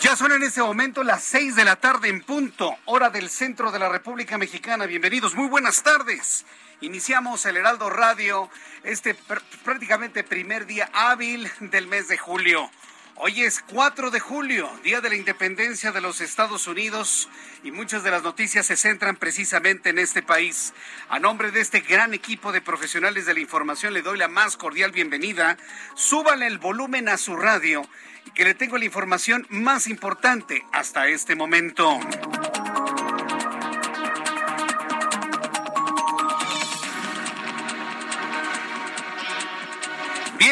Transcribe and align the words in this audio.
Ya 0.00 0.14
son 0.16 0.32
en 0.32 0.42
este 0.42 0.60
momento 0.62 1.02
las 1.02 1.22
seis 1.24 1.56
de 1.56 1.64
la 1.64 1.76
tarde 1.76 2.08
en 2.08 2.22
punto, 2.22 2.76
hora 2.84 3.10
del 3.10 3.28
centro 3.28 3.72
de 3.72 3.78
la 3.80 3.88
República 3.88 4.38
Mexicana. 4.38 4.86
Bienvenidos, 4.86 5.34
muy 5.34 5.48
buenas 5.48 5.82
tardes. 5.82 6.44
Iniciamos 6.80 7.44
el 7.46 7.56
Heraldo 7.56 7.90
Radio, 7.90 8.48
este 8.84 9.16
pr- 9.16 9.42
prácticamente 9.64 10.22
primer 10.22 10.66
día 10.66 10.88
hábil 10.92 11.50
del 11.60 11.88
mes 11.88 12.06
de 12.08 12.16
julio. 12.16 12.70
Hoy 13.20 13.42
es 13.42 13.64
4 13.72 14.12
de 14.12 14.20
julio, 14.20 14.70
Día 14.84 15.00
de 15.00 15.08
la 15.08 15.16
Independencia 15.16 15.90
de 15.90 16.00
los 16.00 16.20
Estados 16.20 16.68
Unidos, 16.68 17.28
y 17.64 17.72
muchas 17.72 18.04
de 18.04 18.12
las 18.12 18.22
noticias 18.22 18.66
se 18.66 18.76
centran 18.76 19.16
precisamente 19.16 19.90
en 19.90 19.98
este 19.98 20.22
país. 20.22 20.72
A 21.08 21.18
nombre 21.18 21.50
de 21.50 21.60
este 21.60 21.80
gran 21.80 22.14
equipo 22.14 22.52
de 22.52 22.60
profesionales 22.60 23.26
de 23.26 23.34
la 23.34 23.40
información 23.40 23.92
le 23.92 24.02
doy 24.02 24.18
la 24.18 24.28
más 24.28 24.56
cordial 24.56 24.92
bienvenida. 24.92 25.56
Súbale 25.96 26.46
el 26.46 26.58
volumen 26.58 27.08
a 27.08 27.16
su 27.16 27.34
radio 27.34 27.82
y 28.24 28.30
que 28.30 28.44
le 28.44 28.54
tengo 28.54 28.78
la 28.78 28.84
información 28.84 29.48
más 29.50 29.88
importante 29.88 30.64
hasta 30.72 31.08
este 31.08 31.34
momento. 31.34 31.98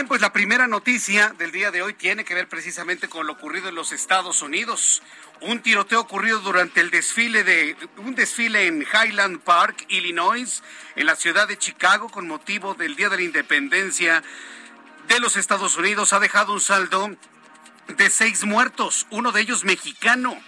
Pues 0.08 0.20
la 0.20 0.32
primera 0.32 0.68
noticia 0.68 1.34
del 1.36 1.50
día 1.50 1.72
de 1.72 1.82
hoy 1.82 1.92
tiene 1.92 2.24
que 2.24 2.34
ver 2.34 2.48
precisamente 2.48 3.08
con 3.08 3.26
lo 3.26 3.32
ocurrido 3.32 3.68
en 3.68 3.74
los 3.74 3.90
Estados 3.90 4.40
Unidos. 4.40 5.02
Un 5.40 5.60
tiroteo 5.60 6.00
ocurrido 6.00 6.38
durante 6.38 6.80
el 6.80 6.90
desfile 6.90 7.42
de 7.42 7.76
un 7.96 8.14
desfile 8.14 8.66
en 8.66 8.82
Highland 8.82 9.40
Park, 9.40 9.84
Illinois, 9.88 10.62
en 10.94 11.06
la 11.06 11.16
ciudad 11.16 11.48
de 11.48 11.58
Chicago 11.58 12.08
con 12.08 12.28
motivo 12.28 12.74
del 12.74 12.94
Día 12.94 13.08
de 13.08 13.16
la 13.16 13.22
Independencia 13.22 14.22
de 15.08 15.18
los 15.18 15.36
Estados 15.36 15.76
Unidos 15.76 16.12
ha 16.12 16.20
dejado 16.20 16.52
un 16.52 16.60
saldo 16.60 17.10
de 17.88 18.10
seis 18.10 18.44
muertos, 18.44 19.08
uno 19.10 19.32
de 19.32 19.40
ellos 19.40 19.64
mexicano 19.64 20.40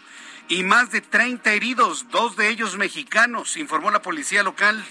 y 0.48 0.62
más 0.62 0.92
de 0.92 1.00
30 1.00 1.52
heridos, 1.52 2.06
dos 2.10 2.36
de 2.36 2.48
ellos 2.48 2.76
mexicanos, 2.76 3.56
informó 3.56 3.90
la 3.90 4.02
policía 4.02 4.44
local. 4.44 4.84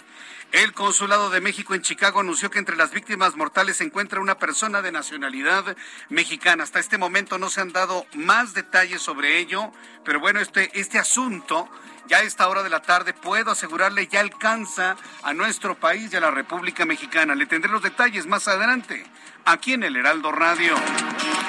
El 0.54 0.74
Consulado 0.74 1.30
de 1.30 1.42
México 1.42 1.76
en 1.76 1.82
Chicago 1.82 2.22
anunció 2.22 2.50
que 2.50 2.60
entre 2.60 2.78
las 2.78 2.92
víctimas 2.92 3.36
mortales 3.36 3.78
se 3.78 3.84
encuentra 3.84 4.22
una 4.22 4.40
persona 4.40 4.82
de 4.82 4.94
nacionalidad 4.94 5.76
mexicana. 6.10 6.64
Hasta 6.64 6.80
este 6.80 6.98
momento 6.98 7.38
no 7.38 7.50
se 7.50 7.60
han 7.60 7.74
dado 7.74 8.06
más 8.14 8.54
detalles 8.54 9.02
sobre 9.02 9.40
ello, 9.40 9.72
pero 10.06 10.22
bueno, 10.22 10.40
este, 10.40 10.72
este 10.80 11.00
asunto 11.00 11.70
ya 12.08 12.18
a 12.20 12.24
esta 12.24 12.48
hora 12.48 12.64
de 12.64 12.70
la 12.70 12.82
tarde 12.82 13.14
puedo 13.14 13.52
asegurarle 13.52 14.08
ya 14.08 14.22
alcanza 14.22 14.96
a 15.24 15.34
nuestro 15.34 15.76
país 15.76 16.14
y 16.14 16.16
a 16.16 16.22
la 16.22 16.32
República 16.32 16.86
Mexicana. 16.86 17.36
Le 17.36 17.46
tendré 17.46 17.70
los 17.70 17.84
detalles 17.84 18.26
más 18.26 18.48
adelante 18.48 19.06
aquí 19.44 19.74
en 19.74 19.84
el 19.84 19.98
Heraldo 19.98 20.32
Radio. 20.32 20.76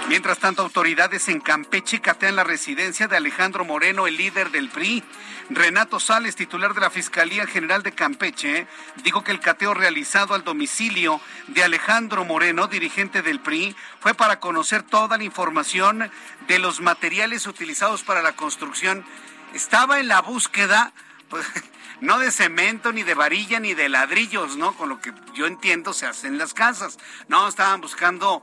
Mientras 0.09 0.39
tanto, 0.39 0.63
autoridades 0.63 1.29
en 1.29 1.41
Campeche 1.41 2.01
catean 2.01 2.35
la 2.35 2.45
residencia 2.45 3.09
de 3.09 3.17
Alejandro 3.17 3.65
Moreno, 3.65 4.07
el 4.07 4.17
líder 4.17 4.51
del 4.51 4.69
PRI. 4.69 5.05
Renato 5.51 5.99
Sales, 5.99 6.37
titular 6.37 6.75
de 6.75 6.81
la 6.81 6.91
Fiscalía 6.91 7.47
General 7.47 7.83
de 7.83 7.93
Campeche, 7.93 8.67
dijo 9.03 9.25
que 9.25 9.33
el 9.33 9.41
cateo 9.41 9.73
realizado 9.73 10.35
al 10.35 10.45
domicilio 10.45 11.23
de 11.47 11.65
Alejandro 11.65 12.25
Moreno, 12.27 12.67
dirigente 12.67 13.23
del 13.23 13.41
PRI, 13.41 13.75
fue 14.01 14.13
para 14.13 14.41
conocer 14.41 14.83
toda 14.83 15.17
la 15.17 15.25
información 15.25 16.11
de 16.49 16.59
los 16.59 16.81
materiales 16.83 17.47
utilizados 17.47 18.03
para 18.03 18.21
la 18.21 18.37
construcción. 18.37 19.07
Estaba 19.55 20.01
en 20.01 20.09
la 20.09 20.21
búsqueda, 20.21 20.93
pues, 21.31 21.47
no 22.03 22.19
de 22.19 22.31
cemento, 22.31 22.93
ni 22.93 23.03
de 23.03 23.15
varilla, 23.15 23.59
ni 23.59 23.73
de 23.73 23.89
ladrillos, 23.89 24.57
¿no? 24.59 24.75
Con 24.75 24.91
lo 24.91 25.01
que 25.01 25.15
yo 25.33 25.47
entiendo 25.47 25.95
se 25.95 26.07
hacen 26.07 26.37
las 26.37 26.53
casas. 26.53 26.99
No, 27.29 27.49
estaban 27.49 27.81
buscando 27.81 28.43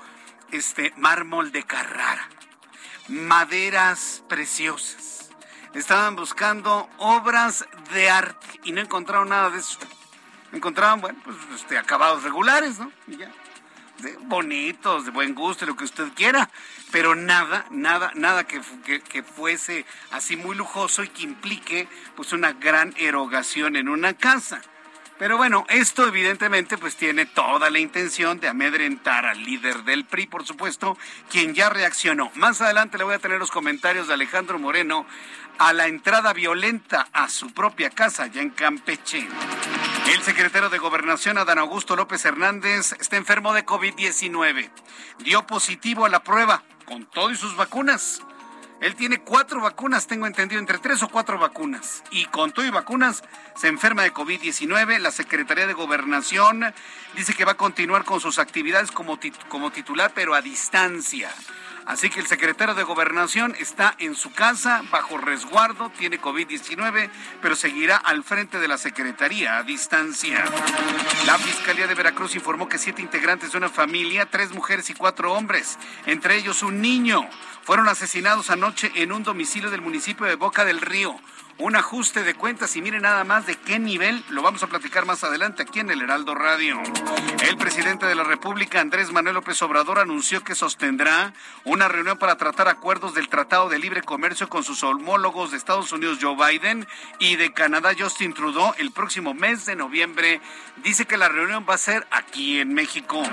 este 0.52 0.92
mármol 0.98 1.52
de 1.52 1.64
Carrara, 1.64 2.28
maderas 3.08 4.24
preciosas. 4.28 5.15
Estaban 5.76 6.16
buscando 6.16 6.90
obras 7.00 7.68
de 7.94 8.10
arte 8.10 8.48
y 8.64 8.72
no 8.72 8.80
encontraron 8.80 9.28
nada 9.28 9.50
de 9.50 9.60
eso. 9.60 9.78
Encontraban, 10.54 11.02
bueno, 11.02 11.20
pues 11.26 11.36
este, 11.54 11.78
acabados 11.78 12.24
regulares, 12.24 12.80
¿no? 12.80 12.90
Bonitos, 14.22 15.04
de 15.04 15.12
buen 15.12 15.36
gusto, 15.36 15.66
lo 15.66 15.76
que 15.76 15.84
usted 15.84 16.14
quiera, 16.16 16.50
pero 16.92 17.14
nada, 17.14 17.66
nada, 17.72 18.14
nada 18.16 18.46
que, 18.46 18.62
que, 18.86 19.02
que 19.02 19.22
fuese 19.22 19.86
así 20.12 20.38
muy 20.38 20.56
lujoso 20.56 21.04
y 21.04 21.10
que 21.10 21.24
implique 21.24 21.90
pues 22.16 22.32
una 22.32 22.54
gran 22.54 22.94
erogación 22.98 23.76
en 23.76 23.90
una 23.90 24.14
casa. 24.14 24.62
Pero 25.18 25.38
bueno, 25.38 25.66
esto 25.70 26.06
evidentemente 26.06 26.78
pues 26.78 26.98
tiene 26.98 27.26
toda 27.26 27.70
la 27.70 27.80
intención 27.80 28.42
de 28.42 28.50
amedrentar 28.50 29.26
al 29.26 29.44
líder 29.44 29.84
del 29.84 30.04
PRI, 30.04 30.28
por 30.28 30.46
supuesto, 30.46 30.98
quien 31.30 31.54
ya 31.54 31.70
reaccionó. 31.70 32.32
Más 32.36 32.60
adelante 32.60 32.98
le 32.98 33.06
voy 33.06 33.14
a 33.14 33.20
tener 33.20 33.40
los 33.40 33.50
comentarios 33.50 34.10
de 34.10 34.14
Alejandro 34.14 34.60
Moreno 34.60 35.06
a 35.58 35.74
la 35.74 35.88
entrada 35.88 36.34
violenta 36.34 37.08
a 37.14 37.30
su 37.30 37.54
propia 37.54 37.90
casa 37.90 38.28
ya 38.28 38.42
en 38.42 38.50
Campeche. 38.50 39.28
El 40.14 40.22
secretario 40.22 40.70
de 40.70 40.78
Gobernación, 40.78 41.38
Adán 41.38 41.60
Augusto 41.60 41.96
López 41.96 42.24
Hernández, 42.26 42.94
está 43.00 43.18
enfermo 43.18 43.54
de 43.54 43.66
COVID-19. 43.66 44.70
Dio 45.20 45.48
positivo 45.48 46.06
a 46.06 46.10
la 46.10 46.24
prueba 46.24 46.64
con 46.86 47.06
todo 47.06 47.32
y 47.32 47.36
sus 47.36 47.56
vacunas. 47.56 48.22
Él 48.82 48.96
tiene 48.96 49.20
cuatro 49.20 49.62
vacunas, 49.62 50.06
tengo 50.06 50.28
entendido, 50.28 50.60
entre 50.60 50.80
tres 50.80 51.02
o 51.02 51.08
cuatro 51.08 51.40
vacunas. 51.40 52.04
Y 52.12 52.26
con 52.26 52.52
todo 52.52 52.66
y 52.66 52.70
vacunas 52.70 53.24
se 53.56 53.68
enferma 53.68 54.04
de 54.04 54.14
COVID-19. 54.14 55.00
La 55.00 55.12
Secretaría 55.12 55.66
de 55.66 55.74
Gobernación 55.74 56.74
dice 57.16 57.34
que 57.34 57.46
va 57.46 57.54
a 57.54 57.58
continuar 57.58 58.04
con 58.04 58.20
sus 58.20 58.38
actividades 58.38 58.92
como, 58.92 59.18
como 59.48 59.72
titular, 59.72 60.12
pero 60.14 60.36
a 60.36 60.42
distancia. 60.42 61.32
Así 61.86 62.10
que 62.10 62.20
el 62.20 62.26
secretario 62.26 62.74
de 62.74 62.84
Gobernación 62.84 63.56
está 63.60 63.96
en 64.00 64.16
su 64.16 64.32
casa, 64.34 64.82
bajo 64.90 65.18
resguardo, 65.18 65.92
tiene 65.92 66.20
COVID-19, 66.20 67.10
pero 67.44 67.56
seguirá 67.56 67.98
al 67.98 68.24
frente 68.24 68.60
de 68.60 68.68
la 68.68 68.80
Secretaría 68.80 69.58
a 69.58 69.64
distancia. 69.64 70.44
La 71.28 71.38
Fiscalía 71.38 71.86
de 71.86 71.94
Veracruz 71.94 72.36
informó 72.36 72.68
que 72.68 72.80
siete 72.80 73.04
integrantes 73.04 73.52
de 73.52 73.60
una 73.60 73.70
familia, 73.70 74.26
tres 74.26 74.52
mujeres 74.52 74.90
y 74.90 74.96
cuatro 74.96 75.34
hombres, 75.34 75.78
entre 76.08 76.38
ellos 76.38 76.64
un 76.64 76.82
niño, 76.82 77.30
fueron 77.62 77.88
asesinados 77.88 78.50
anoche 78.50 78.92
en 78.96 79.12
un 79.12 79.24
domicilio 79.24 79.70
del 79.70 79.82
municipio 79.82 80.26
de 80.26 80.36
Boca 80.36 80.66
del 80.66 80.82
Río. 80.82 81.16
Un 81.58 81.78
ajuste 81.78 82.24
de 82.24 82.34
cuentas 82.34 82.76
y 82.76 82.82
miren 82.82 83.04
nada 83.04 83.24
más 83.24 83.46
de 83.46 83.56
qué 83.56 83.80
nivel, 83.80 84.22
lo 84.28 84.42
vamos 84.42 84.62
a 84.64 84.68
platicar 84.68 85.06
más 85.06 85.24
adelante 85.24 85.64
aquí 85.64 85.80
en 85.80 85.90
el 85.90 86.02
Heraldo 86.02 86.36
Radio. 86.36 86.78
El 87.48 87.56
presidente 87.56 88.06
de 88.06 88.14
la 88.14 88.26
República, 88.26 88.82
Andrés 88.82 89.14
Manuel 89.14 89.36
López 89.36 89.62
Obrador, 89.62 90.00
anunció 90.00 90.44
que 90.44 90.54
sostendrá 90.54 91.34
una 91.64 91.88
reunión 91.88 92.18
para 92.18 92.36
tratar 92.36 92.68
acuerdos 92.68 93.14
del 93.14 93.30
Tratado 93.30 93.70
de 93.70 93.80
Libre 93.80 94.02
Comercio 94.02 94.50
con 94.50 94.66
sus 94.66 94.84
homólogos 94.84 95.52
de 95.52 95.58
Estados 95.58 95.94
Unidos, 95.94 96.20
Joe 96.22 96.36
Biden, 96.36 96.86
y 97.20 97.38
de 97.38 97.54
Canadá, 97.54 97.94
Justin 97.98 98.34
Trudeau, 98.34 98.74
el 98.78 98.92
próximo 98.92 99.34
mes 99.34 99.66
de 99.66 99.78
noviembre. 99.78 100.42
Dice 100.84 101.06
que 101.06 101.16
la 101.16 101.30
reunión 101.30 101.66
va 101.68 101.76
a 101.76 101.78
ser 101.78 102.06
aquí 102.12 102.60
en 102.60 102.74
México. 102.74 103.24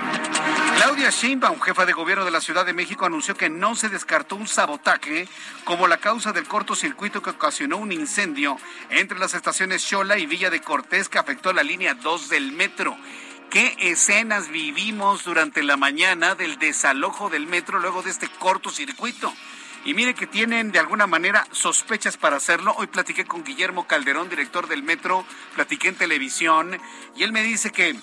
Claudia 0.77 1.09
Sheinbaum, 1.09 1.59
jefa 1.59 1.85
de 1.85 1.91
gobierno 1.91 2.23
de 2.23 2.31
la 2.31 2.39
Ciudad 2.39 2.65
de 2.65 2.73
México, 2.73 3.05
anunció 3.05 3.35
que 3.35 3.49
no 3.49 3.75
se 3.75 3.89
descartó 3.89 4.37
un 4.37 4.47
sabotaje 4.47 5.27
como 5.65 5.89
la 5.89 5.97
causa 5.97 6.31
del 6.31 6.47
cortocircuito 6.47 7.21
que 7.21 7.31
ocasionó 7.31 7.77
un 7.77 7.91
incendio 7.91 8.12
entre 8.89 9.17
las 9.17 9.33
estaciones 9.33 9.81
Xola 9.81 10.19
y 10.19 10.27
Villa 10.27 10.51
de 10.51 10.61
Cortés 10.61 11.09
que 11.09 11.17
afectó 11.17 11.51
la 11.51 11.63
línea 11.63 11.95
2 11.95 12.29
del 12.29 12.51
metro. 12.51 12.95
¿Qué 13.49 13.75
escenas 13.79 14.49
vivimos 14.49 15.23
durante 15.23 15.63
la 15.63 15.77
mañana 15.77 16.35
del 16.35 16.59
desalojo 16.59 17.31
del 17.31 17.47
metro 17.47 17.79
luego 17.79 18.03
de 18.03 18.11
este 18.11 18.27
cortocircuito? 18.27 19.33
Y 19.85 19.95
mire 19.95 20.13
que 20.13 20.27
tienen 20.27 20.71
de 20.71 20.77
alguna 20.77 21.07
manera 21.07 21.47
sospechas 21.51 22.15
para 22.17 22.37
hacerlo. 22.37 22.75
Hoy 22.77 22.85
platiqué 22.85 23.25
con 23.25 23.43
Guillermo 23.43 23.87
Calderón, 23.87 24.29
director 24.29 24.67
del 24.67 24.83
metro, 24.83 25.25
platiqué 25.55 25.87
en 25.87 25.95
televisión, 25.95 26.79
y 27.15 27.23
él 27.23 27.31
me 27.31 27.41
dice 27.41 27.71
que 27.71 27.95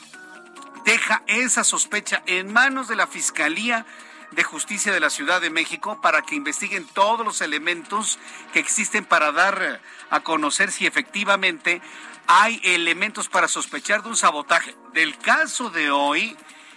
deja 0.84 1.22
esa 1.28 1.62
sospecha 1.62 2.22
en 2.26 2.52
manos 2.52 2.88
de 2.88 2.96
la 2.96 3.06
Fiscalía 3.06 3.86
de 4.30 4.44
Justicia 4.44 4.92
de 4.92 5.00
la 5.00 5.10
Ciudad 5.10 5.40
de 5.40 5.50
México 5.50 6.00
para 6.00 6.22
que 6.22 6.34
investiguen 6.34 6.86
todos 6.86 7.24
los 7.24 7.40
elementos 7.40 8.18
que 8.52 8.60
existen 8.60 9.04
para 9.04 9.32
dar 9.32 9.80
a 10.10 10.20
conocer 10.20 10.70
si 10.70 10.86
efectivamente 10.86 11.80
hay 12.26 12.60
elementos 12.64 13.28
para 13.28 13.48
sospechar 13.48 14.02
de 14.02 14.10
un 14.10 14.16
sabotaje. 14.16 14.76
Del 14.92 15.18
caso 15.18 15.70
de 15.70 15.90
hoy 15.90 16.36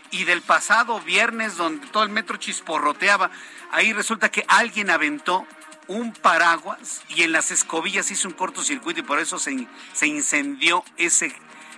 y 0.09 0.23
del 0.23 0.41
pasado 0.41 0.99
viernes 1.01 1.57
donde 1.57 1.87
todo 1.87 2.03
el 2.03 2.09
metro 2.09 2.37
chisporroteaba, 2.37 3.29
ahí 3.71 3.93
resulta 3.93 4.29
que 4.29 4.45
alguien 4.47 4.89
aventó 4.89 5.45
un 5.87 6.13
paraguas 6.13 7.01
y 7.09 7.23
en 7.23 7.31
las 7.31 7.51
escobillas 7.51 8.09
hizo 8.11 8.27
un 8.27 8.33
cortocircuito 8.33 9.01
y 9.01 9.03
por 9.03 9.19
eso 9.19 9.37
se, 9.37 9.67
se 9.93 10.07
incendió 10.07 10.83
ese, 10.97 11.35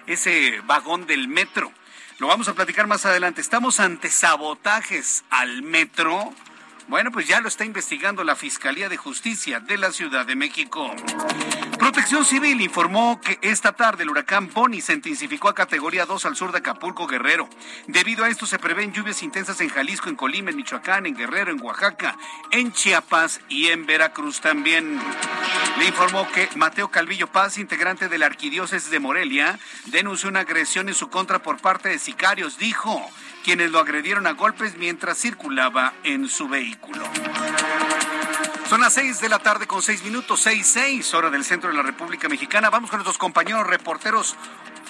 ese 0.08 0.62
vagón 0.66 1.06
del 1.06 1.28
metro. 1.28 1.72
Lo 2.18 2.28
vamos 2.28 2.48
a 2.48 2.54
platicar 2.54 2.88
más 2.88 3.06
adelante. 3.06 3.42
Estamos 3.42 3.82
ante 3.82 4.10
sabotajes 4.10 5.26
al 5.30 5.64
metro 5.64 6.34
bueno, 6.88 7.12
pues 7.12 7.28
ya 7.28 7.42
lo 7.42 7.48
está 7.48 7.66
investigando 7.66 8.24
la 8.24 8.36
Fiscalía 8.36 8.90
de 8.90 8.98
Justicia 8.98 9.60
de 9.60 9.78
la 9.78 9.92
Ciudad 9.92 10.26
de 10.26 10.36
México. 10.36 10.94
Protección 11.80 12.26
Civil 12.26 12.62
informó 12.62 13.20
que 13.20 13.40
esta 13.42 13.72
tarde 13.72 14.04
el 14.04 14.10
huracán 14.10 14.50
Bonnie 14.54 14.82
se 14.82 14.94
intensificó 14.94 15.50
a 15.50 15.56
categoría 15.56 16.06
2 16.06 16.26
al 16.26 16.36
sur 16.36 16.52
de 16.52 16.60
Acapulco, 16.60 17.08
Guerrero. 17.08 17.50
Debido 17.88 18.24
a 18.24 18.30
esto 18.30 18.46
se 18.46 18.60
prevén 18.60 18.94
lluvias 18.94 19.24
intensas 19.24 19.60
en 19.62 19.70
Jalisco, 19.70 20.10
en 20.10 20.16
Colima, 20.16 20.52
en 20.52 20.58
Michoacán, 20.58 21.06
en 21.06 21.16
Guerrero, 21.16 21.52
en 21.52 21.62
Oaxaca, 21.62 22.18
en 22.52 22.72
Chiapas 22.72 23.42
y 23.50 23.68
en 23.68 23.86
Veracruz 23.86 24.40
también. 24.42 25.00
Le 25.80 25.86
informó 25.86 26.28
que 26.32 26.50
Mateo 26.56 26.90
Calvillo 26.90 27.28
Paz, 27.28 27.58
integrante 27.58 28.10
de 28.10 28.18
la 28.18 28.28
Arquidiócesis 28.28 28.90
de 28.90 29.00
Morelia, 29.00 29.60
denunció 29.88 30.30
una 30.30 30.42
agresión 30.42 30.88
en 30.88 30.96
su 30.96 31.10
contra 31.10 31.40
por 31.40 31.60
parte 31.60 31.90
de 31.90 32.00
sicarios. 32.00 32.58
Dijo 32.58 33.10
quienes 33.46 33.70
lo 33.70 33.78
agredieron 33.78 34.26
a 34.26 34.32
golpes 34.32 34.76
mientras 34.76 35.20
circulaba 35.20 35.94
en 36.04 36.28
su 36.28 36.48
vehículo. 36.48 37.06
Son 38.68 38.82
las 38.82 38.96
seis 38.96 39.22
de 39.22 39.30
la 39.30 39.38
tarde 39.38 39.68
con 39.68 39.84
seis 39.84 40.04
minutos, 40.04 40.42
seis, 40.42 40.66
seis, 40.66 41.14
hora 41.14 41.30
del 41.30 41.46
centro 41.46 41.70
de 41.70 41.76
la 41.76 41.84
República 41.84 42.28
Mexicana. 42.28 42.72
Vamos 42.72 42.90
con 42.90 42.98
nuestros 42.98 43.20
compañeros 43.20 43.68
reporteros 43.68 44.36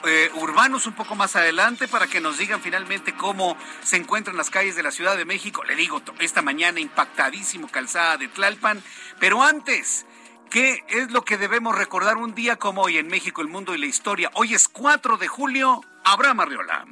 eh, 0.05 0.31
urbanos 0.35 0.87
un 0.87 0.93
poco 0.93 1.15
más 1.15 1.35
adelante 1.35 1.89
para 1.89 2.07
que 2.07 2.21
nos 2.21 2.37
digan 2.37 2.61
finalmente 2.61 3.13
cómo 3.13 3.57
se 3.83 3.97
encuentran 3.97 4.37
las 4.37 4.49
calles 4.49 4.77
de 4.77 4.83
la 4.83 4.91
Ciudad 4.91 5.17
de 5.17 5.25
México. 5.25 5.65
Le 5.65 5.75
digo, 5.75 6.01
esta 6.19 6.41
mañana 6.41 6.79
impactadísimo 6.79 7.67
calzada 7.67 8.15
de 8.15 8.29
Tlalpan. 8.29 8.81
Pero 9.19 9.43
antes, 9.43 10.05
¿qué 10.49 10.81
es 10.87 11.11
lo 11.11 11.25
que 11.25 11.37
debemos 11.37 11.77
recordar 11.77 12.15
un 12.15 12.33
día 12.33 12.55
como 12.55 12.83
hoy 12.83 12.99
en 12.99 13.07
México, 13.07 13.41
el 13.41 13.49
mundo 13.49 13.75
y 13.75 13.79
la 13.79 13.87
historia? 13.87 14.31
Hoy 14.35 14.53
es 14.53 14.69
4 14.69 15.17
de 15.17 15.27
julio. 15.27 15.81
Abraham 16.05 16.39
Arriola. 16.39 16.85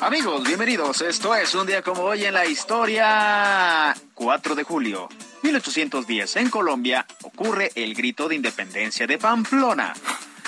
Amigos, 0.00 0.44
bienvenidos. 0.44 1.00
Esto 1.00 1.34
es 1.34 1.54
un 1.54 1.66
día 1.66 1.80
como 1.80 2.02
hoy 2.02 2.24
en 2.24 2.34
la 2.34 2.44
historia. 2.44 3.94
4 4.12 4.54
de 4.54 4.62
julio, 4.62 5.08
1810, 5.42 6.36
en 6.36 6.50
Colombia, 6.50 7.06
ocurre 7.22 7.72
el 7.74 7.94
grito 7.94 8.28
de 8.28 8.34
independencia 8.34 9.06
de 9.06 9.16
Pamplona. 9.16 9.94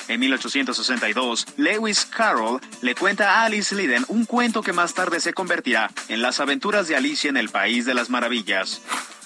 En 0.07 0.21
1862, 0.21 1.47
Lewis 1.57 2.05
Carroll 2.05 2.61
le 2.83 2.95
cuenta 2.95 3.41
a 3.41 3.45
Alice 3.47 3.75
Liden 3.75 4.05
un 4.09 4.27
cuento 4.27 4.63
que 4.63 4.75
más 4.75 4.93
tarde 4.93 5.19
se 5.19 5.33
convertirá 5.33 5.91
en 6.09 6.21
las 6.21 6.41
aventuras 6.41 6.87
de 6.87 6.97
Alicia 6.97 7.31
en 7.31 7.39
el 7.39 7.49
País 7.49 7.87
de 7.87 7.95
las 7.95 8.11
Maravillas. 8.11 8.83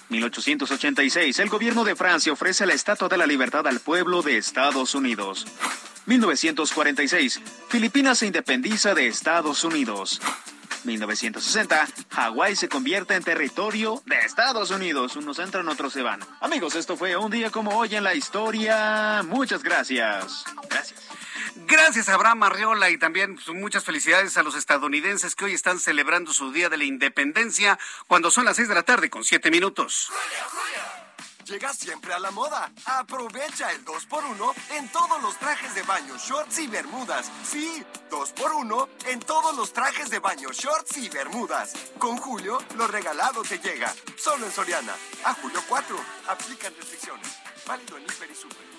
1886, 0.08 1.38
el 1.40 1.48
gobierno 1.48 1.82
de 1.82 1.96
Francia 1.96 2.32
ofrece 2.32 2.64
la 2.64 2.74
Estatua 2.74 3.08
de 3.08 3.16
la 3.16 3.26
Libertad 3.26 3.66
al 3.66 3.80
pueblo 3.80 4.22
de 4.22 4.36
Estados 4.36 4.94
Unidos. 4.94 5.46
1946, 6.06 7.40
Filipinas 7.68 8.18
se 8.18 8.26
independiza 8.26 8.94
de 8.94 9.06
Estados 9.06 9.64
Unidos. 9.64 10.20
1960, 10.84 11.86
Hawái 12.10 12.56
se 12.56 12.68
convierte 12.68 13.14
en 13.14 13.22
territorio 13.22 14.02
de 14.06 14.16
Estados 14.18 14.70
Unidos. 14.70 15.14
Unos 15.16 15.38
entran, 15.38 15.68
otros 15.68 15.92
se 15.92 16.02
van. 16.02 16.20
Amigos, 16.40 16.74
esto 16.74 16.96
fue 16.96 17.16
un 17.16 17.30
día 17.30 17.50
como 17.50 17.76
hoy 17.76 17.94
en 17.94 18.02
la 18.02 18.14
historia. 18.14 19.22
Muchas 19.24 19.62
gracias. 19.62 20.44
Gracias. 20.68 21.00
Gracias 21.54 22.08
Abraham 22.08 22.44
Arriola 22.44 22.90
y 22.90 22.98
también 22.98 23.34
pues, 23.34 23.48
muchas 23.48 23.84
felicidades 23.84 24.36
a 24.36 24.42
los 24.42 24.56
estadounidenses 24.56 25.34
que 25.34 25.44
hoy 25.44 25.52
están 25.52 25.78
celebrando 25.78 26.32
su 26.32 26.50
Día 26.50 26.68
de 26.68 26.78
la 26.78 26.84
Independencia 26.84 27.78
cuando 28.06 28.30
son 28.30 28.44
las 28.44 28.56
seis 28.56 28.68
de 28.68 28.74
la 28.74 28.82
tarde 28.82 29.10
con 29.10 29.22
siete 29.22 29.50
minutos. 29.50 30.10
Llega 31.46 31.72
siempre 31.72 32.14
a 32.14 32.18
la 32.18 32.30
moda. 32.30 32.72
Aprovecha 32.84 33.72
el 33.72 33.84
2x1 33.84 34.54
en 34.76 34.88
todos 34.90 35.20
los 35.22 35.36
trajes 35.38 35.74
de 35.74 35.82
baño, 35.82 36.16
shorts 36.16 36.58
y 36.60 36.66
bermudas. 36.68 37.30
Sí, 37.44 37.84
2x1 38.10 38.88
en 39.06 39.20
todos 39.20 39.56
los 39.56 39.72
trajes 39.72 40.10
de 40.10 40.20
baño, 40.20 40.50
shorts 40.52 40.96
y 40.98 41.08
bermudas. 41.08 41.72
Con 41.98 42.16
Julio, 42.16 42.58
lo 42.76 42.86
regalado 42.86 43.42
te 43.42 43.58
llega. 43.58 43.92
Solo 44.16 44.46
en 44.46 44.52
Soriana. 44.52 44.94
A 45.24 45.34
julio 45.34 45.60
4. 45.68 45.96
Aplican 46.28 46.74
restricciones. 46.76 47.28
Válido 47.66 47.96
en 47.96 48.04
Hiper 48.04 48.30
y 48.30 48.34
Super. 48.34 48.72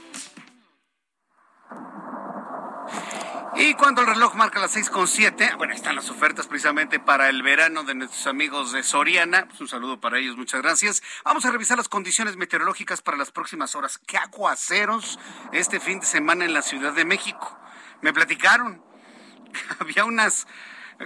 Y 3.66 3.76
cuando 3.76 4.02
el 4.02 4.08
reloj 4.08 4.36
marca 4.36 4.60
las 4.60 4.72
seis 4.72 4.90
con 4.90 5.08
siete, 5.08 5.50
bueno, 5.56 5.74
están 5.74 5.96
las 5.96 6.10
ofertas 6.10 6.48
precisamente 6.48 7.00
para 7.00 7.30
el 7.30 7.42
verano 7.44 7.86
de 7.86 7.96
nuestros 7.96 8.28
amigos 8.28 8.74
de 8.74 8.84
Soriana. 8.84 9.46
Pues 9.48 9.62
un 9.62 9.70
saludo 9.70 10.02
para 10.02 10.20
ellos, 10.20 10.36
muchas 10.36 10.62
gracias. 10.62 11.02
Vamos 11.24 11.46
a 11.46 11.52
revisar 11.52 11.78
las 11.78 11.88
condiciones 11.88 12.36
meteorológicas 12.36 13.02
para 13.02 13.16
las 13.16 13.32
próximas 13.32 13.74
horas. 13.74 13.98
¿Qué 14.00 14.18
aguaceros 14.18 15.18
este 15.54 15.80
fin 15.80 16.02
de 16.02 16.06
semana 16.06 16.44
en 16.44 16.52
la 16.52 16.62
Ciudad 16.62 16.92
de 16.92 17.06
México? 17.06 17.58
Me 18.02 18.12
platicaron. 18.12 18.84
Había 19.80 20.04
unas, 20.04 20.46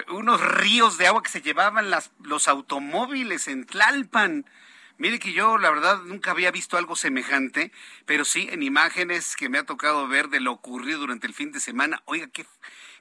unos 0.09 0.42
ríos 0.42 0.98
de 0.98 1.06
agua 1.06 1.21
que 1.21 1.30
se 1.30 1.44
llevaban 1.44 1.92
los 2.24 2.48
automóviles 2.48 3.48
en 3.50 3.68
Tlalpan. 3.68 4.50
Mire 4.98 5.20
que 5.20 5.32
yo, 5.32 5.58
la 5.58 5.70
verdad, 5.70 6.02
nunca 6.04 6.32
había 6.32 6.52
visto 6.52 6.78
algo 6.78 6.96
semejante, 6.96 7.72
pero 8.06 8.26
sí 8.26 8.48
en 8.52 8.64
imágenes 8.64 9.36
que 9.36 9.50
me 9.50 9.60
ha 9.60 9.66
tocado 9.66 10.08
ver 10.08 10.30
de 10.30 10.40
lo 10.40 10.52
ocurrido 10.52 11.00
durante 11.00 11.28
el 11.28 11.34
fin 11.34 11.52
de 11.52 11.60
semana. 11.60 12.02
Oiga, 12.06 12.28
qué, 12.28 12.46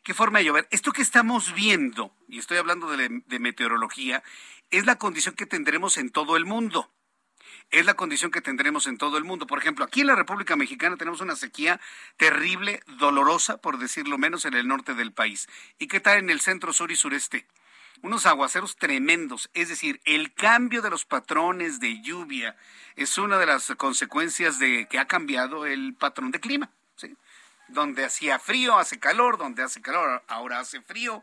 qué 0.03 0.13
forma 0.13 0.39
de 0.39 0.45
llover. 0.45 0.69
Esto 0.71 0.93
que 0.93 1.03
estamos 1.03 1.55
viendo, 1.55 2.15
y 2.29 2.39
estoy 2.39 2.59
hablando 2.59 2.95
de, 2.97 3.23
de 3.25 3.39
meteorología, 3.39 4.23
es 4.71 4.85
la 4.85 4.97
condición 4.99 5.35
que 5.35 5.47
tendremos 5.47 5.97
en 5.97 6.11
todo 6.11 6.37
el 6.37 6.45
mundo 6.45 6.91
es 7.71 7.85
la 7.85 7.95
condición 7.95 8.31
que 8.31 8.41
tendremos 8.41 8.87
en 8.87 8.99
todo 8.99 9.19
el 9.19 9.25
mundo. 9.25 9.47
Por 9.47 9.59
ejemplo, 9.59 9.85
aquí 9.85 10.01
en 10.03 10.07
la 10.09 10.15
República 10.15 10.57
Mexicana 10.57 10.97
tenemos 10.97 11.21
una 11.21 11.37
sequía 11.37 11.81
terrible, 12.17 12.81
dolorosa, 12.99 13.59
por 13.59 13.79
decirlo 13.79 14.19
menos, 14.19 14.45
en 14.45 14.55
el 14.55 14.69
norte 14.69 14.95
del 14.95 15.13
país. 15.13 15.49
¿Y 15.79 15.89
qué 15.89 16.01
tal 16.01 16.19
en 16.19 16.31
el 16.31 16.41
centro, 16.41 16.73
sur 16.73 16.93
y 16.93 16.97
sureste? 16.97 17.47
Unos 18.03 18.27
aguaceros 18.27 18.77
tremendos. 18.77 19.51
Es 19.55 19.69
decir, 19.69 20.01
el 20.05 20.33
cambio 20.35 20.83
de 20.83 20.91
los 20.91 21.05
patrones 21.05 21.81
de 21.81 22.01
lluvia 22.03 22.57
es 22.97 23.19
una 23.19 23.39
de 23.39 23.47
las 23.47 23.73
consecuencias 23.77 24.59
de 24.59 24.87
que 24.89 24.99
ha 24.99 25.07
cambiado 25.07 25.67
el 25.67 25.95
patrón 25.95 26.31
de 26.31 26.41
clima. 26.41 26.71
¿sí? 26.97 27.17
Donde 27.69 28.05
hacía 28.05 28.39
frío, 28.39 28.79
hace 28.79 28.99
calor, 28.99 29.39
donde 29.39 29.63
hace 29.63 29.81
calor, 29.83 30.23
ahora 30.29 30.61
hace 30.61 30.81
frío. 30.81 31.23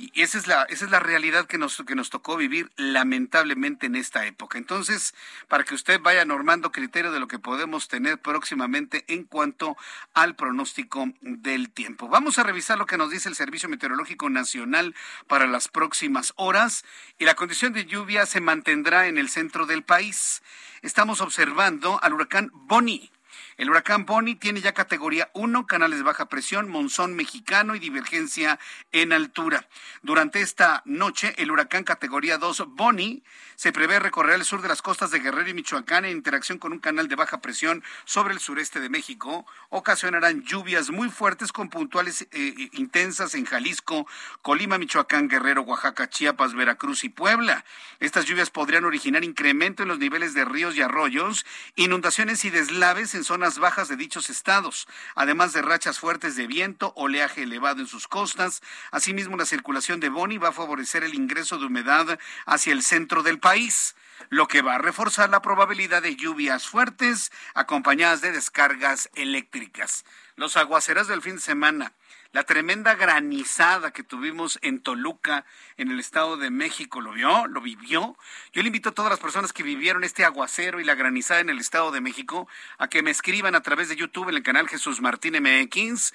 Y 0.00 0.22
esa 0.22 0.38
es 0.38 0.46
la, 0.46 0.62
esa 0.62 0.84
es 0.84 0.92
la 0.92 1.00
realidad 1.00 1.46
que 1.46 1.58
nos, 1.58 1.82
que 1.84 1.96
nos 1.96 2.08
tocó 2.08 2.36
vivir 2.36 2.70
lamentablemente 2.76 3.86
en 3.86 3.96
esta 3.96 4.26
época. 4.26 4.56
Entonces, 4.56 5.12
para 5.48 5.64
que 5.64 5.74
usted 5.74 6.00
vaya 6.00 6.24
normando 6.24 6.70
criterio 6.70 7.10
de 7.10 7.18
lo 7.18 7.26
que 7.26 7.40
podemos 7.40 7.88
tener 7.88 8.16
próximamente 8.18 9.04
en 9.08 9.24
cuanto 9.24 9.76
al 10.14 10.36
pronóstico 10.36 11.12
del 11.20 11.70
tiempo. 11.70 12.08
Vamos 12.08 12.38
a 12.38 12.44
revisar 12.44 12.78
lo 12.78 12.86
que 12.86 12.96
nos 12.96 13.10
dice 13.10 13.28
el 13.28 13.34
Servicio 13.34 13.68
Meteorológico 13.68 14.30
Nacional 14.30 14.94
para 15.26 15.48
las 15.48 15.66
próximas 15.66 16.32
horas 16.36 16.84
y 17.18 17.24
la 17.24 17.34
condición 17.34 17.72
de 17.72 17.84
lluvia 17.84 18.24
se 18.24 18.40
mantendrá 18.40 19.08
en 19.08 19.18
el 19.18 19.28
centro 19.28 19.66
del 19.66 19.82
país. 19.82 20.44
Estamos 20.80 21.20
observando 21.20 21.98
al 22.04 22.12
huracán 22.12 22.52
Bonnie 22.54 23.10
el 23.58 23.68
huracán 23.68 24.06
Bonnie 24.06 24.36
tiene 24.36 24.60
ya 24.60 24.72
categoría 24.72 25.30
1, 25.34 25.66
canales 25.66 25.98
de 25.98 26.04
baja 26.04 26.28
presión, 26.28 26.68
monzón 26.68 27.14
mexicano 27.14 27.74
y 27.74 27.80
divergencia 27.80 28.60
en 28.92 29.12
altura. 29.12 29.68
Durante 30.02 30.40
esta 30.40 30.82
noche, 30.84 31.34
el 31.38 31.50
huracán 31.50 31.82
categoría 31.82 32.38
2 32.38 32.64
Bonnie 32.68 33.24
se 33.56 33.72
prevé 33.72 33.98
recorrer 33.98 34.36
el 34.36 34.44
sur 34.44 34.62
de 34.62 34.68
las 34.68 34.80
costas 34.80 35.10
de 35.10 35.18
Guerrero 35.18 35.50
y 35.50 35.54
Michoacán 35.54 36.04
en 36.04 36.16
interacción 36.16 36.58
con 36.58 36.72
un 36.72 36.78
canal 36.78 37.08
de 37.08 37.16
baja 37.16 37.40
presión 37.40 37.82
sobre 38.04 38.32
el 38.32 38.38
sureste 38.38 38.78
de 38.78 38.88
México. 38.88 39.44
Ocasionarán 39.70 40.44
lluvias 40.44 40.90
muy 40.90 41.10
fuertes 41.10 41.50
con 41.50 41.68
puntuales 41.68 42.22
eh, 42.22 42.28
eh, 42.32 42.70
intensas 42.74 43.34
en 43.34 43.44
Jalisco, 43.44 44.06
Colima, 44.42 44.78
Michoacán, 44.78 45.26
Guerrero, 45.26 45.62
Oaxaca, 45.62 46.08
Chiapas, 46.08 46.54
Veracruz 46.54 47.02
y 47.02 47.08
Puebla. 47.08 47.64
Estas 47.98 48.26
lluvias 48.26 48.50
podrían 48.50 48.84
originar 48.84 49.24
incremento 49.24 49.82
en 49.82 49.88
los 49.88 49.98
niveles 49.98 50.32
de 50.34 50.44
ríos 50.44 50.76
y 50.76 50.82
arroyos, 50.82 51.44
inundaciones 51.74 52.44
y 52.44 52.50
deslaves 52.50 53.16
en 53.16 53.24
zonas 53.24 53.47
bajas 53.56 53.88
de 53.88 53.96
dichos 53.96 54.28
estados, 54.28 54.86
además 55.14 55.54
de 55.54 55.62
rachas 55.62 55.98
fuertes 55.98 56.36
de 56.36 56.46
viento, 56.46 56.92
oleaje 56.96 57.44
elevado 57.44 57.80
en 57.80 57.86
sus 57.86 58.06
costas. 58.06 58.60
Asimismo, 58.90 59.38
la 59.38 59.46
circulación 59.46 60.00
de 60.00 60.10
Boni 60.10 60.36
va 60.36 60.48
a 60.48 60.52
favorecer 60.52 61.04
el 61.04 61.14
ingreso 61.14 61.56
de 61.56 61.66
humedad 61.66 62.18
hacia 62.44 62.74
el 62.74 62.82
centro 62.82 63.22
del 63.22 63.40
país 63.40 63.94
lo 64.30 64.48
que 64.48 64.62
va 64.62 64.74
a 64.74 64.78
reforzar 64.78 65.30
la 65.30 65.42
probabilidad 65.42 66.02
de 66.02 66.16
lluvias 66.16 66.66
fuertes 66.66 67.30
acompañadas 67.54 68.20
de 68.20 68.32
descargas 68.32 69.08
eléctricas. 69.14 70.04
Los 70.36 70.56
aguaceros 70.56 71.08
del 71.08 71.22
fin 71.22 71.36
de 71.36 71.40
semana 71.40 71.92
la 72.32 72.44
tremenda 72.44 72.94
granizada 72.94 73.90
que 73.92 74.02
tuvimos 74.02 74.58
en 74.62 74.80
Toluca, 74.80 75.44
en 75.76 75.90
el 75.90 75.98
Estado 75.98 76.36
de 76.36 76.50
México. 76.50 77.00
¿Lo 77.00 77.12
vio? 77.12 77.46
¿Lo 77.46 77.60
vivió? 77.60 78.16
Yo 78.52 78.62
le 78.62 78.68
invito 78.68 78.90
a 78.90 78.94
todas 78.94 79.10
las 79.10 79.20
personas 79.20 79.52
que 79.52 79.62
vivieron 79.62 80.04
este 80.04 80.24
aguacero 80.24 80.80
y 80.80 80.84
la 80.84 80.94
granizada 80.94 81.40
en 81.40 81.50
el 81.50 81.58
Estado 81.58 81.90
de 81.90 82.00
México 82.00 82.48
a 82.76 82.88
que 82.88 83.02
me 83.02 83.10
escriban 83.10 83.54
a 83.54 83.62
través 83.62 83.88
de 83.88 83.96
YouTube 83.96 84.28
en 84.28 84.36
el 84.36 84.42
canal 84.42 84.68
Jesús 84.68 85.00
Martín 85.00 85.34
MX 85.42 86.12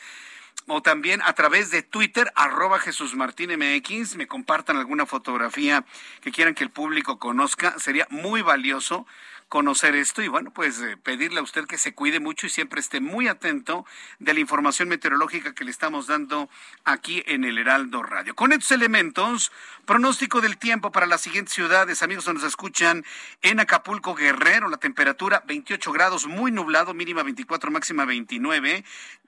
o 0.68 0.82
también 0.82 1.22
a 1.24 1.34
través 1.34 1.72
de 1.72 1.82
Twitter, 1.82 2.32
arroba 2.36 2.80
Jesús 2.80 3.16
Martín 3.16 3.52
MX, 3.52 4.16
me 4.16 4.28
compartan 4.28 4.78
alguna 4.78 5.06
fotografía 5.06 5.84
que 6.22 6.32
quieran 6.32 6.56
que 6.56 6.64
el 6.64 6.70
público 6.70 7.20
conozca. 7.20 7.78
Sería 7.80 8.08
muy 8.10 8.42
valioso 8.42 9.06
conocer 9.50 9.96
esto 9.96 10.22
y 10.22 10.28
bueno, 10.28 10.52
pues 10.52 10.80
eh, 10.80 10.98
pedirle 10.98 11.40
a 11.40 11.44
usted 11.44 11.66
que 11.66 11.78
se 11.78 11.94
cuide 11.94 12.20
mucho 12.20 12.48
y 12.48 12.50
siempre 12.50 12.80
esté 12.80 13.00
muy 13.00 13.28
atento 13.28 13.86
de 14.20 14.34
la 14.34 14.40
información 14.40 14.90
meteorológica 14.90 15.54
que 15.54 15.64
le 15.64 15.72
estamos 15.72 16.08
dando 16.08 16.50
aquí 16.84 17.24
en 17.28 17.44
el 17.44 17.58
Heraldo 17.58 18.04
Radio. 18.04 18.36
Con 18.36 18.52
estos 18.52 18.72
elementos, 18.72 19.52
pronóstico 19.86 20.42
del 20.42 20.58
tiempo 20.58 20.92
para 20.92 21.06
las 21.06 21.22
siguientes 21.22 21.54
ciudades, 21.54 22.04
amigos 22.04 22.26
que 22.26 22.34
nos 22.34 22.44
escuchan 22.44 23.06
en 23.42 23.60
Acapulco, 23.60 24.16
Guerrero, 24.16 24.70
la 24.70 24.78
temperatura 24.78 25.44
28 25.46 25.92
grados, 25.92 26.28
muy 26.28 26.52
nublado, 26.52 26.94
mínima 26.94 27.24
24, 27.24 27.72
máxima 27.72 28.06
29. 28.06 28.84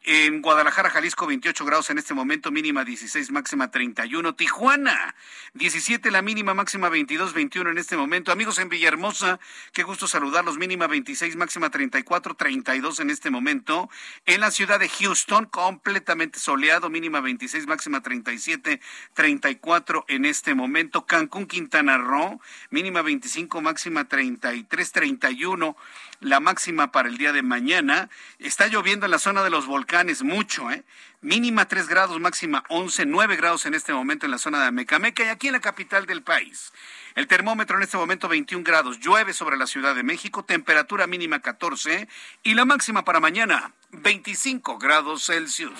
En 0.07 0.43
Guadalajara, 0.43 0.91
Jalisco, 0.91 1.25
28 1.25 1.65
grados 1.65 1.89
en 1.89 1.97
este 1.97 2.13
momento, 2.13 2.51
mínima 2.51 2.85
16, 2.85 3.31
máxima 3.31 3.71
31. 3.71 4.35
Tijuana, 4.35 5.15
17 5.55 6.11
la 6.11 6.21
mínima, 6.21 6.53
máxima 6.53 6.89
22, 6.89 7.33
21 7.33 7.71
en 7.71 7.77
este 7.79 7.97
momento. 7.97 8.31
Amigos 8.31 8.59
en 8.59 8.69
Villahermosa, 8.69 9.39
qué 9.73 9.81
gusto 9.81 10.04
saludarlos, 10.07 10.57
mínima 10.57 10.87
26, 10.87 11.35
máxima 11.35 11.69
34, 11.69 12.35
32 12.35 12.99
en 12.99 13.09
este 13.09 13.29
momento. 13.29 13.89
En 14.25 14.41
la 14.41 14.51
ciudad 14.51 14.79
de 14.79 14.89
Houston, 14.89 15.45
completamente 15.45 16.39
soleado, 16.39 16.89
mínima 16.89 17.21
26, 17.21 17.67
máxima 17.67 18.01
37, 18.01 18.79
34 19.13 20.05
en 20.07 20.25
este 20.25 20.55
momento. 20.55 21.05
Cancún, 21.05 21.45
Quintana 21.45 21.97
Roo, 21.97 22.39
mínima 22.69 23.01
25, 23.01 23.61
máxima 23.61 24.05
33, 24.05 24.91
31 24.91 25.75
la 26.21 26.39
máxima 26.39 26.91
para 26.91 27.09
el 27.09 27.17
día 27.17 27.33
de 27.33 27.43
mañana. 27.43 28.09
Está 28.39 28.67
lloviendo 28.67 29.05
en 29.05 29.11
la 29.11 29.19
zona 29.19 29.43
de 29.43 29.49
los 29.49 29.65
volcanes 29.65 30.23
mucho, 30.23 30.71
¿eh? 30.71 30.83
Mínima 31.25 31.67
3 31.67 31.87
grados, 31.87 32.19
máxima 32.19 32.63
11, 32.69 33.07
9 33.07 33.35
grados 33.35 33.65
en 33.65 33.73
este 33.73 33.91
momento 33.91 34.27
en 34.27 34.31
la 34.31 34.37
zona 34.37 34.63
de 34.63 34.71
Mecameca 34.71 35.23
y 35.23 35.29
aquí 35.29 35.47
en 35.47 35.53
la 35.53 35.59
capital 35.59 36.05
del 36.05 36.21
país. 36.21 36.71
El 37.15 37.25
termómetro 37.25 37.77
en 37.77 37.81
este 37.81 37.97
momento 37.97 38.27
21 38.27 38.63
grados, 38.63 38.99
llueve 38.99 39.33
sobre 39.33 39.57
la 39.57 39.65
Ciudad 39.65 39.95
de 39.95 40.03
México, 40.03 40.45
temperatura 40.45 41.07
mínima 41.07 41.39
14 41.39 42.07
y 42.43 42.53
la 42.53 42.65
máxima 42.65 43.03
para 43.05 43.19
mañana 43.19 43.71
25 43.89 44.77
grados 44.77 45.25
Celsius. 45.25 45.73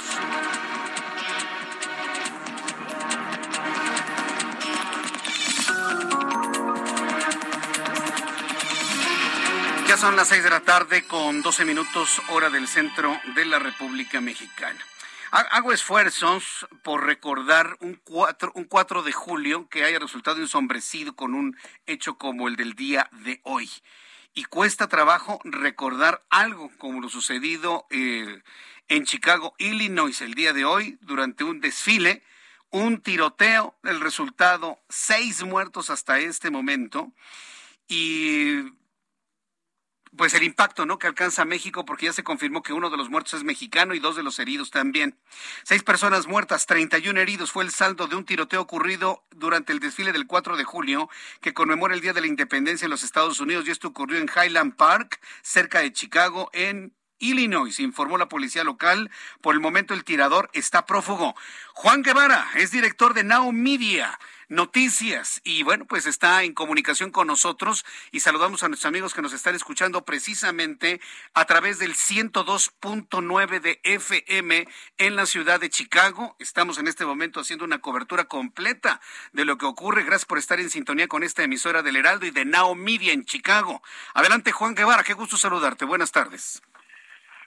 Ya 9.87 9.95
son 9.95 10.15
las 10.15 10.27
seis 10.27 10.43
de 10.43 10.49
la 10.49 10.61
tarde 10.61 11.05
con 11.05 11.43
12 11.43 11.65
minutos 11.65 12.19
hora 12.29 12.49
del 12.49 12.67
centro 12.67 13.15
de 13.35 13.45
la 13.45 13.59
República 13.59 14.19
Mexicana. 14.21 14.83
Hago 15.32 15.74
esfuerzos 15.74 16.67
por 16.84 17.05
recordar 17.05 17.77
un 17.79 17.96
4, 18.03 18.51
un 18.55 18.65
4 18.65 19.03
de 19.03 19.12
julio 19.12 19.67
que 19.70 19.84
haya 19.84 20.00
resultado 20.00 20.38
ensombrecido 20.38 21.15
con 21.15 21.34
un 21.34 21.58
hecho 21.86 22.17
como 22.17 22.48
el 22.48 22.55
del 22.55 22.74
día 22.74 23.10
de 23.12 23.41
hoy. 23.44 23.70
Y 24.34 24.44
cuesta 24.44 24.88
trabajo 24.88 25.39
recordar 25.44 26.24
algo 26.29 26.70
como 26.77 27.01
lo 27.01 27.10
sucedido 27.10 27.88
eh, 27.89 28.41
en 28.88 29.05
Chicago, 29.05 29.55
Illinois, 29.58 30.22
el 30.22 30.36
día 30.36 30.53
de 30.53 30.65
hoy, 30.65 30.98
durante 31.01 31.44
un 31.44 31.60
desfile, 31.60 32.22
un 32.70 33.01
tiroteo, 33.01 33.75
el 33.84 34.01
resultado, 34.01 34.79
seis 34.89 35.44
muertos 35.44 35.89
hasta 35.89 36.20
este 36.20 36.51
momento. 36.51 37.12
Y 37.88 38.62
pues 40.15 40.34
el 40.34 40.43
impacto 40.43 40.86
¿no? 40.86 40.98
que 40.98 41.07
alcanza 41.07 41.45
México, 41.45 41.86
porque 41.86 42.07
ya 42.07 42.13
se 42.13 42.24
confirmó 42.24 42.63
que 42.63 42.74
uno 42.74 42.89
de 42.89 42.98
los 42.98 43.10
muertos 43.10 43.34
es 43.36 43.43
mexicano 43.43 43.93
y 43.93 44.00
dos 44.00 44.15
de 44.15 44.24
los 44.24 44.39
heridos 44.39 44.72
también. 44.72 45.17
Seis 45.63 45.84
personas 45.84 46.27
muertas, 46.27 46.65
31 46.65 47.19
heridos 47.19 47.51
fue 47.51 47.63
el 47.63 47.72
saldo 47.72 48.07
de 48.07 48.15
un 48.15 48.25
tiroteo 48.25 48.62
ocurrido 48.62 49.24
durante 49.31 49.74
el 49.74 49.79
desfile 49.79 50.12
del 50.12 50.27
4 50.27 50.57
de 50.57 50.63
julio, 50.63 51.10
que 51.41 51.53
conmemora 51.53 51.93
el 51.93 52.01
Día 52.01 52.13
de 52.13 52.22
la 52.22 52.27
Independencia 52.27 52.86
en 52.86 52.91
los 52.91 53.03
Estados 53.03 53.39
Unidos, 53.39 53.67
y 53.67 53.72
esto 53.72 53.89
ocurrió 53.89 54.19
en 54.19 54.29
Highland 54.29 54.75
Park, 54.75 55.19
cerca 55.41 55.79
de 55.79 55.93
Chicago, 55.93 56.50
en 56.53 56.93
Illinois, 57.19 57.79
informó 57.79 58.17
la 58.17 58.27
policía 58.27 58.63
local. 58.63 59.10
Por 59.41 59.55
el 59.55 59.62
momento 59.62 59.93
el 59.93 60.03
tirador 60.03 60.50
está 60.53 60.86
prófugo. 60.86 61.36
Juan 61.74 62.03
Guevara 62.03 62.45
es 62.55 62.72
director 62.72 63.13
de 63.13 63.24
Now 63.24 63.51
Media 63.51 64.19
Noticias 64.47 65.41
y 65.43 65.63
bueno, 65.63 65.85
pues 65.85 66.05
está 66.05 66.43
en 66.43 66.53
comunicación 66.53 67.11
con 67.11 67.27
nosotros 67.27 67.85
y 68.11 68.19
saludamos 68.19 68.63
a 68.63 68.67
nuestros 68.67 68.87
amigos 68.87 69.13
que 69.13 69.21
nos 69.21 69.33
están 69.33 69.55
escuchando 69.55 70.05
precisamente 70.05 71.01
a 71.33 71.45
través 71.45 71.79
del 71.79 71.95
102.9 71.95 73.59
de 73.59 73.79
FM 73.83 74.67
en 74.97 75.15
la 75.15 75.25
ciudad 75.25 75.59
de 75.59 75.69
Chicago. 75.69 76.35
Estamos 76.39 76.77
en 76.77 76.87
este 76.87 77.05
momento 77.05 77.39
haciendo 77.39 77.65
una 77.65 77.79
cobertura 77.79 78.25
completa 78.25 79.01
de 79.33 79.45
lo 79.45 79.57
que 79.57 79.65
ocurre. 79.65 80.03
Gracias 80.03 80.25
por 80.25 80.37
estar 80.37 80.59
en 80.59 80.69
sintonía 80.69 81.07
con 81.07 81.23
esta 81.23 81.43
emisora 81.43 81.81
del 81.81 81.95
Heraldo 81.95 82.25
y 82.25 82.31
de 82.31 82.45
Now 82.45 82.75
Media 82.75 83.13
en 83.13 83.25
Chicago. 83.25 83.81
Adelante 84.13 84.51
Juan 84.51 84.75
Guevara, 84.75 85.03
qué 85.03 85.13
gusto 85.13 85.37
saludarte. 85.37 85.85
Buenas 85.85 86.11
tardes. 86.11 86.61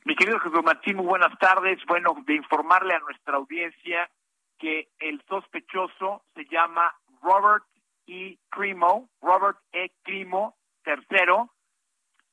Mi 0.05 0.17
querido 0.17 0.40
Jesús 0.40 0.64
Martín, 0.64 0.97
muy 0.97 1.07
buenas 1.07 1.38
tardes. 1.38 1.78
Bueno, 1.87 2.17
de 2.26 2.35
informarle 2.35 2.95
a 2.95 2.99
nuestra 3.00 3.37
audiencia 3.37 4.11
que 4.59 4.88
el 4.99 5.23
sospechoso 5.29 6.23
se 6.35 6.45
llama 6.47 6.95
Robert 7.23 7.65
E. 8.07 8.38
Crimo, 8.50 9.09
Robert 9.21 9.59
E. 9.73 9.91
Crimo, 10.03 10.57
tercero. 10.83 11.50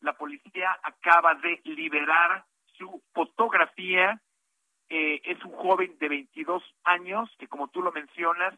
La 0.01 0.13
policía 0.13 0.77
acaba 0.83 1.35
de 1.35 1.61
liberar 1.63 2.45
su 2.77 3.01
fotografía. 3.13 4.21
Eh, 4.89 5.21
es 5.23 5.43
un 5.43 5.53
joven 5.53 5.97
de 5.99 6.09
22 6.09 6.63
años 6.83 7.29
que, 7.39 7.47
como 7.47 7.69
tú 7.69 7.81
lo 7.81 7.91
mencionas, 7.91 8.53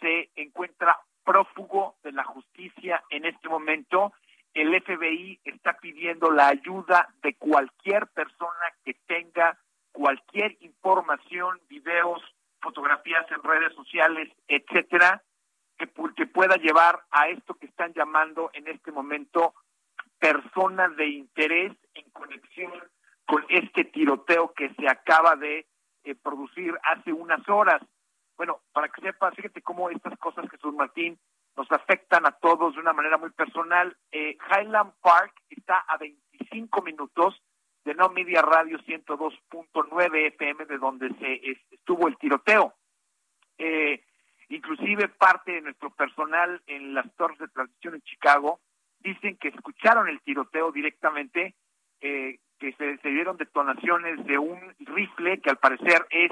se 0.00 0.30
encuentra 0.36 0.98
prófugo 1.24 1.96
de 2.02 2.12
la 2.12 2.24
justicia 2.24 3.02
en 3.10 3.24
este 3.24 3.48
momento 3.48 4.12
el 4.54 4.80
FBI 4.82 5.40
está 5.44 5.76
pidiendo 5.78 6.30
la 6.30 6.48
ayuda 6.48 7.12
de 7.22 7.34
cualquier 7.34 8.06
persona 8.08 8.72
que 8.84 8.94
tenga 9.06 9.58
cualquier 9.92 10.56
información, 10.60 11.60
videos, 11.68 12.22
fotografías 12.64 13.26
en 13.30 13.42
redes 13.42 13.74
sociales, 13.74 14.32
etcétera, 14.48 15.22
que, 15.76 15.86
que 16.16 16.26
pueda 16.26 16.56
llevar 16.56 17.04
a 17.10 17.28
esto 17.28 17.54
que 17.54 17.66
están 17.66 17.92
llamando 17.92 18.50
en 18.54 18.66
este 18.68 18.90
momento 18.90 19.54
personas 20.18 20.96
de 20.96 21.06
interés 21.06 21.72
en 21.92 22.10
conexión 22.10 22.72
con 23.26 23.44
este 23.50 23.84
tiroteo 23.84 24.52
que 24.54 24.72
se 24.74 24.88
acaba 24.88 25.36
de 25.36 25.66
eh, 26.04 26.14
producir 26.14 26.74
hace 26.82 27.12
unas 27.12 27.46
horas. 27.48 27.82
Bueno, 28.36 28.60
para 28.72 28.88
que 28.88 29.02
sepas, 29.02 29.34
fíjate 29.34 29.62
cómo 29.62 29.90
estas 29.90 30.18
cosas, 30.18 30.48
Jesús 30.50 30.74
Martín, 30.74 31.18
nos 31.56 31.70
afectan 31.70 32.26
a 32.26 32.32
todos 32.32 32.74
de 32.74 32.80
una 32.80 32.92
manera 32.92 33.18
muy 33.18 33.30
personal. 33.30 33.96
Eh, 34.10 34.36
Highland 34.50 34.92
Park 35.02 35.34
está 35.50 35.78
a 35.86 35.98
25 35.98 36.82
minutos 36.82 37.40
de 37.84 37.94
No 37.94 38.08
Media 38.08 38.42
Radio 38.42 38.78
102.9 38.78 40.26
FM, 40.28 40.66
de 40.66 40.78
donde 40.78 41.08
se 41.18 41.58
estuvo 41.70 42.08
el 42.08 42.16
tiroteo. 42.16 42.74
Eh, 43.58 44.02
inclusive 44.48 45.08
parte 45.08 45.52
de 45.52 45.62
nuestro 45.62 45.90
personal 45.90 46.62
en 46.66 46.94
las 46.94 47.12
torres 47.16 47.38
de 47.38 47.48
transición 47.48 47.94
en 47.94 48.02
Chicago 48.02 48.60
dicen 49.00 49.36
que 49.36 49.48
escucharon 49.48 50.08
el 50.08 50.20
tiroteo 50.22 50.72
directamente, 50.72 51.54
eh, 52.00 52.38
que 52.58 52.72
se, 52.72 52.96
se 52.98 53.08
dieron 53.10 53.36
detonaciones 53.36 54.24
de 54.24 54.38
un 54.38 54.58
rifle 54.80 55.40
que 55.40 55.50
al 55.50 55.58
parecer 55.58 56.06
es 56.10 56.30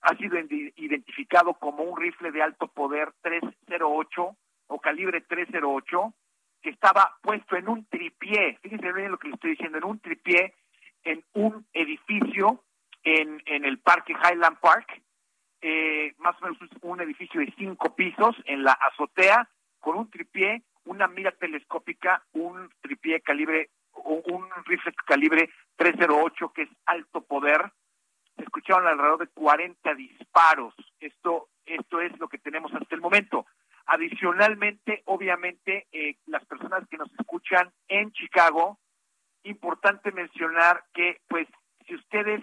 ha 0.00 0.16
sido 0.16 0.38
identificado 0.38 1.54
como 1.54 1.82
un 1.82 2.00
rifle 2.00 2.30
de 2.30 2.42
alto 2.42 2.68
poder 2.68 3.12
308 3.20 4.36
o 4.68 4.80
calibre 4.80 5.20
308 5.22 6.14
que 6.62 6.70
estaba 6.70 7.16
puesto 7.22 7.56
en 7.56 7.68
un 7.68 7.84
tripié, 7.86 8.58
fíjense 8.62 8.92
bien 8.92 9.10
lo 9.10 9.18
que 9.18 9.28
le 9.28 9.34
estoy 9.34 9.50
diciendo, 9.50 9.78
en 9.78 9.84
un 9.84 10.00
tripié 10.00 10.54
en 11.04 11.24
un 11.34 11.66
edificio 11.72 12.64
en, 13.02 13.42
en 13.46 13.64
el 13.64 13.78
parque 13.78 14.12
Highland 14.12 14.58
Park, 14.60 15.02
eh, 15.60 16.14
más 16.18 16.36
o 16.40 16.44
menos 16.44 16.58
un 16.82 17.00
edificio 17.00 17.40
de 17.40 17.52
cinco 17.56 17.94
pisos 17.94 18.36
en 18.44 18.62
la 18.62 18.72
azotea, 18.72 19.48
con 19.80 19.96
un 19.96 20.10
tripié, 20.10 20.62
una 20.84 21.08
mira 21.08 21.32
telescópica, 21.32 22.22
un 22.32 22.70
tripié 22.80 23.20
calibre, 23.20 23.70
un 24.04 24.48
rifle 24.64 24.92
calibre 25.06 25.50
308, 25.76 26.52
que 26.52 26.62
es 26.62 26.68
alto 26.86 27.22
poder. 27.22 27.72
Se 28.36 28.42
escucharon 28.42 28.86
alrededor 28.86 29.18
de 29.18 29.26
40 29.28 29.94
disparos. 29.94 30.74
Esto, 31.00 31.48
esto 31.66 32.00
es 32.00 32.16
lo 32.18 32.28
que 32.28 32.38
tenemos 32.38 32.72
hasta 32.72 32.94
el 32.94 33.00
momento. 33.00 33.46
Adicionalmente, 33.86 35.02
obviamente, 35.06 35.86
eh, 35.92 36.16
las 36.26 36.44
personas 36.44 36.86
que 36.88 36.98
nos 36.98 37.12
escuchan 37.18 37.72
en 37.88 38.12
Chicago, 38.12 38.78
importante 39.48 40.12
mencionar 40.12 40.84
que, 40.92 41.20
pues, 41.28 41.46
si 41.86 41.94
ustedes 41.94 42.42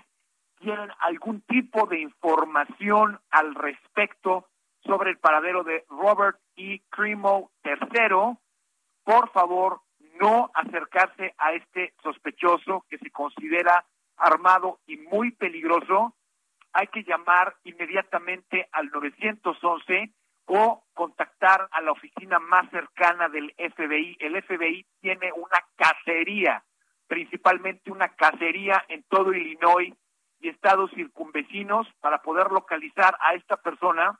tienen 0.59 0.89
algún 1.00 1.41
tipo 1.41 1.85
de 1.85 2.00
información 2.00 3.19
al 3.29 3.55
respecto 3.55 4.47
sobre 4.83 5.12
el 5.12 5.17
paradero 5.17 5.63
de 5.63 5.85
Robert 5.89 6.39
E. 6.55 6.81
Cremo 6.89 7.51
III, 7.63 8.38
por 9.03 9.29
favor, 9.31 9.81
no 10.19 10.51
acercarse 10.53 11.33
a 11.38 11.53
este 11.53 11.93
sospechoso 12.01 12.85
que 12.89 12.97
se 12.97 13.12
considera 13.12 13.85
armado 14.17 14.79
y 14.88 14.97
muy 14.97 15.31
peligroso. 15.31 16.15
Hay 16.74 16.88
que 16.88 17.03
llamar 17.03 17.55
inmediatamente 17.63 18.67
al 18.71 18.88
911 18.88 20.12
o 20.47 20.83
contactar 20.93 21.67
a 21.71 21.81
la 21.81 21.91
oficina 21.91 22.39
más 22.39 22.69
cercana 22.69 23.29
del 23.29 23.53
FBI. 23.57 24.17
El 24.19 24.41
FBI 24.43 24.85
tiene 25.01 25.31
una 25.33 25.59
cacería, 25.75 26.63
principalmente 27.07 27.91
una 27.91 28.09
cacería 28.09 28.83
en 28.88 29.03
todo 29.03 29.33
Illinois 29.33 29.93
y 30.39 30.50
estados 30.50 30.91
circunvecinos 30.91 31.88
para 32.01 32.21
poder 32.21 32.51
localizar 32.51 33.17
a 33.19 33.35
esta 33.35 33.57
persona 33.57 34.19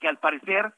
que 0.00 0.08
al 0.08 0.18
parecer 0.18 0.74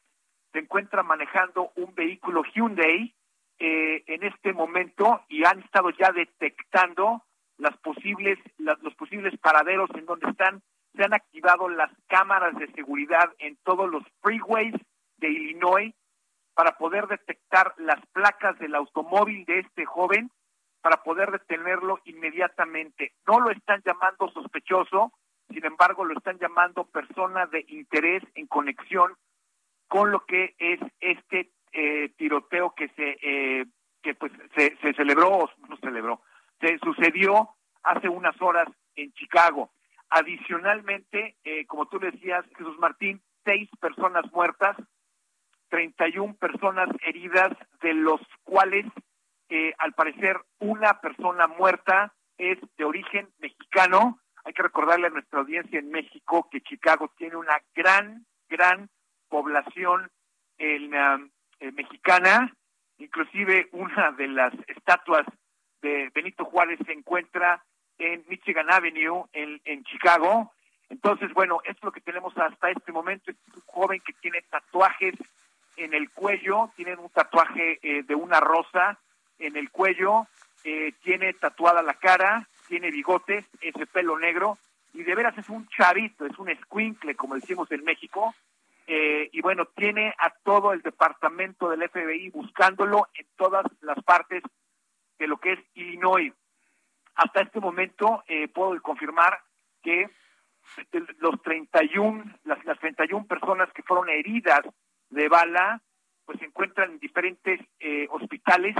se 0.53 0.61
encuentra 0.61 1.03
manejando 1.03 1.73
un 1.77 1.95
vehículo 1.95 2.43
Hyundai 2.45 3.15
eh, 3.59 4.05
en 4.07 4.23
este 4.23 4.53
momento 4.53 5.25
y 5.29 5.45
han 5.45 5.61
estado 5.61 5.91
ya 5.91 6.13
detectando 6.13 7.23
las 7.59 7.77
posibles 7.79 8.39
los 8.59 8.95
posibles 8.95 9.37
paraderos 9.39 9.91
en 9.95 10.07
donde 10.07 10.31
están. 10.31 10.63
Se 10.95 11.05
han 11.05 11.13
activado 11.13 11.69
las 11.69 11.91
cámaras 12.07 12.55
de 12.57 12.71
seguridad 12.73 13.33
en 13.39 13.57
todos 13.65 13.91
los 13.91 14.03
freeways 14.23 14.75
de 15.17 15.29
Illinois 15.29 15.95
para 16.55 16.77
poder 16.77 17.07
detectar 17.09 17.75
las 17.79 18.05
placas 18.13 18.59
del 18.59 18.75
automóvil 18.75 19.45
de 19.45 19.61
este 19.61 19.85
joven 19.85 20.31
para 20.81 21.03
poder 21.03 21.31
detenerlo 21.31 22.01
inmediatamente. 22.05 23.13
No 23.27 23.41
lo 23.41 23.51
están 23.51 23.83
llamando 23.85 24.31
sospechoso, 24.31 25.13
sin 25.51 25.65
embargo 25.65 26.05
lo 26.05 26.17
están 26.17 26.39
llamando 26.39 26.85
persona 26.85 27.47
de 27.47 27.65
interés 27.69 28.23
en 28.35 28.47
conexión 28.47 29.15
con 29.89 30.11
lo 30.11 30.25
que 30.27 30.55
es 30.59 30.81
este 31.01 31.51
eh, 31.73 32.11
tiroteo 32.17 32.75
que 32.75 32.89
se 32.89 33.19
eh, 33.23 33.67
que 34.03 34.15
pues 34.15 34.33
se, 34.55 34.77
se 34.77 34.93
celebró 34.95 35.51
no 35.69 35.77
celebró 35.79 36.23
se 36.61 36.79
sucedió 36.79 37.51
hace 37.83 38.09
unas 38.09 38.41
horas 38.41 38.69
en 38.95 39.13
Chicago 39.13 39.71
Adicionalmente, 40.11 41.37
eh, 41.45 41.67
como 41.67 41.87
tú 41.87 41.99
decías, 41.99 42.45
Jesús 42.57 42.79
Martín, 42.79 43.21
seis 43.45 43.69
personas 43.79 44.25
muertas, 44.33 44.77
31 45.69 46.35
personas 46.37 46.89
heridas, 47.07 47.53
de 47.83 47.93
los 47.93 48.21
cuales, 48.45 48.87
eh, 49.49 49.73
al 49.79 49.93
parecer, 49.95 50.41
una 50.59 51.01
persona 51.01 51.47
muerta 51.47 52.13
es 52.37 52.59
de 52.77 52.85
origen 52.85 53.29
mexicano. 53.39 54.21
Hay 54.45 54.53
que 54.53 54.63
recordarle 54.63 55.09
a 55.09 55.11
nuestra 55.11 55.41
audiencia 55.41 55.79
en 55.79 55.91
México 55.91 56.49
que 56.51 56.61
Chicago 56.61 57.13
tiene 57.17 57.37
una 57.37 57.59
gran, 57.75 58.27
gran 58.49 58.89
población 59.29 60.11
en, 60.59 60.95
um, 60.95 61.31
eh, 61.61 61.73
mexicana. 61.73 62.55
Inclusive 62.99 63.69
una 63.73 64.13
de 64.13 64.29
las 64.29 64.53
estatuas 64.67 65.27
de 65.83 66.11
Benito 66.15 66.45
Juárez 66.45 66.79
se 66.85 66.93
encuentra 66.93 67.65
en 67.99 68.25
Michigan 68.29 68.71
Avenue, 68.71 69.25
en, 69.33 69.61
en 69.65 69.85
Chicago. 69.85 70.53
Entonces, 70.89 71.33
bueno, 71.33 71.61
esto 71.65 71.79
es 71.79 71.85
lo 71.85 71.93
que 71.93 72.01
tenemos 72.01 72.37
hasta 72.39 72.71
este 72.71 72.93
momento. 72.93 73.31
Es 73.31 73.37
un 73.55 73.63
joven 73.67 74.01
que 74.05 74.13
tiene 74.15 74.43
tatuajes 74.43 75.15
en 75.77 75.95
el 75.95 76.11
cuello, 76.11 76.71
tiene 76.77 76.97
un 76.97 77.11
tatuaje 77.11 77.79
eh, 77.83 78.03
de 78.03 78.15
una 78.15 78.41
rosa 78.41 78.99
en 79.39 79.57
el 79.57 79.71
cuello, 79.71 80.27
eh, 80.65 80.93
tiene 81.03 81.33
tatuada 81.35 81.83
la 81.83 81.95
cara, 81.95 82.49
tiene 82.67 82.91
bigotes, 82.91 83.45
ese 83.61 83.87
pelo 83.87 84.19
negro, 84.19 84.59
y 84.95 85.03
de 85.03 85.15
veras 85.15 85.37
es 85.39 85.49
un 85.49 85.67
chavito, 85.69 86.27
es 86.27 86.39
un 86.39 86.51
escuincle, 86.51 87.15
como 87.15 87.35
decimos 87.35 87.71
en 87.71 87.85
México, 87.85 88.35
eh, 88.87 89.29
y 89.33 89.43
bueno, 89.43 89.67
tiene 89.67 90.15
a 90.19 90.31
todo 90.43 90.73
el 90.73 90.81
departamento 90.81 91.69
del 91.69 91.89
FBI 91.89 92.31
buscándolo 92.31 93.09
en 93.15 93.27
todas 93.37 93.67
las 93.83 94.03
partes 94.03 94.43
de 95.19 95.27
lo 95.27 95.37
que 95.37 95.53
es 95.53 95.61
Illinois. 95.75 96.33
Hasta 97.15 97.43
este 97.43 97.61
momento 97.61 98.25
eh, 98.29 98.49
puedo 98.49 98.81
confirmar 98.81 99.41
que 99.83 100.09
los 101.19 101.43
31, 101.43 102.25
las, 102.45 102.65
las 102.65 102.79
31 102.79 103.27
personas 103.27 103.71
que 103.73 103.83
fueron 103.83 104.09
heridas 104.09 104.63
de 105.11 105.29
bala, 105.29 105.83
pues 106.25 106.39
se 106.39 106.47
encuentran 106.47 106.93
en 106.93 106.99
diferentes 106.99 107.61
eh, 107.81 108.07
hospitales 108.11 108.77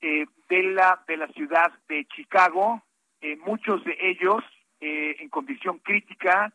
eh, 0.00 0.26
de 0.48 0.62
la 0.62 1.02
de 1.06 1.16
la 1.16 1.28
ciudad 1.28 1.72
de 1.88 2.06
Chicago, 2.06 2.82
muchos 3.44 3.82
de 3.84 3.96
ellos 4.00 4.44
en 4.80 5.28
condición 5.28 5.80
crítica. 5.80 6.52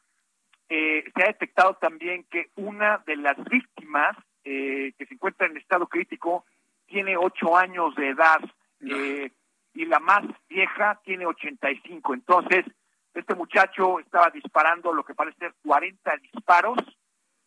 se 0.70 1.24
ha 1.24 1.28
detectado 1.28 1.74
también 1.74 2.24
que 2.32 2.52
una 2.56 3.00
de 3.06 3.18
las 3.18 3.38
víctimas 3.44 4.16
que 4.44 4.94
se 4.98 5.14
encuentra 5.14 5.48
en 5.48 5.58
estado 5.58 5.88
crítico 5.88 6.46
tiene 6.86 7.18
ocho 7.18 7.58
años 7.58 7.94
de 7.96 8.10
edad 8.10 8.40
y 9.74 9.86
la 9.86 10.00
más 10.00 10.24
vieja 10.48 11.02
tiene 11.04 11.26
85. 11.26 12.14
Entonces, 12.14 12.66
este 13.14 13.36
muchacho 13.36 14.00
estaba 14.00 14.30
disparando 14.30 14.94
lo 14.94 15.04
que 15.04 15.14
parece 15.14 15.38
ser 15.40 15.54
40 15.66 16.18
disparos 16.18 16.78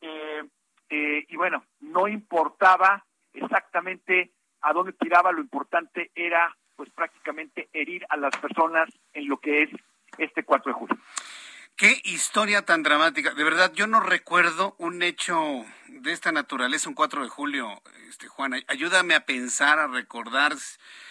eh, 0.01 0.43
eh, 0.89 1.27
y 1.29 1.37
bueno, 1.37 1.65
no 1.81 2.07
importaba 2.07 3.05
exactamente 3.33 4.33
a 4.67 4.73
dónde 4.73 4.93
tiraba, 4.93 5.31
lo 5.31 5.41
importante 5.41 6.11
era 6.15 6.55
pues 6.75 6.91
prácticamente 6.91 7.69
herir 7.73 8.05
a 8.09 8.17
las 8.17 8.37
personas 8.37 8.89
en 9.15 9.29
lo 9.29 9.39
que 9.39 9.63
es 9.63 9.71
este 10.19 10.45
4 10.45 10.73
de 10.73 10.79
julio. 10.79 10.99
Qué 11.77 12.01
historia 12.05 12.63
tan 12.63 12.83
dramática. 12.83 13.35
De 13.35 13.45
verdad, 13.45 13.73
yo 13.75 13.87
no 13.87 14.01
recuerdo 14.01 14.75
un 14.79 15.03
hecho 15.03 15.65
de 15.89 16.13
esta 16.13 16.33
naturaleza 16.33 16.89
un 16.89 16.95
4 16.95 17.23
de 17.23 17.29
julio, 17.29 17.83
este 18.09 18.29
Juan. 18.29 18.55
Ayúdame 18.67 19.15
a 19.15 19.27
pensar, 19.27 19.79
a 19.79 19.87
recordar 19.87 20.55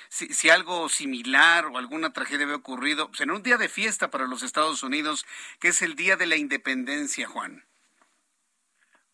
si, 0.09 0.49
algo 0.49 0.89
similar 0.89 1.67
o 1.67 1.77
alguna 1.77 2.13
tragedia 2.13 2.45
había 2.45 2.57
ocurrido 2.57 3.07
pues, 3.07 3.21
en 3.21 3.31
un 3.31 3.43
día 3.43 3.57
de 3.57 3.69
fiesta 3.69 4.09
para 4.09 4.27
los 4.27 4.43
Estados 4.43 4.83
Unidos, 4.83 5.25
que 5.59 5.69
es 5.69 5.81
el 5.81 5.95
Día 5.95 6.17
de 6.17 6.25
la 6.25 6.35
Independencia, 6.35 7.27
Juan. 7.27 7.63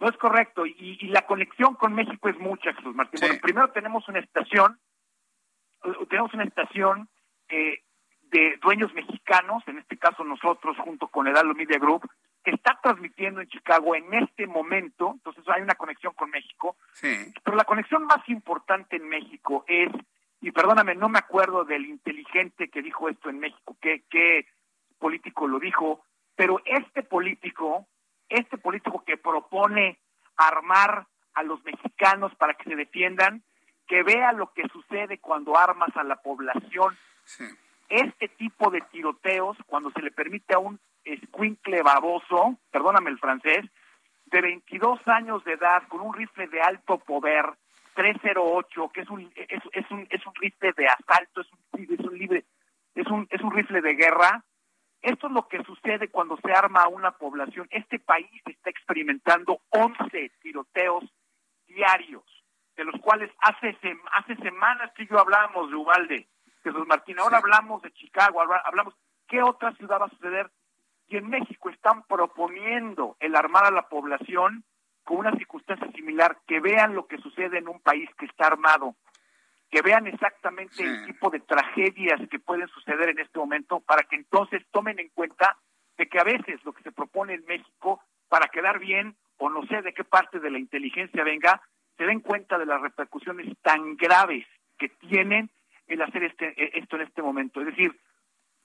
No 0.02 0.10
es 0.10 0.18
correcto, 0.18 0.66
y, 0.66 0.98
la 1.08 1.26
conexión 1.28 1.76
con 1.76 1.94
México 1.94 2.28
es 2.28 2.38
mucha, 2.40 2.74
Jesús 2.74 2.96
Martín. 2.96 3.20
Bueno, 3.22 3.36
primero 3.42 3.70
tenemos 3.70 4.08
una 4.10 4.20
estación, 4.20 4.80
eh, 5.84 5.94
tenemos 6.10 6.34
una 6.34 6.44
estación 6.44 7.08
eh, 7.50 7.84
de 8.24 8.58
dueños 8.64 8.94
mexicanos, 8.94 9.64
en 9.68 9.78
este 9.78 9.98
caso 9.98 10.24
nosotros 10.24 10.76
junto 10.80 11.08
con 11.08 11.28
el 11.28 11.38
Alo 11.38 11.54
Media 11.54 11.78
Group, 11.78 12.10
que 12.44 12.52
está 12.52 12.80
transmitiendo 12.82 13.42
en 13.42 13.48
Chicago 13.48 13.96
en 13.96 14.12
este 14.16 14.48
momento, 14.48 15.12
entonces 15.14 15.44
hay 15.48 15.62
una 15.62 15.76
conexión 15.76 16.14
con 16.16 16.32
México, 16.32 16.76
sí. 16.94 17.32
pero 17.44 17.56
la 17.56 17.66
conexión 17.66 18.04
más 18.06 18.28
importante 18.28 18.96
en 18.96 19.08
México 19.08 19.64
es 19.68 19.92
y 20.42 20.52
perdóname, 20.52 20.96
no 20.96 21.08
me 21.08 21.20
acuerdo 21.20 21.64
del 21.64 21.86
inteligente 21.86 22.70
que 22.70 22.82
dijo 22.82 23.08
esto 23.08 23.30
en 23.30 23.40
México, 23.40 23.78
qué, 23.80 24.04
qué 24.10 24.48
político 24.98 25.48
lo 25.48 25.60
dijo, 25.60 26.04
pero 26.36 26.60
este 26.66 27.04
político, 27.04 27.88
este 28.32 28.58
político 28.58 29.04
que 29.06 29.18
propone 29.18 30.00
armar 30.38 31.06
a 31.34 31.44
los 31.44 31.64
mexicanos 31.64 32.34
para 32.36 32.54
que 32.56 32.70
se 32.70 32.76
defiendan, 32.76 33.44
que 33.88 34.04
vea 34.04 34.32
lo 34.34 34.52
que 34.54 34.68
sucede 34.70 35.20
cuando 35.20 35.58
armas 35.58 35.96
a 35.96 36.04
la 36.04 36.16
población. 36.18 36.98
Este 37.90 38.30
tipo 38.30 38.70
de 38.72 38.82
tiroteos, 38.92 39.58
cuando 39.68 39.92
se 39.92 40.02
le 40.02 40.12
permite 40.12 40.54
a 40.54 40.60
un 40.60 40.80
escuincle 41.04 41.82
baboso, 41.82 42.58
perdóname 42.72 43.10
el 43.10 43.20
francés, 43.20 43.66
de 44.26 44.42
22 44.42 45.00
años 45.08 45.44
de 45.44 45.54
edad, 45.54 45.84
con 45.90 46.02
un 46.02 46.14
rifle 46.14 46.48
de 46.48 46.62
alto 46.62 47.00
poder, 47.00 47.46
308, 47.96 48.92
que 48.94 49.02
es 49.02 49.10
un 49.10 49.32
es, 49.36 49.62
es 49.74 49.92
un 49.92 50.08
es 50.10 50.26
un 50.26 50.36
rifle 50.36 50.72
de 50.72 50.88
asalto, 50.88 51.42
es 51.42 51.48
un 51.52 51.84
es 51.84 52.00
un 52.00 52.18
libre 52.18 52.46
es 52.96 53.08
un 53.08 53.28
es 53.30 53.42
un 53.42 53.52
rifle 53.52 53.82
de 53.82 53.96
guerra. 53.96 54.44
Esto 55.02 55.28
es 55.28 55.34
lo 55.34 55.48
que 55.48 55.64
sucede 55.64 56.10
cuando 56.10 56.38
se 56.38 56.52
arma 56.52 56.88
una 56.88 57.12
población. 57.12 57.68
Este 57.72 58.00
país 58.00 58.30
está 58.46 58.70
experimentando 58.70 59.62
11 59.70 60.32
tiroteos 60.42 61.04
diarios, 61.68 62.24
de 62.76 62.86
los 62.86 63.00
cuales 63.02 63.32
hace 63.40 63.76
hace 64.14 64.36
semanas 64.38 64.92
que 64.96 65.08
yo 65.08 65.20
hablábamos 65.20 65.70
de 65.70 65.76
Ubalde, 65.76 66.28
Jesús 66.64 66.86
Martín. 66.88 67.20
Ahora 67.20 67.38
hablamos 67.38 67.82
de 67.82 67.92
Chicago, 67.94 68.42
hablamos 68.42 68.94
qué 69.28 69.42
otra 69.42 69.72
ciudad 69.74 70.00
va 70.02 70.06
a 70.06 70.10
suceder. 70.10 70.52
Y 71.08 71.18
en 71.18 71.30
México 71.30 71.70
están 71.70 72.04
proponiendo 72.04 73.18
el 73.20 73.36
armar 73.36 73.66
a 73.66 73.72
la 73.72 73.90
población 73.90 74.64
con 75.04 75.18
una 75.18 75.32
circunstancia 75.36 75.92
similar, 75.94 76.38
que 76.48 76.60
vean 76.60 76.94
lo 76.94 77.08
que 77.08 77.18
sucede 77.18 77.58
en 77.58 77.68
un 77.68 77.80
país 77.82 78.10
que 78.18 78.28
está 78.28 78.48
armado. 78.48 78.96
Que 79.72 79.82
vean 79.82 80.06
exactamente 80.06 80.84
el 80.84 81.06
tipo 81.06 81.30
de 81.30 81.40
tragedias 81.40 82.20
que 82.30 82.40
pueden 82.40 82.68
suceder 82.68 83.10
en 83.10 83.20
este 83.20 83.40
momento 83.40 83.80
para 83.80 84.04
que 84.04 84.18
entonces 84.18 84.62
tomen 84.70 85.00
en 85.00 85.08
cuenta 85.10 85.58
de 85.98 86.08
que 86.08 86.20
a 86.20 86.26
veces 86.26 86.64
lo 86.66 86.74
que 86.74 86.84
se 86.84 86.92
propone 86.92 87.36
en 87.36 87.46
México 87.46 88.04
para 88.28 88.50
quedar 88.50 88.80
bien 88.80 89.16
o 89.38 89.50
no 89.50 89.66
sé 89.68 89.82
de 89.82 89.94
qué 89.94 90.04
parte 90.04 90.40
de 90.40 90.52
la 90.52 90.60
inteligencia 90.60 91.24
venga, 91.24 91.62
se 91.98 92.04
den 92.04 92.20
cuenta 92.20 92.58
de 92.58 92.66
las 92.66 92.82
repercusiones 92.82 93.48
tan 93.62 93.96
graves 93.96 94.46
que 94.78 94.90
tienen 94.90 95.50
el 95.88 96.02
hacer 96.02 96.26
este, 96.26 96.50
eh, 96.62 96.72
esto 96.76 96.98
en 96.98 97.04
este 97.04 97.22
momento. 97.22 97.62
Es 97.62 97.68
decir, 97.68 97.98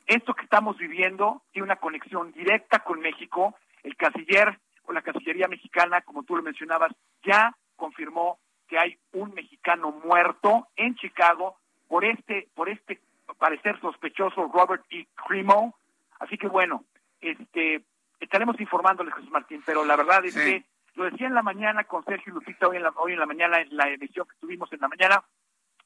esto 0.06 0.34
que 0.34 0.44
estamos 0.44 0.76
viviendo 0.76 1.42
tiene 1.52 1.66
una 1.66 1.76
conexión 1.76 2.32
directa 2.32 2.80
con 2.80 3.00
México. 3.00 3.56
El 3.82 3.96
canciller 3.96 4.58
o 4.84 4.92
la 4.92 5.02
Cancillería 5.02 5.48
mexicana, 5.48 6.00
como 6.00 6.22
tú 6.24 6.36
lo 6.36 6.42
mencionabas, 6.42 6.92
ya 7.24 7.56
confirmó 7.76 8.38
que 8.68 8.78
hay 8.78 8.98
un 9.12 9.34
mexicano 9.34 9.92
muerto 9.92 10.68
en 10.76 10.94
Chicago 10.96 11.56
por 11.88 12.04
este, 12.04 12.48
por 12.54 12.68
este 12.68 13.00
parecer 13.38 13.80
sospechoso 13.80 14.50
Robert 14.52 14.84
E. 14.90 15.06
Cremo. 15.26 15.76
Así 16.18 16.36
que 16.38 16.48
bueno, 16.48 16.84
este, 17.20 17.82
estaremos 18.20 18.60
informándoles, 18.60 19.14
Jesús 19.14 19.30
Martín, 19.30 19.62
pero 19.64 19.84
la 19.84 19.96
verdad 19.96 20.24
es 20.24 20.34
que 20.34 20.64
lo 20.94 21.04
decía 21.04 21.26
en 21.26 21.34
la 21.34 21.42
mañana 21.42 21.84
con 21.84 22.04
Sergio 22.04 22.32
Lupita 22.32 22.68
hoy 22.68 22.78
en 22.78 22.82
la, 22.82 22.92
hoy 22.96 23.12
en 23.12 23.20
la 23.20 23.26
mañana, 23.26 23.60
en 23.60 23.76
la 23.76 23.88
emisión 23.90 24.26
que 24.26 24.36
tuvimos 24.40 24.72
en 24.72 24.80
la 24.80 24.88
mañana, 24.88 25.22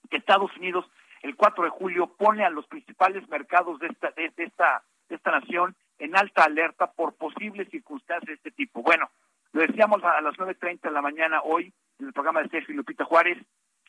que 0.08 0.16
Estados 0.16 0.56
Unidos 0.56 0.86
el 1.22 1.36
4 1.36 1.64
de 1.64 1.70
julio 1.70 2.06
pone 2.06 2.44
a 2.44 2.50
los 2.50 2.66
principales 2.66 3.28
mercados 3.28 3.78
de 3.80 3.88
esta, 3.88 4.10
de, 4.12 4.32
esta, 4.36 4.82
de 5.08 5.16
esta 5.16 5.30
nación 5.32 5.76
en 5.98 6.16
alta 6.16 6.44
alerta 6.44 6.90
por 6.92 7.14
posibles 7.14 7.68
circunstancias 7.70 8.26
de 8.26 8.34
este 8.34 8.50
tipo. 8.52 8.82
Bueno, 8.82 9.10
lo 9.52 9.62
decíamos 9.62 10.02
a 10.04 10.20
las 10.20 10.34
9.30 10.34 10.82
de 10.82 10.90
la 10.90 11.02
mañana 11.02 11.40
hoy 11.42 11.72
en 11.98 12.06
el 12.06 12.12
programa 12.12 12.42
de 12.42 12.48
Sergio 12.48 12.74
Lupita 12.74 13.04
Juárez. 13.04 13.38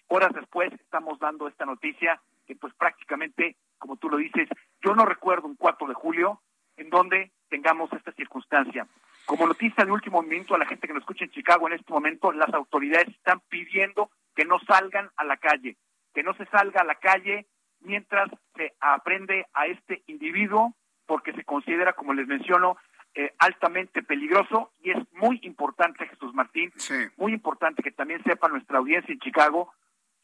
Horas 0.07 0.33
después 0.33 0.73
estamos 0.73 1.19
dando 1.19 1.47
esta 1.47 1.65
noticia 1.65 2.19
que 2.45 2.55
pues 2.55 2.73
prácticamente, 2.73 3.55
como 3.77 3.97
tú 3.97 4.09
lo 4.09 4.17
dices, 4.17 4.49
yo 4.83 4.95
no 4.95 5.05
recuerdo 5.05 5.47
un 5.47 5.55
4 5.55 5.87
de 5.87 5.93
julio 5.93 6.41
en 6.77 6.89
donde 6.89 7.31
tengamos 7.49 7.93
esta 7.93 8.11
circunstancia. 8.13 8.87
Como 9.25 9.45
noticia 9.45 9.85
de 9.85 9.91
último 9.91 10.21
momento 10.21 10.55
a 10.55 10.57
la 10.57 10.65
gente 10.65 10.87
que 10.87 10.93
nos 10.93 11.03
escucha 11.03 11.25
en 11.25 11.31
Chicago 11.31 11.67
en 11.67 11.73
este 11.73 11.93
momento, 11.93 12.31
las 12.31 12.53
autoridades 12.53 13.09
están 13.09 13.39
pidiendo 13.47 14.09
que 14.35 14.45
no 14.45 14.59
salgan 14.61 15.09
a 15.15 15.23
la 15.23 15.37
calle, 15.37 15.77
que 16.13 16.23
no 16.23 16.33
se 16.33 16.45
salga 16.47 16.81
a 16.81 16.85
la 16.85 16.95
calle 16.95 17.45
mientras 17.81 18.29
se 18.55 18.73
aprende 18.79 19.45
a 19.53 19.67
este 19.67 20.03
individuo, 20.07 20.73
porque 21.05 21.33
se 21.33 21.43
considera, 21.43 21.93
como 21.93 22.13
les 22.13 22.27
menciono, 22.27 22.77
eh, 23.13 23.33
altamente 23.39 24.03
peligroso 24.03 24.71
y 24.81 24.91
es 24.91 24.97
muy 25.13 25.39
importante, 25.43 26.07
Jesús 26.07 26.33
Martín, 26.33 26.71
muy 27.17 27.33
importante 27.33 27.83
que 27.83 27.91
también 27.91 28.23
sepa 28.23 28.47
nuestra 28.47 28.77
audiencia 28.77 29.11
en 29.11 29.19
Chicago 29.19 29.73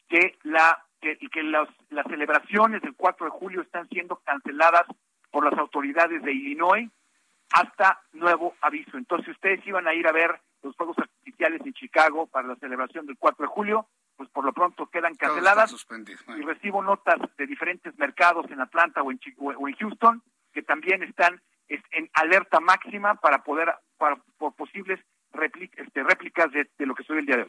que 0.08 0.38
la 0.42 0.84
que, 1.00 1.16
que 1.16 1.42
las 1.42 1.68
celebraciones 2.08 2.82
del 2.82 2.94
4 2.96 3.26
de 3.26 3.30
julio 3.30 3.62
están 3.62 3.88
siendo 3.88 4.16
canceladas 4.16 4.86
por 5.30 5.44
las 5.44 5.58
autoridades 5.58 6.22
de 6.22 6.32
Illinois 6.32 6.90
hasta 7.52 8.02
nuevo 8.12 8.54
aviso. 8.60 8.96
Entonces, 8.96 9.28
ustedes 9.28 9.64
iban 9.66 9.86
a 9.86 9.94
ir 9.94 10.06
a 10.06 10.12
ver 10.12 10.40
los 10.62 10.74
fuegos 10.76 10.98
artificiales 10.98 11.60
en 11.64 11.72
Chicago 11.74 12.26
para 12.26 12.48
la 12.48 12.56
celebración 12.56 13.06
del 13.06 13.16
4 13.16 13.44
de 13.44 13.48
julio, 13.48 13.86
pues 14.16 14.28
por 14.30 14.44
lo 14.44 14.52
pronto 14.52 14.86
quedan 14.86 15.14
canceladas. 15.14 15.72
Y 16.36 16.42
recibo 16.42 16.82
notas 16.82 17.18
de 17.36 17.46
diferentes 17.46 17.96
mercados 17.98 18.50
en 18.50 18.60
Atlanta 18.60 19.02
o 19.02 19.12
en, 19.12 19.20
o 19.38 19.68
en 19.68 19.74
Houston 19.76 20.22
que 20.52 20.62
también 20.62 21.02
están 21.02 21.40
en 21.68 22.10
alerta 22.14 22.60
máxima 22.60 23.16
para 23.16 23.42
poder, 23.44 23.74
para, 23.96 24.16
por 24.38 24.54
posibles 24.54 25.00
este, 25.76 26.02
réplicas 26.02 26.50
de, 26.52 26.68
lo 26.78 26.94
que 26.94 27.04
soy 27.04 27.18
el 27.18 27.26
día 27.26 27.36
de 27.36 27.42
hoy. 27.42 27.48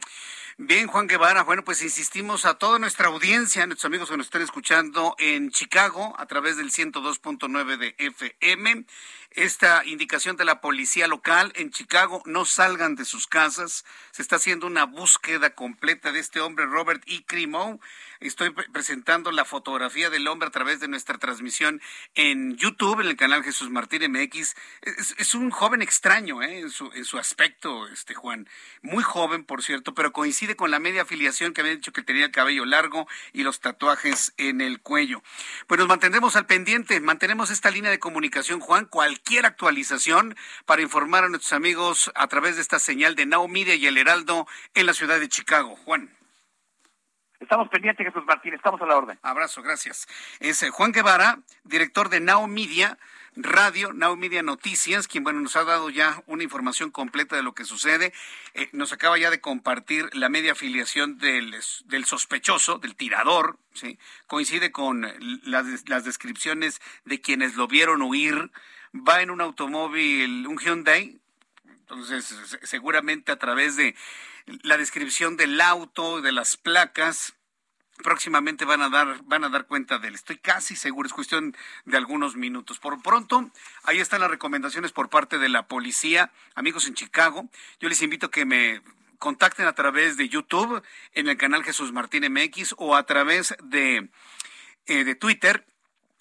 Bien, 0.57 0.87
Juan 0.87 1.07
Guevara, 1.07 1.43
bueno, 1.43 1.63
pues 1.63 1.81
insistimos 1.81 2.45
a 2.45 2.57
toda 2.57 2.79
nuestra 2.79 3.07
audiencia, 3.07 3.63
a 3.63 3.65
nuestros 3.65 3.85
amigos 3.85 4.09
que 4.09 4.17
nos 4.17 4.27
están 4.27 4.41
escuchando 4.41 5.15
en 5.17 5.49
Chicago 5.51 6.13
a 6.17 6.25
través 6.25 6.57
del 6.57 6.71
102.9 6.71 7.77
de 7.77 7.95
FM. 7.97 8.85
Esta 9.31 9.85
indicación 9.85 10.37
de 10.37 10.45
la 10.45 10.59
policía 10.59 11.07
local 11.07 11.51
en 11.55 11.69
Chicago, 11.69 12.21
no 12.25 12.45
salgan 12.45 12.95
de 12.95 13.05
sus 13.05 13.27
casas. 13.27 13.85
Se 14.11 14.21
está 14.21 14.37
haciendo 14.37 14.67
una 14.67 14.85
búsqueda 14.85 15.51
completa 15.51 16.11
de 16.11 16.19
este 16.19 16.41
hombre, 16.41 16.65
Robert 16.65 17.03
E. 17.07 17.23
Crimo 17.25 17.79
Estoy 18.19 18.49
presentando 18.49 19.31
la 19.31 19.45
fotografía 19.45 20.09
del 20.09 20.27
hombre 20.27 20.49
a 20.49 20.51
través 20.51 20.81
de 20.81 20.89
nuestra 20.89 21.17
transmisión 21.17 21.81
en 22.15 22.57
YouTube, 22.57 22.99
en 22.99 23.07
el 23.07 23.15
canal 23.15 23.45
Jesús 23.45 23.69
Martín 23.69 24.11
MX. 24.11 24.55
Es, 25.17 25.35
un 25.35 25.51
joven 25.51 25.81
extraño 25.81 26.41
¿eh? 26.43 26.59
en, 26.59 26.69
su, 26.69 26.91
en 26.93 27.05
su 27.05 27.17
aspecto, 27.17 27.68
este 27.91 28.13
Juan. 28.13 28.47
Muy 28.82 29.03
joven, 29.03 29.43
por 29.43 29.63
cierto, 29.63 29.93
pero 29.93 30.12
coincide 30.12 30.55
con 30.55 30.71
la 30.71 30.79
media 30.79 31.03
afiliación 31.03 31.53
que 31.53 31.62
había 31.62 31.75
dicho 31.75 31.91
que 31.91 32.01
tenía 32.01 32.25
el 32.25 32.32
cabello 32.32 32.65
largo 32.65 33.08
y 33.34 33.43
los 33.43 33.60
tatuajes 33.60 34.34
en 34.38 34.62
el 34.62 34.82
cuello. 34.82 35.21
Pues 35.67 35.79
nos 35.79 35.88
mantendremos 35.88 36.36
al 36.36 36.45
pendiente, 36.45 36.99
mantenemos 36.99 37.51
esta 37.51 37.71
línea 37.71 37.91
de 37.91 37.99
comunicación, 37.99 38.60
Juan. 38.60 38.86
Cualquier 38.86 39.45
actualización 39.45 40.36
para 40.65 40.82
informar 40.82 41.23
a 41.23 41.29
nuestros 41.29 41.53
amigos 41.53 42.12
a 42.15 42.27
través 42.27 42.55
de 42.55 42.62
esta 42.62 42.79
señal 42.79 43.15
de 43.15 43.25
Now 43.25 43.47
Media 43.47 43.75
y 43.75 43.88
El 43.88 43.97
Heraldo 43.97 44.47
en 44.73 44.86
la 44.86 44.93
ciudad 44.93 45.19
de 45.19 45.29
Chicago. 45.29 45.75
Juan. 45.75 46.10
Estamos 47.39 47.69
pendientes, 47.69 48.05
Jesús 48.05 48.23
Martín, 48.25 48.53
estamos 48.53 48.82
a 48.82 48.86
la 48.86 48.97
orden. 48.97 49.17
Abrazo, 49.21 49.62
gracias. 49.62 50.08
Es 50.39 50.62
eh, 50.62 50.69
Juan 50.71 50.91
Guevara, 50.91 51.39
director 51.63 52.10
de 52.10 52.19
Now 52.19 52.45
Media 52.47 52.97
Radio, 53.41 53.93
Now 53.93 54.15
Media 54.17 54.43
Noticias, 54.43 55.08
quien 55.08 55.23
bueno 55.23 55.39
nos 55.39 55.56
ha 55.56 55.63
dado 55.63 55.89
ya 55.89 56.23
una 56.28 56.43
información 56.43 56.91
completa 56.91 57.36
de 57.36 57.43
lo 57.43 57.54
que 57.54 57.63
sucede. 57.63 58.13
Eh, 58.54 58.69
nos 58.73 58.91
acaba 58.91 59.17
ya 59.17 59.30
de 59.30 59.39
compartir 59.39 60.10
la 60.13 60.30
media 60.30 60.52
afiliación 60.52 61.17
del, 61.17 61.56
del 61.86 62.06
sospechoso, 62.06 62.80
del 62.80 62.95
tirador, 62.95 63.58
¿sí? 63.73 63.97
coincide 64.28 64.71
con 64.71 65.08
las, 65.43 65.88
las 65.88 66.04
descripciones 66.04 66.82
de 67.06 67.21
quienes 67.21 67.56
lo 67.56 67.67
vieron 67.67 68.02
huir. 68.02 68.52
Va 68.93 69.21
en 69.21 69.30
un 69.30 69.41
automóvil, 69.41 70.45
un 70.47 70.58
Hyundai, 70.58 71.19
entonces 71.65 72.58
seguramente 72.63 73.32
a 73.32 73.39
través 73.39 73.75
de 73.75 73.95
la 74.63 74.78
descripción 74.78 75.38
del 75.38 75.62
auto, 75.62 76.21
de 76.21 76.32
las 76.32 76.58
placas. 76.58 77.36
Próximamente 78.03 78.65
van 78.65 78.81
a 78.81 78.89
dar, 78.89 79.21
van 79.25 79.43
a 79.43 79.49
dar 79.49 79.65
cuenta 79.65 79.99
de 79.99 80.07
él. 80.07 80.15
Estoy 80.15 80.38
casi 80.38 80.75
seguro, 80.75 81.07
es 81.07 81.13
cuestión 81.13 81.55
de 81.85 81.97
algunos 81.97 82.35
minutos. 82.35 82.79
Por 82.79 83.01
pronto, 83.01 83.51
ahí 83.83 83.99
están 83.99 84.21
las 84.21 84.31
recomendaciones 84.31 84.91
por 84.91 85.09
parte 85.09 85.38
de 85.38 85.49
la 85.49 85.67
policía, 85.67 86.31
amigos 86.55 86.88
en 86.88 86.93
Chicago. 86.93 87.49
Yo 87.79 87.89
les 87.89 88.01
invito 88.01 88.27
a 88.27 88.31
que 88.31 88.45
me 88.45 88.81
contacten 89.17 89.67
a 89.67 89.73
través 89.73 90.15
de 90.15 90.29
YouTube 90.29 90.81
en 91.13 91.27
el 91.27 91.38
canal 91.38 91.63
Jesús 91.63 91.91
Martín 91.91 92.23
MX 92.31 92.75
o 92.77 92.95
a 92.95 93.03
través 93.03 93.55
de, 93.62 94.09
eh, 94.85 95.03
de 95.03 95.15
Twitter 95.15 95.65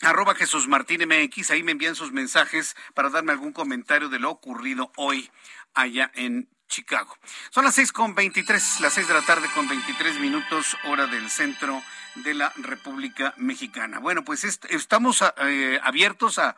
arroba 0.00 0.34
Jesús 0.34 0.68
Martín 0.68 1.02
MX, 1.08 1.50
ahí 1.50 1.62
me 1.62 1.72
envían 1.72 1.94
sus 1.94 2.12
mensajes 2.12 2.76
para 2.94 3.10
darme 3.10 3.32
algún 3.32 3.52
comentario 3.52 4.08
de 4.08 4.18
lo 4.18 4.30
ocurrido 4.30 4.92
hoy 4.96 5.30
allá 5.74 6.10
en 6.14 6.48
Chicago. 6.68 7.16
Son 7.50 7.64
las 7.64 7.74
seis 7.74 7.92
con 7.92 8.14
veintitrés, 8.14 8.80
las 8.80 8.92
seis 8.92 9.08
de 9.08 9.14
la 9.14 9.22
tarde 9.22 9.48
con 9.54 9.68
veintitrés 9.68 10.20
minutos, 10.20 10.76
hora 10.84 11.06
del 11.06 11.28
centro 11.30 11.82
de 12.14 12.34
la 12.34 12.52
República 12.56 13.34
Mexicana. 13.36 13.98
Bueno, 13.98 14.24
pues 14.24 14.44
estamos 14.44 15.24
eh, 15.38 15.80
abiertos 15.82 16.38
a, 16.38 16.56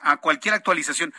a 0.00 0.16
cualquier 0.18 0.54
actualización. 0.54 1.12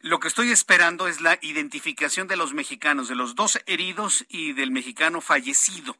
Lo 0.00 0.20
que 0.20 0.28
estoy 0.28 0.50
esperando 0.50 1.08
es 1.08 1.20
la 1.20 1.38
identificación 1.40 2.26
de 2.26 2.36
los 2.36 2.52
mexicanos, 2.52 3.08
de 3.08 3.14
los 3.14 3.34
dos 3.34 3.60
heridos 3.66 4.26
y 4.28 4.52
del 4.52 4.70
mexicano 4.70 5.20
fallecido. 5.20 5.96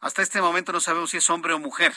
Hasta 0.00 0.22
este 0.22 0.40
momento 0.40 0.72
no 0.72 0.80
sabemos 0.80 1.10
si 1.10 1.16
es 1.16 1.30
hombre 1.30 1.54
o 1.54 1.58
mujer, 1.58 1.94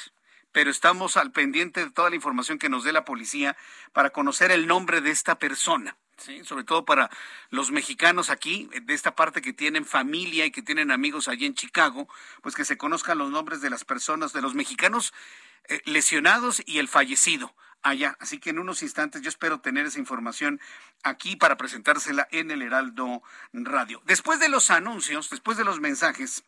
pero 0.53 0.71
estamos 0.71 1.17
al 1.17 1.31
pendiente 1.31 1.83
de 1.83 1.91
toda 1.91 2.09
la 2.09 2.15
información 2.15 2.57
que 2.57 2.69
nos 2.69 2.83
dé 2.83 2.91
la 2.91 3.05
policía 3.05 3.55
para 3.93 4.11
conocer 4.11 4.51
el 4.51 4.65
nombre 4.65 5.01
de 5.01 5.11
esta 5.11 5.35
persona. 5.35 5.97
Sí, 6.17 6.43
sobre 6.43 6.63
todo 6.63 6.85
para 6.85 7.09
los 7.49 7.71
mexicanos 7.71 8.29
aquí, 8.29 8.69
de 8.83 8.93
esta 8.93 9.15
parte 9.15 9.41
que 9.41 9.53
tienen 9.53 9.85
familia 9.85 10.45
y 10.45 10.51
que 10.51 10.61
tienen 10.61 10.91
amigos 10.91 11.27
allí 11.27 11.45
en 11.45 11.55
Chicago, 11.55 12.07
pues 12.41 12.53
que 12.53 12.65
se 12.65 12.77
conozcan 12.77 13.17
los 13.17 13.31
nombres 13.31 13.61
de 13.61 13.71
las 13.71 13.85
personas, 13.85 14.31
de 14.31 14.41
los 14.41 14.53
mexicanos 14.53 15.13
eh, 15.67 15.81
lesionados 15.85 16.61
y 16.65 16.77
el 16.77 16.87
fallecido 16.87 17.55
allá. 17.81 18.17
Así 18.19 18.39
que 18.39 18.51
en 18.51 18.59
unos 18.59 18.83
instantes 18.83 19.21
yo 19.21 19.29
espero 19.29 19.61
tener 19.61 19.85
esa 19.85 19.99
información 19.99 20.59
aquí 21.03 21.35
para 21.35 21.57
presentársela 21.57 22.27
en 22.31 22.51
el 22.51 22.61
Heraldo 22.61 23.23
Radio. 23.53 24.01
Después 24.05 24.39
de 24.39 24.49
los 24.49 24.71
anuncios, 24.71 25.29
después 25.29 25.57
de 25.57 25.63
los 25.63 25.79
mensajes, 25.79 26.43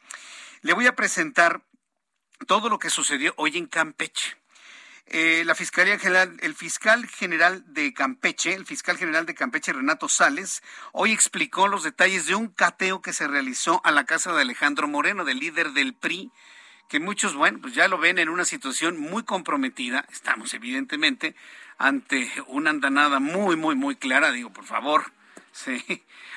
le 0.62 0.73
voy 0.73 0.88
a 0.88 0.95
presentar 0.95 1.62
todo 2.47 2.69
lo 2.69 2.80
que 2.80 2.89
sucedió 2.89 3.34
hoy 3.38 3.58
en 3.58 3.67
Campeche. 3.67 4.38
Eh, 5.08 5.44
la 5.46 5.54
Fiscalía 5.54 6.00
General, 6.00 6.36
el 6.42 6.56
fiscal 6.56 7.06
general 7.08 7.63
de 7.68 7.94
Campeche, 7.94 8.54
el 8.54 8.66
fiscal 8.66 8.98
general 8.98 9.26
de 9.26 9.36
Campeche, 9.36 9.74
Renato 9.74 10.08
Sales, 10.08 10.63
hoy 10.94 11.12
explicó 11.12 11.68
los 11.68 11.84
detalles 11.84 12.26
de 12.26 12.36
un 12.36 12.48
cateo 12.48 13.02
que 13.02 13.13
se 13.13 13.28
realizó 13.28 13.82
a 13.84 13.92
la 13.92 14.06
casa 14.06 14.34
de 14.34 14.42
Alejandro 14.42 14.88
Moreno, 14.88 15.26
del 15.26 15.39
líder 15.39 15.72
del 15.72 15.94
PRI, 15.94 16.32
que 16.88 17.00
muchos, 17.00 17.36
bueno, 17.36 17.60
pues 17.62 17.74
ya 17.76 17.88
lo 17.88 17.98
ven 17.98 18.18
en 18.18 18.30
una 18.30 18.46
situación 18.46 18.98
muy 18.98 19.24
comprometida. 19.24 20.06
Estamos 20.12 20.54
evidentemente 20.54 21.36
ante 21.78 22.32
una 22.48 22.70
andanada 22.70 23.20
muy, 23.20 23.56
muy, 23.56 23.76
muy 23.76 23.96
clara. 23.96 24.32
Digo, 24.32 24.52
por 24.54 24.66
favor, 24.66 25.12
sí, 25.52 25.84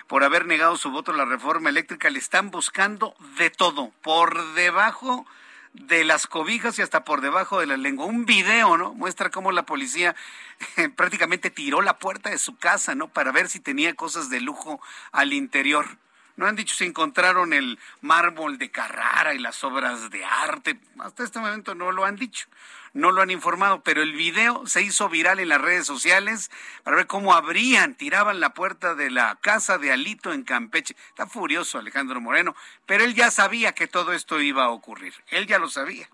por 0.08 0.24
haber 0.24 0.44
negado 0.46 0.76
su 0.76 0.90
voto 0.90 1.12
a 1.12 1.16
la 1.16 1.24
reforma 1.24 1.70
eléctrica, 1.70 2.10
le 2.10 2.18
están 2.18 2.50
buscando 2.50 3.14
de 3.38 3.50
todo, 3.50 3.92
por 4.02 4.54
debajo 4.54 5.24
de 5.82 6.04
las 6.04 6.26
cobijas 6.26 6.78
y 6.78 6.82
hasta 6.82 7.04
por 7.04 7.20
debajo 7.20 7.60
de 7.60 7.66
la 7.66 7.76
lengua. 7.76 8.06
Un 8.06 8.26
video, 8.26 8.76
¿no? 8.76 8.94
Muestra 8.94 9.30
cómo 9.30 9.52
la 9.52 9.64
policía 9.64 10.16
prácticamente 10.96 11.50
tiró 11.50 11.82
la 11.82 11.98
puerta 11.98 12.30
de 12.30 12.38
su 12.38 12.56
casa, 12.56 12.94
¿no? 12.94 13.08
Para 13.08 13.32
ver 13.32 13.48
si 13.48 13.60
tenía 13.60 13.94
cosas 13.94 14.30
de 14.30 14.40
lujo 14.40 14.80
al 15.12 15.32
interior. 15.32 15.98
No 16.36 16.46
han 16.46 16.56
dicho 16.56 16.74
si 16.74 16.84
encontraron 16.84 17.52
el 17.52 17.78
mármol 18.02 18.58
de 18.58 18.70
Carrara 18.70 19.34
y 19.34 19.38
las 19.38 19.64
obras 19.64 20.10
de 20.10 20.24
arte. 20.24 20.78
Hasta 20.98 21.24
este 21.24 21.38
momento 21.38 21.74
no 21.74 21.92
lo 21.92 22.04
han 22.04 22.16
dicho, 22.16 22.46
no 22.92 23.10
lo 23.10 23.22
han 23.22 23.30
informado, 23.30 23.80
pero 23.80 24.02
el 24.02 24.12
video 24.12 24.66
se 24.66 24.82
hizo 24.82 25.08
viral 25.08 25.40
en 25.40 25.48
las 25.48 25.60
redes 25.60 25.86
sociales 25.86 26.50
para 26.82 26.96
ver 26.96 27.06
cómo 27.06 27.32
abrían, 27.34 27.94
tiraban 27.94 28.38
la 28.38 28.50
puerta 28.50 28.94
de 28.94 29.10
la 29.10 29.36
casa 29.40 29.78
de 29.78 29.92
Alito 29.92 30.32
en 30.34 30.44
Campeche. 30.44 30.94
Está 31.08 31.26
furioso 31.26 31.78
Alejandro 31.78 32.20
Moreno, 32.20 32.54
pero 32.84 33.04
él 33.04 33.14
ya 33.14 33.30
sabía 33.30 33.72
que 33.72 33.86
todo 33.86 34.12
esto 34.12 34.40
iba 34.40 34.64
a 34.64 34.70
ocurrir. 34.70 35.14
Él 35.28 35.46
ya 35.46 35.58
lo 35.58 35.70
sabía. 35.70 36.08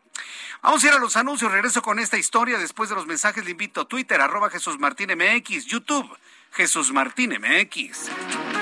Vamos 0.62 0.85
a 0.85 0.87
ir 0.87 0.92
a 0.92 0.98
los 0.98 1.16
anuncios. 1.16 1.50
Regreso 1.50 1.82
con 1.82 1.98
esta 1.98 2.16
historia. 2.16 2.58
Después 2.58 2.88
de 2.88 2.94
los 2.94 3.06
mensajes, 3.06 3.44
le 3.44 3.50
invito 3.50 3.80
a 3.80 3.88
Twitter, 3.88 4.20
arroba 4.20 4.50
Jesús 4.50 4.78
Martín 4.78 5.11
MX, 5.16 5.66
YouTube, 5.66 6.16
Jesús 6.52 6.92
Martín 6.92 7.37
MX. 7.40 8.62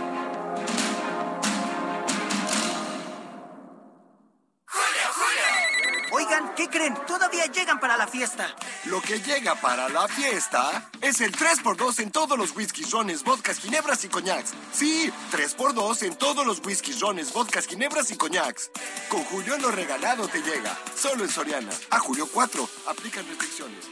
¿Qué 6.61 6.69
creen? 6.69 6.95
Todavía 7.07 7.45
llegan 7.47 7.79
para 7.79 7.97
la 7.97 8.07
fiesta. 8.07 8.55
Lo 8.85 9.01
que 9.01 9.19
llega 9.19 9.55
para 9.55 9.89
la 9.89 10.07
fiesta 10.07 10.89
es 11.01 11.21
el 11.21 11.31
3x2 11.31 11.99
en 12.01 12.11
todos 12.11 12.37
los 12.37 12.55
whisky, 12.55 12.83
rones, 12.83 13.23
vodkas, 13.23 13.57
ginebras 13.59 14.03
y 14.03 14.09
coñacs. 14.09 14.53
Sí, 14.71 15.11
3x2 15.31 16.03
en 16.03 16.15
todos 16.15 16.45
los 16.45 16.63
whisky, 16.63 16.93
rones, 16.99 17.33
vodkas, 17.33 17.65
ginebras 17.65 18.11
y 18.11 18.15
coñacs. 18.15 18.69
Con 19.09 19.23
Julio 19.23 19.57
lo 19.57 19.71
regalado 19.71 20.27
te 20.27 20.41
llega. 20.41 20.77
Solo 20.95 21.23
en 21.23 21.29
Soriana. 21.29 21.71
A 21.89 21.99
Julio 21.99 22.27
4. 22.31 22.69
Aplican 22.87 23.25
restricciones. 23.27 23.89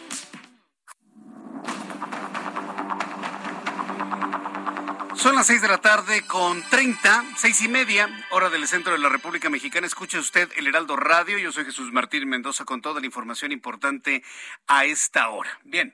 Son 5.20 5.36
las 5.36 5.48
seis 5.48 5.62
de 5.62 5.68
la 5.68 5.80
tarde 5.80 6.22
con 6.22 6.64
30, 6.70 7.26
seis 7.36 7.62
y 7.62 7.68
media, 7.68 8.08
hora 8.32 8.50
del 8.50 8.66
centro 8.70 8.94
de 8.94 9.00
la 9.00 9.10
República 9.10 9.50
Mexicana. 9.50 9.86
Escuche 9.86 10.18
usted 10.18 10.50
el 10.56 10.66
Heraldo 10.66 10.96
Radio. 10.96 11.38
Yo 11.38 11.52
soy 11.52 11.66
Jesús 11.66 11.92
Martín 11.92 12.30
Mendoza 12.30 12.64
con 12.64 12.82
toda 12.82 13.02
la 13.02 13.06
información 13.06 13.52
importante 13.52 14.24
a 14.68 14.86
esta 14.86 15.28
hora. 15.28 15.60
Bien. 15.66 15.94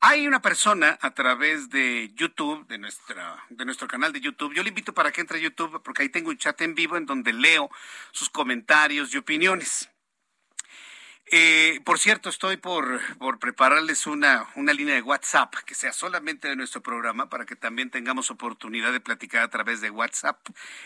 Hay 0.00 0.26
una 0.26 0.40
persona 0.40 0.98
a 1.02 1.10
través 1.12 1.68
de 1.68 2.10
YouTube, 2.14 2.66
de, 2.66 2.78
nuestra, 2.78 3.44
de 3.50 3.66
nuestro 3.66 3.86
canal 3.86 4.14
de 4.14 4.22
YouTube. 4.22 4.54
Yo 4.54 4.62
le 4.62 4.70
invito 4.70 4.94
para 4.94 5.12
que 5.12 5.20
entre 5.20 5.38
a 5.38 5.42
YouTube 5.42 5.82
porque 5.82 6.00
ahí 6.00 6.08
tengo 6.08 6.30
un 6.30 6.38
chat 6.38 6.58
en 6.62 6.74
vivo 6.74 6.96
en 6.96 7.04
donde 7.04 7.34
leo 7.34 7.70
sus 8.12 8.30
comentarios 8.30 9.14
y 9.14 9.18
opiniones. 9.18 9.90
Eh, 11.36 11.80
por 11.84 11.98
cierto, 11.98 12.28
estoy 12.28 12.58
por, 12.58 13.00
por 13.16 13.40
prepararles 13.40 14.06
una, 14.06 14.46
una 14.54 14.72
línea 14.72 14.94
de 14.94 15.02
WhatsApp 15.02 15.52
que 15.66 15.74
sea 15.74 15.92
solamente 15.92 16.46
de 16.46 16.54
nuestro 16.54 16.80
programa 16.80 17.28
para 17.28 17.44
que 17.44 17.56
también 17.56 17.90
tengamos 17.90 18.30
oportunidad 18.30 18.92
de 18.92 19.00
platicar 19.00 19.42
a 19.42 19.50
través 19.50 19.80
de 19.80 19.90
WhatsApp. 19.90 20.38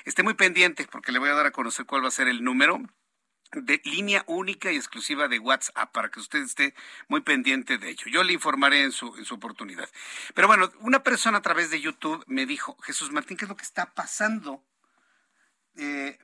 Esté 0.06 0.22
muy 0.22 0.32
pendiente 0.32 0.88
porque 0.90 1.12
le 1.12 1.18
voy 1.18 1.28
a 1.28 1.34
dar 1.34 1.44
a 1.44 1.50
conocer 1.50 1.84
cuál 1.84 2.02
va 2.02 2.08
a 2.08 2.12
ser 2.12 2.28
el 2.28 2.42
número 2.42 2.80
de 3.52 3.82
línea 3.84 4.24
única 4.26 4.72
y 4.72 4.76
exclusiva 4.76 5.28
de 5.28 5.38
WhatsApp 5.38 5.92
para 5.92 6.10
que 6.10 6.18
usted 6.18 6.38
esté 6.38 6.74
muy 7.08 7.20
pendiente 7.20 7.76
de 7.76 7.90
ello. 7.90 8.06
Yo 8.06 8.24
le 8.24 8.32
informaré 8.32 8.84
en 8.84 8.92
su, 8.92 9.14
en 9.16 9.26
su 9.26 9.34
oportunidad. 9.34 9.90
Pero 10.32 10.48
bueno, 10.48 10.72
una 10.80 11.02
persona 11.02 11.36
a 11.36 11.42
través 11.42 11.70
de 11.70 11.82
YouTube 11.82 12.24
me 12.26 12.46
dijo, 12.46 12.74
Jesús 12.84 13.12
Martín, 13.12 13.36
¿qué 13.36 13.44
es 13.44 13.50
lo 13.50 13.56
que 13.58 13.64
está 13.64 13.92
pasando? 13.92 14.64
Eh, 15.76 16.18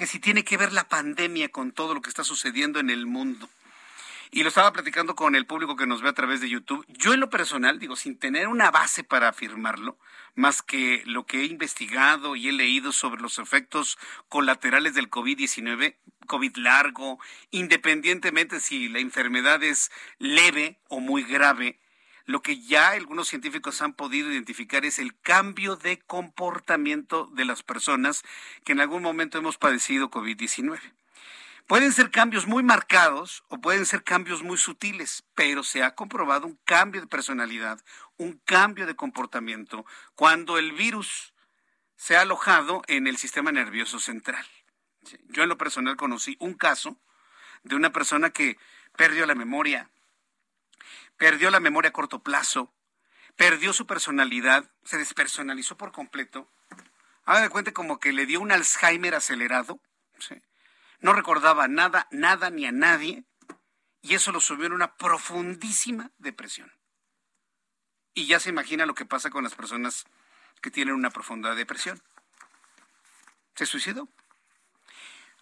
que 0.00 0.06
si 0.06 0.18
tiene 0.18 0.44
que 0.44 0.56
ver 0.56 0.72
la 0.72 0.88
pandemia 0.88 1.50
con 1.50 1.72
todo 1.72 1.92
lo 1.92 2.00
que 2.00 2.08
está 2.08 2.24
sucediendo 2.24 2.80
en 2.80 2.88
el 2.88 3.04
mundo. 3.04 3.50
Y 4.30 4.42
lo 4.42 4.48
estaba 4.48 4.72
platicando 4.72 5.14
con 5.14 5.34
el 5.34 5.44
público 5.44 5.76
que 5.76 5.86
nos 5.86 6.00
ve 6.00 6.08
a 6.08 6.14
través 6.14 6.40
de 6.40 6.48
YouTube. 6.48 6.86
Yo 6.88 7.12
en 7.12 7.20
lo 7.20 7.28
personal, 7.28 7.78
digo, 7.78 7.96
sin 7.96 8.18
tener 8.18 8.48
una 8.48 8.70
base 8.70 9.04
para 9.04 9.28
afirmarlo, 9.28 9.98
más 10.34 10.62
que 10.62 11.02
lo 11.04 11.26
que 11.26 11.40
he 11.40 11.44
investigado 11.44 12.34
y 12.34 12.48
he 12.48 12.52
leído 12.52 12.92
sobre 12.92 13.20
los 13.20 13.38
efectos 13.38 13.98
colaterales 14.30 14.94
del 14.94 15.10
COVID-19, 15.10 15.96
COVID 16.26 16.56
largo, 16.56 17.18
independientemente 17.50 18.60
si 18.60 18.88
la 18.88 19.00
enfermedad 19.00 19.62
es 19.62 19.90
leve 20.18 20.78
o 20.88 21.00
muy 21.00 21.24
grave, 21.24 21.78
lo 22.30 22.42
que 22.42 22.60
ya 22.60 22.90
algunos 22.90 23.28
científicos 23.28 23.82
han 23.82 23.92
podido 23.92 24.30
identificar 24.30 24.84
es 24.84 24.98
el 24.98 25.18
cambio 25.20 25.76
de 25.76 25.98
comportamiento 25.98 27.26
de 27.32 27.44
las 27.44 27.62
personas 27.62 28.22
que 28.64 28.72
en 28.72 28.80
algún 28.80 29.02
momento 29.02 29.38
hemos 29.38 29.58
padecido 29.58 30.10
COVID-19. 30.10 30.80
Pueden 31.66 31.92
ser 31.92 32.10
cambios 32.10 32.46
muy 32.46 32.62
marcados 32.62 33.44
o 33.48 33.60
pueden 33.60 33.86
ser 33.86 34.02
cambios 34.02 34.42
muy 34.42 34.58
sutiles, 34.58 35.24
pero 35.34 35.62
se 35.62 35.82
ha 35.82 35.94
comprobado 35.94 36.46
un 36.46 36.58
cambio 36.64 37.00
de 37.00 37.06
personalidad, 37.06 37.80
un 38.16 38.40
cambio 38.44 38.86
de 38.86 38.96
comportamiento 38.96 39.86
cuando 40.14 40.58
el 40.58 40.72
virus 40.72 41.32
se 41.96 42.16
ha 42.16 42.22
alojado 42.22 42.82
en 42.88 43.06
el 43.06 43.18
sistema 43.18 43.52
nervioso 43.52 44.00
central. 44.00 44.44
Yo 45.28 45.42
en 45.42 45.48
lo 45.48 45.58
personal 45.58 45.96
conocí 45.96 46.36
un 46.40 46.54
caso 46.54 46.98
de 47.62 47.76
una 47.76 47.92
persona 47.92 48.30
que 48.30 48.58
perdió 48.96 49.26
la 49.26 49.34
memoria, 49.34 49.90
perdió 51.20 51.50
la 51.50 51.60
memoria 51.60 51.90
a 51.90 51.92
corto 51.92 52.22
plazo, 52.22 52.72
perdió 53.36 53.74
su 53.74 53.86
personalidad, 53.86 54.70
se 54.84 54.96
despersonalizó 54.96 55.76
por 55.76 55.92
completo. 55.92 56.50
Haga 57.26 57.42
de 57.42 57.50
cuenta 57.50 57.72
como 57.72 58.00
que 58.00 58.14
le 58.14 58.24
dio 58.24 58.40
un 58.40 58.50
Alzheimer 58.50 59.14
acelerado. 59.14 59.82
No 61.00 61.12
recordaba 61.12 61.68
nada, 61.68 62.08
nada 62.10 62.48
ni 62.48 62.64
a 62.64 62.72
nadie. 62.72 63.24
Y 64.00 64.14
eso 64.14 64.32
lo 64.32 64.40
subió 64.40 64.64
en 64.64 64.72
una 64.72 64.96
profundísima 64.96 66.10
depresión. 66.16 66.72
Y 68.14 68.24
ya 68.24 68.40
se 68.40 68.48
imagina 68.48 68.86
lo 68.86 68.94
que 68.94 69.04
pasa 69.04 69.28
con 69.28 69.44
las 69.44 69.54
personas 69.54 70.06
que 70.62 70.70
tienen 70.70 70.94
una 70.94 71.10
profunda 71.10 71.54
depresión. 71.54 72.02
¿Se 73.56 73.66
suicidó? 73.66 74.08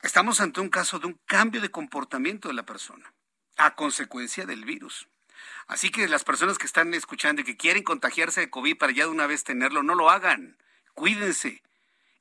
Estamos 0.03 0.41
ante 0.41 0.61
un 0.61 0.71
caso 0.71 0.99
de 0.99 1.07
un 1.07 1.21
cambio 1.25 1.61
de 1.61 1.71
comportamiento 1.71 2.49
de 2.49 2.55
la 2.55 2.67
persona 2.67 3.14
a 3.57 3.77
consecuencia 3.77 4.45
del 4.45 4.64
virus. 4.64 5.09
Así 5.68 5.90
que 5.90 6.09
las 6.09 6.24
personas 6.24 6.57
que 6.57 6.66
están 6.66 6.94
escuchando 6.94 7.42
y 7.42 7.44
que 7.44 7.59
quieren 7.59 7.83
contagiarse 7.83 8.40
de 8.40 8.50
COVID 8.50 8.78
para 8.78 8.92
ya 8.92 9.04
de 9.04 9.11
una 9.11 9.26
vez 9.26 9.44
tenerlo, 9.44 9.83
no 9.83 9.94
lo 9.94 10.11
hagan. 10.11 10.57
Cuídense. 10.94 11.62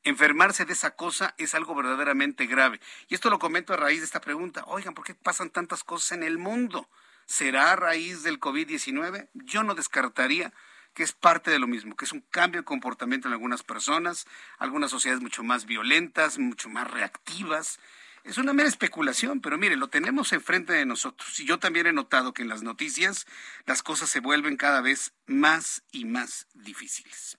Enfermarse 0.04 0.66
de 0.66 0.74
esa 0.74 0.92
cosa 0.92 1.34
es 1.38 1.56
algo 1.56 1.74
verdaderamente 1.74 2.46
grave. 2.46 2.80
Y 3.08 3.16
esto 3.16 3.30
lo 3.30 3.40
comento 3.40 3.74
a 3.74 3.78
raíz 3.78 4.00
de 4.00 4.06
esta 4.06 4.22
pregunta. 4.22 4.64
Oigan, 4.68 4.94
¿por 4.94 5.06
qué 5.06 5.16
pasan 5.16 5.50
tantas 5.50 5.84
cosas 5.84 6.12
en 6.12 6.24
el 6.24 6.38
mundo? 6.38 6.90
¿Será 7.26 7.72
a 7.72 7.76
raíz 7.78 8.24
del 8.24 8.40
COVID-19? 8.40 9.30
Yo 9.34 9.64
no 9.64 9.76
descartaría 9.76 10.54
que 10.94 11.04
es 11.04 11.14
parte 11.14 11.52
de 11.52 11.60
lo 11.60 11.68
mismo, 11.68 11.96
que 11.96 12.06
es 12.06 12.12
un 12.12 12.22
cambio 12.22 12.62
de 12.62 12.66
comportamiento 12.66 13.28
en 13.28 13.34
algunas 13.34 13.64
personas, 13.64 14.26
algunas 14.58 14.92
sociedades 14.92 15.22
mucho 15.22 15.44
más 15.44 15.66
violentas, 15.66 16.38
mucho 16.38 16.70
más 16.70 16.90
reactivas, 16.90 17.80
es 18.24 18.38
una 18.38 18.54
mera 18.54 18.68
especulación, 18.68 19.42
pero 19.42 19.58
mire, 19.58 19.76
lo 19.76 19.90
tenemos 19.90 20.34
enfrente 20.34 20.74
de 20.74 20.86
nosotros. 20.86 21.40
Y 21.40 21.46
yo 21.46 21.60
también 21.60 21.88
he 21.88 21.94
notado 21.94 22.34
que 22.34 22.42
en 22.42 22.50
las 22.50 22.64
noticias 22.64 23.26
las 23.66 23.84
cosas 23.84 24.10
se 24.10 24.20
vuelven 24.20 24.58
cada 24.58 24.82
vez 24.82 25.14
más 25.26 25.84
y 25.92 26.06
más 26.06 26.48
difíciles. 26.54 27.38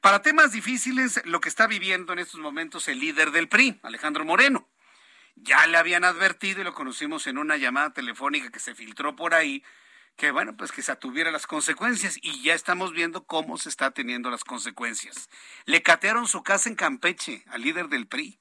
Para 0.00 0.22
temas 0.22 0.52
difíciles, 0.52 1.20
lo 1.24 1.40
que 1.40 1.48
está 1.48 1.66
viviendo 1.66 2.12
en 2.12 2.18
estos 2.18 2.40
momentos 2.40 2.88
el 2.88 3.00
líder 3.00 3.30
del 3.30 3.48
PRI, 3.48 3.80
Alejandro 3.82 4.24
Moreno. 4.24 4.68
Ya 5.36 5.66
le 5.66 5.78
habían 5.78 6.04
advertido 6.04 6.60
y 6.60 6.64
lo 6.64 6.74
conocimos 6.74 7.26
en 7.26 7.38
una 7.38 7.56
llamada 7.56 7.92
telefónica 7.92 8.50
que 8.50 8.58
se 8.58 8.74
filtró 8.74 9.14
por 9.14 9.34
ahí, 9.34 9.62
que 10.16 10.32
bueno, 10.32 10.56
pues 10.56 10.72
que 10.72 10.82
se 10.82 10.90
atuviera 10.90 11.30
las 11.30 11.46
consecuencias 11.46 12.18
y 12.20 12.42
ya 12.42 12.54
estamos 12.54 12.92
viendo 12.92 13.24
cómo 13.24 13.56
se 13.56 13.68
está 13.68 13.92
teniendo 13.92 14.30
las 14.30 14.42
consecuencias. 14.42 15.30
Le 15.64 15.82
catearon 15.82 16.26
su 16.26 16.42
casa 16.42 16.68
en 16.68 16.74
Campeche 16.74 17.44
al 17.46 17.62
líder 17.62 17.88
del 17.88 18.08
PRI. 18.08 18.40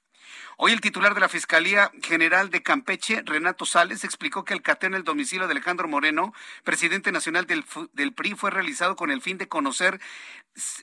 Hoy 0.58 0.72
el 0.72 0.82
titular 0.82 1.14
de 1.14 1.22
la 1.22 1.30
Fiscalía 1.30 1.92
General 2.02 2.50
de 2.50 2.64
Campeche, 2.64 3.22
Renato 3.26 3.66
Sales, 3.66 4.04
explicó 4.04 4.44
que 4.44 4.54
el 4.54 4.62
cateo 4.62 4.88
en 4.88 4.96
el 4.96 5.04
domicilio 5.04 5.48
de 5.48 5.52
Alejandro 5.52 5.88
Moreno, 5.88 6.34
presidente 6.64 7.12
nacional 7.12 7.46
del, 7.46 7.64
del, 7.94 8.14
PRI, 8.14 8.34
fue 8.34 8.50
realizado 8.50 8.96
con 8.96 9.12
el 9.12 9.22
fin 9.22 9.38
de 9.38 9.48
conocer 9.48 10.00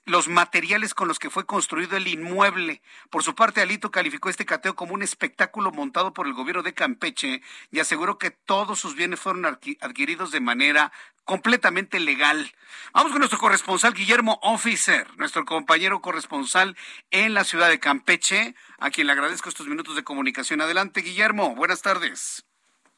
los 0.04 0.28
materiales 0.28 0.94
con 0.94 1.08
los 1.08 1.18
que 1.18 1.30
fue 1.30 1.46
construido 1.46 1.96
el 1.96 2.06
inmueble. 2.06 2.82
Por 3.10 3.24
su 3.24 3.34
parte, 3.34 3.60
Alito 3.60 3.90
calificó 3.90 4.28
este 4.28 4.46
cateo 4.46 4.76
como 4.76 4.94
un 4.94 5.02
espectáculo 5.02 5.72
montado 5.72 6.12
por 6.12 6.26
el 6.26 6.34
gobierno 6.34 6.62
de 6.62 6.74
Campeche 6.74 7.42
y 7.72 7.80
aseguró 7.80 8.18
que 8.18 8.30
todos 8.30 8.78
sus 8.78 8.94
bienes 8.94 9.18
fueron 9.18 9.44
adquiridos 9.46 10.30
de 10.30 10.40
manera 10.40 10.92
completamente 11.24 12.00
legal. 12.00 12.50
Vamos 12.92 13.12
con 13.12 13.18
nuestro 13.18 13.38
corresponsal 13.38 13.94
Guillermo 13.94 14.38
Officer, 14.42 15.06
nuestro 15.16 15.44
compañero 15.44 16.00
corresponsal 16.00 16.76
en 17.10 17.34
la 17.34 17.44
ciudad 17.44 17.68
de 17.68 17.80
Campeche, 17.80 18.54
a 18.78 18.90
quien 18.90 19.06
le 19.06 19.14
agradezco 19.14 19.48
estos 19.48 19.66
minutos 19.66 19.96
de 19.96 20.04
comunicación. 20.04 20.60
Adelante, 20.60 21.00
Guillermo, 21.00 21.54
buenas 21.54 21.82
tardes. 21.82 22.46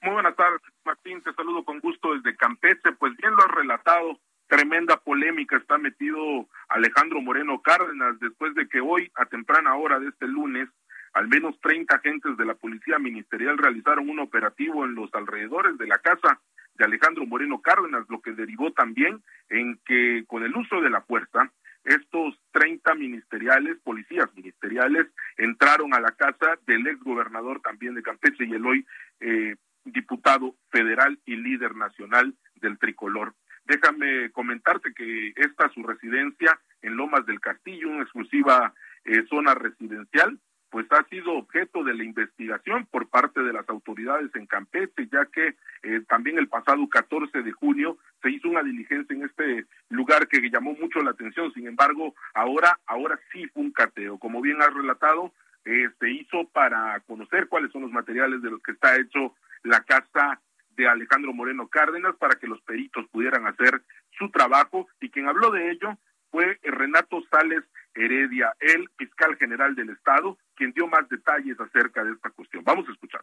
Muy 0.02 0.12
buenas 0.12 0.36
tardes, 0.36 0.60
Martín, 0.84 1.22
te 1.22 1.32
saludo 1.32 1.64
con 1.64 1.80
gusto 1.80 2.14
desde 2.14 2.36
Campeche. 2.36 2.92
Pues 2.98 3.16
bien 3.16 3.34
lo 3.34 3.44
has 3.44 3.50
relatado, 3.50 4.20
tremenda 4.46 4.96
polémica 4.98 5.56
está 5.56 5.78
metido 5.78 6.46
Alejandro 6.68 7.20
Moreno 7.20 7.60
Cárdenas 7.62 8.18
después 8.20 8.54
de 8.54 8.68
que 8.68 8.80
hoy, 8.80 9.10
a 9.14 9.26
temprana 9.26 9.74
hora 9.76 9.98
de 9.98 10.08
este 10.08 10.26
lunes, 10.26 10.68
al 11.14 11.28
menos 11.28 11.58
30 11.62 11.96
agentes 11.96 12.36
de 12.36 12.44
la 12.44 12.54
Policía 12.54 12.98
Ministerial 12.98 13.56
realizaron 13.56 14.10
un 14.10 14.18
operativo 14.18 14.84
en 14.84 14.94
los 14.94 15.12
alrededores 15.14 15.78
de 15.78 15.86
la 15.86 15.98
casa 15.98 16.40
de 16.76 16.84
Alejandro 16.84 17.26
Moreno 17.26 17.60
Cárdenas, 17.60 18.04
lo 18.08 18.20
que 18.20 18.32
derivó 18.32 18.72
también 18.72 19.22
en 19.48 19.78
que 19.84 20.24
con 20.26 20.42
el 20.42 20.56
uso 20.56 20.80
de 20.80 20.90
la 20.90 21.02
fuerza, 21.02 21.50
estos 21.84 22.34
30 22.52 22.94
ministeriales, 22.96 23.78
policías 23.84 24.28
ministeriales, 24.34 25.06
entraron 25.36 25.94
a 25.94 26.00
la 26.00 26.10
casa 26.12 26.58
del 26.66 26.86
ex 26.86 27.00
gobernador 27.00 27.60
también 27.60 27.94
de 27.94 28.02
Campeche 28.02 28.44
y 28.44 28.52
el 28.54 28.66
hoy 28.66 28.86
eh, 29.20 29.56
diputado 29.84 30.56
federal 30.70 31.18
y 31.24 31.36
líder 31.36 31.76
nacional 31.76 32.34
del 32.56 32.78
tricolor. 32.78 33.34
Déjame 33.64 34.30
comentarte 34.30 34.92
que 34.94 35.32
esta 35.36 35.68
su 35.70 35.82
residencia 35.82 36.58
en 36.82 36.96
Lomas 36.96 37.26
del 37.26 37.40
Castillo, 37.40 37.88
una 37.88 38.02
exclusiva 38.02 38.74
eh, 39.04 39.24
zona 39.28 39.54
residencial, 39.54 40.38
pues 40.70 40.86
ha 40.90 41.04
sido 41.08 41.32
objeto 41.32 41.84
de 41.84 41.94
la 41.94 42.04
investigación 42.04 42.86
por 42.86 43.08
parte 43.08 43.40
de 43.40 43.52
las 43.52 43.68
autoridades 43.68 44.34
en 44.34 44.46
Campeche, 44.46 45.08
ya 45.10 45.26
que 45.26 45.54
eh, 45.82 46.00
también 46.08 46.38
el 46.38 46.48
pasado 46.48 46.88
14 46.88 47.42
de 47.42 47.52
junio 47.52 47.98
se 48.22 48.30
hizo 48.30 48.48
una 48.48 48.62
diligencia 48.62 49.14
en 49.14 49.24
este 49.24 49.66
lugar 49.88 50.28
que 50.28 50.40
llamó 50.50 50.74
mucho 50.74 51.00
la 51.00 51.10
atención. 51.12 51.52
Sin 51.52 51.66
embargo, 51.66 52.14
ahora, 52.34 52.78
ahora 52.86 53.18
sí 53.32 53.46
fue 53.48 53.62
un 53.62 53.72
cateo. 53.72 54.18
Como 54.18 54.40
bien 54.40 54.60
has 54.60 54.74
relatado, 54.74 55.32
eh, 55.64 55.88
se 55.98 56.10
hizo 56.10 56.48
para 56.52 57.00
conocer 57.00 57.48
cuáles 57.48 57.72
son 57.72 57.82
los 57.82 57.90
materiales 57.90 58.42
de 58.42 58.50
los 58.50 58.62
que 58.62 58.72
está 58.72 58.96
hecho 58.96 59.34
la 59.62 59.80
casa 59.80 60.40
de 60.76 60.88
Alejandro 60.88 61.32
Moreno 61.32 61.68
Cárdenas 61.68 62.14
para 62.16 62.36
que 62.36 62.46
los 62.46 62.60
peritos 62.62 63.06
pudieran 63.08 63.46
hacer 63.46 63.82
su 64.18 64.30
trabajo 64.30 64.88
y 65.00 65.10
quien 65.10 65.28
habló 65.28 65.50
de 65.50 65.70
ello 65.70 65.98
fue 66.30 66.58
Renato 66.62 67.22
Sales 67.30 67.64
Heredia, 67.96 68.52
el 68.60 68.88
fiscal 68.96 69.36
general 69.36 69.74
del 69.74 69.90
Estado, 69.90 70.38
quien 70.54 70.72
dio 70.72 70.86
más 70.86 71.08
detalles 71.08 71.58
acerca 71.58 72.04
de 72.04 72.12
esta 72.12 72.30
cuestión. 72.30 72.62
Vamos 72.64 72.88
a 72.88 72.92
escuchar. 72.92 73.22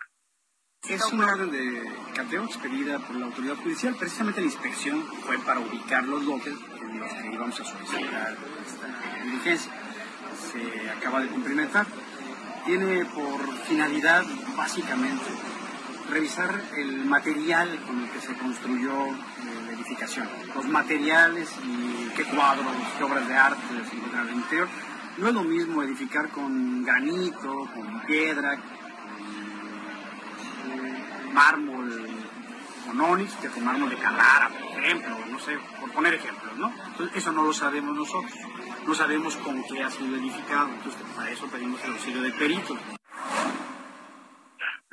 Es 0.89 1.13
una 1.13 1.27
orden 1.27 1.49
de 1.49 1.81
cateo 2.13 2.43
expedida 2.43 2.99
por 2.99 3.15
la 3.15 3.27
autoridad 3.27 3.55
judicial. 3.55 3.95
Precisamente 3.97 4.41
la 4.41 4.47
inspección 4.47 5.01
fue 5.25 5.37
para 5.39 5.61
ubicar 5.61 6.03
los 6.03 6.25
lotes 6.25 6.55
en 6.81 6.99
los 6.99 7.13
que 7.13 7.27
íbamos 7.31 7.59
a 7.59 7.63
solicitar 7.63 8.35
esta 8.65 9.23
diligencia. 9.23 9.71
Se 10.35 10.89
acaba 10.89 11.21
de 11.21 11.29
cumplimentar. 11.29 11.85
Tiene 12.65 13.05
por 13.05 13.41
finalidad, 13.65 14.25
básicamente, 14.57 15.31
revisar 16.09 16.49
el 16.75 17.05
material 17.05 17.79
con 17.87 18.01
el 18.01 18.09
que 18.09 18.19
se 18.19 18.33
construyó 18.37 18.93
eh, 20.01 20.51
los 20.55 20.65
materiales 20.65 21.49
y 21.63 22.09
qué 22.15 22.23
cuadros, 22.25 22.65
qué 22.97 23.03
obras 23.03 23.27
de 23.27 23.35
arte 23.35 23.61
se 23.89 23.95
encuentran 23.95 24.27
el 24.29 24.35
interior. 24.35 24.67
No 25.17 25.27
es 25.27 25.33
lo 25.33 25.43
mismo 25.43 25.83
edificar 25.83 26.29
con 26.29 26.83
granito, 26.83 27.69
con 27.73 28.01
piedra, 28.01 28.57
con 30.61 31.33
mármol, 31.33 32.09
con 32.85 33.01
onix, 33.01 33.33
que 33.35 33.47
con 33.49 33.63
mármol 33.63 33.89
de 33.89 33.97
Carrara, 33.97 34.49
por 34.49 34.83
ejemplo, 34.83 35.17
no 35.29 35.39
sé, 35.39 35.57
por 35.79 35.91
poner 35.91 36.15
ejemplos, 36.15 36.57
¿no? 36.57 36.73
Entonces, 36.87 37.17
eso 37.17 37.31
no 37.31 37.43
lo 37.43 37.53
sabemos 37.53 37.95
nosotros, 37.95 38.33
no 38.87 38.95
sabemos 38.95 39.35
con 39.37 39.63
qué 39.63 39.83
ha 39.83 39.89
sido 39.89 40.15
edificado, 40.15 40.69
entonces 40.69 41.01
para 41.15 41.29
eso 41.29 41.47
pedimos 41.47 41.83
el 41.83 41.91
auxilio 41.91 42.21
de 42.21 42.31
peritos. 42.31 42.77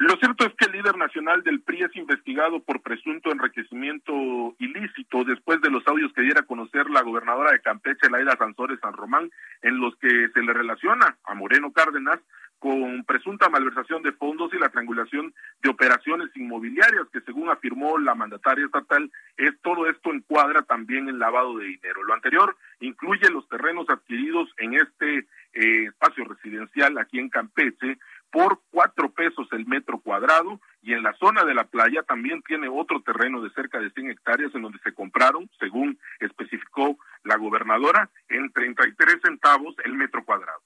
Lo 0.00 0.16
cierto 0.16 0.46
es 0.46 0.54
que 0.54 0.64
el 0.64 0.72
líder 0.72 0.96
nacional 0.96 1.42
del 1.42 1.60
PRI 1.60 1.82
es 1.82 1.94
investigado 1.94 2.60
por 2.60 2.80
presunto 2.80 3.30
enriquecimiento 3.30 4.14
ilícito 4.58 5.24
después 5.24 5.60
de 5.60 5.68
los 5.68 5.86
audios 5.86 6.10
que 6.14 6.22
diera 6.22 6.40
a 6.40 6.46
conocer 6.46 6.88
la 6.88 7.02
gobernadora 7.02 7.52
de 7.52 7.60
Campeche, 7.60 8.08
Laida 8.08 8.34
Sansores 8.38 8.80
San 8.80 8.94
Román, 8.94 9.30
en 9.60 9.78
los 9.78 9.94
que 9.96 10.30
se 10.32 10.40
le 10.40 10.54
relaciona 10.54 11.18
a 11.24 11.34
Moreno 11.34 11.70
Cárdenas 11.70 12.18
con 12.58 13.04
presunta 13.04 13.50
malversación 13.50 14.02
de 14.02 14.12
fondos 14.12 14.52
y 14.54 14.58
la 14.58 14.70
triangulación 14.70 15.34
de 15.62 15.68
operaciones 15.68 16.30
inmobiliarias, 16.34 17.08
que 17.12 17.20
según 17.20 17.50
afirmó 17.50 17.98
la 17.98 18.14
mandataria 18.14 18.64
estatal, 18.64 19.10
es 19.36 19.52
todo 19.60 19.86
esto 19.86 20.14
encuadra 20.14 20.62
también 20.62 21.10
en 21.10 21.18
lavado 21.18 21.58
de 21.58 21.66
dinero. 21.66 22.04
Lo 22.04 22.14
anterior 22.14 22.56
incluye 22.80 23.28
los 23.28 23.46
terrenos 23.50 23.88
adquiridos 23.90 24.48
en 24.56 24.74
este 24.74 25.26
eh, 25.52 25.84
espacio 25.88 26.24
residencial 26.24 26.96
aquí 26.96 27.18
en 27.18 27.28
Campeche, 27.28 27.98
por 28.30 28.60
cuatro 28.70 29.09
el 29.52 29.66
metro 29.66 30.00
cuadrado 30.00 30.60
y 30.82 30.92
en 30.92 31.02
la 31.02 31.12
zona 31.14 31.44
de 31.44 31.54
la 31.54 31.64
playa 31.64 32.02
también 32.02 32.42
tiene 32.42 32.68
otro 32.68 33.02
terreno 33.02 33.42
de 33.42 33.50
cerca 33.50 33.78
de 33.78 33.90
100 33.90 34.10
hectáreas 34.10 34.54
en 34.54 34.62
donde 34.62 34.78
se 34.80 34.94
compraron, 34.94 35.50
según 35.58 35.98
especificó 36.18 36.98
la 37.24 37.36
gobernadora, 37.36 38.10
en 38.28 38.52
33 38.52 39.16
centavos 39.22 39.74
el 39.84 39.94
metro 39.94 40.24
cuadrado. 40.24 40.62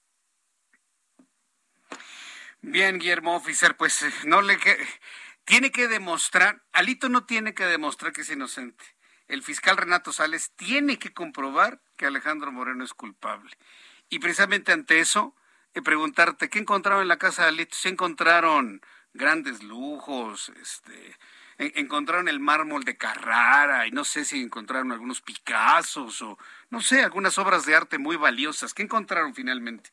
Bien, 2.63 2.99
Guillermo 2.99 3.37
Officer, 3.37 3.77
pues 3.77 4.03
eh, 4.03 4.11
no 4.27 4.41
le 4.41 4.57
que 4.57 4.77
tiene 5.45 5.71
que 5.71 5.89
demostrar, 5.89 6.63
Alito 6.73 7.09
no 7.09 7.27
tiene 7.27 7.53
que 7.53 7.67
demostrar 7.67 8.13
que 8.13 8.23
es 8.23 8.31
inocente. 8.31 8.85
El 9.29 9.43
fiscal 9.43 9.77
Renato 9.77 10.13
Sales 10.13 10.53
tiene 10.57 10.99
que 10.99 11.13
comprobar 11.13 11.81
que 11.97 12.07
Alejandro 12.07 12.53
Moreno 12.53 12.85
es 12.85 12.95
culpable. 12.95 13.51
Y 14.09 14.19
precisamente 14.19 14.73
ante 14.73 15.01
eso, 15.01 15.35
preguntarte, 15.83 16.49
¿qué 16.49 16.59
encontraron 16.59 17.03
en 17.03 17.09
la 17.09 17.19
casa 17.19 17.43
de 17.43 17.49
Alito? 17.49 17.75
¿Se 17.75 17.89
encontraron 17.89 18.81
grandes 19.13 19.63
lujos? 19.63 20.51
Este, 20.61 21.17
encontraron 21.59 22.29
el 22.29 22.41
mármol 22.41 22.85
de 22.85 22.97
Carrara 22.97 23.87
y 23.87 23.91
no 23.91 24.05
sé 24.05 24.25
si 24.25 24.41
encontraron 24.41 24.93
algunos 24.93 25.21
Picassos 25.21 26.23
o 26.23 26.39
no 26.71 26.81
sé, 26.81 27.03
algunas 27.03 27.39
obras 27.39 27.67
de 27.67 27.75
arte 27.75 27.99
muy 27.99 28.17
valiosas. 28.17 28.75
¿Qué 28.75 28.83
encontraron 28.83 29.35
finalmente? 29.35 29.91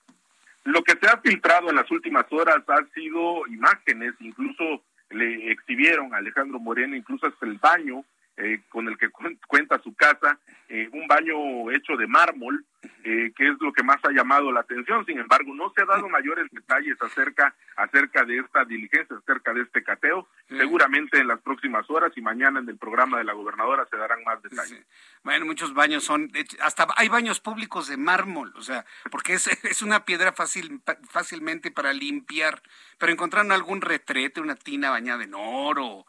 Lo 0.63 0.83
que 0.83 0.95
se 0.99 1.07
ha 1.07 1.17
filtrado 1.17 1.69
en 1.69 1.75
las 1.75 1.89
últimas 1.89 2.25
horas 2.31 2.63
han 2.67 2.91
sido 2.91 3.47
imágenes, 3.47 4.13
incluso 4.19 4.83
le 5.09 5.51
exhibieron 5.51 6.13
a 6.13 6.17
Alejandro 6.17 6.59
Moreno, 6.59 6.95
incluso 6.95 7.27
hasta 7.27 7.45
el 7.45 7.57
baño 7.57 8.05
eh, 8.43 8.61
con 8.69 8.87
el 8.87 8.97
que 8.97 9.09
cuenta 9.47 9.79
su 9.83 9.93
casa, 9.93 10.39
eh, 10.67 10.89
un 10.93 11.07
baño 11.07 11.69
hecho 11.69 11.95
de 11.95 12.07
mármol, 12.07 12.65
eh, 13.03 13.31
que 13.37 13.47
es 13.47 13.55
lo 13.59 13.71
que 13.71 13.83
más 13.83 13.97
ha 14.03 14.11
llamado 14.11 14.51
la 14.51 14.61
atención. 14.61 15.05
Sin 15.05 15.19
embargo, 15.19 15.53
no 15.53 15.71
se 15.75 15.83
ha 15.83 15.85
dado 15.85 16.09
mayores 16.09 16.47
detalles 16.51 16.99
acerca 17.01 17.53
acerca 17.75 18.25
de 18.25 18.39
esta 18.39 18.65
diligencia, 18.65 19.15
acerca 19.15 19.53
de 19.53 19.61
este 19.61 19.83
cateo. 19.83 20.27
Seguramente 20.49 21.19
en 21.19 21.27
las 21.27 21.39
próximas 21.41 21.87
horas 21.89 22.11
y 22.15 22.21
mañana 22.21 22.59
en 22.59 22.69
el 22.69 22.77
programa 22.77 23.19
de 23.19 23.25
la 23.25 23.33
gobernadora 23.33 23.85
se 23.91 23.97
darán 23.97 24.23
más 24.23 24.41
detalles. 24.41 24.87
Bueno, 25.23 25.45
muchos 25.45 25.75
baños 25.75 26.03
son, 26.03 26.31
hasta 26.61 26.87
hay 26.95 27.09
baños 27.09 27.41
públicos 27.41 27.87
de 27.89 27.97
mármol, 27.97 28.53
o 28.55 28.61
sea, 28.61 28.85
porque 29.11 29.33
es, 29.33 29.47
es 29.65 29.83
una 29.83 30.03
piedra 30.03 30.31
fácil, 30.31 30.81
fácilmente 31.09 31.69
para 31.69 31.93
limpiar. 31.93 32.63
Pero 32.97 33.11
encontraron 33.11 33.51
algún 33.51 33.81
retrete, 33.81 34.41
una 34.41 34.55
tina 34.55 34.89
bañada 34.89 35.23
en 35.23 35.33
oro 35.35 36.05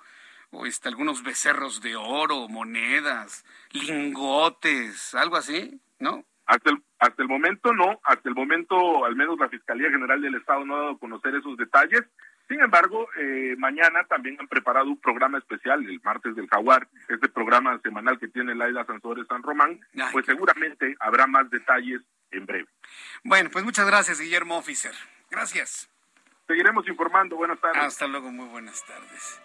o 0.53 0.67
este, 0.67 0.89
algunos 0.89 1.23
becerros 1.23 1.81
de 1.81 1.97
oro, 1.97 2.47
monedas, 2.49 3.45
lingotes, 3.73 5.15
algo 5.15 5.37
así, 5.37 5.81
¿no? 5.99 6.25
Hasta 6.47 6.71
el, 6.71 6.83
hasta 6.99 7.23
el 7.23 7.29
momento 7.29 7.73
no, 7.73 8.01
hasta 8.05 8.29
el 8.29 8.35
momento 8.35 9.05
al 9.05 9.17
menos 9.17 9.39
la 9.39 9.49
Fiscalía 9.49 9.91
General 9.91 10.21
del 10.21 10.35
Estado 10.35 10.65
no 10.65 10.77
ha 10.77 10.81
dado 10.81 10.91
a 10.93 10.99
conocer 10.99 11.35
esos 11.35 11.57
detalles. 11.57 12.03
Sin 12.49 12.61
embargo, 12.61 13.09
eh, 13.17 13.55
mañana 13.57 14.05
también 14.05 14.37
han 14.39 14.49
preparado 14.49 14.87
un 14.87 15.01
programa 15.01 15.39
especial, 15.39 15.85
el 15.87 16.01
martes 16.03 16.35
del 16.37 16.49
Jaguar, 16.49 16.87
este 17.09 17.29
programa 17.29 17.81
semanal 17.83 18.19
que 18.19 18.29
tiene 18.29 18.55
Laida 18.55 18.85
Sansores 18.85 19.27
San 19.29 19.43
Román, 19.43 19.81
pues 20.11 20.27
seguramente 20.27 20.95
habrá 21.01 21.27
más 21.27 21.49
detalles 21.49 22.03
en 22.31 22.45
breve. 22.45 22.69
Bueno, 23.25 23.49
pues 23.51 23.65
muchas 23.65 23.87
gracias, 23.87 24.21
Guillermo 24.21 24.59
Officer. 24.59 24.93
Gracias. 25.31 25.89
Seguiremos 26.47 26.87
informando. 26.89 27.37
Buenas 27.37 27.59
tardes. 27.61 27.83
Hasta 27.83 28.07
luego, 28.07 28.31
muy 28.31 28.49
buenas 28.49 28.85
tardes. 28.85 29.41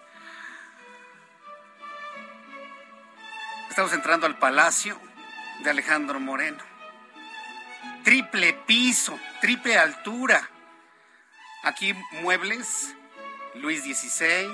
Estamos 3.78 3.94
entrando 3.94 4.26
al 4.26 4.40
palacio 4.40 5.00
de 5.60 5.70
Alejandro 5.70 6.20
Moreno. 6.20 6.64
Triple 8.04 8.54
piso, 8.66 9.20
triple 9.40 9.78
altura. 9.78 10.50
Aquí 11.62 11.94
muebles, 12.24 12.96
Luis 13.54 13.84
XVI. 13.84 14.48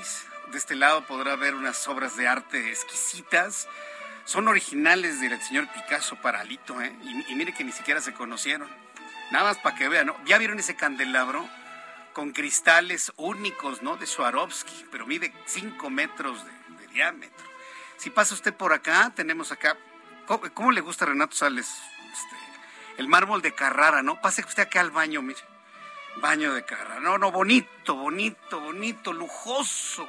De 0.51 0.57
este 0.57 0.76
lado 0.76 1.07
podrá 1.07 1.38
ver 1.38 1.55
unas 1.55 1.88
obras 1.88 2.17
de 2.17 2.28
arte 2.28 2.67
exquisitas. 2.67 3.69
Son 4.26 4.49
originales 4.49 5.21
del 5.21 5.41
señor 5.41 5.69
Picasso 5.71 6.17
para 6.17 6.41
Alito, 6.41 6.82
¿eh? 6.82 6.93
Y, 7.03 7.32
y 7.32 7.36
mire 7.36 7.53
que 7.53 7.63
ni 7.63 7.71
siquiera 7.71 8.01
se 8.01 8.13
conocieron. 8.13 8.67
Nada 9.32 9.45
más 9.45 9.57
para 9.57 9.78
que 9.78 9.88
vean, 9.88 10.07
¿no? 10.07 10.17
¿Ya 10.26 10.38
vieron 10.38 10.59
ese 10.59 10.76
candelabro? 10.76 11.47
Con 12.11 12.34
cristales 12.34 13.13
únicos, 13.15 13.84
¿no? 13.84 13.95
De 13.95 14.05
Swarovski, 14.05 14.86
pero 14.91 15.07
mide 15.07 15.34
5 15.45 15.89
metros 15.89 16.43
de, 16.43 16.88
diámetro. 16.88 17.53
Si 17.98 18.10
pasa 18.10 18.34
usted 18.34 18.54
por 18.54 18.74
acá, 18.74 19.12
tenemos 19.16 19.52
acá. 19.52 19.78
¿Cómo, 20.54 20.72
le 20.72 20.82
gusta 20.82 21.06
a 21.06 21.10
Renato 21.10 21.36
Sales? 21.36 21.68
Este, 22.12 22.36
el 22.98 23.08
mármol 23.08 23.41
de 23.41 23.54
Carrara, 23.54 24.04
¿no? 24.04 24.22
Pase 24.22 24.41
usted 24.41 24.64
acá 24.64 24.82
al 24.82 24.91
baño, 24.91 25.22
mire. 25.22 25.39
Baño 26.18 26.54
de 26.54 26.64
Carrara. 26.64 27.00
No, 27.00 27.18
no, 27.18 27.32
bonito, 27.32 27.96
bonito, 27.96 28.60
bonito, 28.60 29.14
lujoso. 29.14 30.08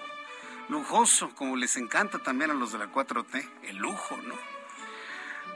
Lujoso, 0.69 1.35
como 1.35 1.57
les 1.57 1.77
encanta 1.77 2.19
también 2.19 2.51
a 2.51 2.55
los 2.55 2.73
de 2.73 2.79
la 2.79 2.87
4T. 2.87 3.49
El 3.65 3.77
lujo, 3.77 4.17
¿no? 4.19 4.35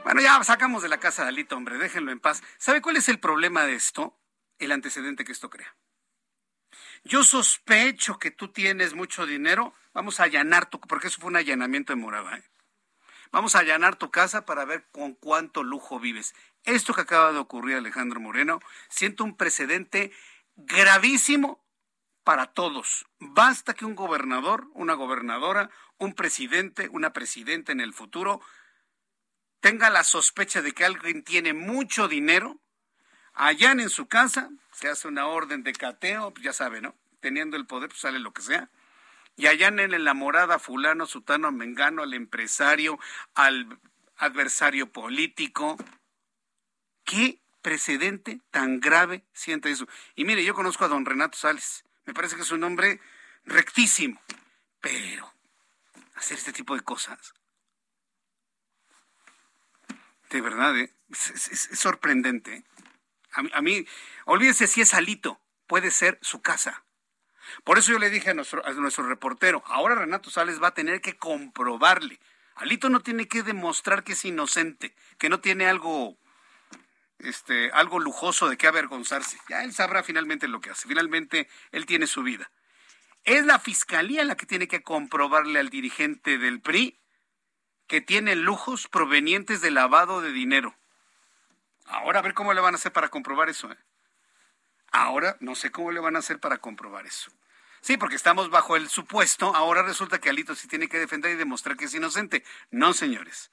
Bueno, 0.03 0.21
ya 0.21 0.43
sacamos 0.43 0.81
de 0.81 0.89
la 0.89 0.99
casa 0.99 1.23
de 1.23 1.29
Alito, 1.29 1.55
hombre, 1.55 1.77
déjenlo 1.77 2.11
en 2.11 2.19
paz. 2.19 2.41
¿Sabe 2.57 2.81
cuál 2.81 2.97
es 2.97 3.09
el 3.09 3.19
problema 3.19 3.63
de 3.63 3.75
esto? 3.75 4.17
El 4.57 4.71
antecedente 4.71 5.25
que 5.25 5.31
esto 5.31 5.49
crea. 5.49 5.75
Yo 7.09 7.23
sospecho 7.23 8.19
que 8.19 8.29
tú 8.29 8.49
tienes 8.49 8.93
mucho 8.93 9.25
dinero. 9.25 9.73
Vamos 9.93 10.19
a 10.19 10.25
allanar 10.25 10.69
tu, 10.69 10.79
porque 10.79 11.07
eso 11.07 11.19
fue 11.19 11.31
un 11.31 11.37
allanamiento 11.37 11.91
de 11.91 11.97
morada. 11.97 12.37
¿eh? 12.37 12.43
Vamos 13.31 13.55
a 13.55 13.59
allanar 13.59 13.95
tu 13.95 14.11
casa 14.11 14.45
para 14.45 14.63
ver 14.63 14.85
con 14.91 15.15
cuánto 15.15 15.63
lujo 15.63 15.99
vives. 15.99 16.35
Esto 16.65 16.93
que 16.93 17.01
acaba 17.01 17.31
de 17.31 17.39
ocurrir, 17.39 17.77
Alejandro 17.77 18.19
Moreno, 18.19 18.59
siento 18.89 19.23
un 19.23 19.35
precedente 19.35 20.11
gravísimo 20.55 21.65
para 22.23 22.45
todos. 22.45 23.07
Basta 23.17 23.73
que 23.73 23.85
un 23.85 23.95
gobernador, 23.95 24.67
una 24.75 24.93
gobernadora, 24.93 25.71
un 25.97 26.13
presidente, 26.13 26.89
una 26.89 27.11
presidenta 27.11 27.71
en 27.71 27.81
el 27.81 27.91
futuro 27.91 28.39
tenga 29.61 29.89
la 29.89 30.03
sospecha 30.03 30.61
de 30.61 30.73
que 30.73 30.85
alguien 30.85 31.23
tiene 31.23 31.53
mucho 31.55 32.07
dinero, 32.07 32.59
allá 33.33 33.71
en 33.71 33.89
su 33.89 34.07
casa, 34.07 34.51
se 34.79 34.89
hace 34.89 35.07
una 35.07 35.27
orden 35.27 35.63
de 35.63 35.73
cateo, 35.73 36.31
pues 36.31 36.43
ya 36.43 36.53
sabe, 36.53 36.81
¿no? 36.81 36.95
Teniendo 37.19 37.57
el 37.57 37.65
poder, 37.65 37.89
pues 37.89 38.01
sale 38.01 38.19
lo 38.19 38.31
que 38.33 38.41
sea. 38.41 38.69
Y 39.35 39.47
allá 39.47 39.67
en 39.67 40.03
la 40.03 40.13
morada 40.13 40.59
fulano, 40.59 41.05
sutano, 41.05 41.51
mengano, 41.51 42.03
al 42.03 42.13
empresario, 42.13 42.99
al 43.35 43.79
adversario 44.17 44.91
político. 44.91 45.77
¿Qué 47.03 47.39
precedente 47.61 48.41
tan 48.51 48.79
grave 48.79 49.23
siente 49.33 49.69
eso? 49.71 49.87
Y 50.15 50.25
mire, 50.25 50.43
yo 50.43 50.53
conozco 50.53 50.85
a 50.85 50.89
don 50.89 51.05
Renato 51.05 51.37
Sales. 51.37 51.83
Me 52.05 52.13
parece 52.13 52.35
que 52.35 52.43
es 52.43 52.51
un 52.51 52.63
hombre 52.63 52.99
rectísimo. 53.45 54.21
Pero 54.81 55.31
hacer 56.15 56.37
este 56.37 56.53
tipo 56.53 56.75
de 56.75 56.81
cosas 56.81 57.33
de 60.29 60.41
verdad, 60.41 60.77
¿eh? 60.77 60.93
es, 61.09 61.69
sorprendente. 61.73 62.63
A 63.33 63.43
mí, 63.43 63.49
a 63.53 63.61
mí, 63.61 63.85
olvídese 64.25 64.67
si 64.67 64.81
es 64.81 64.93
Alito, 64.93 65.39
puede 65.67 65.91
ser 65.91 66.17
su 66.21 66.41
casa. 66.41 66.83
Por 67.63 67.77
eso 67.77 67.91
yo 67.91 67.99
le 67.99 68.09
dije 68.09 68.31
a 68.31 68.33
nuestro, 68.33 68.65
a 68.65 68.71
nuestro 68.73 69.07
reportero, 69.07 69.63
ahora 69.65 69.95
Renato 69.95 70.29
Sales 70.29 70.61
va 70.61 70.69
a 70.69 70.73
tener 70.73 71.01
que 71.01 71.17
comprobarle. 71.17 72.19
Alito 72.55 72.89
no 72.89 72.99
tiene 72.99 73.27
que 73.27 73.43
demostrar 73.43 74.03
que 74.03 74.13
es 74.13 74.25
inocente, 74.25 74.93
que 75.17 75.29
no 75.29 75.39
tiene 75.39 75.67
algo, 75.67 76.17
este, 77.19 77.71
algo 77.71 77.99
lujoso 77.99 78.49
de 78.49 78.57
qué 78.57 78.67
avergonzarse. 78.67 79.39
Ya 79.47 79.63
él 79.63 79.73
sabrá 79.73 80.03
finalmente 80.03 80.47
lo 80.47 80.59
que 80.61 80.69
hace. 80.69 80.87
Finalmente 80.87 81.47
él 81.71 81.85
tiene 81.85 82.05
su 82.07 82.23
vida. 82.23 82.51
Es 83.23 83.45
la 83.45 83.59
fiscalía 83.59 84.23
la 84.25 84.35
que 84.35 84.45
tiene 84.45 84.67
que 84.67 84.83
comprobarle 84.83 85.59
al 85.59 85.69
dirigente 85.69 86.37
del 86.37 86.61
PRI 86.61 86.99
que 87.87 88.01
tiene 88.01 88.35
lujos 88.35 88.87
provenientes 88.87 89.61
de 89.61 89.71
lavado 89.71 90.21
de 90.21 90.31
dinero. 90.31 90.75
Ahora 91.89 92.19
a 92.19 92.21
ver 92.21 92.33
cómo 92.33 92.53
le 92.53 92.61
van 92.61 92.75
a 92.75 92.77
hacer 92.77 92.93
para 92.93 93.09
comprobar 93.09 93.49
eso. 93.49 93.71
¿eh? 93.71 93.77
Ahora 94.91 95.37
no 95.39 95.55
sé 95.55 95.71
cómo 95.71 95.91
le 95.91 95.99
van 95.99 96.15
a 96.15 96.19
hacer 96.19 96.39
para 96.39 96.59
comprobar 96.59 97.05
eso. 97.05 97.31
Sí, 97.81 97.97
porque 97.97 98.15
estamos 98.15 98.49
bajo 98.49 98.75
el 98.75 98.89
supuesto, 98.89 99.55
ahora 99.55 99.83
resulta 99.83 100.19
que 100.19 100.29
Alito 100.29 100.53
sí 100.53 100.67
tiene 100.67 100.87
que 100.87 100.99
defender 100.99 101.31
y 101.31 101.35
demostrar 101.35 101.77
que 101.77 101.85
es 101.85 101.93
inocente. 101.93 102.43
No, 102.71 102.93
señores. 102.93 103.51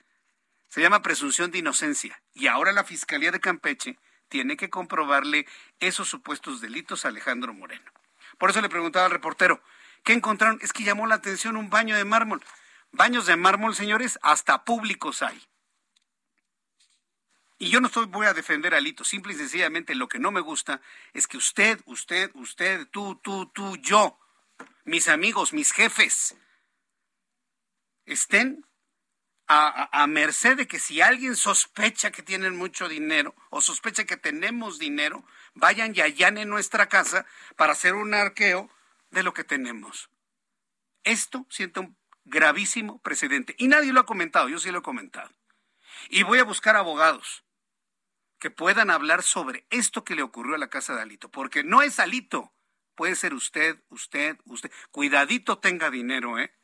Se 0.69 0.81
llama 0.81 1.03
presunción 1.03 1.51
de 1.51 1.59
inocencia. 1.59 2.21
Y 2.35 2.49
ahora 2.49 2.73
la 2.73 2.85
Fiscalía 2.85 3.31
de 3.31 3.41
Campeche 3.41 3.99
tiene 4.29 4.57
que 4.57 4.69
comprobarle 4.69 5.47
esos 5.79 6.09
supuestos 6.09 6.61
delitos 6.61 7.05
a 7.05 7.09
Alejandro 7.09 7.55
Moreno. 7.55 7.91
Por 8.37 8.51
eso 8.51 8.61
le 8.61 8.69
preguntaba 8.69 9.07
al 9.07 9.13
reportero, 9.13 9.63
¿qué 10.03 10.13
encontraron? 10.13 10.59
Es 10.61 10.73
que 10.73 10.83
llamó 10.83 11.07
la 11.07 11.15
atención 11.15 11.57
un 11.57 11.71
baño 11.71 11.97
de 11.97 12.05
mármol. 12.05 12.43
Baños 12.91 13.27
de 13.27 13.37
mármol, 13.37 13.75
señores, 13.75 14.19
hasta 14.23 14.65
públicos 14.65 15.23
hay. 15.23 15.41
Y 17.59 17.71
yo 17.71 17.81
no 17.81 17.87
estoy, 17.87 18.07
voy 18.07 18.27
a 18.27 18.35
defender 18.35 18.75
a 18.75 18.79
Alito, 18.79 19.03
simple 19.05 19.33
y 19.33 19.37
sencillamente 19.37 19.95
lo 19.95 20.09
que 20.09 20.19
no 20.19 20.31
me 20.31 20.41
gusta 20.41 20.83
es 21.15 21.27
que 21.27 21.39
usted, 21.39 21.81
usted, 21.87 22.31
usted, 22.35 22.87
tú, 22.89 23.19
tú, 23.23 23.47
tú, 23.47 23.77
yo, 23.79 24.19
mis 24.85 25.09
amigos, 25.09 25.55
mis 25.55 25.73
jefes, 25.73 26.37
estén 28.05 28.67
a, 29.49 30.07
merced 30.09 30.57
de 30.57 30.67
que 30.67 30.79
si 30.79 31.01
alguien 31.01 31.37
sospecha 31.37 32.11
que 32.11 32.23
tienen 32.23 32.57
mucho 32.57 32.89
dinero 32.89 33.35
o 33.51 33.61
sospecha 33.61 34.05
que 34.05 34.17
tenemos 34.17 34.79
dinero, 34.79 35.25
vayan 35.55 35.95
y 35.95 36.01
allanen 36.01 36.49
nuestra 36.49 36.89
casa 36.89 37.27
para 37.57 37.73
hacer 37.73 37.95
un 37.95 38.13
arqueo 38.13 38.71
de 39.11 39.23
lo 39.23 39.33
que 39.33 39.45
tenemos. 39.45 40.11
Esto 41.05 41.47
siento 41.49 41.83
un 41.83 41.97
gravísimo 42.25 43.01
precedente. 43.01 43.55
Y 43.59 43.69
nadie 43.69 43.93
lo 43.93 44.01
ha 44.01 44.07
comentado, 44.07 44.49
yo 44.49 44.59
sí 44.59 44.71
lo 44.73 44.81
he 44.81 44.83
comentado. 44.83 45.31
Y 46.11 46.25
voy 46.25 46.41
a 46.41 46.45
buscar 46.45 46.77
abogados 46.77 47.46
que 48.39 48.51
puedan 48.51 48.91
hablar 48.91 49.23
sobre 49.23 49.67
esto 49.71 50.05
que 50.05 50.15
le 50.15 50.23
ocurrió 50.23 50.55
a 50.55 50.59
la 50.59 50.69
casa 50.69 50.95
de 50.95 51.03
Alito, 51.03 51.31
porque 51.31 51.65
no 51.65 51.83
es 51.83 51.99
Alito, 51.99 52.53
puede 52.95 53.17
ser 53.17 53.35
usted, 53.35 53.83
usted, 53.89 54.39
usted. 54.45 54.71
Cuidadito 54.91 55.59
tenga 55.59 55.91
dinero, 55.91 56.39
¿eh? 56.39 56.55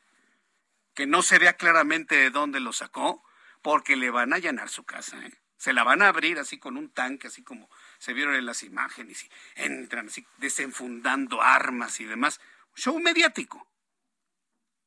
Que 0.95 1.07
no 1.07 1.23
se 1.23 1.39
vea 1.39 1.55
claramente 1.55 2.16
de 2.16 2.31
dónde 2.31 2.61
lo 2.61 2.73
sacó, 2.73 3.25
porque 3.62 3.97
le 3.97 4.11
van 4.11 4.33
a 4.33 4.37
allanar 4.37 4.68
su 4.68 4.85
casa, 4.85 5.25
¿eh? 5.25 5.33
Se 5.57 5.73
la 5.73 5.85
van 5.85 6.03
a 6.03 6.09
abrir 6.09 6.41
así 6.41 6.59
con 6.59 6.77
un 6.77 6.91
tanque, 6.91 7.29
así 7.29 7.45
como 7.45 7.70
se 7.99 8.12
vieron 8.12 8.35
en 8.35 8.47
las 8.47 8.64
imágenes, 8.64 9.25
y 9.25 9.31
entran 9.55 10.09
así 10.09 10.27
desenfundando 10.39 11.41
armas 11.41 12.01
y 12.01 12.05
demás. 12.05 12.41
Show 12.75 12.99
mediático 12.99 13.72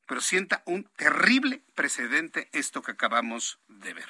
pero 0.05 0.21
sienta 0.21 0.61
un 0.65 0.83
terrible 0.95 1.61
precedente 1.73 2.49
esto 2.51 2.81
que 2.81 2.91
acabamos 2.91 3.59
de 3.67 3.93
ver. 3.93 4.09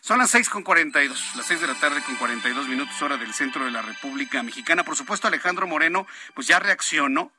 Son 0.00 0.18
las 0.18 0.30
seis 0.30 0.48
con 0.48 0.62
dos, 0.62 1.36
las 1.36 1.46
seis 1.46 1.60
de 1.60 1.66
la 1.66 1.74
tarde 1.74 2.02
con 2.04 2.16
cuarenta 2.16 2.48
y 2.48 2.52
dos 2.52 2.68
minutos 2.68 3.00
hora 3.02 3.16
del 3.16 3.32
centro 3.32 3.64
de 3.64 3.70
la 3.70 3.82
República 3.82 4.42
Mexicana. 4.42 4.84
Por 4.84 4.96
supuesto, 4.96 5.28
Alejandro 5.28 5.66
Moreno, 5.66 6.06
pues 6.34 6.46
ya 6.46 6.58
reaccionó, 6.58 7.32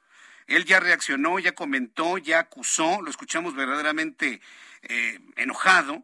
él 0.47 0.65
ya 0.65 0.79
reaccionó, 0.79 1.39
ya 1.39 1.53
comentó, 1.53 2.17
ya 2.17 2.39
acusó, 2.39 3.01
lo 3.01 3.09
escuchamos 3.09 3.55
verdaderamente 3.55 4.41
eh, 4.83 5.19
enojado 5.35 6.03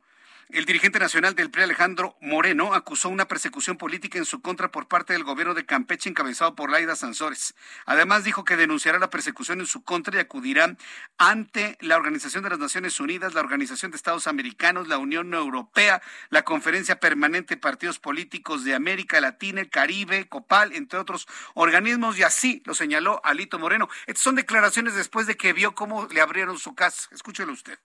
el 0.51 0.65
dirigente 0.65 0.97
nacional 0.97 1.35
del 1.35 1.51
PRI, 1.51 1.63
Alejandro 1.63 2.17
Moreno, 2.21 2.73
acusó 2.73 3.09
una 3.09 3.27
persecución 3.27 3.77
política 3.77 4.17
en 4.17 4.25
su 4.25 4.41
contra 4.41 4.71
por 4.71 4.87
parte 4.87 5.13
del 5.13 5.23
gobierno 5.23 5.53
de 5.53 5.65
Campeche 5.65 6.09
encabezado 6.09 6.55
por 6.55 6.71
Laida 6.71 6.95
Sansores. 6.95 7.53
Además, 7.85 8.23
dijo 8.23 8.43
que 8.43 8.57
denunciará 8.57 8.97
la 8.97 9.11
persecución 9.11 9.59
en 9.59 9.67
su 9.67 9.83
contra 9.83 10.17
y 10.17 10.19
acudirá 10.19 10.75
ante 11.19 11.77
la 11.81 11.97
Organización 11.97 12.43
de 12.43 12.49
las 12.49 12.57
Naciones 12.57 12.99
Unidas, 12.99 13.35
la 13.35 13.41
Organización 13.41 13.91
de 13.91 13.97
Estados 13.97 14.25
Americanos, 14.25 14.87
la 14.87 14.97
Unión 14.97 15.35
Europea, 15.35 16.01
la 16.29 16.41
Conferencia 16.41 16.99
Permanente 16.99 17.53
de 17.53 17.61
Partidos 17.61 17.99
Políticos 17.99 18.63
de 18.63 18.73
América 18.73 19.21
Latina, 19.21 19.61
el 19.61 19.69
Caribe, 19.69 20.27
COPAL, 20.27 20.73
entre 20.73 20.97
otros 20.97 21.27
organismos, 21.53 22.17
y 22.17 22.23
así 22.23 22.63
lo 22.65 22.73
señaló 22.73 23.21
Alito 23.23 23.59
Moreno. 23.59 23.87
Estas 24.07 24.23
son 24.23 24.35
declaraciones 24.35 24.95
después 24.95 25.27
de 25.27 25.37
que 25.37 25.53
vio 25.53 25.75
cómo 25.75 26.07
le 26.07 26.21
abrieron 26.21 26.57
su 26.57 26.73
casa. 26.73 27.07
Escúchelo 27.11 27.53
usted 27.53 27.77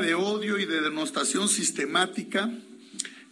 de 0.00 0.14
odio 0.14 0.58
y 0.58 0.64
de 0.64 0.80
denostación 0.80 1.48
sistemática 1.48 2.50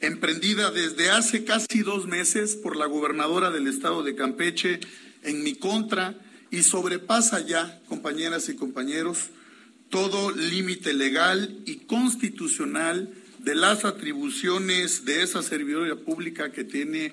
emprendida 0.00 0.70
desde 0.70 1.10
hace 1.10 1.44
casi 1.44 1.80
dos 1.80 2.06
meses 2.06 2.56
por 2.56 2.76
la 2.76 2.86
gobernadora 2.86 3.50
del 3.50 3.66
estado 3.66 4.02
de 4.02 4.14
Campeche 4.14 4.80
en 5.22 5.42
mi 5.42 5.54
contra 5.54 6.14
y 6.50 6.62
sobrepasa 6.62 7.40
ya, 7.40 7.80
compañeras 7.88 8.48
y 8.48 8.56
compañeros, 8.56 9.30
todo 9.90 10.30
límite 10.30 10.92
legal 10.92 11.58
y 11.66 11.76
constitucional 11.76 13.12
de 13.38 13.54
las 13.54 13.84
atribuciones 13.84 15.04
de 15.04 15.22
esa 15.22 15.42
servidora 15.42 15.96
pública 15.96 16.52
que 16.52 16.64
tiene 16.64 17.12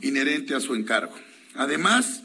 inherente 0.00 0.54
a 0.54 0.60
su 0.60 0.74
encargo. 0.74 1.14
Además, 1.54 2.22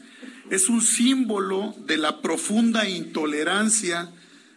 es 0.50 0.68
un 0.68 0.80
símbolo 0.80 1.74
de 1.86 1.96
la 1.96 2.22
profunda 2.22 2.88
intolerancia 2.88 4.10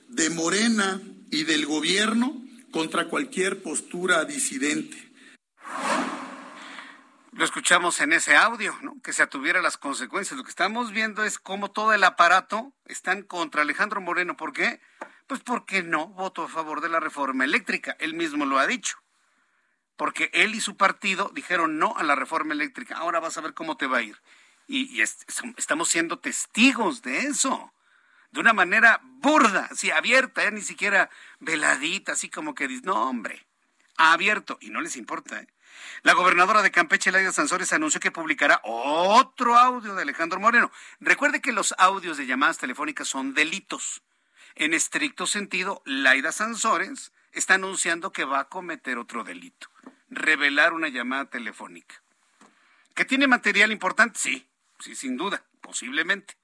de 0.10 0.30
Morena 0.30 1.02
y 1.32 1.46
del 1.46 1.66
gobierno 1.66 2.40
contra 2.72 3.08
cualquier 3.08 3.64
postura 3.64 4.26
disidente. 4.26 5.12
Lo 7.32 7.46
escuchamos 7.46 8.02
en 8.02 8.12
ese 8.12 8.36
audio, 8.36 8.78
¿no? 8.82 9.02
Que 9.02 9.14
se 9.14 9.24
atuviera 9.24 9.62
las 9.62 9.78
consecuencias. 9.78 10.38
Lo 10.38 10.44
que 10.44 10.50
estamos 10.50 10.92
viendo 10.92 11.24
es 11.24 11.40
cómo 11.40 11.72
todo 11.72 11.94
el 11.94 12.04
aparato 12.04 12.74
están 12.86 13.24
contra 13.24 13.62
Alejandro 13.62 14.02
Moreno. 14.02 14.36
¿Por 14.36 14.52
qué? 14.52 14.82
Pues 15.28 15.40
porque 15.40 15.82
no 15.82 16.10
votó 16.10 16.44
a 16.44 16.50
favor 16.50 16.82
de 16.82 16.90
la 16.90 17.00
reforma 17.00 17.46
eléctrica. 17.46 17.96
Él 18.00 18.14
mismo 18.14 18.46
lo 18.46 18.60
ha 18.60 18.68
dicho. 18.68 18.98
Porque 19.96 20.30
él 20.34 20.54
y 20.56 20.60
su 20.60 20.76
partido 20.76 21.32
dijeron 21.34 21.80
no 21.80 21.96
a 21.96 22.04
la 22.04 22.16
reforma 22.16 22.54
eléctrica. 22.54 22.98
Ahora 22.98 23.22
vas 23.22 23.38
a 23.38 23.42
ver 23.42 23.54
cómo 23.54 23.78
te 23.78 23.88
va 23.88 24.00
a 24.00 24.02
ir. 24.02 24.22
Y, 24.68 25.02
estamos 25.02 25.88
siendo 25.88 26.20
testigos 26.20 27.02
de 27.02 27.20
eso. 27.20 27.74
De 28.32 28.40
una 28.40 28.54
manera 28.54 29.02
burda, 29.04 29.68
así 29.72 29.92
abierta, 29.92 30.44
¿eh? 30.44 30.52
ni 30.52 30.62
siquiera 30.62 31.10
veladita, 31.40 32.14
así 32.14 32.30
como 32.30 32.56
que 32.56 32.68
dice, 32.68 32.84
no, 32.86 33.10
hombre, 33.10 33.46
abierto. 33.98 34.58
Y 34.62 34.70
no 34.70 34.82
les 34.82 34.96
importa, 34.96 35.42
¿eh? 35.42 35.48
La 36.04 36.14
gobernadora 36.14 36.62
de 36.62 36.72
Campeche, 36.72 37.12
Laida 37.12 37.32
Sansores, 37.32 37.74
anunció 37.74 38.00
que 38.00 38.12
publicará 38.12 38.60
otro 38.64 39.58
audio 39.58 39.96
de 39.96 40.02
Alejandro 40.02 40.40
Moreno. 40.40 40.72
Recuerde 41.00 41.42
que 41.42 41.52
los 41.52 41.74
audios 41.78 42.18
de 42.18 42.26
llamadas 42.26 42.58
telefónicas 42.58 43.08
son 43.08 43.34
delitos. 43.34 44.02
En 44.56 44.74
estricto 44.74 45.28
sentido, 45.28 45.82
Laida 45.86 46.32
Sansores 46.32 47.12
está 47.32 47.56
anunciando 47.56 48.12
que 48.12 48.26
va 48.26 48.40
a 48.40 48.50
cometer 48.50 48.98
otro 48.98 49.24
delito, 49.24 49.70
revelar 50.10 50.74
una 50.74 50.90
llamada 50.90 51.26
telefónica. 51.26 52.02
¿Que 52.96 53.06
tiene 53.06 53.28
material 53.28 53.72
importante? 53.72 54.20
Sí, 54.20 54.48
sí, 54.80 54.96
sin 54.96 55.18
duda, 55.18 55.44
posiblemente. 55.62 56.36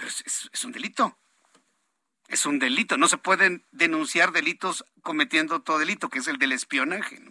Pero 0.00 0.12
es, 0.52 0.64
un 0.64 0.72
delito. 0.72 1.18
Es 2.28 2.46
un 2.46 2.58
delito. 2.58 2.96
No 2.96 3.06
se 3.06 3.18
pueden 3.18 3.66
denunciar 3.70 4.32
delitos 4.32 4.82
cometiendo 5.02 5.56
otro 5.56 5.78
delito, 5.78 6.08
que 6.08 6.20
es 6.20 6.26
el 6.26 6.38
del 6.38 6.52
espionaje. 6.52 7.22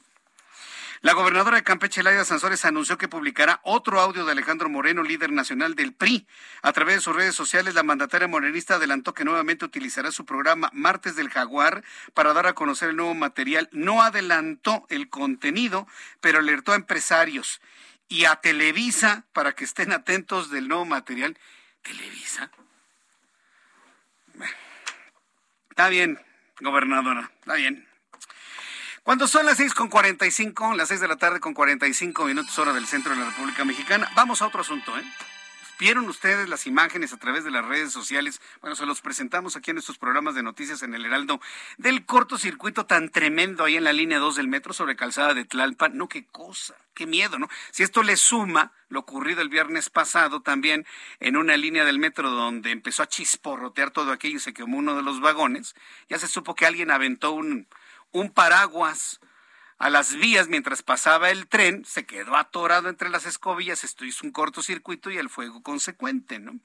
La 1.02 1.14
gobernadora 1.14 1.56
de 1.56 1.64
Campeche, 1.64 2.04
Laida 2.04 2.26
Sansores, 2.26 2.66
anunció 2.66 3.00
que 3.00 3.08
publicará 3.08 3.60
otro 3.64 4.00
audio 4.02 4.24
de 4.24 4.34
Alejandro 4.34 4.70
Moreno, 4.70 5.02
líder 5.02 5.32
nacional 5.32 5.74
del 5.74 5.94
PRI. 5.94 6.28
A 6.62 6.72
través 6.72 6.98
de 6.98 7.02
sus 7.02 7.16
redes 7.16 7.34
sociales, 7.34 7.74
la 7.74 7.82
mandataria 7.82 8.28
morenista 8.28 8.76
adelantó 8.76 9.16
que 9.16 9.26
nuevamente 9.26 9.66
utilizará 9.66 10.12
su 10.12 10.26
programa 10.26 10.70
Martes 10.72 11.16
del 11.16 11.30
Jaguar 11.30 11.84
para 12.14 12.34
dar 12.34 12.46
a 12.46 12.54
conocer 12.54 12.90
el 12.90 12.98
nuevo 12.98 13.16
material. 13.16 13.68
No 13.72 14.04
adelantó 14.04 14.86
el 14.90 15.10
contenido, 15.10 15.88
pero 16.22 16.38
alertó 16.38 16.74
a 16.74 16.76
empresarios 16.76 17.62
y 18.10 18.26
a 18.26 18.36
Televisa 18.36 19.26
para 19.34 19.54
que 19.54 19.64
estén 19.64 19.92
atentos 19.92 20.52
del 20.52 20.68
nuevo 20.68 20.86
material. 20.86 21.36
¿Televisa? 21.82 22.52
Está 25.70 25.90
bien, 25.90 26.20
gobernadora, 26.60 27.32
está 27.40 27.54
bien. 27.56 27.88
Cuando 29.04 29.28
son 29.28 29.46
las 29.46 29.58
seis 29.58 29.74
con 29.74 29.90
cuarenta 29.90 30.26
y 30.28 30.32
cinco, 30.32 30.76
las 30.76 30.90
seis 30.90 31.00
de 31.00 31.08
la 31.08 31.16
tarde 31.16 31.40
con 31.40 31.54
cuarenta 31.54 31.88
y 31.88 31.94
cinco 31.94 32.26
minutos 32.26 32.58
hora 32.60 32.74
del 32.74 32.86
centro 32.86 33.14
de 33.14 33.20
la 33.20 33.26
República 33.28 33.66
Mexicana, 33.66 34.10
vamos 34.14 34.42
a 34.42 34.48
otro 34.48 34.62
asunto, 34.62 34.98
¿eh? 34.98 35.04
¿Vieron 35.80 36.10
ustedes 36.10 36.50
las 36.50 36.68
imágenes 36.68 37.14
a 37.14 37.18
través 37.18 37.46
de 37.46 37.52
las 37.52 37.64
redes 37.64 37.94
sociales? 37.94 38.42
Bueno, 38.60 38.76
se 38.76 38.86
los 38.86 39.00
presentamos 39.00 39.56
aquí 39.56 39.72
en 39.72 39.76
nuestros 39.76 39.98
programas 39.98 40.36
de 40.36 40.44
noticias 40.44 40.84
en 40.84 40.94
el 40.94 41.06
Heraldo 41.06 41.40
del 41.78 42.06
cortocircuito 42.06 42.86
tan 42.86 43.08
tremendo 43.08 43.64
ahí 43.64 43.78
en 43.78 43.86
la 43.86 43.94
línea 43.94 44.20
2 44.20 44.36
del 44.36 44.50
metro 44.50 44.74
sobre 44.74 44.98
calzada 44.98 45.34
de 45.34 45.46
Tlalpan. 45.46 45.96
No, 45.96 46.10
qué 46.10 46.26
cosa, 46.26 46.76
qué 46.94 47.08
miedo, 47.08 47.40
¿no? 47.40 47.48
Si 47.72 47.84
esto 47.84 48.04
le 48.04 48.18
suma 48.18 48.74
lo 48.90 49.00
ocurrido 49.00 49.42
el 49.42 49.48
viernes 49.48 49.90
pasado 49.90 50.42
también 50.42 50.86
en 51.22 51.38
una 51.38 51.56
línea 51.56 51.86
del 51.86 51.98
metro 51.98 52.30
donde 52.30 52.72
empezó 52.72 53.04
a 53.04 53.08
chisporrotear 53.08 53.92
todo 53.92 54.12
aquello 54.12 54.36
y 54.36 54.42
se 54.42 54.54
quemó 54.54 54.80
uno 54.80 54.98
de 54.98 55.04
los 55.04 55.22
vagones, 55.22 55.76
ya 56.10 56.20
se 56.20 56.28
supo 56.28 56.56
que 56.56 56.66
alguien 56.66 56.92
aventó 56.92 57.32
un, 57.32 57.68
un 58.12 58.32
paraguas 58.32 59.22
a 59.80 59.90
las 59.90 60.14
vías 60.16 60.50
mientras 60.50 60.84
pasaba 60.84 61.30
el 61.30 61.48
tren, 61.48 61.86
se 61.86 62.06
quedó 62.06 62.36
atorado 62.36 62.90
entre 62.90 63.10
las 63.10 63.26
escobillas, 63.26 63.84
esto 63.84 64.06
hizo 64.06 64.26
un 64.26 64.32
cortocircuito 64.32 65.10
y 65.10 65.18
el 65.18 65.30
fuego 65.30 65.64
consecuente, 65.64 66.38
¿no? 66.38 66.60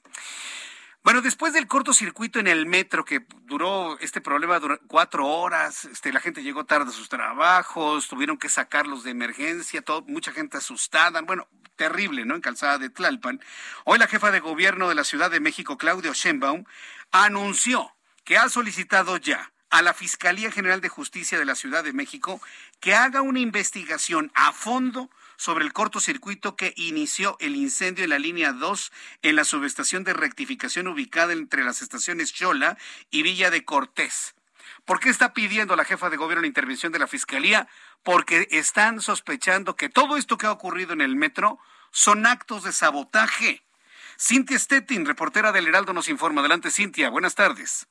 Bueno, 1.01 1.21
después 1.21 1.53
del 1.53 1.67
cortocircuito 1.67 2.39
en 2.39 2.47
el 2.47 2.65
metro 2.65 3.05
que 3.05 3.23
duró 3.43 3.97
este 3.99 4.21
problema 4.21 4.59
duró 4.59 4.79
cuatro 4.87 5.27
horas, 5.27 5.85
este, 5.85 6.11
la 6.11 6.19
gente 6.19 6.41
llegó 6.41 6.65
tarde 6.65 6.89
a 6.89 6.93
sus 6.93 7.09
trabajos, 7.09 8.07
tuvieron 8.07 8.37
que 8.37 8.49
sacarlos 8.49 9.03
de 9.03 9.11
emergencia, 9.11 9.83
todo, 9.83 10.01
mucha 10.07 10.31
gente 10.31 10.57
asustada, 10.57 11.21
bueno, 11.21 11.47
terrible, 11.75 12.25
¿no? 12.25 12.35
En 12.35 12.41
calzada 12.41 12.79
de 12.79 12.89
Tlalpan. 12.89 13.39
Hoy 13.83 13.99
la 13.99 14.07
jefa 14.07 14.31
de 14.31 14.39
gobierno 14.39 14.89
de 14.89 14.95
la 14.95 15.03
Ciudad 15.03 15.29
de 15.29 15.39
México, 15.39 15.77
Claudio 15.77 16.13
Sheinbaum, 16.13 16.65
anunció 17.11 17.95
que 18.23 18.37
ha 18.37 18.49
solicitado 18.49 19.17
ya 19.17 19.51
a 19.69 19.81
la 19.81 19.93
Fiscalía 19.93 20.51
General 20.51 20.81
de 20.81 20.89
Justicia 20.89 21.37
de 21.37 21.45
la 21.45 21.53
Ciudad 21.53 21.83
de 21.83 21.93
México 21.93 22.41
que 22.79 22.93
haga 22.95 23.21
una 23.21 23.39
investigación 23.39 24.31
a 24.35 24.51
fondo 24.51 25.09
sobre 25.37 25.65
el 25.65 25.73
cortocircuito 25.73 26.55
que 26.55 26.73
inició 26.77 27.37
el 27.39 27.55
incendio 27.55 28.03
en 28.03 28.11
la 28.11 28.19
línea 28.19 28.53
2 28.53 28.91
en 29.21 29.35
la 29.35 29.43
subestación 29.43 30.03
de 30.03 30.13
rectificación 30.13 30.87
ubicada 30.87 31.33
entre 31.33 31.63
las 31.63 31.81
estaciones 31.81 32.33
Chola 32.33 32.77
y 33.11 33.23
Villa 33.23 33.51
de 33.51 33.65
Cortés. 33.65 34.35
¿Por 34.85 34.99
qué 34.99 35.09
está 35.09 35.33
pidiendo 35.33 35.75
la 35.75 35.85
jefa 35.85 36.09
de 36.09 36.17
gobierno 36.17 36.41
la 36.41 36.47
intervención 36.47 36.91
de 36.91 36.99
la 36.99 37.07
Fiscalía? 37.07 37.67
Porque 38.03 38.47
están 38.51 39.01
sospechando 39.01 39.75
que 39.75 39.89
todo 39.89 40.17
esto 40.17 40.37
que 40.37 40.45
ha 40.45 40.51
ocurrido 40.51 40.93
en 40.93 41.01
el 41.01 41.15
metro 41.15 41.59
son 41.91 42.25
actos 42.25 42.63
de 42.63 42.71
sabotaje. 42.71 43.63
Cintia 44.19 44.59
Stettin, 44.59 45.05
reportera 45.05 45.51
del 45.51 45.67
Heraldo, 45.67 45.93
nos 45.93 46.07
informa. 46.07 46.41
Adelante, 46.41 46.71
Cintia. 46.71 47.09
Buenas 47.09 47.35
tardes. 47.35 47.87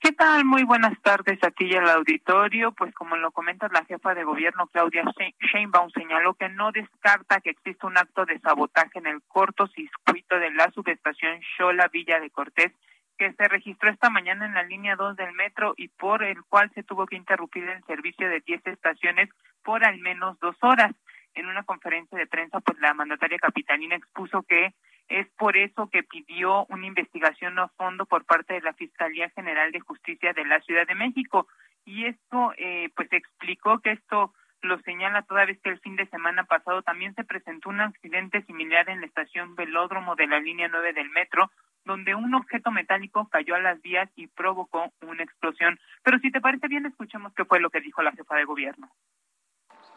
¿Qué 0.00 0.12
tal? 0.12 0.44
Muy 0.44 0.62
buenas 0.62 0.96
tardes 1.02 1.42
aquí 1.42 1.64
y 1.64 1.74
al 1.74 1.88
auditorio. 1.88 2.70
Pues 2.70 2.94
como 2.94 3.16
lo 3.16 3.32
comenta 3.32 3.68
la 3.68 3.84
jefa 3.84 4.14
de 4.14 4.22
gobierno 4.22 4.68
Claudia 4.68 5.02
Sheinbaum 5.40 5.90
señaló 5.90 6.34
que 6.34 6.48
no 6.48 6.70
descarta 6.70 7.40
que 7.40 7.50
exista 7.50 7.88
un 7.88 7.98
acto 7.98 8.24
de 8.24 8.38
sabotaje 8.38 9.00
en 9.00 9.08
el 9.08 9.20
cortocircuito 9.26 10.38
de 10.38 10.52
la 10.52 10.70
subestación 10.70 11.40
Xola 11.56 11.88
Villa 11.88 12.20
de 12.20 12.30
Cortés 12.30 12.72
que 13.18 13.32
se 13.32 13.48
registró 13.48 13.90
esta 13.90 14.08
mañana 14.08 14.46
en 14.46 14.54
la 14.54 14.62
línea 14.62 14.94
2 14.94 15.16
del 15.16 15.32
metro 15.32 15.74
y 15.76 15.88
por 15.88 16.22
el 16.22 16.44
cual 16.44 16.70
se 16.74 16.84
tuvo 16.84 17.06
que 17.06 17.16
interrumpir 17.16 17.64
el 17.68 17.82
servicio 17.84 18.28
de 18.28 18.40
10 18.46 18.68
estaciones 18.68 19.28
por 19.64 19.84
al 19.84 19.98
menos 19.98 20.38
dos 20.38 20.56
horas. 20.60 20.94
En 21.38 21.46
una 21.46 21.62
conferencia 21.62 22.18
de 22.18 22.26
prensa, 22.26 22.58
pues 22.58 22.80
la 22.80 22.94
mandataria 22.94 23.38
capitalina 23.38 23.94
expuso 23.94 24.42
que 24.42 24.74
es 25.06 25.28
por 25.38 25.56
eso 25.56 25.88
que 25.88 26.02
pidió 26.02 26.66
una 26.66 26.84
investigación 26.84 27.56
a 27.60 27.68
fondo 27.68 28.06
por 28.06 28.24
parte 28.24 28.54
de 28.54 28.60
la 28.60 28.72
Fiscalía 28.72 29.30
General 29.30 29.70
de 29.70 29.78
Justicia 29.78 30.32
de 30.32 30.44
la 30.44 30.58
Ciudad 30.62 30.84
de 30.88 30.96
México. 30.96 31.46
Y 31.84 32.06
esto, 32.06 32.52
eh, 32.56 32.90
pues 32.96 33.12
explicó 33.12 33.78
que 33.78 33.92
esto 33.92 34.34
lo 34.62 34.80
señala 34.80 35.22
toda 35.22 35.46
vez 35.46 35.60
que 35.60 35.70
el 35.70 35.78
fin 35.78 35.94
de 35.94 36.08
semana 36.08 36.42
pasado 36.42 36.82
también 36.82 37.14
se 37.14 37.22
presentó 37.22 37.68
un 37.68 37.82
accidente 37.82 38.42
similar 38.42 38.90
en 38.90 39.00
la 39.00 39.06
estación 39.06 39.54
Velódromo 39.54 40.16
de 40.16 40.26
la 40.26 40.40
línea 40.40 40.66
9 40.66 40.92
del 40.92 41.10
metro, 41.10 41.52
donde 41.84 42.16
un 42.16 42.34
objeto 42.34 42.72
metálico 42.72 43.28
cayó 43.28 43.54
a 43.54 43.60
las 43.60 43.80
vías 43.80 44.10
y 44.16 44.26
provocó 44.26 44.92
una 45.02 45.22
explosión. 45.22 45.78
Pero 46.02 46.18
si 46.18 46.32
te 46.32 46.40
parece 46.40 46.66
bien, 46.66 46.84
escuchemos 46.84 47.32
qué 47.34 47.44
fue 47.44 47.60
lo 47.60 47.70
que 47.70 47.80
dijo 47.80 48.02
la 48.02 48.10
jefa 48.10 48.34
de 48.34 48.44
gobierno. 48.44 48.90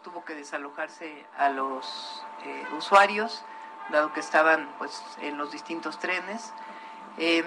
Tuvo 0.03 0.25
que 0.25 0.35
desalojarse 0.35 1.25
a 1.37 1.49
los 1.49 2.23
eh, 2.43 2.65
usuarios 2.77 3.43
dado 3.91 4.13
que 4.13 4.19
estaban 4.19 4.67
pues, 4.77 5.03
en 5.21 5.37
los 5.37 5.51
distintos 5.51 5.99
trenes. 5.99 6.53
Em, 7.17 7.45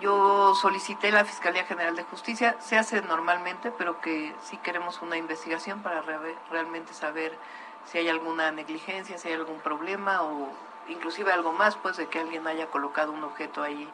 yo 0.00 0.54
solicité 0.54 1.10
la 1.10 1.24
Fiscalía 1.24 1.64
General 1.64 1.96
de 1.96 2.02
Justicia, 2.02 2.56
se 2.60 2.76
hace 2.76 3.00
normalmente, 3.02 3.70
pero 3.70 4.00
que 4.00 4.34
sí 4.42 4.58
queremos 4.58 5.00
una 5.00 5.16
investigación 5.16 5.82
para 5.82 6.02
realmente 6.50 6.92
saber 6.92 7.38
si 7.86 7.98
hay 7.98 8.08
alguna 8.08 8.50
negligencia, 8.50 9.16
si 9.16 9.28
hay 9.28 9.34
algún 9.34 9.60
problema 9.60 10.22
o 10.22 10.48
inclusive 10.88 11.32
algo 11.32 11.52
más, 11.52 11.76
pues 11.76 11.96
de 11.96 12.08
que 12.08 12.18
alguien 12.18 12.46
haya 12.46 12.66
colocado 12.66 13.12
un 13.12 13.24
objeto 13.24 13.62
ahí 13.62 13.88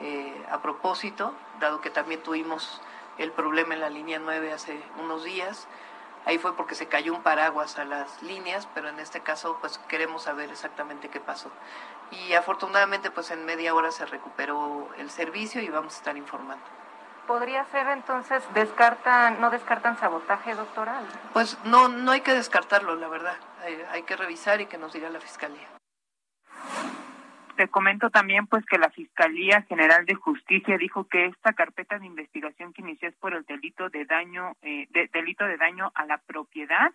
eh, 0.00 0.46
a 0.50 0.60
propósito, 0.60 1.32
dado 1.60 1.80
que 1.80 1.90
también 1.90 2.22
tuvimos 2.22 2.80
el 3.18 3.30
problema 3.30 3.74
en 3.74 3.80
la 3.80 3.88
línea 3.88 4.18
9 4.18 4.52
hace 4.52 4.82
unos 5.00 5.22
días. 5.24 5.68
Ahí 6.26 6.38
fue 6.38 6.56
porque 6.56 6.74
se 6.74 6.88
cayó 6.88 7.14
un 7.14 7.22
paraguas 7.22 7.78
a 7.78 7.84
las 7.84 8.20
líneas, 8.22 8.68
pero 8.74 8.88
en 8.88 8.98
este 8.98 9.20
caso 9.20 9.58
pues 9.60 9.78
queremos 9.88 10.24
saber 10.24 10.50
exactamente 10.50 11.08
qué 11.08 11.20
pasó. 11.20 11.50
Y 12.10 12.34
afortunadamente 12.34 13.12
pues 13.12 13.30
en 13.30 13.44
media 13.44 13.74
hora 13.74 13.92
se 13.92 14.04
recuperó 14.06 14.88
el 14.98 15.08
servicio 15.10 15.62
y 15.62 15.68
vamos 15.68 15.94
a 15.94 15.98
estar 15.98 16.16
informando. 16.16 16.64
¿Podría 17.28 17.64
ser 17.66 17.86
entonces, 17.88 18.42
descartan, 18.54 19.40
no 19.40 19.50
descartan 19.50 19.98
sabotaje, 19.98 20.54
doctora? 20.54 21.00
Pues 21.32 21.58
no, 21.64 21.88
no 21.88 22.12
hay 22.12 22.20
que 22.20 22.34
descartarlo, 22.34 22.94
la 22.96 23.08
verdad. 23.08 23.36
Hay, 23.64 23.84
hay 23.90 24.02
que 24.02 24.16
revisar 24.16 24.60
y 24.60 24.66
que 24.66 24.78
nos 24.78 24.92
diga 24.92 25.08
la 25.10 25.20
fiscalía. 25.20 25.75
Te 27.56 27.68
comento 27.68 28.10
también 28.10 28.46
pues 28.46 28.66
que 28.66 28.76
la 28.76 28.90
Fiscalía 28.90 29.62
General 29.62 30.04
de 30.04 30.14
Justicia 30.14 30.76
dijo 30.76 31.04
que 31.08 31.26
esta 31.26 31.54
carpeta 31.54 31.98
de 31.98 32.04
investigación 32.04 32.74
que 32.74 32.82
inició 32.82 33.10
por 33.18 33.32
el 33.32 33.44
delito 33.44 33.88
de 33.88 34.04
daño, 34.04 34.56
eh, 34.60 34.86
delito 35.12 35.46
de 35.46 35.56
daño 35.56 35.90
a 35.94 36.04
la 36.04 36.18
propiedad 36.18 36.92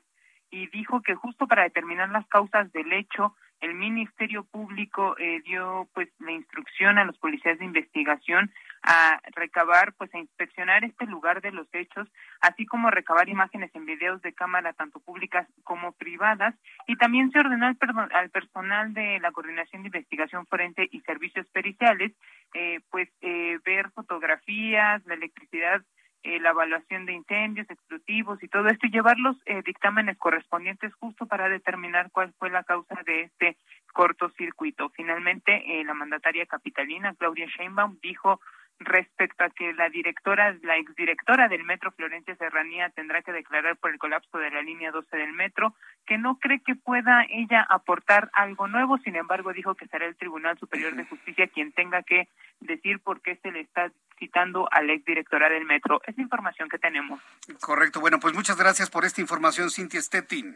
y 0.51 0.67
dijo 0.67 1.01
que 1.01 1.15
justo 1.15 1.47
para 1.47 1.63
determinar 1.63 2.09
las 2.09 2.27
causas 2.27 2.71
del 2.73 2.93
hecho, 2.93 3.35
el 3.59 3.73
Ministerio 3.73 4.43
Público 4.43 5.15
eh, 5.17 5.41
dio 5.45 5.87
pues 5.93 6.09
la 6.19 6.31
instrucción 6.31 6.99
a 6.99 7.05
los 7.05 7.17
policías 7.17 7.57
de 7.57 7.65
investigación 7.65 8.51
a 8.83 9.21
recabar, 9.35 9.93
pues 9.93 10.13
a 10.13 10.19
inspeccionar 10.19 10.83
este 10.83 11.05
lugar 11.05 11.41
de 11.41 11.51
los 11.51 11.67
hechos, 11.73 12.07
así 12.39 12.65
como 12.65 12.89
recabar 12.89 13.29
imágenes 13.29 13.69
en 13.75 13.85
videos 13.85 14.21
de 14.21 14.33
cámara 14.33 14.73
tanto 14.73 14.99
públicas 14.99 15.47
como 15.63 15.91
privadas, 15.91 16.55
y 16.87 16.95
también 16.95 17.31
se 17.31 17.39
ordenó 17.39 17.67
al, 17.67 17.77
al 18.11 18.29
personal 18.29 18.93
de 18.93 19.19
la 19.19 19.31
Coordinación 19.31 19.83
de 19.83 19.89
Investigación 19.89 20.45
Forense 20.47 20.87
y 20.91 21.01
Servicios 21.01 21.47
Periciales, 21.47 22.11
eh, 22.53 22.79
pues 22.89 23.09
eh, 23.21 23.59
ver 23.63 23.91
fotografías, 23.91 25.05
la 25.05 25.13
electricidad 25.13 25.81
eh, 26.23 26.39
la 26.39 26.51
evaluación 26.51 27.07
de 27.07 27.13
incendios, 27.13 27.67
explosivos 27.67 28.43
y 28.43 28.47
todo 28.47 28.67
esto 28.67 28.85
y 28.85 28.91
llevar 28.91 29.17
los 29.17 29.35
eh, 29.47 29.63
dictámenes 29.65 30.19
correspondientes 30.19 30.93
justo 30.93 31.25
para 31.25 31.49
determinar 31.49 32.11
cuál 32.11 32.31
fue 32.37 32.51
la 32.51 32.63
causa 32.63 32.93
de 33.07 33.21
este 33.21 33.57
cortocircuito. 33.91 34.89
Finalmente, 34.89 35.51
eh, 35.65 35.83
la 35.83 35.95
mandataria 35.95 36.45
capitalina, 36.45 37.15
Claudia 37.15 37.47
Sheinbaum, 37.47 37.97
dijo 38.03 38.39
respecto 38.85 39.43
a 39.43 39.49
que 39.49 39.73
la 39.73 39.89
directora, 39.89 40.55
la 40.63 40.77
exdirectora 40.77 41.47
del 41.47 41.63
metro, 41.63 41.91
Florencia 41.91 42.35
Serranía, 42.35 42.89
tendrá 42.89 43.21
que 43.21 43.31
declarar 43.31 43.77
por 43.77 43.91
el 43.91 43.99
colapso 43.99 44.37
de 44.37 44.49
la 44.49 44.61
línea 44.61 44.91
12 44.91 45.15
del 45.15 45.33
metro, 45.33 45.75
que 46.05 46.17
no 46.17 46.37
cree 46.39 46.61
que 46.61 46.75
pueda 46.75 47.25
ella 47.29 47.65
aportar 47.69 48.29
algo 48.33 48.67
nuevo, 48.67 48.97
sin 48.99 49.15
embargo 49.15 49.53
dijo 49.53 49.75
que 49.75 49.87
será 49.87 50.05
el 50.05 50.15
Tribunal 50.15 50.57
Superior 50.57 50.95
de 50.95 51.05
Justicia 51.05 51.47
quien 51.47 51.71
tenga 51.71 52.03
que 52.03 52.27
decir 52.59 52.99
por 52.99 53.21
qué 53.21 53.37
se 53.37 53.51
le 53.51 53.61
está 53.61 53.91
citando 54.17 54.67
a 54.71 54.81
la 54.81 54.93
exdirectora 54.93 55.49
del 55.49 55.65
metro. 55.65 56.01
Es 56.05 56.17
información 56.17 56.69
que 56.69 56.77
tenemos. 56.77 57.21
Correcto, 57.59 57.99
bueno, 57.99 58.19
pues 58.19 58.33
muchas 58.33 58.57
gracias 58.57 58.89
por 58.89 59.05
esta 59.05 59.21
información, 59.21 59.69
Cintia 59.69 60.01
Stettin. 60.01 60.55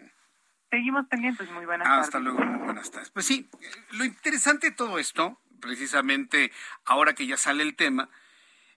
Seguimos 0.69 1.05
pendientes, 1.07 1.49
muy 1.51 1.65
buenas 1.65 1.87
tardes. 1.87 2.05
Hasta 2.05 2.19
luego, 2.19 2.39
muy 2.39 2.65
buenas 2.65 2.91
tardes. 2.91 3.11
Pues 3.11 3.25
sí, 3.25 3.49
lo 3.91 4.03
interesante 4.03 4.71
de 4.71 4.75
todo 4.75 4.99
esto 4.99 5.39
precisamente 5.65 6.51
ahora 6.85 7.15
que 7.15 7.25
ya 7.25 7.37
sale 7.37 7.63
el 7.63 7.75
tema, 7.75 8.09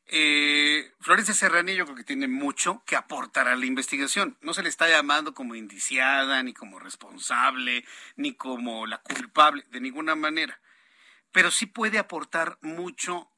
eh, 0.07 0.91
Florencia 1.01 1.35
Serrani 1.35 1.75
yo 1.75 1.85
creo 1.85 1.97
que 1.97 2.05
tiene 2.05 2.29
mucho 2.29 2.83
que 2.87 2.97
aportar 2.97 3.47
a 3.47 3.57
la 3.57 3.67
investigación. 3.67 4.39
No 4.41 4.55
se 4.55 4.63
le 4.63 4.71
está 4.71 4.89
llamando 4.89 5.35
como 5.35 5.55
indiciada, 5.55 6.43
ni 6.43 6.55
como 6.55 6.79
responsable, 6.79 7.85
ni 8.17 8.33
como 8.33 8.87
la 8.87 8.99
culpable, 9.03 9.65
de 9.71 9.81
ninguna 9.81 10.15
manera. 10.15 10.61
Pero 11.31 11.51
sí 11.51 11.67
puede 11.67 11.99
aportar 11.99 12.57
mucho 12.63 13.31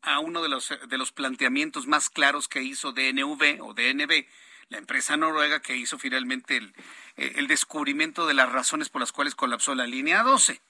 a 0.00 0.18
uno 0.20 0.42
de 0.42 0.48
los, 0.48 0.72
de 0.88 0.98
los 0.98 1.12
planteamientos 1.12 1.86
más 1.86 2.08
claros 2.08 2.48
que 2.48 2.62
hizo 2.62 2.92
DNV 2.92 3.60
o 3.60 3.74
DNB, 3.74 4.26
la 4.68 4.78
empresa 4.78 5.18
noruega 5.18 5.60
que 5.60 5.76
hizo 5.76 5.98
finalmente 5.98 6.56
el, 6.56 6.74
el 7.16 7.48
descubrimiento 7.48 8.26
de 8.26 8.34
las 8.34 8.50
razones 8.50 8.88
por 8.88 9.02
las 9.02 9.12
cuales 9.12 9.34
colapsó 9.34 9.74
la 9.74 9.86
línea 9.86 10.22
12 10.22 10.62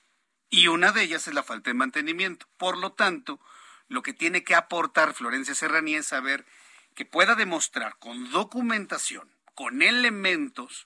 y 0.51 0.69
una 0.69 0.93
de 0.93 1.03
ellas 1.03 1.27
es 1.29 1.35
la 1.35 1.43
falta 1.43 1.71
de 1.71 1.75
mantenimiento. 1.75 2.47
Por 2.57 2.79
lo 2.79 2.93
tanto, 2.93 3.41
lo 3.89 4.03
que 4.03 4.13
tiene 4.13 4.45
que 4.45 4.55
aportar 4.55 5.15
Florencia 5.15 5.55
Serranía 5.55 5.99
es 5.99 6.07
saber 6.07 6.47
que 6.95 7.05
pueda 7.05 7.35
demostrar 7.35 7.97
con 7.99 8.31
documentación, 8.31 9.29
con 9.55 9.83
elementos, 9.83 10.85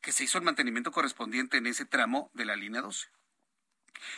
que 0.00 0.12
se 0.12 0.24
hizo 0.24 0.38
el 0.38 0.44
mantenimiento 0.44 0.92
correspondiente 0.92 1.56
en 1.56 1.66
ese 1.66 1.84
tramo 1.84 2.30
de 2.34 2.44
la 2.44 2.56
línea 2.56 2.80
12. 2.80 3.08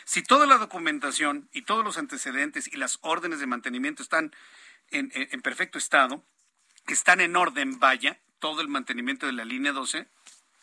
Si 0.05 0.21
toda 0.21 0.45
la 0.45 0.57
documentación 0.57 1.49
y 1.51 1.63
todos 1.63 1.83
los 1.83 1.97
antecedentes 1.97 2.67
y 2.67 2.77
las 2.77 2.99
órdenes 3.01 3.39
de 3.39 3.47
mantenimiento 3.47 4.03
están 4.03 4.35
en, 4.91 5.09
perfecto 5.41 5.77
estado, 5.77 6.23
están 6.87 7.21
en 7.21 7.35
orden, 7.35 7.79
vaya, 7.79 8.19
todo 8.39 8.61
el 8.61 8.67
mantenimiento 8.67 9.25
de 9.25 9.33
la 9.33 9.45
línea 9.45 9.71
12, 9.71 10.07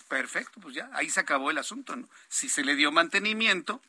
perfecto, 0.08 0.60
pues 0.60 0.74
ya, 0.74 0.90
ahí 0.92 1.10
se 1.10 1.20
acabó 1.20 1.50
el 1.50 1.58
asunto. 1.58 1.96
¿no? 1.96 2.08
Si 2.28 2.48
se 2.48 2.64
le 2.64 2.74
dio 2.74 2.92
mantenimiento, 2.92 3.80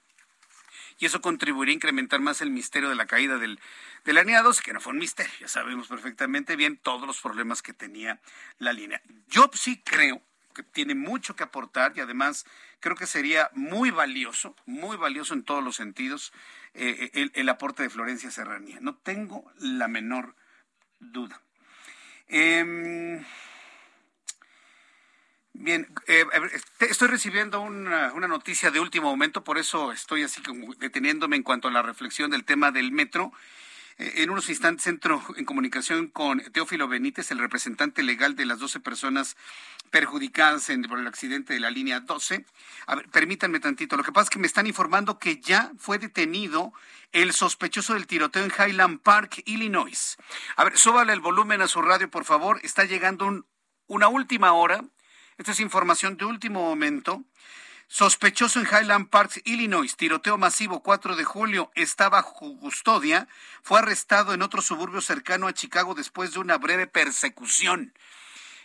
y 1.00 1.06
eso 1.06 1.22
contribuiría 1.22 1.74
a 1.74 1.76
incrementar 1.76 2.20
más 2.20 2.42
el 2.42 2.50
misterio 2.50 2.90
de 2.90 2.96
la 2.96 3.06
caída 3.06 3.38
del, 3.38 3.60
de 4.04 4.14
la 4.14 4.22
línea 4.22 4.42
12, 4.42 4.62
que 4.64 4.74
no 4.74 4.80
fue 4.80 4.94
un 4.94 5.00
misterio, 5.00 5.34
ya 5.40 5.48
sabemos 5.48 5.88
perfectamente 5.88 6.56
bien 6.56 6.78
todos 6.78 7.06
los 7.06 7.22
problemas 7.22 7.62
que 7.62 7.74
tenía 7.74 8.20
la 8.58 8.74
línea. 8.74 9.02
Yo 9.28 9.50
sí 9.54 9.82
creo 9.84 10.22
que 10.54 10.64
tiene 10.64 10.96
mucho 10.96 11.36
que 11.36 11.44
aportar 11.44 11.94
y 11.96 12.00
además 12.00 12.46
creo 12.80 12.96
que 12.96 13.06
sería 13.06 13.52
muy 13.54 13.92
valioso, 13.92 14.56
muy 14.66 14.98
valioso 14.98 15.34
en 15.36 15.44
todos 15.44 15.64
los 15.64 15.76
sentidos 15.76 16.34
eh, 16.74 17.12
el, 17.14 17.32
el, 17.36 17.50
aporte 17.50 17.84
de 17.84 17.90
Florencia 17.90 18.32
Serranía. 18.32 18.80
No 18.82 18.96
tengo 18.96 19.52
la 19.60 19.88
menor 19.88 20.36
duda. 21.00 21.42
Eh, 22.28 23.24
Bien, 25.60 25.88
eh, 26.06 26.24
estoy 26.82 27.08
recibiendo 27.08 27.62
una, 27.62 28.14
una, 28.14 28.28
noticia 28.28 28.70
de 28.70 28.80
último 28.80 29.10
momento, 29.10 29.44
por 29.44 29.58
eso 29.58 29.92
estoy 29.92 30.22
así 30.22 30.40
como 30.44 30.76
deteniéndome 30.76 31.36
en 31.36 31.42
cuanto 31.42 31.68
a 31.68 31.72
la 31.72 31.82
reflexión 31.82 32.30
del 32.30 32.46
tema 32.46 32.72
del 32.72 32.92
metro. 32.92 33.34
Eh, 33.98 34.14
en 34.18 34.30
unos 34.30 34.50
instantes 34.50 34.86
entro 34.86 35.20
en 35.36 35.46
comunicación 35.46 36.10
con 36.10 36.42
Teófilo 36.52 36.88
Benítez, 36.88 37.32
el 37.32 37.40
representante 37.40 38.04
legal 38.04 38.36
de 38.36 38.46
las 38.46 38.60
12 38.60 38.82
personas 38.82 39.36
perjudicadas 39.90 40.70
en, 40.70 40.84
por 40.84 41.00
el 41.00 41.08
accidente 41.08 41.54
de 41.54 41.60
la 41.60 41.72
línea 41.72 42.02
12. 42.02 42.46
A 42.86 42.96
ver, 42.96 43.10
permítanme 43.10 43.60
tantito. 43.60 43.98
Lo 43.98 44.04
que 44.04 44.12
pasa 44.12 44.26
es 44.26 44.30
que 44.30 44.40
me 44.40 44.48
están 44.48 44.68
informando 44.68 45.18
que 45.18 45.42
ya 45.42 45.72
fue 45.80 45.98
detenido 45.98 46.72
el 47.14 47.34
sospechoso 47.34 47.96
del 47.96 48.06
tiroteo 48.06 48.44
en 48.44 48.52
Highland 48.52 49.02
Park, 49.02 49.42
Illinois. 49.46 50.18
A 50.56 50.66
ver, 50.66 50.78
súbale 50.78 51.14
el 51.14 51.20
volumen 51.20 51.64
a 51.64 51.68
su 51.68 51.82
radio, 51.82 52.12
por 52.12 52.26
favor. 52.26 52.60
Está 52.62 52.86
llegando 52.86 53.26
un, 53.26 53.48
una 53.88 54.08
última 54.08 54.54
hora 54.54 54.84
esta 55.38 55.52
es 55.52 55.60
información 55.60 56.18
de 56.18 56.26
último 56.26 56.62
momento. 56.62 57.24
Sospechoso 57.88 58.60
en 58.60 58.66
Highland 58.66 59.10
Park, 59.10 59.42
Illinois, 59.46 59.96
tiroteo 59.96 60.38
masivo 60.38 60.84
4 60.84 61.16
de 61.16 61.24
julio, 61.24 61.72
está 61.76 62.10
bajo 62.10 62.58
custodia, 62.60 63.28
fue 63.64 63.80
arrestado 63.80 64.34
en 64.34 64.42
otro 64.42 64.62
suburbio 64.62 65.00
cercano 65.00 65.48
a 65.48 65.54
Chicago 65.54 65.96
después 65.96 66.34
de 66.34 66.40
una 66.40 66.58
breve 66.58 66.88
persecución. 66.88 67.94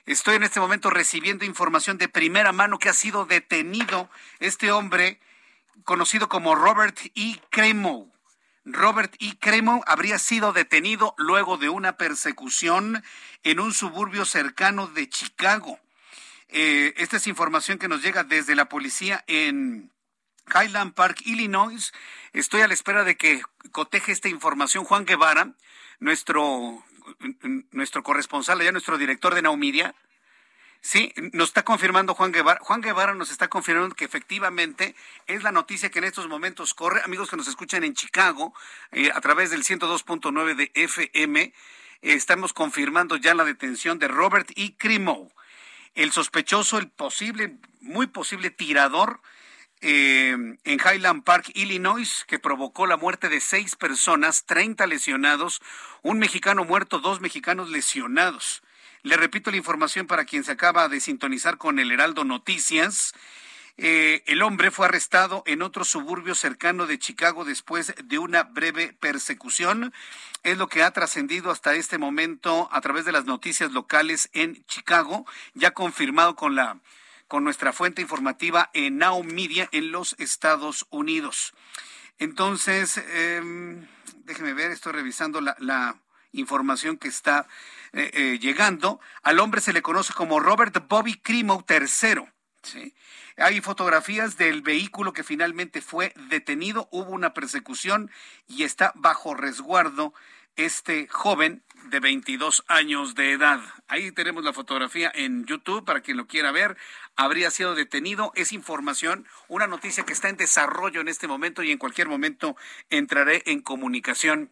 Estoy 0.06 0.36
en 0.36 0.42
este 0.42 0.58
momento 0.58 0.90
recibiendo 0.90 1.44
información 1.44 1.98
de 1.98 2.08
primera 2.08 2.50
mano 2.50 2.78
que 2.78 2.88
ha 2.88 2.94
sido 2.94 3.26
detenido 3.26 4.10
este 4.40 4.72
hombre 4.72 5.20
conocido 5.84 6.28
como 6.28 6.56
Robert 6.56 6.98
E. 7.14 7.40
Cremo. 7.50 8.10
Robert 8.64 9.14
E. 9.20 9.38
Cremo 9.38 9.84
habría 9.86 10.18
sido 10.18 10.52
detenido 10.52 11.14
luego 11.18 11.58
de 11.58 11.68
una 11.68 11.96
persecución 11.96 13.04
en 13.44 13.60
un 13.60 13.72
suburbio 13.72 14.24
cercano 14.24 14.88
de 14.88 15.08
Chicago. 15.08 15.78
Eh, 16.54 16.92
esta 16.98 17.16
es 17.16 17.26
información 17.26 17.78
que 17.78 17.88
nos 17.88 18.02
llega 18.02 18.24
desde 18.24 18.54
la 18.54 18.68
policía 18.68 19.24
en 19.26 19.90
Highland 20.54 20.92
Park, 20.92 21.22
Illinois. 21.24 21.94
Estoy 22.34 22.60
a 22.60 22.68
la 22.68 22.74
espera 22.74 23.04
de 23.04 23.16
que 23.16 23.40
coteje 23.70 24.12
esta 24.12 24.28
información 24.28 24.84
Juan 24.84 25.06
Guevara, 25.06 25.54
nuestro, 25.98 26.84
nuestro 27.70 28.02
corresponsal, 28.02 28.60
ya 28.62 28.70
nuestro 28.70 28.98
director 28.98 29.34
de 29.34 29.40
Naumidia. 29.40 29.94
Sí, 30.82 31.14
nos 31.32 31.48
está 31.48 31.62
confirmando 31.62 32.14
Juan 32.14 32.32
Guevara. 32.32 32.60
Juan 32.62 32.82
Guevara 32.82 33.14
nos 33.14 33.30
está 33.30 33.48
confirmando 33.48 33.94
que 33.94 34.04
efectivamente 34.04 34.94
es 35.26 35.42
la 35.42 35.52
noticia 35.52 35.90
que 35.90 36.00
en 36.00 36.04
estos 36.04 36.28
momentos 36.28 36.74
corre. 36.74 37.00
Amigos 37.02 37.30
que 37.30 37.38
nos 37.38 37.48
escuchan 37.48 37.82
en 37.82 37.94
Chicago 37.94 38.52
eh, 38.90 39.10
a 39.14 39.22
través 39.22 39.48
del 39.50 39.64
102.9 39.64 40.54
de 40.54 40.70
FM, 40.74 41.40
eh, 41.40 41.52
estamos 42.02 42.52
confirmando 42.52 43.16
ya 43.16 43.32
la 43.34 43.44
detención 43.44 43.98
de 43.98 44.08
Robert 44.08 44.50
E. 44.54 44.76
Crimo 44.76 45.32
el 45.94 46.12
sospechoso, 46.12 46.78
el 46.78 46.88
posible, 46.88 47.56
muy 47.80 48.06
posible 48.06 48.50
tirador 48.50 49.20
eh, 49.80 50.30
en 50.30 50.78
Highland 50.78 51.24
Park, 51.24 51.50
Illinois, 51.54 52.24
que 52.28 52.38
provocó 52.38 52.86
la 52.86 52.96
muerte 52.96 53.28
de 53.28 53.40
seis 53.40 53.74
personas, 53.74 54.46
30 54.46 54.86
lesionados, 54.86 55.60
un 56.02 56.18
mexicano 56.18 56.64
muerto, 56.64 57.00
dos 57.00 57.20
mexicanos 57.20 57.68
lesionados. 57.68 58.62
Le 59.02 59.16
repito 59.16 59.50
la 59.50 59.56
información 59.56 60.06
para 60.06 60.24
quien 60.24 60.44
se 60.44 60.52
acaba 60.52 60.88
de 60.88 61.00
sintonizar 61.00 61.58
con 61.58 61.80
el 61.80 61.90
Heraldo 61.90 62.24
Noticias. 62.24 63.12
Eh, 63.78 64.22
el 64.26 64.42
hombre 64.42 64.70
fue 64.70 64.86
arrestado 64.86 65.42
en 65.46 65.62
otro 65.62 65.84
suburbio 65.84 66.34
cercano 66.34 66.86
de 66.86 66.98
Chicago 66.98 67.44
después 67.44 67.94
de 68.04 68.18
una 68.18 68.42
breve 68.42 68.92
persecución. 68.92 69.92
Es 70.42 70.58
lo 70.58 70.68
que 70.68 70.82
ha 70.82 70.90
trascendido 70.90 71.50
hasta 71.50 71.74
este 71.74 71.98
momento 71.98 72.68
a 72.72 72.80
través 72.80 73.04
de 73.04 73.12
las 73.12 73.24
noticias 73.24 73.72
locales 73.72 74.28
en 74.32 74.64
Chicago, 74.66 75.26
ya 75.54 75.72
confirmado 75.72 76.36
con 76.36 76.54
la 76.54 76.78
con 77.28 77.44
nuestra 77.44 77.72
fuente 77.72 78.02
informativa 78.02 78.68
en 78.74 78.98
Now 78.98 79.24
Media 79.24 79.66
en 79.72 79.90
los 79.90 80.14
Estados 80.18 80.86
Unidos. 80.90 81.54
Entonces, 82.18 82.98
eh, 82.98 83.40
déjeme 84.26 84.52
ver, 84.52 84.70
estoy 84.70 84.92
revisando 84.92 85.40
la, 85.40 85.56
la 85.58 85.96
información 86.32 86.96
que 86.96 87.08
está 87.08 87.46
eh, 87.92 88.10
eh, 88.14 88.38
llegando. 88.38 89.00
Al 89.22 89.38
hombre 89.38 89.60
se 89.60 89.72
le 89.72 89.82
conoce 89.82 90.12
como 90.12 90.40
Robert 90.40 90.86
Bobby 90.88 91.14
Crimo 91.14 91.64
III. 91.68 92.26
¿Sí? 92.62 92.94
Hay 93.36 93.60
fotografías 93.60 94.36
del 94.36 94.62
vehículo 94.62 95.12
que 95.12 95.24
finalmente 95.24 95.80
fue 95.80 96.12
detenido, 96.28 96.88
hubo 96.90 97.10
una 97.10 97.34
persecución 97.34 98.10
y 98.46 98.64
está 98.64 98.92
bajo 98.94 99.34
resguardo 99.34 100.14
este 100.56 101.08
joven 101.08 101.62
de 101.90 102.00
22 102.00 102.64
años 102.68 103.14
de 103.14 103.32
edad. 103.32 103.60
Ahí 103.88 104.12
tenemos 104.12 104.44
la 104.44 104.52
fotografía 104.52 105.10
en 105.14 105.44
YouTube 105.46 105.84
para 105.84 106.00
quien 106.00 106.16
lo 106.16 106.26
quiera 106.26 106.52
ver. 106.52 106.76
Habría 107.16 107.50
sido 107.50 107.74
detenido. 107.74 108.32
Es 108.34 108.52
información, 108.52 109.26
una 109.48 109.66
noticia 109.66 110.04
que 110.04 110.12
está 110.12 110.28
en 110.28 110.36
desarrollo 110.36 111.00
en 111.00 111.08
este 111.08 111.26
momento 111.26 111.62
y 111.62 111.70
en 111.70 111.78
cualquier 111.78 112.08
momento 112.08 112.56
entraré 112.90 113.42
en 113.46 113.60
comunicación 113.60 114.50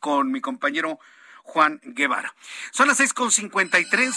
con 0.00 0.30
mi 0.30 0.40
compañero 0.40 0.98
Juan 1.42 1.80
Guevara. 1.82 2.34
Son 2.70 2.88
las 2.88 3.00
6.53, 3.00 4.12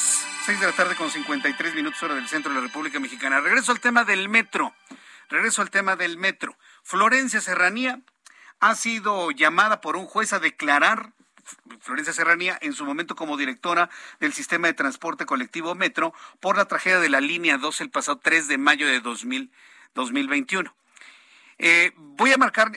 6 0.46 0.60
de 0.60 0.66
la 0.66 0.72
tarde 0.72 0.96
con 0.96 1.10
53 1.10 1.76
minutos 1.76 2.02
hora 2.04 2.16
del 2.16 2.28
centro 2.28 2.52
de 2.52 2.60
la 2.60 2.66
República 2.68 3.00
Mexicana. 3.00 3.42
Regreso 3.42 3.72
al 3.72 3.80
tema 3.80 4.04
del 4.04 4.30
metro. 4.30 4.74
Regreso 5.30 5.62
al 5.62 5.70
tema 5.70 5.96
del 5.96 6.18
metro. 6.18 6.58
Florencia 6.84 7.42
Serranía 7.42 8.00
ha 8.60 8.76
sido 8.76 9.32
llamada 9.32 9.82
por 9.82 9.96
un 9.96 10.06
juez 10.06 10.34
a 10.34 10.40
declarar 10.40 11.14
Florencia 11.80 12.14
Serranía 12.14 12.58
en 12.62 12.74
su 12.74 12.86
momento 12.86 13.16
como 13.16 13.38
directora 13.38 13.90
del 14.20 14.34
sistema 14.34 14.68
de 14.68 14.74
transporte 14.74 15.26
colectivo 15.26 15.76
Metro 15.76 16.14
por 16.40 16.58
la 16.58 16.66
tragedia 16.66 17.00
de 17.00 17.10
la 17.10 17.22
línea 17.22 17.58
2 17.58 17.82
el 17.82 17.90
pasado 17.92 18.18
3 18.18 18.48
de 18.48 18.58
mayo 18.58 18.88
de 18.88 19.00
2021. 19.02 20.74
Eh, 21.58 21.92
voy 21.96 22.34
a 22.34 22.38
marcar, 22.38 22.72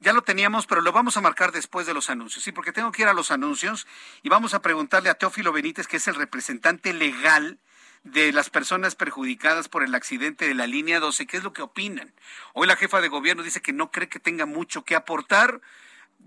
ya 0.00 0.12
lo 0.12 0.22
teníamos, 0.22 0.66
pero 0.66 0.80
lo 0.80 0.92
vamos 0.92 1.16
a 1.16 1.20
marcar 1.20 1.52
después 1.52 1.86
de 1.86 1.94
los 1.94 2.10
anuncios, 2.10 2.44
sí, 2.44 2.52
porque 2.52 2.72
tengo 2.72 2.92
que 2.92 3.02
ir 3.02 3.08
a 3.08 3.14
los 3.14 3.30
anuncios 3.30 3.86
y 4.22 4.28
vamos 4.28 4.54
a 4.54 4.62
preguntarle 4.62 5.10
a 5.10 5.14
Teófilo 5.14 5.52
Benítez, 5.52 5.86
que 5.86 5.96
es 5.96 6.08
el 6.08 6.14
representante 6.14 6.92
legal 6.92 7.58
de 8.04 8.32
las 8.32 8.50
personas 8.50 8.94
perjudicadas 8.94 9.68
por 9.68 9.84
el 9.84 9.94
accidente 9.94 10.48
de 10.48 10.54
la 10.54 10.66
línea 10.66 11.00
12, 11.00 11.26
¿qué 11.26 11.36
es 11.36 11.44
lo 11.44 11.52
que 11.52 11.62
opinan? 11.62 12.12
Hoy 12.52 12.66
la 12.66 12.76
jefa 12.76 13.00
de 13.00 13.08
gobierno 13.08 13.42
dice 13.42 13.62
que 13.62 13.72
no 13.72 13.90
cree 13.90 14.08
que 14.08 14.18
tenga 14.18 14.46
mucho 14.46 14.84
que 14.84 14.96
aportar. 14.96 15.60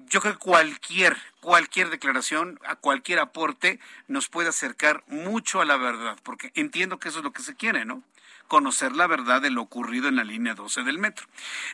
Yo 0.08 0.22
creo 0.22 0.34
que 0.34 0.40
cualquier, 0.40 1.18
cualquier 1.42 1.90
declaración, 1.90 2.60
a 2.66 2.76
cualquier 2.76 3.20
aporte 3.20 3.80
nos 4.08 4.30
puede 4.30 4.50
acercar 4.50 5.04
mucho 5.08 5.62
a 5.62 5.66
la 5.66 5.78
verdad, 5.78 6.18
porque 6.24 6.52
entiendo 6.56 7.00
que 7.00 7.10
eso 7.10 7.20
es 7.20 7.24
lo 7.24 7.34
que 7.34 7.44
se 7.44 7.56
quiere, 7.56 7.86
¿no? 7.86 8.04
Conocer 8.48 8.92
la 8.94 9.08
verdad 9.08 9.42
de 9.42 9.50
lo 9.50 9.62
ocurrido 9.62 10.08
en 10.08 10.16
la 10.16 10.24
línea 10.24 10.54
12 10.54 10.84
del 10.84 10.98
metro. 10.98 11.28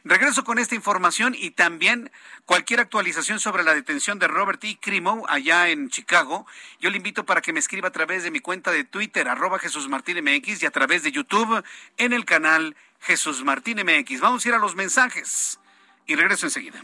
Regreso 0.03 0.43
con 0.43 0.59
esta 0.59 0.75
información 0.75 1.35
y 1.37 1.51
también 1.51 2.11
cualquier 2.45 2.79
actualización 2.79 3.39
sobre 3.39 3.63
la 3.63 3.73
detención 3.73 4.19
de 4.19 4.27
Robert 4.27 4.63
E. 4.63 4.77
Crimo 4.81 5.25
allá 5.27 5.69
en 5.69 5.89
Chicago. 5.89 6.45
Yo 6.79 6.89
le 6.89 6.97
invito 6.97 7.25
para 7.25 7.41
que 7.41 7.53
me 7.53 7.59
escriba 7.59 7.89
a 7.89 7.91
través 7.91 8.23
de 8.23 8.31
mi 8.31 8.39
cuenta 8.39 8.71
de 8.71 8.83
Twitter, 8.83 9.27
arroba 9.27 9.59
Jesús 9.59 9.87
Martín 9.89 10.23
MX, 10.23 10.63
y 10.63 10.65
a 10.65 10.71
través 10.71 11.03
de 11.03 11.11
YouTube 11.11 11.63
en 11.97 12.13
el 12.13 12.25
canal 12.25 12.75
Jesús 12.99 13.43
Martín 13.43 13.79
MX. 13.79 14.21
Vamos 14.21 14.45
a 14.45 14.49
ir 14.49 14.55
a 14.55 14.59
los 14.59 14.75
mensajes 14.75 15.59
y 16.05 16.15
regreso 16.15 16.45
enseguida. 16.45 16.81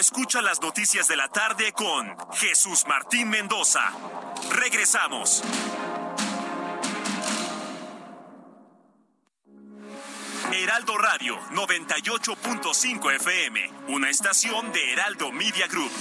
Escucha 0.00 0.40
las 0.40 0.62
noticias 0.62 1.08
de 1.08 1.16
la 1.16 1.28
tarde 1.28 1.74
con 1.74 2.16
Jesús 2.32 2.86
Martín 2.88 3.28
Mendoza. 3.28 3.82
Regresamos. 4.50 5.42
Heraldo 10.54 10.96
Radio 10.96 11.38
98.5 11.50 13.14
FM, 13.16 13.70
una 13.88 14.08
estación 14.08 14.72
de 14.72 14.90
Heraldo 14.94 15.32
Media 15.32 15.66
Group. 15.66 15.92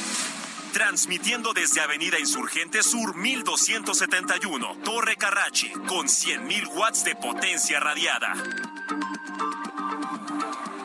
Transmitiendo 0.71 1.51
desde 1.51 1.81
Avenida 1.81 2.17
Insurgente 2.19 2.83
Sur 2.83 3.17
1271, 3.17 4.77
Torre 4.77 5.17
Carrachi, 5.17 5.71
con 5.71 6.07
100.000 6.07 6.69
watts 6.69 7.03
de 7.03 7.15
potencia 7.17 7.81
radiada. 7.81 8.33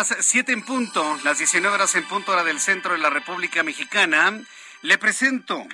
Las 0.00 0.16
7 0.18 0.52
en 0.52 0.62
punto, 0.62 1.18
las 1.24 1.36
19 1.36 1.74
horas 1.74 1.94
en 1.94 2.08
punto 2.08 2.32
hora 2.32 2.42
del 2.42 2.58
centro 2.58 2.92
de 2.92 2.98
la 2.98 3.10
República 3.10 3.62
Mexicana. 3.62 4.40
Le 4.80 4.96
presento 4.96 5.66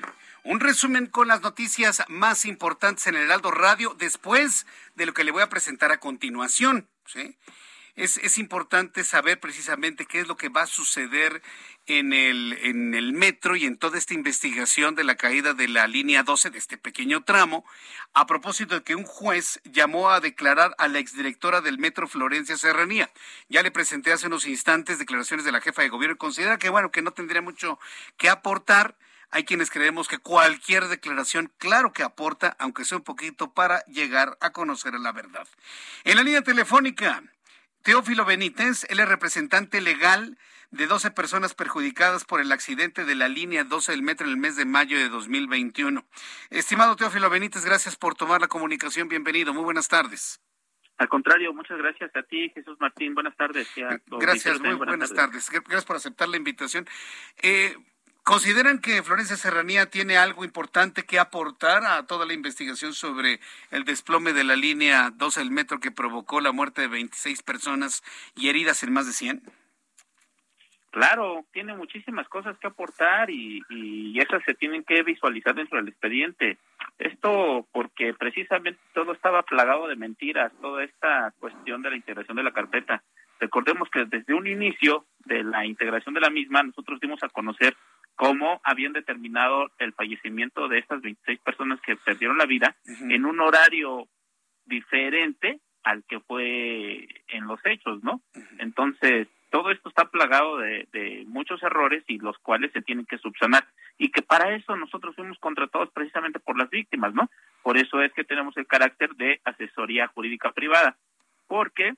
un 0.43 0.59
resumen 0.59 1.07
con 1.07 1.29
las 1.29 1.43
noticias 1.43 2.03
más 2.09 2.45
importantes 2.45 3.07
en 3.07 3.14
el 3.14 3.22
Heraldo 3.22 3.53
Radio 3.53 3.95
después 3.97 4.66
de 4.97 5.07
lo 5.07 5.14
que 5.14 5.22
le 5.22 5.31
voy 5.31 5.43
a 5.43 5.49
presentar 5.49 5.93
a 5.93 6.01
continuación. 6.01 6.89
¿sí? 7.05 7.37
Es, 7.97 8.18
es 8.18 8.36
importante 8.36 9.05
saber 9.05 9.40
precisamente 9.40 10.05
qué 10.05 10.20
es 10.20 10.28
lo 10.28 10.36
que 10.36 10.51
va 10.51 10.62
a 10.62 10.66
suceder 10.66 11.42
en 11.86 12.12
el, 12.12 12.59
en 12.62 12.94
el 12.94 13.12
metro 13.12 13.57
y 13.57 13.64
en 13.64 13.78
toda 13.78 13.97
esta 13.97 14.12
investigación 14.12 14.94
de 14.94 15.05
la 15.05 15.14
caída 15.14 15.55
de 15.55 15.66
la 15.66 15.86
línea 15.86 16.22
12 16.22 16.51
de 16.51 16.59
este 16.59 16.76
pequeño 16.76 17.24
tramo, 17.24 17.64
a 18.12 18.26
propósito 18.26 18.74
de 18.74 18.82
que 18.82 18.94
un 18.94 19.05
juez 19.05 19.61
llamó 19.64 20.11
a 20.11 20.20
declarar 20.20 20.74
a 20.78 20.88
la 20.88 20.99
exdirectora 20.99 21.62
del 21.62 21.78
metro 21.78 22.07
Florencia 22.07 22.57
Serranía. 22.59 23.11
Ya 23.49 23.62
le 23.62 23.70
presenté 23.70 24.12
hace 24.12 24.26
unos 24.26 24.47
instantes 24.47 24.99
declaraciones 24.99 25.47
de 25.47 25.53
la 25.53 25.61
jefa 25.61 25.82
de 25.82 25.88
gobierno 25.88 26.16
y 26.16 26.18
considera 26.18 26.59
que, 26.59 26.68
bueno, 26.68 26.90
que 26.90 27.03
no 27.03 27.12
tendría 27.12 27.40
mucho 27.40 27.78
que 28.18 28.28
aportar. 28.28 28.97
Hay 29.30 29.44
quienes 29.44 29.70
creemos 29.70 30.07
que 30.07 30.18
cualquier 30.18 30.88
declaración, 30.88 31.53
claro 31.59 31.92
que 31.92 32.03
aporta, 32.03 32.57
aunque 32.59 32.84
sea 32.84 32.99
un 32.99 33.05
poquito, 33.05 33.53
para 33.55 33.84
llegar 33.86 34.36
a 34.40 34.51
conocer 34.51 34.94
la 34.94 35.12
verdad. 35.12 35.49
En 36.05 36.16
la 36.16 36.22
línea 36.22 36.42
telefónica, 36.42 37.22
Teófilo 37.87 38.24
Benítez, 38.24 38.84
él 38.91 38.99
es 38.99 39.09
representante 39.09 39.80
legal 39.80 40.37
de 40.72 40.89
12 40.89 41.12
personas 41.12 41.55
perjudicadas 41.55 42.24
por 42.24 42.41
el 42.41 42.51
accidente 42.51 43.05
de 43.05 43.14
la 43.14 43.28
línea 43.28 43.62
12 43.62 43.93
del 43.93 44.03
metro 44.03 44.26
en 44.26 44.32
el 44.32 44.39
mes 44.39 44.57
de 44.57 44.64
mayo 44.64 44.99
de 44.99 45.09
2021. 45.09 46.05
Estimado 46.51 46.97
Teófilo 46.97 47.30
Benítez, 47.30 47.64
gracias 47.64 47.95
por 47.95 48.16
tomar 48.16 48.41
la 48.41 48.49
comunicación. 48.49 49.07
Bienvenido. 49.07 49.55
Muy 49.55 49.62
buenas 49.62 49.87
tardes. 49.87 50.41
Al 50.99 51.09
contrario, 51.09 51.55
muchas 51.55 51.78
gracias 51.78 52.11
a 52.16 52.24
ti, 52.24 52.51
Jesús 52.57 52.76
Martín. 52.80 53.14
Buenas 53.14 53.37
tardes. 53.37 53.68
gracias, 54.18 54.61
muy 54.61 54.74
buenas, 54.74 55.14
tardes. 55.14 55.49
Gracias 55.49 55.84
por 55.84 55.95
aceptar 55.95 56.28
la 56.28 56.39
invitación. 56.39 56.89
Eh, 57.41 57.76
¿Consideran 58.27 58.81
que 58.81 59.05
Florencia 59.05 59.37
Serranía 59.37 59.87
tiene 59.87 60.16
algo 60.16 60.45
importante 60.45 61.05
que 61.05 61.20
aportar 61.20 61.85
a 61.85 62.09
toda 62.09 62.27
la 62.27 62.33
investigación 62.33 62.93
sobre 62.93 63.39
el 63.70 63.85
desplome 63.85 64.33
de 64.33 64.43
la 64.43 64.57
línea 64.57 65.12
12 65.14 65.39
del 65.39 65.53
metro 65.53 65.79
que 65.79 65.93
provocó 65.93 66.41
la 66.41 66.51
muerte 66.51 66.83
de 66.83 66.89
26 66.89 67.45
personas 67.45 68.03
y 68.35 68.49
heridas 68.49 68.83
en 68.83 68.93
más 68.93 69.07
de 69.07 69.12
100? 69.12 69.43
Claro, 70.91 71.45
tiene 71.53 71.77
muchísimas 71.77 72.29
cosas 72.29 72.59
que 72.59 72.66
aportar 72.66 73.31
y, 73.31 73.62
y 73.70 74.18
esas 74.18 74.43
se 74.43 74.55
tienen 74.55 74.83
que 74.83 75.05
visualizar 75.05 75.55
dentro 75.55 75.79
del 75.79 75.87
expediente. 75.87 76.59
Esto 76.99 77.64
porque 77.70 78.12
precisamente 78.12 78.81
todo 78.93 79.12
estaba 79.12 79.45
plagado 79.45 79.87
de 79.87 79.95
mentiras, 79.95 80.51
toda 80.61 80.83
esta 80.83 81.33
cuestión 81.39 81.81
de 81.81 81.91
la 81.91 81.97
integración 81.97 82.37
de 82.37 82.43
la 82.43 82.53
carpeta. 82.53 83.05
Recordemos 83.39 83.89
que 83.91 84.05
desde 84.05 84.35
un 84.35 84.47
inicio 84.47 85.05
de 85.27 85.45
la 85.45 85.66
integración 85.66 86.14
de 86.14 86.20
la 86.20 86.31
misma, 86.31 86.62
nosotros 86.62 86.99
dimos 87.01 87.22
a 87.22 87.29
conocer 87.29 87.77
cómo 88.17 88.61
habían 88.64 88.93
determinado 88.93 89.71
el 89.79 89.93
fallecimiento 89.93 90.69
de 90.69 90.79
estas 90.79 91.03
26 91.03 91.39
personas 91.41 91.81
que 91.83 91.97
perdieron 91.97 92.39
la 92.39 92.47
vida 92.47 92.75
en 93.09 93.25
un 93.27 93.41
horario 93.41 94.09
diferente 94.64 95.61
al 95.85 96.03
que 96.05 96.19
fue 96.21 97.07
en 97.29 97.47
los 97.47 97.61
hechos, 97.64 98.03
¿no? 98.03 98.21
Entonces, 98.59 99.29
todo 99.51 99.71
esto 99.71 99.89
está 99.89 100.07
plagado 100.07 100.59
de, 100.59 100.89
de, 100.93 101.25
muchos 101.29 101.62
errores 101.62 102.03
y 102.09 102.19
los 102.19 102.37
cuales 102.39 102.73
se 102.73 102.83
tienen 102.83 103.07
que 103.07 103.19
subsanar 103.19 103.64
y 103.97 104.11
que 104.11 104.23
para 104.23 104.57
eso 104.57 104.75
nosotros 104.77 105.14
fuimos 105.14 105.39
contratados 105.39 105.91
precisamente 105.93 106.41
por 106.41 106.59
las 106.59 106.69
víctimas, 106.71 107.14
¿no? 107.14 107.31
Por 107.62 107.77
eso 107.77 108.03
es 108.03 108.12
que 108.14 108.25
tenemos 108.25 108.57
el 108.57 108.67
carácter 108.67 109.14
de 109.14 109.41
asesoría 109.45 110.09
jurídica 110.09 110.51
privada, 110.53 110.97
porque 111.47 111.95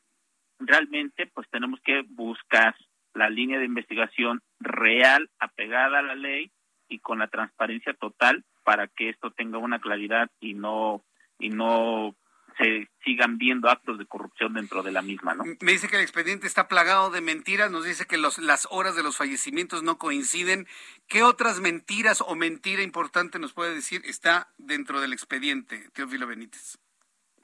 realmente 0.58 1.26
pues 1.26 1.48
tenemos 1.50 1.80
que 1.80 2.02
buscar 2.08 2.74
la 3.14 3.30
línea 3.30 3.58
de 3.58 3.64
investigación 3.64 4.42
real, 4.60 5.30
apegada 5.38 5.98
a 5.98 6.02
la 6.02 6.14
ley 6.14 6.50
y 6.88 6.98
con 7.00 7.18
la 7.18 7.28
transparencia 7.28 7.94
total 7.94 8.44
para 8.64 8.86
que 8.88 9.10
esto 9.10 9.30
tenga 9.30 9.58
una 9.58 9.80
claridad 9.80 10.30
y 10.40 10.54
no 10.54 11.04
y 11.38 11.50
no 11.50 12.16
se 12.58 12.88
sigan 13.04 13.38
viendo 13.38 13.68
actos 13.68 13.98
de 13.98 14.06
corrupción 14.06 14.54
dentro 14.54 14.82
de 14.82 14.90
la 14.90 15.00
misma, 15.00 15.34
¿no? 15.34 15.44
Me 15.44 15.72
dice 15.72 15.88
que 15.88 15.96
el 15.96 16.02
expediente 16.02 16.46
está 16.46 16.66
plagado 16.66 17.10
de 17.10 17.20
mentiras, 17.20 17.70
nos 17.70 17.84
dice 17.84 18.06
que 18.06 18.18
los, 18.18 18.38
las 18.38 18.66
horas 18.70 18.96
de 18.96 19.04
los 19.04 19.16
fallecimientos 19.16 19.84
no 19.84 19.96
coinciden. 19.96 20.66
¿Qué 21.06 21.22
otras 21.22 21.60
mentiras 21.60 22.20
o 22.20 22.34
mentira 22.34 22.82
importante 22.82 23.38
nos 23.38 23.54
puede 23.54 23.74
decir 23.74 24.02
está 24.04 24.48
dentro 24.58 25.00
del 25.00 25.12
expediente, 25.12 25.88
Teófilo 25.94 26.26
Benítez? 26.26 26.78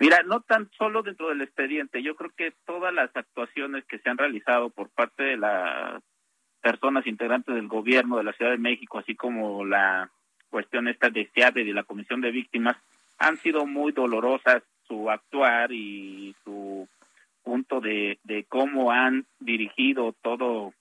Mira, 0.00 0.22
no 0.24 0.40
tan 0.40 0.68
solo 0.76 1.02
dentro 1.02 1.28
del 1.28 1.42
expediente, 1.42 2.02
yo 2.02 2.16
creo 2.16 2.32
que 2.36 2.52
todas 2.66 2.92
las 2.92 3.14
actuaciones 3.14 3.84
que 3.84 4.00
se 4.00 4.10
han 4.10 4.18
realizado 4.18 4.70
por 4.70 4.90
parte 4.90 5.22
de 5.22 5.36
las 5.36 6.02
personas 6.64 7.06
integrantes 7.06 7.54
del 7.54 7.68
gobierno 7.68 8.16
de 8.16 8.24
la 8.24 8.32
Ciudad 8.32 8.52
de 8.52 8.56
México, 8.56 8.98
así 8.98 9.14
como 9.14 9.66
la 9.66 10.10
cuestión 10.48 10.88
esta 10.88 11.10
de 11.10 11.28
SEADE 11.34 11.60
y 11.60 11.74
la 11.74 11.82
Comisión 11.82 12.22
de 12.22 12.30
Víctimas, 12.30 12.74
han 13.18 13.36
sido 13.36 13.66
muy 13.66 13.92
dolorosas 13.92 14.62
su 14.88 15.10
actuar 15.10 15.72
y 15.72 16.34
su 16.42 16.88
punto 17.42 17.82
de, 17.82 18.18
de 18.24 18.44
cómo 18.44 18.92
han 18.92 19.26
dirigido 19.40 20.14
todo 20.22 20.72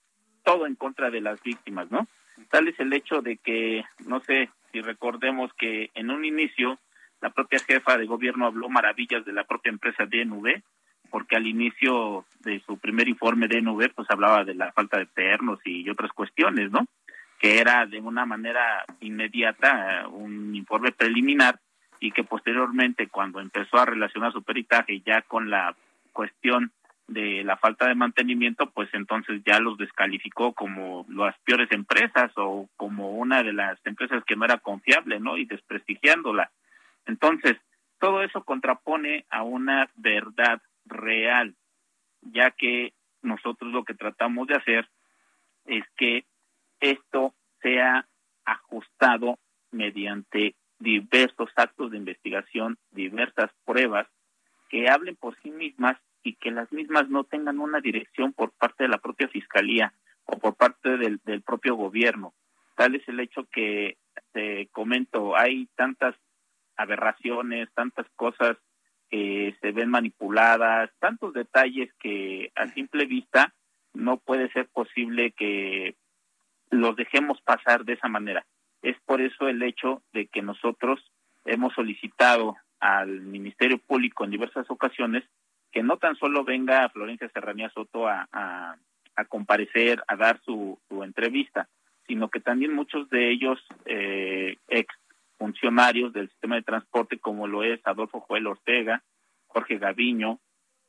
todo 0.42 0.66
en 0.66 0.74
contra 0.74 1.10
de 1.10 1.20
las 1.20 1.42
víctimas, 1.42 1.90
¿no? 1.90 2.06
Tal 2.50 2.68
es 2.68 2.78
el 2.80 2.92
hecho 2.92 3.20
de 3.20 3.36
que, 3.36 3.84
no 4.06 4.20
sé 4.20 4.50
si 4.72 4.80
recordemos 4.80 5.52
que 5.54 5.90
en 5.94 6.10
un 6.10 6.24
inicio 6.24 6.78
la 7.20 7.30
propia 7.30 7.58
jefa 7.58 7.96
de 7.98 8.06
gobierno 8.06 8.46
habló 8.46 8.68
maravillas 8.68 9.24
de 9.24 9.32
la 9.32 9.44
propia 9.44 9.70
empresa 9.70 10.04
DNV, 10.04 10.62
porque 11.14 11.36
al 11.36 11.46
inicio 11.46 12.24
de 12.40 12.60
su 12.66 12.76
primer 12.76 13.06
informe 13.06 13.46
DNV 13.46 13.94
pues 13.94 14.10
hablaba 14.10 14.42
de 14.42 14.56
la 14.56 14.72
falta 14.72 14.98
de 14.98 15.06
pernos 15.06 15.60
y 15.64 15.88
otras 15.88 16.10
cuestiones, 16.10 16.72
¿no? 16.72 16.88
Que 17.38 17.60
era 17.60 17.86
de 17.86 18.00
una 18.00 18.26
manera 18.26 18.84
inmediata 18.98 20.08
un 20.08 20.56
informe 20.56 20.90
preliminar 20.90 21.60
y 22.00 22.10
que 22.10 22.24
posteriormente 22.24 23.06
cuando 23.06 23.38
empezó 23.38 23.76
a 23.76 23.84
relacionar 23.84 24.32
su 24.32 24.42
peritaje 24.42 25.02
ya 25.06 25.22
con 25.22 25.50
la 25.50 25.76
cuestión 26.12 26.72
de 27.06 27.44
la 27.44 27.58
falta 27.58 27.86
de 27.86 27.94
mantenimiento, 27.94 28.70
pues 28.70 28.88
entonces 28.92 29.40
ya 29.46 29.60
los 29.60 29.78
descalificó 29.78 30.52
como 30.52 31.06
las 31.08 31.38
peores 31.44 31.70
empresas 31.70 32.32
o 32.34 32.68
como 32.76 33.12
una 33.12 33.44
de 33.44 33.52
las 33.52 33.78
empresas 33.86 34.24
que 34.24 34.34
no 34.34 34.46
era 34.46 34.58
confiable, 34.58 35.20
¿no? 35.20 35.36
Y 35.36 35.44
desprestigiándola. 35.44 36.50
Entonces, 37.06 37.54
todo 38.00 38.24
eso 38.24 38.42
contrapone 38.42 39.26
a 39.30 39.44
una 39.44 39.88
verdad 39.94 40.60
real, 40.84 41.54
ya 42.22 42.50
que 42.50 42.92
nosotros 43.22 43.72
lo 43.72 43.84
que 43.84 43.94
tratamos 43.94 44.46
de 44.46 44.56
hacer 44.56 44.88
es 45.66 45.84
que 45.96 46.24
esto 46.80 47.34
sea 47.62 48.06
ajustado 48.44 49.38
mediante 49.70 50.54
diversos 50.78 51.50
actos 51.56 51.90
de 51.90 51.96
investigación, 51.96 52.78
diversas 52.90 53.50
pruebas 53.64 54.06
que 54.68 54.88
hablen 54.88 55.16
por 55.16 55.36
sí 55.40 55.50
mismas 55.50 55.96
y 56.22 56.34
que 56.34 56.50
las 56.50 56.70
mismas 56.72 57.08
no 57.08 57.24
tengan 57.24 57.58
una 57.58 57.80
dirección 57.80 58.32
por 58.32 58.52
parte 58.52 58.84
de 58.84 58.88
la 58.88 58.98
propia 58.98 59.28
fiscalía 59.28 59.94
o 60.24 60.38
por 60.38 60.56
parte 60.56 60.96
del, 60.96 61.20
del 61.24 61.42
propio 61.42 61.74
gobierno. 61.74 62.34
Tal 62.76 62.94
es 62.94 63.06
el 63.08 63.20
hecho 63.20 63.46
que, 63.52 63.96
te 64.32 64.68
comento, 64.72 65.36
hay 65.36 65.66
tantas 65.76 66.14
aberraciones, 66.76 67.68
tantas 67.74 68.06
cosas 68.16 68.56
que 69.14 69.54
se 69.60 69.70
ven 69.70 69.90
manipuladas, 69.90 70.90
tantos 70.98 71.32
detalles 71.34 71.88
que 72.00 72.50
a 72.56 72.66
simple 72.70 73.06
vista 73.06 73.54
no 73.92 74.16
puede 74.16 74.50
ser 74.50 74.66
posible 74.66 75.30
que 75.30 75.94
los 76.70 76.96
dejemos 76.96 77.40
pasar 77.42 77.84
de 77.84 77.92
esa 77.92 78.08
manera. 78.08 78.44
Es 78.82 78.96
por 79.06 79.20
eso 79.20 79.46
el 79.46 79.62
hecho 79.62 80.02
de 80.12 80.26
que 80.26 80.42
nosotros 80.42 80.98
hemos 81.44 81.72
solicitado 81.74 82.56
al 82.80 83.20
Ministerio 83.20 83.78
Público 83.78 84.24
en 84.24 84.32
diversas 84.32 84.68
ocasiones 84.68 85.22
que 85.70 85.84
no 85.84 85.96
tan 85.96 86.16
solo 86.16 86.42
venga 86.42 86.88
Florencia 86.88 87.30
Serranía 87.32 87.70
Soto 87.70 88.08
a, 88.08 88.76
comparecer, 89.28 90.02
a 90.08 90.16
dar 90.16 90.40
su, 90.44 90.76
su, 90.88 91.04
entrevista, 91.04 91.68
sino 92.08 92.30
que 92.30 92.40
también 92.40 92.74
muchos 92.74 93.08
de 93.10 93.30
ellos 93.30 93.64
eh, 93.86 94.56
ex 94.66 94.92
funcionarios 95.44 96.14
del 96.14 96.30
sistema 96.30 96.56
de 96.56 96.62
transporte 96.62 97.18
como 97.18 97.46
lo 97.46 97.62
es 97.62 97.78
Adolfo 97.84 98.20
Joel 98.20 98.46
Ortega, 98.46 99.02
Jorge 99.46 99.76
Gaviño, 99.76 100.40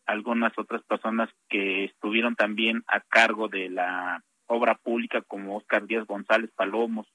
algunas 0.05 0.57
otras 0.57 0.81
personas 0.83 1.29
que 1.49 1.83
estuvieron 1.83 2.37
también 2.37 2.81
a 2.87 3.01
cargo 3.01 3.49
de 3.49 3.69
la 3.69 4.23
obra 4.47 4.75
pública 4.75 5.21
como 5.23 5.57
Oscar 5.57 5.85
Díaz 5.85 6.07
González 6.07 6.51
Palomos 6.55 7.05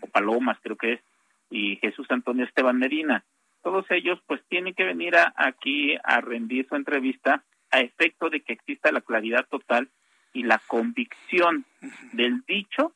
o 0.00 0.08
Palomas 0.08 0.58
creo 0.62 0.76
que 0.76 0.94
es 0.94 1.00
y 1.48 1.76
Jesús 1.76 2.08
Antonio 2.10 2.44
Esteban 2.44 2.78
Medina. 2.78 3.24
Todos 3.62 3.86
ellos 3.90 4.18
pues 4.26 4.40
tienen 4.48 4.74
que 4.74 4.84
venir 4.84 5.14
a, 5.14 5.32
aquí 5.36 5.96
a 6.02 6.20
rendir 6.20 6.66
su 6.68 6.74
entrevista 6.74 7.44
a 7.70 7.78
efecto 7.82 8.30
de 8.30 8.40
que 8.40 8.54
exista 8.54 8.90
la 8.90 9.00
claridad 9.00 9.46
total 9.48 9.88
y 10.32 10.42
la 10.42 10.60
convicción 10.66 11.64
del 12.14 12.42
dicho 12.48 12.94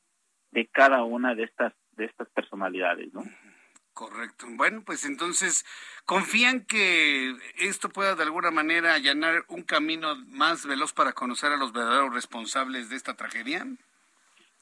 de 0.51 0.67
cada 0.67 1.05
una 1.05 1.37
de 1.37 1.45
estas 1.45 1.75
de 1.97 2.07
estas 2.07 2.29
personalidades, 2.31 3.15
¿no? 3.15 3.23
Correcto. 3.95 4.47
Bueno, 4.51 4.83
pues 4.85 5.05
entonces, 5.05 5.65
¿confían 6.05 6.67
que 6.67 7.33
esto 7.59 7.89
pueda 7.89 8.17
de 8.17 8.25
alguna 8.25 8.51
manera 8.51 8.93
allanar 8.93 9.45
un 9.47 9.63
camino 9.63 10.17
más 10.27 10.67
veloz 10.67 10.93
para 10.93 11.13
conocer 11.13 11.53
a 11.53 11.57
los 11.57 11.73
verdaderos 11.73 12.13
responsables 12.13 12.91
de 12.91 12.97
esta 12.97 13.15
tragedia? 13.15 13.65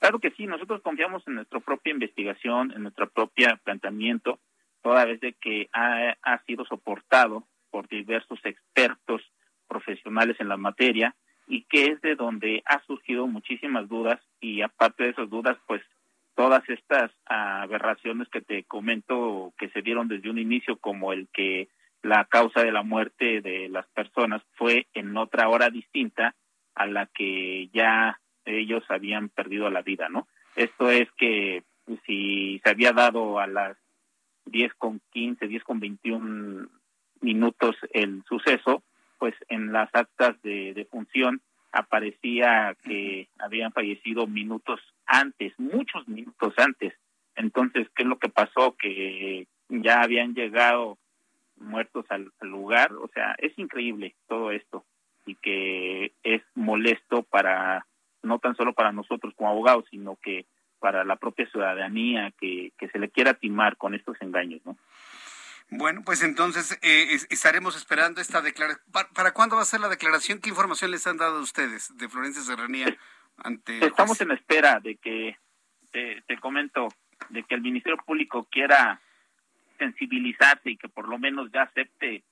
Claro 0.01 0.19
que 0.19 0.33
sí, 0.33 0.47
nosotros 0.47 0.83
confiamos 0.83 1.27
en 1.27 1.37
nuestra 1.37 1.61
propia 1.61 1.93
investigación, 1.93 2.73
en 2.73 2.83
nuestro 2.83 3.09
propio 3.09 3.49
planteamiento, 3.65 4.39
toda 4.83 5.07
vez 5.07 5.19
de 5.21 5.33
que 5.33 5.71
ha, 5.73 6.15
ha 6.23 6.45
sido 6.45 6.67
soportado 6.67 7.47
por 7.71 7.89
diversos 7.89 8.39
expertos 8.45 9.23
profesionales 9.67 10.37
en 10.41 10.49
la 10.49 10.59
materia 10.59 11.15
y 11.47 11.63
que 11.65 11.87
es 11.87 12.03
de 12.03 12.17
donde 12.17 12.63
ha 12.67 12.85
surgido 12.85 13.27
muchísimas 13.27 13.89
dudas 13.89 14.21
y 14.41 14.61
aparte 14.61 15.05
de 15.05 15.11
esas 15.11 15.31
dudas, 15.31 15.57
pues 15.67 15.81
todas 16.35 16.69
estas 16.69 17.11
aberraciones 17.27 18.29
que 18.29 18.41
te 18.41 18.65
comento 18.65 19.53
que 19.59 19.69
se 19.71 19.83
dieron 19.83 20.09
desde 20.09 20.31
un 20.31 20.39
inicio, 20.39 20.77
como 20.77 21.13
el 21.13 21.29
que 21.33 21.69
la 22.03 22.25
causa 22.25 22.63
de 22.63 22.73
la 22.73 22.83
muerte 22.83 23.41
de 23.41 23.69
las 23.69 23.87
personas 23.89 24.43
fue 24.55 24.87
en 24.95 25.17
otra 25.17 25.49
hora 25.49 25.71
distinta 25.71 26.35
a 26.75 26.87
la 26.87 27.07
que 27.07 27.69
ya 27.73 28.19
ellos 28.45 28.83
habían 28.89 29.29
perdido 29.29 29.71
la 29.71 29.83
vida, 29.83 30.09
¿no? 30.09 30.27
Esto 30.57 30.91
es 30.91 31.11
que 31.13 31.63
si 32.07 32.61
se 32.65 32.71
había 32.71 32.93
dado 32.93 33.39
a 33.39 33.47
las 33.47 33.77
10 34.47 34.75
con 34.75 35.01
15, 35.13 35.47
10 35.47 35.63
con 35.65 35.81
21 35.81 36.69
minutos 37.21 37.77
el 37.93 38.23
suceso, 38.29 38.83
pues 39.19 39.35
en 39.49 39.73
las 39.73 39.89
actas 39.95 40.41
de, 40.43 40.75
de 40.75 40.85
función 40.87 41.41
aparecía 41.71 42.77
que 42.83 43.29
habían 43.39 43.73
fallecido 43.73 44.27
minutos 44.27 44.81
antes, 45.13 45.53
muchos 45.59 46.09
minutos 46.09 46.55
antes. 46.57 46.95
Entonces, 47.37 47.87
¿qué 47.95 48.03
es 48.03 48.09
lo 48.09 48.19
que 48.19 48.31
pasó? 48.31 48.75
Que 48.79 49.47
ya 49.69 50.01
habían 50.01 50.35
llegado 50.35 50.99
muertos 51.57 52.07
al, 52.09 52.33
lugar. 52.41 52.93
O 52.95 53.09
sea, 53.13 53.35
es 53.39 53.57
increíble 53.59 54.15
todo 54.27 54.51
esto 54.51 54.85
y 55.27 55.37
que 55.37 56.15
es 56.23 56.43
molesto 56.55 57.23
para, 57.25 57.87
no 58.23 58.39
tan 58.39 58.57
solo 58.57 58.73
para 58.73 58.91
nosotros 58.91 59.35
como 59.37 59.51
abogados, 59.51 59.85
sino 59.91 60.17
que 60.17 60.47
para 60.81 61.05
la 61.05 61.17
propia 61.17 61.49
ciudadanía 61.51 62.33
que, 62.41 62.73
se 62.91 62.99
le 62.99 63.11
quiera 63.11 63.35
timar 63.35 63.77
con 63.77 63.95
estos 63.95 64.17
engaños, 64.21 64.63
¿no? 64.65 64.77
Bueno, 65.75 66.03
pues 66.05 66.23
entonces 66.23 66.79
eh, 66.83 67.19
estaremos 67.31 67.77
esperando 67.77 68.21
esta 68.21 68.43
declaración. 68.43 68.85
¿Para, 68.93 69.33
cuándo 69.33 69.57
va 69.57 69.63
a 69.63 69.67
ser 69.67 69.81
la 69.81 69.89
declaración? 69.89 70.39
¿Qué 70.41 70.51
información 70.51 70.91
les 70.91 71.07
han 71.07 71.17
dado 71.17 71.39
a 71.39 71.43
ustedes 71.43 71.97
de 71.97 72.09
Florencia 72.09 72.43
Serranía 72.43 72.95
ante 73.39 73.85
Estamos 73.85 74.21
en 74.21 74.33
espera 74.33 74.81
de 74.81 74.97
que, 74.97 75.37
te, 75.91 76.23
te, 76.27 76.39
comento, 76.39 76.89
de 77.31 77.43
que 77.43 77.55
el 77.55 77.63
Ministerio 77.63 77.99
Público 78.05 78.47
quiera 78.51 79.01
sensibilizarse 79.79 80.71
y 80.71 80.77
que 80.77 80.89
por 80.89 81.09
lo 81.09 81.19
menos 81.19 81.51
ya 81.53 81.63
acepte 81.63 82.23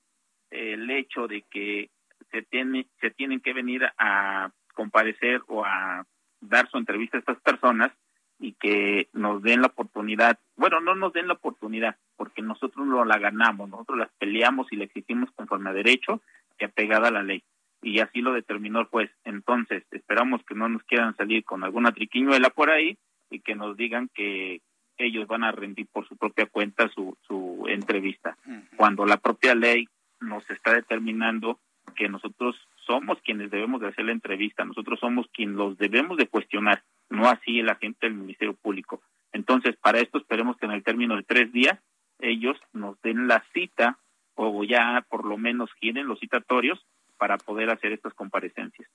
el 0.49 0.89
hecho 0.89 1.27
de 1.27 1.43
que 1.43 1.89
se, 2.31 2.41
tiene, 2.43 2.87
se 2.99 3.11
tienen 3.11 3.39
que 3.39 3.53
venir 3.53 3.83
a 3.97 4.51
comparecer 4.73 5.41
o 5.47 5.65
a 5.65 6.05
dar 6.39 6.69
su 6.69 6.77
entrevista 6.77 7.17
a 7.17 7.19
estas 7.19 7.39
personas 7.41 7.91
y 8.39 8.53
que 8.53 9.07
nos 9.13 9.43
den 9.43 9.61
la 9.61 9.67
oportunidad, 9.67 10.39
bueno, 10.55 10.81
no 10.81 10.95
nos 10.95 11.13
den 11.13 11.27
la 11.27 11.33
oportunidad, 11.33 11.95
porque 12.17 12.41
nosotros 12.41 12.87
no 12.87 13.05
la 13.05 13.19
ganamos, 13.19 13.69
nosotros 13.69 13.99
las 13.99 14.09
peleamos 14.17 14.67
y 14.71 14.77
la 14.77 14.85
exigimos 14.85 15.29
conforme 15.35 15.69
a 15.69 15.73
derecho 15.73 16.21
y 16.59 16.65
apegada 16.65 17.09
a 17.09 17.11
la 17.11 17.23
ley. 17.23 17.43
Y 17.81 17.99
así 17.99 18.21
lo 18.21 18.33
determinó 18.33 18.79
el 18.79 18.85
juez. 18.85 19.11
Entonces, 19.23 19.83
esperamos 19.91 20.43
que 20.43 20.55
no 20.55 20.69
nos 20.69 20.83
quieran 20.83 21.15
salir 21.15 21.43
con 21.43 21.63
alguna 21.63 21.91
triquiñuela 21.91 22.49
por 22.49 22.69
ahí 22.69 22.97
y 23.29 23.39
que 23.39 23.55
nos 23.55 23.75
digan 23.75 24.09
que 24.13 24.61
ellos 24.97 25.27
van 25.27 25.43
a 25.43 25.51
rendir 25.51 25.87
por 25.91 26.07
su 26.07 26.15
propia 26.15 26.45
cuenta 26.45 26.89
su, 26.89 27.17
su 27.27 27.65
entrevista, 27.67 28.37
cuando 28.75 29.05
la 29.05 29.17
propia 29.17 29.55
ley 29.55 29.87
nos 30.19 30.47
está 30.49 30.73
determinando 30.73 31.59
que 31.95 32.07
nosotros 32.07 32.55
somos 32.85 33.19
quienes 33.23 33.49
debemos 33.49 33.81
de 33.81 33.87
hacer 33.87 34.05
la 34.05 34.11
entrevista, 34.11 34.63
nosotros 34.63 34.99
somos 34.99 35.27
quienes 35.33 35.55
los 35.55 35.77
debemos 35.77 36.17
de 36.17 36.27
cuestionar, 36.27 36.83
no 37.09 37.27
así 37.27 37.59
el 37.59 37.69
agente 37.69 38.07
del 38.07 38.15
Ministerio 38.15 38.53
Público. 38.53 39.01
Entonces, 39.31 39.75
para 39.77 39.99
esto 39.99 40.17
esperemos 40.17 40.57
que 40.57 40.65
en 40.65 40.73
el 40.73 40.83
término 40.83 41.15
de 41.15 41.23
tres 41.23 41.51
días 41.51 41.79
ellos 42.19 42.57
nos 42.73 43.01
den 43.01 43.27
la 43.27 43.43
cita 43.53 43.97
o 44.35 44.63
ya 44.63 45.05
por 45.09 45.25
lo 45.25 45.37
menos 45.37 45.69
quieren 45.79 46.07
los 46.07 46.19
citatorios 46.19 46.85
para 47.21 47.37
poder 47.37 47.69
hacer 47.69 47.91
estas 47.91 48.15
comparecencias. 48.15 48.89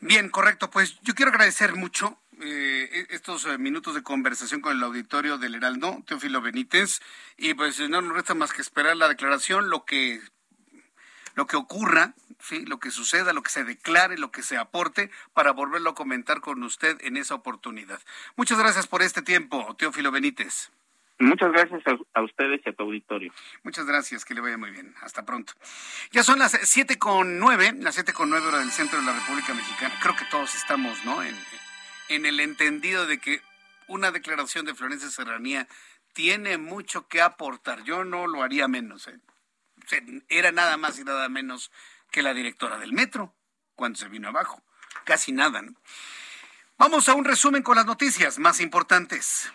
Bien, 0.00 0.28
correcto. 0.28 0.70
Pues 0.70 0.98
yo 1.02 1.14
quiero 1.14 1.30
agradecer 1.30 1.76
mucho 1.76 2.18
eh, 2.40 3.06
estos 3.10 3.46
eh, 3.46 3.58
minutos 3.58 3.94
de 3.94 4.02
conversación 4.02 4.60
con 4.60 4.76
el 4.76 4.82
auditorio 4.82 5.38
del 5.38 5.54
Heraldo, 5.54 6.02
Teófilo 6.04 6.40
Benítez, 6.40 6.98
y 7.36 7.54
pues 7.54 7.78
no 7.88 8.02
nos 8.02 8.12
resta 8.12 8.34
más 8.34 8.52
que 8.52 8.60
esperar 8.60 8.96
la 8.96 9.06
declaración, 9.06 9.70
lo 9.70 9.84
que 9.84 10.20
lo 11.36 11.46
que 11.46 11.54
ocurra, 11.54 12.14
¿sí? 12.40 12.66
lo 12.66 12.80
que 12.80 12.90
suceda, 12.90 13.32
lo 13.32 13.44
que 13.44 13.50
se 13.50 13.62
declare, 13.62 14.18
lo 14.18 14.32
que 14.32 14.42
se 14.42 14.56
aporte, 14.56 15.12
para 15.32 15.52
volverlo 15.52 15.90
a 15.90 15.94
comentar 15.94 16.40
con 16.40 16.64
usted 16.64 16.98
en 17.02 17.16
esa 17.16 17.36
oportunidad. 17.36 18.00
Muchas 18.34 18.58
gracias 18.58 18.88
por 18.88 19.02
este 19.02 19.22
tiempo, 19.22 19.76
Teófilo 19.78 20.10
Benítez. 20.10 20.72
Muchas 21.20 21.50
gracias 21.50 21.82
a, 22.14 22.22
ustedes 22.22 22.60
y 22.64 22.68
a 22.68 22.72
tu 22.72 22.84
auditorio. 22.84 23.32
Muchas 23.64 23.86
gracias, 23.86 24.24
que 24.24 24.34
le 24.34 24.40
vaya 24.40 24.56
muy 24.56 24.70
bien. 24.70 24.94
Hasta 25.02 25.24
pronto. 25.24 25.52
Ya 26.12 26.22
son 26.22 26.38
las 26.38 26.52
siete 26.62 26.96
con 26.96 27.38
nueve, 27.38 27.72
las 27.78 27.94
siete 27.94 28.12
con 28.12 28.30
nueve 28.30 28.46
hora 28.46 28.58
del 28.58 28.70
centro 28.70 29.00
de 29.00 29.06
la 29.06 29.14
República 29.14 29.52
Mexicana. 29.52 29.94
Creo 30.00 30.14
que 30.14 30.24
todos 30.26 30.54
estamos, 30.54 31.04
¿no? 31.04 31.22
En, 31.22 31.36
en 32.08 32.24
el 32.24 32.38
entendido 32.38 33.06
de 33.06 33.18
que 33.18 33.42
una 33.88 34.12
declaración 34.12 34.64
de 34.64 34.74
Florencia 34.74 35.10
Serranía 35.10 35.66
tiene 36.12 36.56
mucho 36.56 37.08
que 37.08 37.20
aportar. 37.20 37.82
Yo 37.82 38.04
no 38.04 38.26
lo 38.26 38.42
haría 38.42 38.68
menos. 38.68 39.08
¿eh? 39.08 39.18
era 40.28 40.52
nada 40.52 40.76
más 40.76 40.98
y 40.98 41.04
nada 41.04 41.28
menos 41.28 41.70
que 42.10 42.22
la 42.22 42.34
directora 42.34 42.78
del 42.78 42.92
metro 42.92 43.34
cuando 43.74 43.98
se 43.98 44.08
vino 44.08 44.28
abajo. 44.28 44.62
Casi 45.04 45.32
nada. 45.32 45.62
¿no? 45.62 45.72
Vamos 46.76 47.08
a 47.08 47.14
un 47.14 47.24
resumen 47.24 47.62
con 47.62 47.76
las 47.76 47.86
noticias 47.86 48.38
más 48.38 48.60
importantes. 48.60 49.52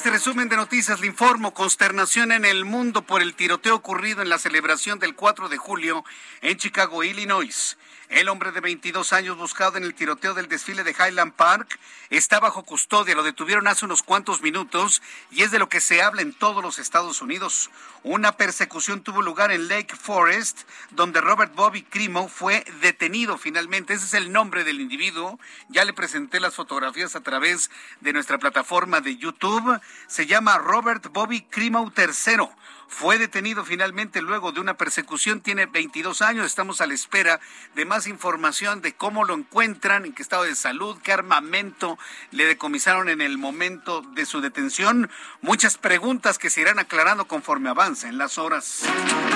Este 0.00 0.08
resumen 0.08 0.48
de 0.48 0.56
noticias 0.56 0.98
le 1.00 1.08
informo 1.08 1.52
consternación 1.52 2.32
en 2.32 2.46
el 2.46 2.64
mundo 2.64 3.02
por 3.02 3.20
el 3.20 3.34
tiroteo 3.34 3.74
ocurrido 3.74 4.22
en 4.22 4.30
la 4.30 4.38
celebración 4.38 4.98
del 4.98 5.14
4 5.14 5.50
de 5.50 5.58
julio 5.58 6.06
en 6.40 6.56
Chicago, 6.56 7.04
Illinois. 7.04 7.76
El 8.10 8.28
hombre 8.28 8.50
de 8.50 8.60
22 8.60 9.12
años 9.12 9.36
buscado 9.36 9.78
en 9.78 9.84
el 9.84 9.94
tiroteo 9.94 10.34
del 10.34 10.48
desfile 10.48 10.82
de 10.82 10.90
Highland 10.90 11.32
Park 11.32 11.78
está 12.10 12.40
bajo 12.40 12.64
custodia. 12.64 13.14
Lo 13.14 13.22
detuvieron 13.22 13.68
hace 13.68 13.84
unos 13.84 14.02
cuantos 14.02 14.42
minutos 14.42 15.00
y 15.30 15.44
es 15.44 15.52
de 15.52 15.60
lo 15.60 15.68
que 15.68 15.80
se 15.80 16.02
habla 16.02 16.20
en 16.20 16.32
todos 16.32 16.60
los 16.60 16.80
Estados 16.80 17.22
Unidos. 17.22 17.70
Una 18.02 18.32
persecución 18.32 19.04
tuvo 19.04 19.22
lugar 19.22 19.52
en 19.52 19.68
Lake 19.68 19.94
Forest, 19.94 20.62
donde 20.90 21.20
Robert 21.20 21.54
Bobby 21.54 21.84
Crimo 21.84 22.28
fue 22.28 22.64
detenido 22.80 23.38
finalmente. 23.38 23.94
Ese 23.94 24.06
es 24.06 24.14
el 24.14 24.32
nombre 24.32 24.64
del 24.64 24.80
individuo. 24.80 25.38
Ya 25.68 25.84
le 25.84 25.92
presenté 25.92 26.40
las 26.40 26.56
fotografías 26.56 27.14
a 27.14 27.20
través 27.20 27.70
de 28.00 28.12
nuestra 28.12 28.38
plataforma 28.38 29.00
de 29.00 29.18
YouTube. 29.18 29.80
Se 30.08 30.26
llama 30.26 30.58
Robert 30.58 31.12
Bobby 31.12 31.42
Crimo 31.42 31.92
III 31.96 32.48
fue 32.90 33.18
detenido 33.18 33.64
finalmente 33.64 34.20
luego 34.20 34.52
de 34.52 34.60
una 34.60 34.74
persecución, 34.74 35.40
tiene 35.40 35.66
22 35.66 36.22
años, 36.22 36.44
estamos 36.44 36.80
a 36.80 36.86
la 36.86 36.92
espera 36.92 37.40
de 37.74 37.84
más 37.84 38.08
información 38.08 38.82
de 38.82 38.94
cómo 38.94 39.24
lo 39.24 39.34
encuentran, 39.34 40.04
en 40.04 40.12
qué 40.12 40.22
estado 40.22 40.42
de 40.42 40.56
salud, 40.56 40.98
qué 41.02 41.12
armamento 41.12 41.98
le 42.32 42.44
decomisaron 42.44 43.08
en 43.08 43.20
el 43.22 43.38
momento 43.38 44.02
de 44.02 44.26
su 44.26 44.40
detención. 44.40 45.08
Muchas 45.40 45.78
preguntas 45.78 46.36
que 46.36 46.50
se 46.50 46.60
irán 46.62 46.80
aclarando 46.80 47.26
conforme 47.26 47.70
avancen 47.70 48.18
las 48.18 48.38
horas. 48.38 48.82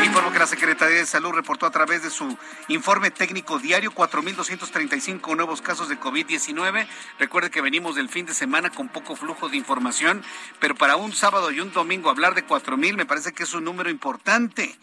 Informo 0.04 0.32
que 0.32 0.40
la 0.40 0.46
Secretaría 0.46 0.98
de 0.98 1.06
Salud 1.06 1.30
reportó 1.30 1.64
a 1.64 1.70
través 1.70 2.02
de 2.02 2.10
su 2.10 2.36
informe 2.68 3.12
técnico 3.12 3.60
diario 3.60 3.92
4.235 3.92 5.36
nuevos 5.36 5.62
casos 5.62 5.88
de 5.88 5.98
COVID-19. 5.98 6.86
Recuerde 7.20 7.50
que 7.50 7.60
venimos 7.60 7.94
del 7.94 8.08
fin 8.08 8.26
de 8.26 8.34
semana 8.34 8.70
con 8.70 8.88
poco 8.88 9.14
flujo 9.14 9.48
de 9.48 9.56
información, 9.56 10.22
pero 10.58 10.74
para 10.74 10.96
un 10.96 11.14
sábado 11.14 11.52
y 11.52 11.60
un 11.60 11.72
domingo 11.72 12.10
hablar 12.10 12.34
de 12.34 12.44
4.000 12.44 12.96
me 12.96 13.06
parece 13.06 13.32
que 13.32 13.43
es 13.44 13.54
un 13.54 13.64
número 13.64 13.88
importante. 13.88 14.76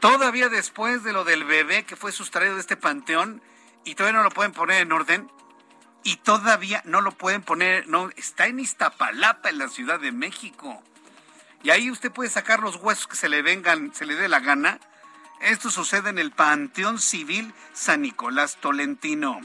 Todavía 0.00 0.48
después 0.48 1.02
de 1.04 1.12
lo 1.12 1.24
del 1.24 1.44
bebé 1.44 1.84
que 1.84 1.96
fue 1.96 2.12
sustraído 2.12 2.54
de 2.54 2.60
este 2.60 2.76
panteón 2.76 3.42
y 3.84 3.94
todavía 3.94 4.18
no 4.18 4.24
lo 4.24 4.30
pueden 4.30 4.52
poner 4.52 4.82
en 4.82 4.92
orden 4.92 5.30
y 6.02 6.16
todavía 6.16 6.82
no 6.84 7.00
lo 7.00 7.12
pueden 7.12 7.42
poner, 7.42 7.88
no, 7.88 8.10
está 8.16 8.46
en 8.46 8.60
Iztapalapa, 8.60 9.48
en 9.48 9.58
la 9.58 9.68
Ciudad 9.68 9.98
de 9.98 10.12
México. 10.12 10.82
Y 11.62 11.70
ahí 11.70 11.90
usted 11.90 12.12
puede 12.12 12.30
sacar 12.30 12.60
los 12.60 12.76
huesos 12.76 13.08
que 13.08 13.16
se 13.16 13.28
le 13.28 13.42
vengan, 13.42 13.92
se 13.94 14.04
le 14.06 14.14
dé 14.14 14.28
la 14.28 14.40
gana. 14.40 14.78
Esto 15.40 15.70
sucede 15.70 16.10
en 16.10 16.18
el 16.18 16.30
Panteón 16.30 17.00
Civil 17.00 17.52
San 17.72 18.02
Nicolás 18.02 18.58
Tolentino. 18.60 19.40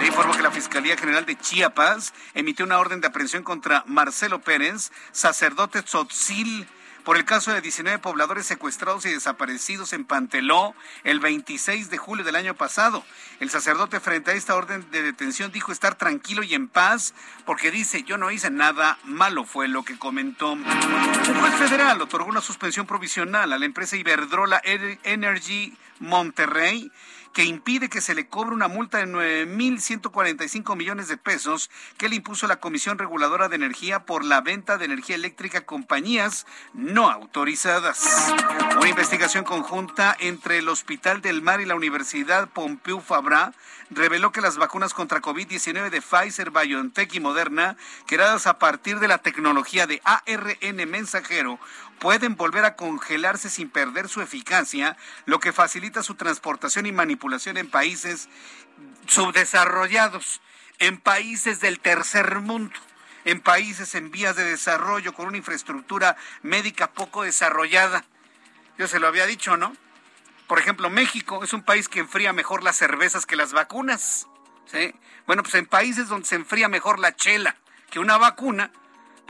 Le 0.00 0.06
informo 0.06 0.32
que 0.32 0.42
la 0.42 0.50
Fiscalía 0.50 0.96
General 0.96 1.26
de 1.26 1.36
Chiapas 1.36 2.14
emitió 2.32 2.64
una 2.64 2.78
orden 2.78 3.02
de 3.02 3.08
aprehensión 3.08 3.42
contra 3.42 3.84
Marcelo 3.86 4.40
Pérez, 4.40 4.90
sacerdote 5.12 5.82
tzotzil 5.82 6.66
por 7.04 7.18
el 7.18 7.26
caso 7.26 7.52
de 7.52 7.60
19 7.60 7.98
pobladores 7.98 8.46
secuestrados 8.46 9.04
y 9.04 9.10
desaparecidos 9.10 9.92
en 9.92 10.06
Panteló 10.06 10.74
el 11.04 11.20
26 11.20 11.90
de 11.90 11.98
julio 11.98 12.24
del 12.24 12.36
año 12.36 12.54
pasado. 12.54 13.04
El 13.40 13.50
sacerdote 13.50 14.00
frente 14.00 14.30
a 14.30 14.34
esta 14.34 14.54
orden 14.54 14.90
de 14.90 15.02
detención 15.02 15.52
dijo 15.52 15.70
estar 15.70 15.96
tranquilo 15.96 16.42
y 16.42 16.54
en 16.54 16.68
paz 16.68 17.12
porque 17.44 17.70
dice 17.70 18.02
yo 18.02 18.16
no 18.16 18.30
hice 18.30 18.50
nada 18.50 18.98
malo 19.04 19.44
fue 19.44 19.68
lo 19.68 19.82
que 19.82 19.98
comentó. 19.98 20.52
Un 20.52 20.64
juez 20.64 21.54
federal 21.56 22.00
otorgó 22.00 22.30
una 22.30 22.40
suspensión 22.40 22.86
provisional 22.86 23.52
a 23.52 23.58
la 23.58 23.66
empresa 23.66 23.96
Iberdrola 23.96 24.62
Energy 24.64 25.76
Monterrey 25.98 26.90
que 27.32 27.44
impide 27.44 27.88
que 27.88 28.00
se 28.00 28.14
le 28.14 28.26
cobre 28.28 28.54
una 28.54 28.68
multa 28.68 28.98
de 28.98 29.06
9.145 29.06 30.76
millones 30.76 31.08
de 31.08 31.16
pesos 31.16 31.70
que 31.96 32.08
le 32.08 32.16
impuso 32.16 32.46
la 32.46 32.60
Comisión 32.60 32.98
Reguladora 32.98 33.48
de 33.48 33.56
Energía 33.56 34.00
por 34.00 34.24
la 34.24 34.40
venta 34.40 34.78
de 34.78 34.84
energía 34.84 35.16
eléctrica 35.16 35.58
a 35.58 35.66
compañías 35.66 36.46
no 36.74 37.10
autorizadas. 37.10 38.32
Una 38.76 38.88
investigación 38.88 39.44
conjunta 39.44 40.16
entre 40.18 40.58
el 40.58 40.68
Hospital 40.68 41.20
del 41.22 41.42
Mar 41.42 41.60
y 41.60 41.66
la 41.66 41.74
Universidad 41.74 42.48
Pompeu 42.48 43.00
Fabra 43.00 43.52
reveló 43.90 44.32
que 44.32 44.40
las 44.40 44.56
vacunas 44.56 44.94
contra 44.94 45.20
COVID-19 45.20 45.90
de 45.90 46.00
Pfizer, 46.00 46.50
BioNTech 46.50 47.12
y 47.14 47.20
Moderna, 47.20 47.76
creadas 48.06 48.46
a 48.46 48.58
partir 48.58 49.00
de 49.00 49.08
la 49.08 49.18
tecnología 49.18 49.86
de 49.86 50.00
ARN 50.04 50.88
mensajero, 50.88 51.58
pueden 52.00 52.34
volver 52.34 52.64
a 52.64 52.74
congelarse 52.74 53.50
sin 53.50 53.70
perder 53.70 54.08
su 54.08 54.22
eficacia, 54.22 54.96
lo 55.26 55.38
que 55.38 55.52
facilita 55.52 56.02
su 56.02 56.14
transportación 56.16 56.86
y 56.86 56.92
manipulación 56.92 57.58
en 57.58 57.70
países 57.70 58.28
subdesarrollados, 59.06 60.40
en 60.78 60.98
países 60.98 61.60
del 61.60 61.78
tercer 61.78 62.40
mundo, 62.40 62.74
en 63.24 63.40
países 63.40 63.94
en 63.94 64.10
vías 64.10 64.34
de 64.34 64.44
desarrollo 64.44 65.12
con 65.12 65.26
una 65.26 65.36
infraestructura 65.36 66.16
médica 66.42 66.90
poco 66.90 67.22
desarrollada. 67.22 68.04
Yo 68.78 68.88
se 68.88 68.98
lo 68.98 69.06
había 69.06 69.26
dicho, 69.26 69.58
¿no? 69.58 69.76
Por 70.46 70.58
ejemplo, 70.58 70.88
México 70.90 71.44
es 71.44 71.52
un 71.52 71.62
país 71.62 71.88
que 71.88 72.00
enfría 72.00 72.32
mejor 72.32 72.64
las 72.64 72.76
cervezas 72.76 73.26
que 73.26 73.36
las 73.36 73.52
vacunas. 73.52 74.26
¿sí? 74.66 74.94
Bueno, 75.26 75.42
pues 75.42 75.54
en 75.54 75.66
países 75.66 76.08
donde 76.08 76.26
se 76.26 76.34
enfría 76.34 76.68
mejor 76.68 76.98
la 76.98 77.14
chela 77.14 77.56
que 77.90 77.98
una 77.98 78.16
vacuna, 78.16 78.72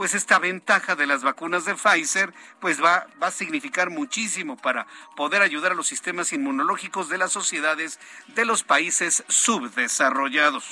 pues 0.01 0.15
esta 0.15 0.39
ventaja 0.39 0.97
de 0.97 1.07
las 1.07 1.23
vacunas 1.23 1.67
de 1.67 1.75
Pfizer 1.75 2.33
pues 2.59 2.83
va, 2.83 3.07
va 3.23 3.27
a 3.27 3.31
significar 3.31 3.91
muchísimo 3.91 4.57
para 4.57 4.87
poder 5.15 5.43
ayudar 5.43 5.73
a 5.73 5.75
los 5.75 5.89
sistemas 5.89 6.33
inmunológicos 6.33 7.11
de 7.11 7.19
las 7.19 7.33
sociedades 7.33 8.01
de 8.29 8.47
los 8.47 8.63
países 8.63 9.23
subdesarrollados. 9.29 10.65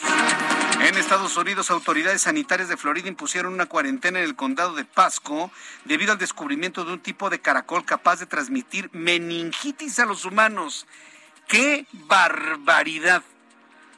En 0.80 0.96
Estados 0.96 1.36
Unidos, 1.36 1.70
autoridades 1.70 2.22
sanitarias 2.22 2.70
de 2.70 2.78
Florida 2.78 3.06
impusieron 3.06 3.52
una 3.52 3.66
cuarentena 3.66 4.18
en 4.18 4.24
el 4.24 4.34
condado 4.34 4.72
de 4.72 4.86
Pasco 4.86 5.52
debido 5.84 6.12
al 6.12 6.18
descubrimiento 6.18 6.86
de 6.86 6.94
un 6.94 7.00
tipo 7.00 7.28
de 7.28 7.38
caracol 7.38 7.84
capaz 7.84 8.20
de 8.20 8.24
transmitir 8.24 8.88
meningitis 8.94 9.98
a 9.98 10.06
los 10.06 10.24
humanos. 10.24 10.86
¡Qué 11.48 11.84
barbaridad! 11.92 13.22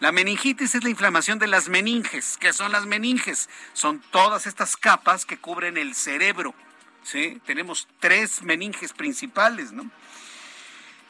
La 0.01 0.12
meningitis 0.12 0.74
es 0.74 0.82
la 0.82 0.88
inflamación 0.88 1.38
de 1.38 1.46
las 1.46 1.68
meninges. 1.68 2.38
¿Qué 2.38 2.55
son 2.55 2.72
las 2.72 2.86
meninges? 2.86 3.51
Son 3.74 4.01
todas 4.11 4.46
estas 4.46 4.78
capas 4.78 5.26
que 5.26 5.36
cubren 5.36 5.76
el 5.76 5.94
cerebro. 5.94 6.55
¿sí? 7.03 7.38
Tenemos 7.44 7.86
tres 7.98 8.42
meninges 8.42 8.94
principales, 8.94 9.72
¿no? 9.72 9.90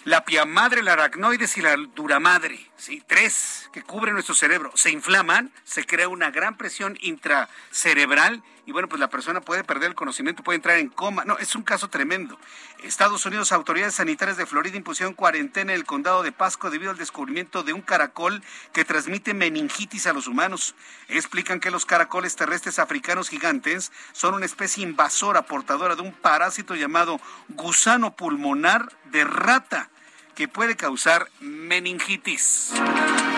La 0.05 0.25
piamadre, 0.25 0.83
la 0.83 0.95
aracnoides 0.95 1.57
y 1.59 1.61
la 1.61 1.77
duramadre, 1.77 2.59
¿sí? 2.77 3.03
Tres 3.07 3.69
que 3.73 3.83
cubren 3.83 4.15
nuestro 4.15 4.35
cerebro. 4.35 4.73
Se 4.75 4.91
inflaman, 4.91 5.53
se 5.63 5.87
crea 5.87 6.09
una 6.09 6.33
gran 6.33 6.57
presión 6.57 6.99
intracerebral 7.01 8.43
y 8.67 8.73
bueno, 8.73 8.89
pues 8.89 9.01
la 9.01 9.09
persona 9.09 9.41
puede 9.41 9.65
perder 9.65 9.91
el 9.91 9.95
conocimiento, 9.95 10.43
puede 10.43 10.57
entrar 10.57 10.79
en 10.79 10.89
coma. 10.89 11.25
No, 11.25 11.39
es 11.39 11.55
un 11.55 11.63
caso 11.63 11.89
tremendo. 11.89 12.39
Estados 12.83 13.25
Unidos, 13.27 13.53
autoridades 13.53 13.95
sanitarias 13.95 14.37
de 14.37 14.47
Florida 14.47 14.77
impusieron 14.77 15.15
cuarentena 15.15 15.73
en 15.73 15.79
el 15.79 15.85
condado 15.85 16.23
de 16.23 16.33
Pasco 16.33 16.71
debido 16.71 16.91
al 16.91 16.99
descubrimiento 16.99 17.63
de 17.63 17.73
un 17.73 17.83
caracol 17.83 18.43
que 18.73 18.85
transmite 18.85 19.35
meningitis 19.35 20.07
a 20.07 20.13
los 20.13 20.27
humanos. 20.27 20.75
Explican 21.09 21.61
que 21.61 21.71
los 21.71 21.87
caracoles 21.87 22.37
terrestres 22.37 22.79
africanos 22.79 23.29
gigantes 23.29 23.93
son 24.13 24.35
una 24.35 24.47
especie 24.47 24.85
invasora 24.85 25.43
portadora 25.43 25.97
de 25.97 26.03
un 26.03 26.13
parásito 26.13 26.75
llamado 26.75 27.21
gusano 27.49 28.15
pulmonar 28.15 28.93
de 29.07 29.25
rata 29.25 29.91
que 30.35 30.49
puede 30.49 30.77
causar 30.77 31.29
meningitis. 31.41 32.73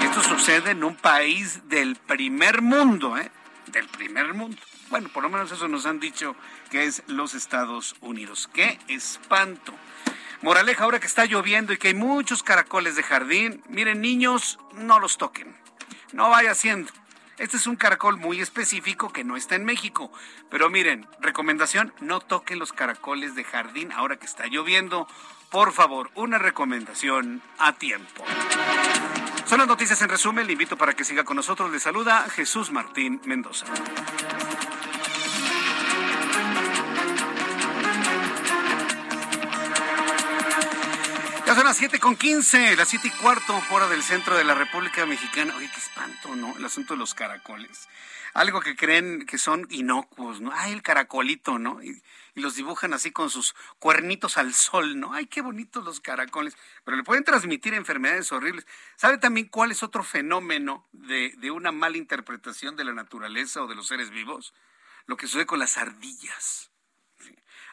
Esto 0.02 0.22
sucede 0.22 0.72
en 0.72 0.84
un 0.84 0.94
país 0.94 1.68
del 1.68 1.96
primer 1.96 2.62
mundo, 2.62 3.16
¿eh? 3.16 3.30
Del 3.66 3.88
primer 3.88 4.34
mundo. 4.34 4.60
Bueno, 4.92 5.08
por 5.08 5.22
lo 5.22 5.30
menos 5.30 5.50
eso 5.50 5.68
nos 5.68 5.86
han 5.86 6.00
dicho 6.00 6.36
que 6.70 6.84
es 6.84 7.02
los 7.06 7.32
Estados 7.32 7.96
Unidos. 8.02 8.50
¡Qué 8.52 8.78
espanto! 8.88 9.72
Moraleja, 10.42 10.84
ahora 10.84 11.00
que 11.00 11.06
está 11.06 11.24
lloviendo 11.24 11.72
y 11.72 11.78
que 11.78 11.88
hay 11.88 11.94
muchos 11.94 12.42
caracoles 12.42 12.94
de 12.94 13.02
jardín, 13.02 13.62
miren 13.70 14.02
niños, 14.02 14.58
no 14.74 15.00
los 15.00 15.16
toquen. 15.16 15.56
No 16.12 16.28
vaya 16.28 16.50
haciendo. 16.50 16.92
Este 17.38 17.56
es 17.56 17.66
un 17.66 17.76
caracol 17.76 18.18
muy 18.18 18.42
específico 18.42 19.10
que 19.10 19.24
no 19.24 19.38
está 19.38 19.54
en 19.54 19.64
México. 19.64 20.12
Pero 20.50 20.68
miren, 20.68 21.08
recomendación, 21.20 21.94
no 22.00 22.20
toquen 22.20 22.58
los 22.58 22.74
caracoles 22.74 23.34
de 23.34 23.44
jardín 23.44 23.92
ahora 23.92 24.18
que 24.18 24.26
está 24.26 24.46
lloviendo. 24.46 25.08
Por 25.50 25.72
favor, 25.72 26.10
una 26.14 26.36
recomendación 26.36 27.40
a 27.58 27.72
tiempo. 27.72 28.26
Son 29.46 29.58
las 29.58 29.68
noticias 29.68 30.02
en 30.02 30.10
resumen. 30.10 30.46
Le 30.46 30.52
invito 30.52 30.76
para 30.76 30.92
que 30.92 31.04
siga 31.04 31.24
con 31.24 31.36
nosotros. 31.36 31.70
Le 31.72 31.80
saluda 31.80 32.28
Jesús 32.28 32.70
Martín 32.70 33.22
Mendoza. 33.24 33.64
Ya 41.52 41.56
son 41.56 41.66
las 41.66 41.76
7 41.76 42.00
con 42.00 42.16
15, 42.16 42.76
las 42.76 42.88
7 42.88 43.08
y 43.08 43.10
cuarto, 43.10 43.62
hora 43.70 43.86
del 43.86 44.02
centro 44.02 44.38
de 44.38 44.42
la 44.42 44.54
República 44.54 45.04
Mexicana. 45.04 45.54
Oye, 45.54 45.70
qué 45.70 45.80
espanto, 45.80 46.34
¿no? 46.34 46.56
El 46.56 46.64
asunto 46.64 46.94
de 46.94 46.98
los 46.98 47.12
caracoles. 47.12 47.90
Algo 48.32 48.62
que 48.62 48.74
creen 48.74 49.26
que 49.26 49.36
son 49.36 49.66
inocuos, 49.68 50.40
¿no? 50.40 50.50
Ay, 50.54 50.72
el 50.72 50.80
caracolito, 50.80 51.58
¿no? 51.58 51.82
Y, 51.82 52.02
y 52.34 52.40
los 52.40 52.54
dibujan 52.56 52.94
así 52.94 53.10
con 53.10 53.28
sus 53.28 53.54
cuernitos 53.78 54.38
al 54.38 54.54
sol, 54.54 54.98
¿no? 54.98 55.12
Ay, 55.12 55.26
qué 55.26 55.42
bonitos 55.42 55.84
los 55.84 56.00
caracoles. 56.00 56.56
Pero 56.84 56.96
le 56.96 57.02
pueden 57.02 57.22
transmitir 57.22 57.74
enfermedades 57.74 58.32
horribles. 58.32 58.66
¿Sabe 58.96 59.18
también 59.18 59.48
cuál 59.48 59.72
es 59.72 59.82
otro 59.82 60.02
fenómeno 60.04 60.88
de, 60.92 61.34
de 61.36 61.50
una 61.50 61.70
mala 61.70 61.98
interpretación 61.98 62.76
de 62.76 62.84
la 62.84 62.94
naturaleza 62.94 63.62
o 63.62 63.66
de 63.66 63.74
los 63.74 63.88
seres 63.88 64.08
vivos? 64.08 64.54
Lo 65.04 65.18
que 65.18 65.26
sucede 65.26 65.44
con 65.44 65.58
las 65.58 65.76
ardillas. 65.76 66.71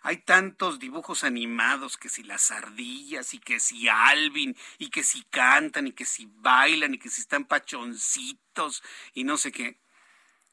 Hay 0.01 0.17
tantos 0.17 0.79
dibujos 0.79 1.23
animados 1.23 1.97
que 1.97 2.09
si 2.09 2.23
las 2.23 2.51
ardillas 2.51 3.33
y 3.33 3.39
que 3.39 3.59
si 3.59 3.87
Alvin 3.87 4.55
y 4.77 4.89
que 4.89 5.03
si 5.03 5.23
cantan 5.23 5.87
y 5.87 5.91
que 5.91 6.05
si 6.05 6.27
bailan 6.37 6.93
y 6.93 6.99
que 6.99 7.09
si 7.09 7.21
están 7.21 7.45
pachoncitos 7.45 8.83
y 9.13 9.23
no 9.23 9.37
sé 9.37 9.51
qué. 9.51 9.79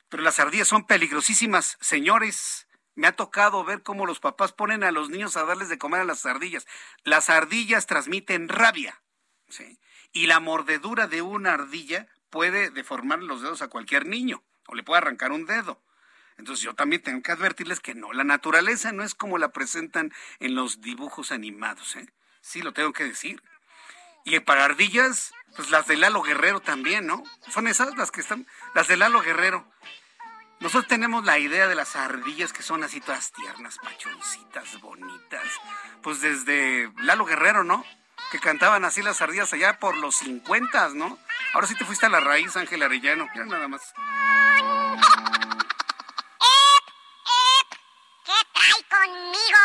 Pero 0.09 0.23
las 0.23 0.39
ardillas 0.39 0.69
son 0.69 0.87
peligrosísimas, 0.87 1.79
señores. 1.81 2.69
Me 2.95 3.07
ha 3.07 3.17
tocado 3.17 3.63
ver 3.65 3.83
cómo 3.83 4.07
los 4.07 4.21
papás 4.21 4.53
ponen 4.53 4.83
a 4.83 4.91
los 4.91 5.11
niños 5.11 5.37
a 5.37 5.45
darles 5.45 5.69
de 5.69 5.79
comer 5.79 6.01
a 6.01 6.05
las 6.05 6.25
ardillas. 6.25 6.67
Las 7.05 7.29
ardillas 7.29 7.87
transmiten 7.87 8.49
rabia. 8.49 9.03
¿sí? 9.49 9.79
Y 10.13 10.27
la 10.27 10.41
mordedura 10.41 11.07
de 11.07 11.23
una 11.23 11.55
ardilla 11.55 12.09
puede 12.31 12.71
deformar 12.71 13.23
los 13.23 13.43
dedos 13.43 13.63
a 13.63 13.69
cualquier 13.69 14.07
niño 14.07 14.43
o 14.67 14.75
le 14.75 14.83
puede 14.83 14.99
arrancar 14.99 15.33
un 15.33 15.47
dedo. 15.47 15.83
Entonces 16.39 16.65
yo 16.65 16.75
también 16.75 17.03
tengo 17.03 17.23
que 17.23 17.33
advertirles 17.33 17.81
que 17.81 17.95
no, 17.95 18.13
la 18.13 18.25
naturaleza 18.25 18.93
no 18.93 19.03
es 19.03 19.15
como 19.15 19.39
la 19.39 19.53
presentan 19.53 20.13
en 20.39 20.55
los 20.55 20.81
dibujos 20.81 21.33
animados, 21.33 21.97
¿eh? 21.97 22.07
Sí, 22.41 22.63
lo 22.63 22.73
tengo 22.73 22.93
que 22.93 23.05
decir. 23.05 23.43
Y 24.25 24.39
para 24.41 24.65
ardillas, 24.65 25.33
pues 25.57 25.71
las 25.71 25.87
de 25.87 25.97
Lalo 25.97 26.23
Guerrero 26.23 26.61
también, 26.61 27.07
¿no? 27.07 27.23
Son 27.49 27.67
esas 27.67 27.97
las 27.97 28.11
que 28.11 28.21
están, 28.21 28.47
las 28.75 28.89
de 28.89 28.97
Lalo 28.97 29.21
Guerrero. 29.23 29.67
Nosotros 30.61 30.89
tenemos 30.89 31.25
la 31.25 31.39
idea 31.39 31.69
de 31.69 31.75
las 31.75 31.97
ardillas 31.97 32.53
que 32.53 32.63
son 32.63 32.83
así 32.83 33.01
todas 33.01 33.33
tiernas, 33.33 33.79
pachoncitas, 33.79 34.81
bonitas. 34.81 35.47
Pues 36.03 36.21
desde 36.21 36.91
Lalo 36.99 37.25
Guerrero, 37.25 37.63
¿no? 37.63 37.85
Que 38.33 38.41
cantaban 38.41 38.85
así 38.85 39.03
las 39.03 39.21
ardillas 39.21 39.53
allá 39.53 39.79
por 39.79 39.97
los 39.97 40.17
50, 40.17 40.91
¿no? 40.91 41.19
Ahora 41.53 41.67
sí 41.67 41.75
te 41.75 41.85
fuiste 41.85 42.07
a 42.07 42.09
la 42.09 42.21
raíz, 42.21 42.57
Ángel 42.57 42.83
Arellano. 42.83 43.29
Mira 43.33 43.47
nada 43.47 43.69
más. 43.69 43.95
Conmigo. 49.07 49.63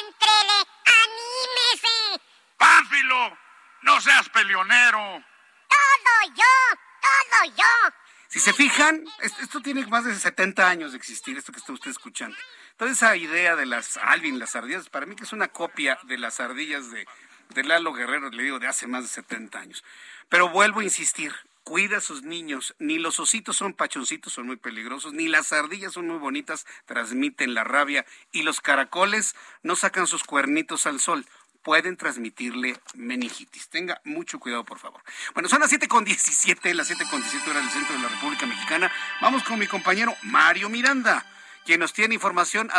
Éntrele, 0.00 0.58
anímese. 1.02 2.22
¡Pánfilo! 2.56 3.38
¡No 3.82 4.00
seas 4.00 4.28
peleonero! 4.30 5.24
Todo 5.68 6.34
yo, 6.34 6.78
todo 7.00 7.54
yo. 7.56 7.94
Si 8.28 8.40
se 8.40 8.52
fijan, 8.52 9.04
esto 9.20 9.60
tiene 9.60 9.86
más 9.86 10.04
de 10.04 10.14
70 10.14 10.68
años 10.68 10.92
de 10.92 10.98
existir, 10.98 11.36
esto 11.36 11.52
que 11.52 11.58
está 11.58 11.72
usted 11.72 11.90
escuchando. 11.90 12.36
Toda 12.76 12.90
esa 12.90 13.16
idea 13.16 13.56
de 13.56 13.66
las 13.66 13.96
Alvin, 13.96 14.38
las 14.38 14.56
ardillas, 14.56 14.88
para 14.90 15.06
mí 15.06 15.16
que 15.16 15.24
es 15.24 15.32
una 15.32 15.48
copia 15.48 15.98
de 16.04 16.18
las 16.18 16.40
ardillas 16.40 16.90
de, 16.90 17.06
de 17.50 17.64
Lalo 17.64 17.92
Guerrero, 17.92 18.30
le 18.30 18.42
digo, 18.42 18.58
de 18.58 18.66
hace 18.66 18.86
más 18.86 19.04
de 19.04 19.08
70 19.08 19.58
años. 19.58 19.84
Pero 20.28 20.48
vuelvo 20.48 20.80
a 20.80 20.84
insistir, 20.84 21.34
cuida 21.66 21.98
a 21.98 22.00
sus 22.00 22.22
niños. 22.22 22.76
Ni 22.78 22.98
los 22.98 23.18
ositos 23.18 23.56
son 23.56 23.74
pachoncitos, 23.74 24.32
son 24.32 24.46
muy 24.46 24.56
peligrosos, 24.56 25.12
ni 25.12 25.26
las 25.26 25.52
ardillas 25.52 25.94
son 25.94 26.06
muy 26.06 26.18
bonitas, 26.18 26.64
transmiten 26.84 27.54
la 27.54 27.64
rabia, 27.64 28.06
y 28.30 28.42
los 28.42 28.60
caracoles 28.60 29.34
no 29.64 29.74
sacan 29.74 30.06
sus 30.06 30.22
cuernitos 30.22 30.86
al 30.86 31.00
sol 31.00 31.26
pueden 31.64 31.96
transmitirle 31.96 32.78
meningitis. 32.94 33.68
Tenga 33.68 34.00
mucho 34.04 34.38
cuidado, 34.38 34.64
por 34.64 34.78
favor. 34.78 35.02
Bueno, 35.34 35.48
son 35.48 35.58
las 35.58 35.72
7.17, 35.72 36.72
las 36.74 36.88
7.17 36.88 37.50
horas 37.50 37.64
del 37.64 37.72
centro 37.72 37.96
de 37.96 38.02
la 38.02 38.08
República 38.08 38.46
Mexicana. 38.46 38.92
Vamos 39.20 39.42
con 39.42 39.58
mi 39.58 39.66
compañero 39.66 40.14
Mario 40.22 40.68
Miranda, 40.68 41.26
quien 41.64 41.80
nos 41.80 41.92
tiene 41.92 42.14
información. 42.14 42.70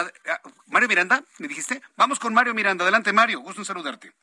Mario 0.67 0.87
Miranda, 0.87 1.21
¿me 1.39 1.49
dijiste? 1.49 1.81
Vamos 1.97 2.17
con 2.17 2.33
Mario 2.33 2.53
Miranda. 2.53 2.85
Adelante, 2.85 3.11
Mario. 3.11 3.41
Gusto 3.41 3.59
en 3.59 3.65
saludarte. 3.65 4.13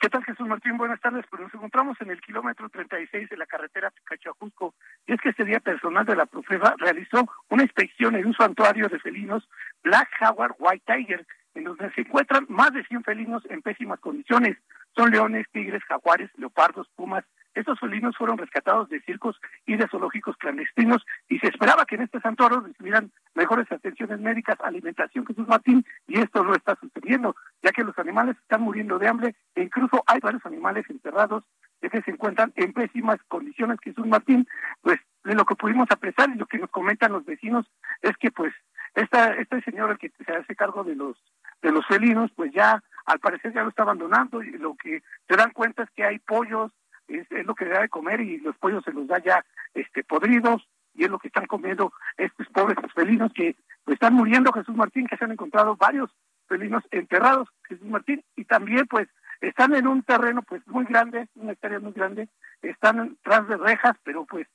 ¿Qué 0.00 0.08
tal, 0.08 0.24
Jesús 0.24 0.48
Martín? 0.48 0.78
Buenas 0.78 0.98
tardes. 0.98 1.26
Pues 1.28 1.42
nos 1.42 1.52
encontramos 1.52 2.00
en 2.00 2.10
el 2.10 2.22
kilómetro 2.22 2.70
36 2.70 3.28
de 3.28 3.36
la 3.36 3.44
carretera 3.44 3.90
Picacho-Ajusco. 3.90 4.74
Y 5.06 5.12
es 5.12 5.20
que 5.20 5.28
este 5.28 5.44
día 5.44 5.60
personal 5.60 6.06
de 6.06 6.16
la 6.16 6.24
Profeva 6.24 6.74
realizó 6.78 7.28
una 7.50 7.64
inspección 7.64 8.16
en 8.16 8.24
un 8.24 8.32
santuario 8.32 8.88
de 8.88 8.98
felinos 8.98 9.46
Black 9.82 10.08
Jaguar 10.18 10.54
White 10.58 10.84
Tiger, 10.86 11.26
en 11.54 11.64
donde 11.64 11.92
se 11.92 12.00
encuentran 12.00 12.46
más 12.48 12.72
de 12.72 12.82
100 12.84 13.04
felinos 13.04 13.42
en 13.50 13.60
pésimas 13.60 14.00
condiciones. 14.00 14.56
Son 14.96 15.10
leones, 15.10 15.46
tigres, 15.52 15.84
jaguares, 15.84 16.30
leopardos, 16.38 16.88
pumas. 16.96 17.26
Estos 17.54 17.78
felinos 17.80 18.16
fueron 18.16 18.38
rescatados 18.38 18.88
de 18.88 19.00
circos 19.02 19.40
y 19.66 19.76
de 19.76 19.88
zoológicos 19.88 20.36
clandestinos 20.36 21.04
y 21.28 21.38
se 21.38 21.48
esperaba 21.48 21.84
que 21.84 21.96
en 21.96 22.02
este 22.02 22.20
santuario 22.20 22.60
recibieran 22.60 23.10
mejores 23.34 23.70
atenciones 23.72 24.20
médicas, 24.20 24.58
alimentación, 24.62 25.26
Jesús 25.26 25.48
Martín, 25.48 25.84
y 26.06 26.20
esto 26.20 26.44
no 26.44 26.54
está 26.54 26.76
sucediendo, 26.76 27.34
ya 27.62 27.72
que 27.72 27.84
los 27.84 27.98
animales 27.98 28.36
están 28.40 28.62
muriendo 28.62 28.98
de 28.98 29.08
hambre 29.08 29.34
e 29.54 29.62
incluso 29.62 30.02
hay 30.06 30.20
varios 30.20 30.44
animales 30.46 30.84
enterrados 30.88 31.44
que 31.80 32.02
se 32.02 32.10
encuentran 32.10 32.52
en 32.56 32.72
pésimas 32.72 33.18
condiciones, 33.28 33.78
Jesús 33.82 34.06
Martín, 34.06 34.46
pues 34.82 35.00
de 35.24 35.34
lo 35.34 35.44
que 35.44 35.54
pudimos 35.54 35.90
apreciar 35.90 36.30
y 36.30 36.38
lo 36.38 36.46
que 36.46 36.58
nos 36.58 36.70
comentan 36.70 37.12
los 37.12 37.24
vecinos 37.24 37.66
es 38.02 38.16
que 38.18 38.30
pues 38.30 38.52
esta, 38.94 39.34
este 39.34 39.60
señor 39.62 39.90
el 39.90 39.98
que 39.98 40.10
se 40.24 40.32
hace 40.32 40.54
cargo 40.54 40.84
de 40.84 40.94
los 40.94 41.16
de 41.62 41.72
los 41.72 41.86
felinos, 41.86 42.30
pues 42.34 42.52
ya 42.52 42.82
al 43.04 43.18
parecer 43.18 43.52
ya 43.52 43.62
lo 43.62 43.68
está 43.68 43.82
abandonando 43.82 44.42
y 44.42 44.50
lo 44.52 44.74
que 44.76 45.02
se 45.28 45.36
dan 45.36 45.50
cuenta 45.50 45.82
es 45.82 45.90
que 45.90 46.04
hay 46.04 46.18
pollos, 46.18 46.72
es, 47.10 47.46
lo 47.46 47.54
que 47.54 47.66
da 47.66 47.80
de 47.80 47.88
comer 47.88 48.20
y 48.20 48.38
los 48.38 48.56
pollos 48.56 48.84
se 48.84 48.92
los 48.92 49.06
da 49.06 49.18
ya 49.18 49.44
este 49.74 50.04
podridos 50.04 50.66
y 50.94 51.04
es 51.04 51.10
lo 51.10 51.18
que 51.18 51.28
están 51.28 51.46
comiendo 51.46 51.92
estos 52.16 52.46
pobres 52.48 52.76
felinos 52.94 53.32
que 53.32 53.56
pues, 53.84 53.94
están 53.94 54.14
muriendo 54.14 54.52
Jesús 54.52 54.74
Martín, 54.74 55.06
que 55.06 55.16
se 55.16 55.24
han 55.24 55.32
encontrado 55.32 55.76
varios 55.76 56.10
felinos 56.48 56.82
enterrados 56.90 57.48
Jesús 57.68 57.86
Martín 57.86 58.22
y 58.36 58.44
también 58.44 58.86
pues 58.86 59.08
están 59.40 59.74
en 59.74 59.86
un 59.86 60.02
terreno 60.02 60.42
pues 60.42 60.66
muy 60.66 60.84
grande, 60.84 61.28
una 61.34 61.52
hectárea 61.52 61.80
muy 61.80 61.92
grande, 61.92 62.28
están 62.62 63.16
tras 63.22 63.48
de 63.48 63.56
rejas, 63.56 63.96
pero 64.04 64.26
pues 64.26 64.46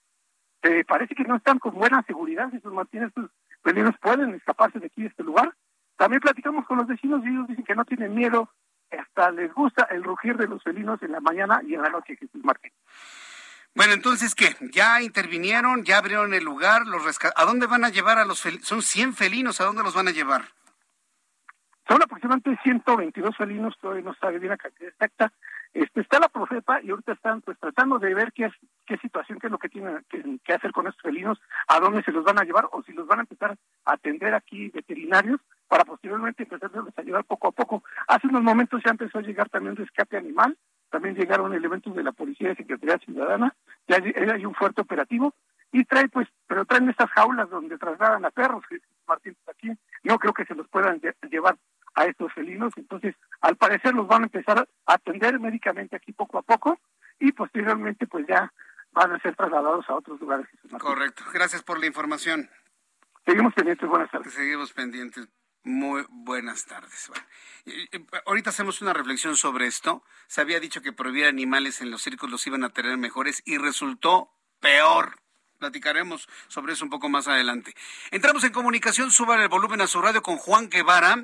eh, 0.62 0.84
parece 0.88 1.16
que 1.16 1.24
no 1.24 1.36
están 1.36 1.60
con 1.60 1.74
buena 1.74 2.04
seguridad 2.04 2.52
Jesús 2.52 2.72
Martín, 2.72 3.04
estos 3.04 3.32
felinos 3.64 3.96
pueden 4.02 4.36
escaparse 4.36 4.80
de 4.80 4.88
aquí 4.88 5.02
de 5.02 5.08
este 5.08 5.24
lugar. 5.24 5.54
También 5.98 6.22
platicamos 6.22 6.66
con 6.66 6.78
los 6.78 6.88
vecinos 6.88 7.22
y 7.24 7.30
ellos 7.30 7.48
dicen 7.48 7.64
que 7.64 7.76
no 7.76 7.86
tienen 7.86 8.14
miedo, 8.14 8.50
hasta 8.92 9.32
les 9.32 9.54
gusta 9.54 9.88
el 9.92 10.04
rugir 10.04 10.38
de 10.38 10.48
los 10.48 10.64
felinos 10.64 11.02
en 11.02 11.12
la 11.12 11.20
mañana 11.20 11.62
y 11.66 11.76
en 11.76 11.82
la 11.82 11.90
noche, 11.90 12.16
Jesús 12.16 12.44
Martín. 12.44 12.72
Bueno, 13.76 13.94
entonces, 13.94 14.36
¿qué? 14.36 14.56
¿Ya 14.72 15.02
intervinieron? 15.02 15.84
¿Ya 15.84 15.98
abrieron 15.98 16.34
el 16.34 16.44
lugar? 16.44 16.88
los 16.88 17.04
¿A 17.36 17.46
dónde 17.46 17.68
van 17.68 17.84
a 17.84 17.90
llevar 17.90 18.18
a 18.18 18.26
los 18.26 18.42
felinos? 18.42 18.66
Son 18.66 18.82
100 18.82 19.14
felinos, 19.14 19.60
¿a 19.60 19.66
dónde 19.66 19.84
los 19.84 19.94
van 19.94 20.08
a 20.08 20.12
llevar? 20.12 20.44
Son 21.88 22.02
aproximadamente 22.02 22.58
122 22.64 23.36
felinos, 23.38 23.78
todavía 23.80 24.04
no 24.04 24.16
sabe 24.16 24.40
bien 24.40 24.52
la 24.52 24.58
cantidad 24.58 24.90
exacta. 24.90 25.32
Este, 25.76 26.00
está 26.00 26.22
la 26.22 26.30
Profepa 26.30 26.82
y 26.82 26.90
ahorita 26.90 27.12
están 27.12 27.42
pues 27.42 27.60
tratando 27.60 28.00
de 28.00 28.16
ver 28.16 28.32
qué 28.32 28.46
es 28.46 28.54
qué 28.86 28.98
situación, 28.98 29.40
qué 29.40 29.48
es 29.48 29.52
lo 29.52 29.58
que 29.58 29.68
tienen 29.68 30.06
que, 30.10 30.54
hacer 30.54 30.72
con 30.72 30.88
estos 30.88 31.02
felinos, 31.02 31.38
a 31.68 31.82
dónde 31.82 32.02
se 32.04 32.14
los 32.14 32.24
van 32.24 32.40
a 32.40 32.46
llevar 32.46 32.70
o 32.72 32.82
si 32.84 32.94
los 32.94 33.06
van 33.06 33.20
a 33.20 33.24
empezar 33.24 33.58
a 33.84 33.92
atender 33.92 34.34
aquí 34.34 34.70
veterinarios 34.70 35.42
para 35.68 35.84
posteriormente 35.84 36.44
empezar 36.44 36.72
a 36.96 37.02
llevar 37.02 37.26
poco 37.26 37.50
a 37.50 37.52
poco. 37.52 37.84
Hace 38.08 38.28
unos 38.28 38.42
momentos 38.42 38.82
ya 38.86 38.92
empezó 38.92 39.18
a 39.18 39.22
llegar 39.22 39.50
también 39.50 39.76
rescate 39.76 40.16
animal, 40.16 40.58
también 40.92 41.16
llegaron 41.16 41.54
elementos 41.54 41.94
de 41.94 42.04
la 42.04 42.14
Policía 42.14 42.50
de 42.50 42.56
Secretaría 42.56 42.98
Ciudadana, 43.00 43.54
ya 43.86 43.98
hay, 43.98 44.46
un 44.46 44.56
fuerte 44.56 44.80
operativo 44.80 45.34
y 45.74 45.84
trae 45.84 46.08
pues, 46.08 46.30
pero 46.48 46.64
traen 46.64 46.88
estas 46.88 47.10
jaulas 47.10 47.50
donde 47.50 47.78
trasladan 47.78 48.24
a 48.24 48.32
perros, 48.32 48.64
Martín, 49.06 49.36
aquí 49.52 49.72
no 50.06 50.18
creo 50.20 50.34
que 50.34 50.46
se 50.46 50.56
los 50.56 50.70
puedan 50.70 51.02
llevar 51.30 51.58
a 51.96 52.06
estos 52.06 52.32
felinos, 52.34 52.74
entonces 52.76 53.16
al 53.42 53.56
parecer 53.56 53.94
los 53.94 54.08
van 54.08 54.24
a 54.24 54.26
empezar 54.26 54.68
a 54.86 54.94
atender 54.94 55.40
médicamente 55.40 55.96
aquí 55.96 56.12
poco 56.12 56.38
a 56.38 56.42
poco 56.42 56.78
y 57.20 57.32
posteriormente 57.32 58.06
pues 58.06 58.26
ya 58.28 58.52
van 58.92 59.12
a 59.12 59.20
ser 59.20 59.36
trasladados 59.36 59.90
a 59.90 59.96
otros 59.96 60.20
lugares. 60.20 60.48
Correcto, 60.80 61.24
gracias 61.34 61.64
por 61.64 61.80
la 61.80 61.86
información. 61.86 62.50
Seguimos 63.26 63.54
pendientes, 63.54 63.90
buenas 63.90 64.12
tardes. 64.12 64.34
Seguimos 64.34 64.74
pendientes. 64.74 65.28
Muy 65.64 66.06
buenas 66.10 66.66
tardes. 66.66 67.12
ahorita 68.28 68.52
hacemos 68.52 68.84
una 68.84 68.94
reflexión 68.94 69.36
sobre 69.36 69.66
esto. 69.66 70.04
Se 70.28 70.42
había 70.42 70.60
dicho 70.60 70.84
que 70.84 70.94
prohibir 70.94 71.26
animales 71.26 71.82
en 71.82 71.90
los 71.90 72.04
circos 72.04 72.30
los 72.30 72.46
iban 72.46 72.64
a 72.64 72.70
tener 72.70 72.98
mejores 72.98 73.42
y 73.46 73.58
resultó 73.58 74.30
peor. 74.60 75.16
Platicaremos 75.58 76.30
sobre 76.50 76.74
eso 76.74 76.86
un 76.86 76.92
poco 76.92 77.10
más 77.10 77.28
adelante. 77.28 77.74
Entramos 78.12 78.44
en 78.44 78.52
comunicación, 78.52 79.10
suban 79.10 79.42
el 79.42 79.50
volumen 79.50 79.82
a 79.82 79.88
su 79.88 80.02
radio 80.04 80.22
con 80.22 80.38
Juan 80.38 80.70
Guevara 80.70 81.16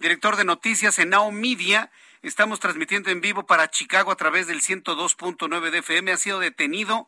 director 0.00 0.36
de 0.36 0.44
noticias 0.44 0.98
en 0.98 1.10
Now 1.10 1.30
Media. 1.30 1.90
Estamos 2.22 2.58
transmitiendo 2.58 3.10
en 3.10 3.20
vivo 3.20 3.46
para 3.46 3.68
Chicago 3.68 4.10
a 4.10 4.16
través 4.16 4.46
del 4.46 4.60
102.9 4.60 5.70
de 5.70 5.78
FM. 5.78 6.10
Ha 6.10 6.16
sido 6.16 6.40
detenido 6.40 7.06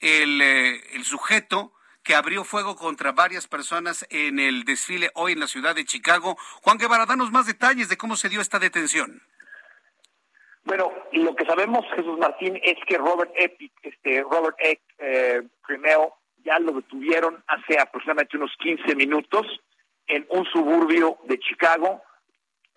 el, 0.00 0.42
eh, 0.42 0.82
el 0.94 1.04
sujeto 1.04 1.72
que 2.02 2.16
abrió 2.16 2.42
fuego 2.42 2.74
contra 2.74 3.12
varias 3.12 3.46
personas 3.46 4.04
en 4.10 4.40
el 4.40 4.64
desfile 4.64 5.10
hoy 5.14 5.32
en 5.32 5.40
la 5.40 5.46
ciudad 5.46 5.76
de 5.76 5.84
Chicago. 5.84 6.36
Juan 6.62 6.78
Guevara, 6.78 7.06
danos 7.06 7.30
más 7.30 7.46
detalles 7.46 7.88
de 7.88 7.96
cómo 7.96 8.16
se 8.16 8.28
dio 8.28 8.40
esta 8.40 8.58
detención. 8.58 9.22
Bueno, 10.64 10.92
lo 11.12 11.34
que 11.36 11.44
sabemos, 11.44 11.84
Jesús 11.94 12.18
Martín, 12.18 12.58
es 12.62 12.76
que 12.86 12.98
Robert 12.98 13.32
Epic, 13.36 13.72
este 13.82 14.22
Robert 14.22 14.56
Eck 14.58 14.80
eh, 14.98 15.42
ya 16.44 16.58
lo 16.58 16.72
detuvieron 16.72 17.42
hace 17.46 17.78
aproximadamente 17.78 18.36
unos 18.36 18.50
15 18.58 18.96
minutos 18.96 19.46
en 20.08 20.26
un 20.30 20.44
suburbio 20.46 21.18
de 21.24 21.38
Chicago 21.38 22.02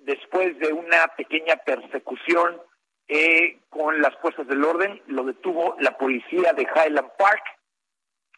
después 0.05 0.57
de 0.59 0.71
una 0.71 1.07
pequeña 1.17 1.57
persecución 1.57 2.61
eh, 3.07 3.59
con 3.69 4.01
las 4.01 4.15
fuerzas 4.17 4.47
del 4.47 4.63
orden, 4.63 5.01
lo 5.07 5.23
detuvo 5.23 5.75
la 5.79 5.97
policía 5.97 6.53
de 6.53 6.63
Highland 6.63 7.11
Park, 7.17 7.43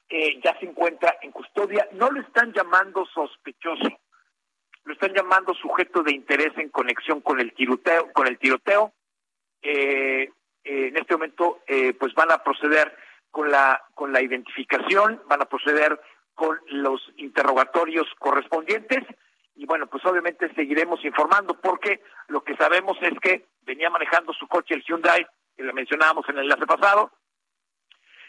eh, 0.10 0.40
ya 0.42 0.58
se 0.60 0.66
encuentra 0.66 1.18
en 1.22 1.32
custodia, 1.32 1.88
no 1.92 2.10
lo 2.10 2.22
están 2.22 2.54
llamando 2.54 3.06
sospechoso, 3.06 4.00
lo 4.86 4.94
están 4.94 5.14
llamando 5.14 5.54
sujeto 5.54 6.02
de 6.02 6.14
interés 6.14 6.58
en 6.58 6.70
conexión 6.70 7.20
con 7.22 7.40
el 7.42 7.54
tiroteo, 7.54 8.12
con 8.14 8.28
el 8.28 8.38
tiroteo. 8.40 8.94
Eh, 9.62 10.32
en 10.64 10.98
este 10.98 11.14
momento, 11.14 11.62
pues 11.98 12.14
van 12.14 12.30
a 12.30 12.44
proceder 12.44 12.94
con 13.32 13.50
la 13.50 13.82
con 13.94 14.12
la 14.12 14.22
identificación, 14.22 15.22
van 15.28 15.42
a 15.42 15.46
proceder 15.46 15.98
con 16.36 16.60
los 16.68 17.02
interrogatorios 17.16 18.06
correspondientes 18.20 19.04
y 19.58 19.66
bueno, 19.66 19.88
pues 19.88 20.06
obviamente 20.06 20.54
seguiremos 20.54 21.04
informando 21.04 21.60
porque 21.60 22.02
lo 22.28 22.44
que 22.44 22.56
sabemos 22.56 22.96
es 23.02 23.20
que 23.20 23.48
venía 23.64 23.90
manejando 23.90 24.32
su 24.34 24.48
coche 24.48 24.76
el 24.76 24.84
Hyundai, 24.84 25.26
que 25.56 25.64
lo 25.64 25.74
mencionábamos 25.74 26.30
en 26.30 26.38
el 26.38 26.44
enlace 26.44 26.68
pasado, 26.68 27.12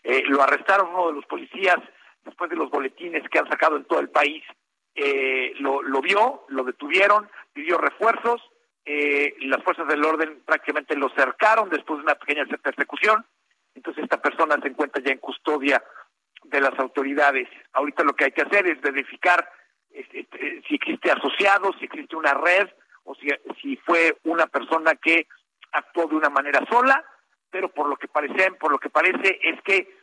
eh, 0.02 0.22
lo 0.26 0.42
arrestaron 0.42 0.88
uno 0.88 1.08
de 1.08 1.12
los 1.14 1.26
policías 1.26 1.76
después 2.24 2.48
de 2.48 2.56
los 2.56 2.70
boletines 2.70 3.28
que 3.28 3.38
han 3.38 3.48
sacado 3.48 3.76
en 3.76 3.84
todo 3.84 4.00
el 4.00 4.08
país, 4.08 4.42
eh, 4.94 5.52
lo, 5.60 5.82
lo 5.82 6.00
vio, 6.00 6.46
lo 6.48 6.64
detuvieron, 6.64 7.28
pidió 7.52 7.76
refuerzos, 7.76 8.40
eh, 8.86 9.36
las 9.40 9.62
fuerzas 9.62 9.86
del 9.86 10.04
orden 10.04 10.42
prácticamente 10.46 10.96
lo 10.96 11.10
cercaron 11.10 11.68
después 11.68 11.98
de 11.98 12.04
una 12.04 12.14
pequeña 12.14 12.46
persecución, 12.46 13.24
entonces 13.74 14.04
esta 14.04 14.20
persona 14.20 14.56
se 14.62 14.68
encuentra 14.68 15.02
ya 15.02 15.12
en 15.12 15.18
custodia 15.18 15.84
de 16.44 16.60
las 16.60 16.76
autoridades. 16.78 17.48
Ahorita 17.74 18.02
lo 18.02 18.14
que 18.14 18.24
hay 18.24 18.32
que 18.32 18.42
hacer 18.42 18.66
es 18.66 18.80
verificar 18.80 19.46
este, 19.90 20.20
este, 20.20 20.62
si 20.68 20.74
existe 20.74 21.10
asociado, 21.10 21.72
si 21.78 21.86
existe 21.86 22.16
una 22.16 22.34
red 22.34 22.68
o 23.04 23.14
si, 23.14 23.28
si 23.60 23.76
fue 23.76 24.16
una 24.24 24.46
persona 24.46 24.94
que 24.96 25.26
actuó 25.72 26.06
de 26.06 26.16
una 26.16 26.30
manera 26.30 26.64
sola, 26.70 27.04
pero 27.50 27.68
por 27.68 27.88
lo 27.88 27.96
que 27.96 28.08
parece, 28.08 28.52
por 28.52 28.70
lo 28.70 28.78
que 28.78 28.90
parece 28.90 29.38
es 29.42 29.60
que 29.62 29.98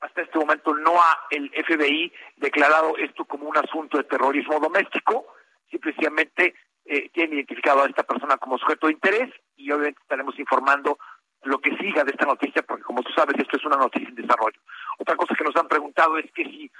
hasta 0.00 0.22
este 0.22 0.38
momento 0.38 0.74
no 0.74 1.00
ha 1.00 1.18
el 1.30 1.50
FBI 1.50 2.12
declarado 2.36 2.96
esto 2.98 3.24
como 3.24 3.48
un 3.48 3.56
asunto 3.56 3.98
de 3.98 4.04
terrorismo 4.04 4.60
doméstico, 4.60 5.26
simplemente 5.70 6.54
eh, 6.84 7.08
tiene 7.10 7.36
identificado 7.36 7.82
a 7.82 7.86
esta 7.86 8.02
persona 8.04 8.36
como 8.36 8.58
sujeto 8.58 8.86
de 8.86 8.92
interés 8.92 9.30
y 9.56 9.70
obviamente 9.70 10.00
estaremos 10.02 10.38
informando 10.38 10.98
lo 11.42 11.58
que 11.60 11.76
siga 11.76 12.04
de 12.04 12.10
esta 12.10 12.26
noticia, 12.26 12.62
porque 12.62 12.82
como 12.82 13.02
tú 13.02 13.12
sabes, 13.12 13.36
esto 13.38 13.56
es 13.56 13.64
una 13.64 13.76
noticia 13.76 14.08
en 14.08 14.14
desarrollo. 14.14 14.60
Otra 14.98 15.16
cosa 15.16 15.34
que 15.34 15.44
nos 15.44 15.56
han 15.56 15.68
preguntado 15.68 16.18
es 16.18 16.30
que 16.32 16.44
si 16.44 16.70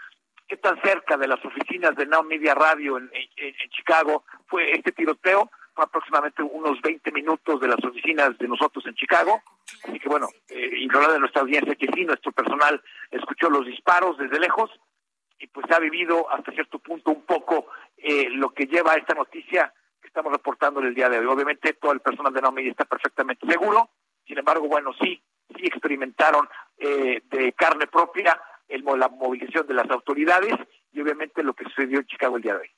qué 0.47 0.57
tan 0.57 0.81
cerca 0.83 1.17
de 1.17 1.29
las 1.29 1.45
oficinas 1.45 1.95
de 1.97 2.07
Now 2.07 2.23
Media 2.23 2.55
Radio 2.55 2.99
en, 2.99 3.11
Chicago 3.71 4.25
fue 4.47 4.73
este 4.73 4.93
tiroteo. 4.93 5.51
aproximadamente 5.77 6.43
unos 6.43 6.81
20 6.81 7.13
minutos 7.13 7.61
de 7.61 7.69
las 7.69 7.85
oficinas 7.85 8.39
de 8.39 8.49
nosotros 8.49 8.87
en 8.87 8.95
Chicago. 8.95 9.43
Así 9.85 9.99
que 9.99 10.09
bueno, 10.09 10.29
eh, 10.49 10.71
de 10.71 11.19
nuestra 11.19 11.43
audiencia 11.43 11.75
que 11.75 11.89
sí, 11.95 12.05
nuestro 12.05 12.33
personal 12.33 12.83
escuchó 13.11 13.51
los 13.51 13.67
disparos 13.67 14.17
desde 14.17 14.41
lejos 14.41 14.71
y 15.39 15.47
pues 15.49 15.71
ha 15.71 15.79
vivido 15.79 16.31
hasta 16.31 16.53
cierto 16.53 16.79
punto 16.79 17.11
un 17.11 17.23
poco 17.23 17.67
eh, 17.99 18.29
lo 18.31 18.51
que 18.51 18.67
lleva 18.67 18.93
a 18.93 18.97
esta 18.97 19.15
noticia 19.15 19.73
que 20.01 20.09
estamos 20.09 20.33
reportando 20.33 20.81
el 20.81 20.95
día 20.95 21.11
de 21.11 21.19
hoy. 21.19 21.27
Obviamente 21.27 21.75
todo 21.75 21.93
el 21.93 22.01
personal 22.01 22.33
de 22.33 22.41
Now 22.41 22.57
está 22.59 22.87
perfectamente 22.87 23.47
seguro, 23.47 23.91
sin 24.27 24.39
embargo, 24.39 24.67
bueno, 24.67 24.93
sí, 25.01 25.23
sí 25.55 25.67
experimentaron 25.67 26.49
eh, 26.79 27.23
de 27.29 27.53
carne 27.53 27.87
propia 27.87 28.41
el, 28.69 28.85
la 28.85 29.09
movilización 29.09 29.67
de 29.67 29.75
las 29.75 29.89
autoridades 29.91 30.55
y 30.93 31.01
obviamente 31.01 31.43
lo 31.43 31.55
que 31.55 31.65
sucedió 31.65 31.99
en 31.99 32.07
Chicago 32.07 32.37
el 32.37 32.43
día 32.43 32.55
de 32.55 32.61
hoy. 32.61 32.71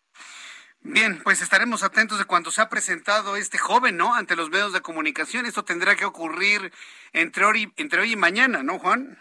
Bien, 0.80 1.20
pues 1.24 1.42
estaremos 1.42 1.82
atentos 1.82 2.18
de 2.18 2.24
cuando 2.24 2.50
se 2.50 2.62
ha 2.62 2.68
presentado 2.68 3.36
este 3.36 3.58
joven, 3.58 3.96
¿no? 3.96 4.14
Ante 4.14 4.36
los 4.36 4.48
medios 4.48 4.72
de 4.72 4.80
comunicación. 4.80 5.44
Esto 5.44 5.64
tendrá 5.64 5.96
que 5.96 6.04
ocurrir 6.04 6.72
entre 7.12 7.44
hoy 7.44 7.72
entre 7.76 8.00
hoy 8.00 8.12
y 8.12 8.16
mañana, 8.16 8.62
¿no, 8.62 8.78
Juan? 8.78 9.18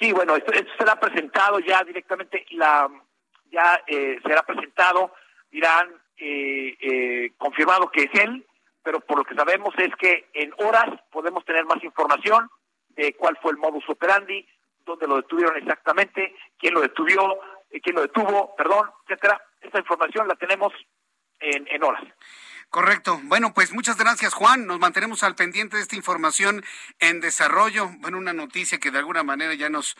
Sí, 0.00 0.12
bueno, 0.12 0.36
esto, 0.36 0.52
será 0.76 0.98
presentado 0.98 1.60
ya 1.60 1.82
directamente, 1.84 2.44
la 2.50 2.90
ya 3.52 3.80
eh, 3.86 4.18
será 4.26 4.42
presentado, 4.42 5.14
dirán, 5.50 5.88
eh, 6.16 6.76
eh, 6.80 7.32
confirmado 7.38 7.88
que 7.90 8.02
es 8.02 8.20
él, 8.20 8.44
pero 8.82 9.00
por 9.00 9.18
lo 9.18 9.24
que 9.24 9.36
sabemos 9.36 9.72
es 9.78 9.94
que 9.96 10.28
en 10.34 10.52
horas 10.58 11.00
podemos 11.12 11.44
tener 11.44 11.64
más 11.64 11.82
información 11.84 12.50
de 12.90 13.14
cuál 13.14 13.38
fue 13.40 13.52
el 13.52 13.58
modus 13.58 13.88
operandi, 13.88 14.46
dónde 14.84 15.06
lo 15.06 15.16
detuvieron 15.16 15.56
exactamente, 15.56 16.34
quién 16.58 16.74
lo 16.74 16.80
detuvo, 16.80 17.40
quién 17.82 17.96
lo 17.96 18.02
detuvo, 18.02 18.54
perdón, 18.56 18.90
etcétera 19.06 19.40
esta 19.64 19.78
información 19.78 20.28
la 20.28 20.36
tenemos 20.36 20.72
en, 21.40 21.66
en 21.68 21.82
horas. 21.82 22.04
Correcto. 22.70 23.20
Bueno, 23.24 23.54
pues 23.54 23.72
muchas 23.72 23.96
gracias, 23.96 24.34
Juan. 24.34 24.66
Nos 24.66 24.80
mantenemos 24.80 25.22
al 25.22 25.36
pendiente 25.36 25.76
de 25.76 25.82
esta 25.82 25.96
información 25.96 26.64
en 26.98 27.20
desarrollo. 27.20 27.88
Bueno, 27.98 28.18
una 28.18 28.32
noticia 28.32 28.78
que 28.78 28.90
de 28.90 28.98
alguna 28.98 29.22
manera 29.22 29.54
ya 29.54 29.68
nos, 29.68 29.96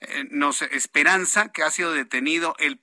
eh, 0.00 0.26
nos 0.30 0.62
esperanza 0.62 1.50
que 1.52 1.62
ha 1.62 1.70
sido 1.70 1.92
detenido 1.92 2.54
el 2.58 2.80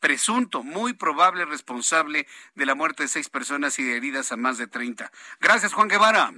presunto, 0.00 0.64
muy 0.64 0.94
probable 0.94 1.44
responsable 1.44 2.26
de 2.54 2.66
la 2.66 2.74
muerte 2.74 3.04
de 3.04 3.08
seis 3.08 3.28
personas 3.28 3.78
y 3.78 3.84
de 3.84 3.96
heridas 3.96 4.32
a 4.32 4.36
más 4.36 4.58
de 4.58 4.66
30. 4.66 5.12
Gracias, 5.38 5.72
Juan 5.72 5.86
Guevara. 5.86 6.32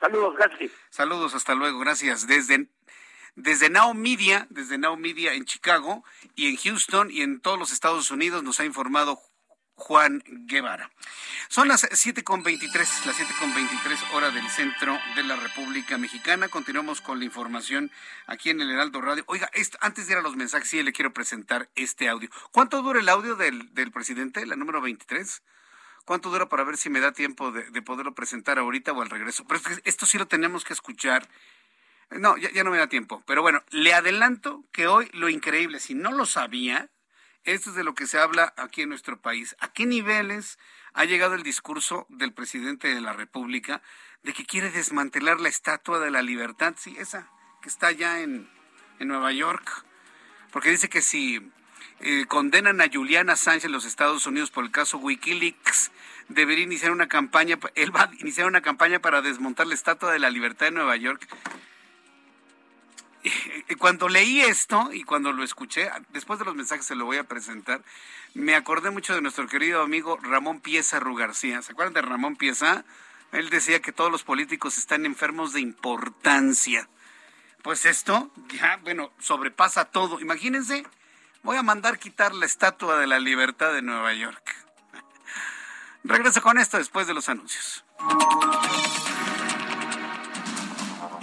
Saludos, 0.00 0.34
gracias. 0.36 0.72
Saludos, 0.90 1.34
hasta 1.36 1.54
luego, 1.54 1.78
gracias. 1.78 2.26
Desde 2.26 2.66
desde 3.34 3.70
Now 3.70 3.94
Media, 3.94 4.46
desde 4.50 4.78
Now 4.78 4.96
Media 4.96 5.34
en 5.34 5.44
Chicago 5.44 6.04
y 6.34 6.48
en 6.48 6.56
Houston 6.56 7.10
y 7.10 7.22
en 7.22 7.40
todos 7.40 7.58
los 7.58 7.72
Estados 7.72 8.10
Unidos 8.10 8.42
nos 8.42 8.60
ha 8.60 8.64
informado 8.64 9.20
Juan 9.74 10.22
Guevara. 10.26 10.90
Son 11.48 11.68
las 11.68 11.84
7.23, 11.84 13.04
las 13.04 13.18
7.23 13.18 14.14
hora 14.14 14.30
del 14.30 14.48
centro 14.48 14.98
de 15.16 15.24
la 15.24 15.36
República 15.36 15.98
Mexicana. 15.98 16.48
Continuamos 16.48 17.00
con 17.00 17.18
la 17.18 17.24
información 17.24 17.90
aquí 18.26 18.50
en 18.50 18.60
el 18.60 18.70
Heraldo 18.70 19.00
Radio. 19.00 19.24
Oiga, 19.26 19.50
antes 19.80 20.06
de 20.06 20.12
ir 20.12 20.18
a 20.18 20.22
los 20.22 20.36
mensajes, 20.36 20.68
sí 20.68 20.82
le 20.82 20.92
quiero 20.92 21.12
presentar 21.12 21.68
este 21.74 22.08
audio. 22.08 22.30
¿Cuánto 22.52 22.80
dura 22.82 23.00
el 23.00 23.08
audio 23.08 23.34
del, 23.34 23.70
presidente, 23.92 24.46
la 24.46 24.56
número 24.56 24.80
23? 24.80 25.42
¿Cuánto 26.04 26.30
dura 26.30 26.48
para 26.48 26.64
ver 26.64 26.76
si 26.76 26.90
me 26.90 27.00
da 27.00 27.12
tiempo 27.12 27.50
de, 27.50 27.70
de 27.70 27.82
poderlo 27.82 28.14
presentar 28.14 28.58
ahorita 28.58 28.92
o 28.92 29.02
al 29.02 29.10
regreso? 29.10 29.44
Pero 29.46 29.60
esto 29.84 30.06
sí 30.06 30.18
lo 30.18 30.26
tenemos 30.26 30.64
que 30.64 30.74
escuchar 30.74 31.28
no, 32.18 32.36
ya, 32.36 32.64
no 32.64 32.70
me 32.70 32.78
da 32.78 32.88
tiempo. 32.88 33.22
Pero 33.26 33.42
bueno, 33.42 33.62
le 33.70 33.94
adelanto 33.94 34.64
que 34.72 34.86
hoy 34.86 35.08
lo 35.12 35.28
increíble, 35.28 35.80
si 35.80 35.94
no 35.94 36.12
lo 36.12 36.26
sabía, 36.26 36.90
esto 37.44 37.70
es 37.70 37.76
de 37.76 37.84
lo 37.84 37.94
que 37.94 38.06
se 38.06 38.18
habla 38.18 38.52
aquí 38.56 38.82
en 38.82 38.88
nuestro 38.88 39.20
país. 39.20 39.56
¿A 39.60 39.72
qué 39.72 39.86
niveles 39.86 40.58
ha 40.92 41.04
llegado 41.04 41.34
el 41.34 41.42
discurso 41.42 42.06
del 42.08 42.32
presidente 42.32 42.94
de 42.94 43.00
la 43.00 43.12
República 43.12 43.82
de 44.22 44.32
que 44.32 44.46
quiere 44.46 44.70
desmantelar 44.70 45.40
la 45.40 45.48
Estatua 45.48 45.98
de 45.98 46.10
la 46.10 46.22
Libertad? 46.22 46.74
Sí, 46.76 46.94
esa 46.98 47.28
que 47.62 47.68
está 47.68 47.88
allá 47.88 48.20
en, 48.20 48.48
Nueva 49.00 49.32
York. 49.32 49.84
Porque 50.52 50.70
dice 50.70 50.88
que 50.88 51.02
si 51.02 51.50
eh, 51.98 52.24
condenan 52.28 52.80
a 52.80 52.88
Juliana 52.88 53.34
Sánchez 53.34 53.64
en 53.64 53.72
los 53.72 53.84
Estados 53.84 54.26
Unidos 54.26 54.52
por 54.52 54.62
el 54.62 54.70
caso 54.70 54.98
Wikileaks, 54.98 55.90
debería 56.28 56.62
iniciar 56.62 56.92
una 56.92 57.08
campaña, 57.08 57.58
él 57.74 57.94
va 57.94 58.02
a 58.02 58.10
iniciar 58.20 58.46
una 58.46 58.60
campaña 58.60 59.00
para 59.00 59.20
desmontar 59.20 59.66
la 59.66 59.74
Estatua 59.74 60.12
de 60.12 60.20
la 60.20 60.30
Libertad 60.30 60.66
de 60.66 60.72
Nueva 60.72 60.94
York. 60.94 61.26
Cuando 63.78 64.08
leí 64.08 64.40
esto 64.40 64.90
y 64.92 65.04
cuando 65.04 65.32
lo 65.32 65.44
escuché, 65.44 65.90
después 66.10 66.38
de 66.38 66.44
los 66.44 66.54
mensajes 66.54 66.86
se 66.86 66.94
lo 66.94 67.04
voy 67.04 67.18
a 67.18 67.24
presentar, 67.24 67.82
me 68.34 68.54
acordé 68.54 68.90
mucho 68.90 69.14
de 69.14 69.20
nuestro 69.20 69.46
querido 69.46 69.82
amigo 69.82 70.18
Ramón 70.22 70.60
Pieza 70.60 71.00
Rugarcía. 71.00 71.62
¿Se 71.62 71.72
acuerdan 71.72 71.94
de 71.94 72.02
Ramón 72.02 72.36
Pieza? 72.36 72.84
Él 73.32 73.50
decía 73.50 73.80
que 73.80 73.92
todos 73.92 74.10
los 74.10 74.24
políticos 74.24 74.78
están 74.78 75.06
enfermos 75.06 75.52
de 75.52 75.60
importancia. 75.60 76.88
Pues 77.62 77.86
esto 77.86 78.30
ya, 78.48 78.78
bueno, 78.82 79.12
sobrepasa 79.18 79.84
todo. 79.86 80.20
Imagínense, 80.20 80.84
voy 81.42 81.56
a 81.56 81.62
mandar 81.62 81.98
quitar 81.98 82.34
la 82.34 82.46
Estatua 82.46 82.98
de 82.98 83.06
la 83.06 83.20
Libertad 83.20 83.72
de 83.72 83.82
Nueva 83.82 84.12
York. 84.14 84.54
Regreso 86.04 86.42
con 86.42 86.58
esto 86.58 86.78
después 86.78 87.06
de 87.06 87.14
los 87.14 87.28
anuncios. 87.28 87.84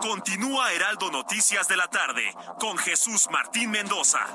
Continúa 0.00 0.72
Heraldo 0.72 1.10
Noticias 1.10 1.68
de 1.68 1.76
la 1.76 1.86
tarde 1.88 2.34
con 2.58 2.78
Jesús 2.78 3.28
Martín 3.30 3.70
Mendoza. 3.70 4.26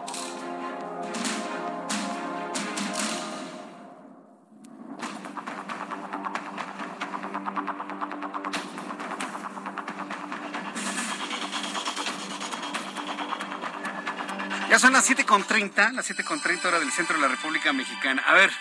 Ya 14.69 14.77
son 14.77 14.93
las 14.93 15.09
7.30, 15.09 15.93
las 15.93 16.09
7.30 16.09 16.65
hora 16.65 16.79
del 16.79 16.91
centro 16.91 17.15
de 17.15 17.21
la 17.23 17.27
República 17.27 17.73
Mexicana. 17.73 18.23
A 18.27 18.33
ver, 18.33 18.51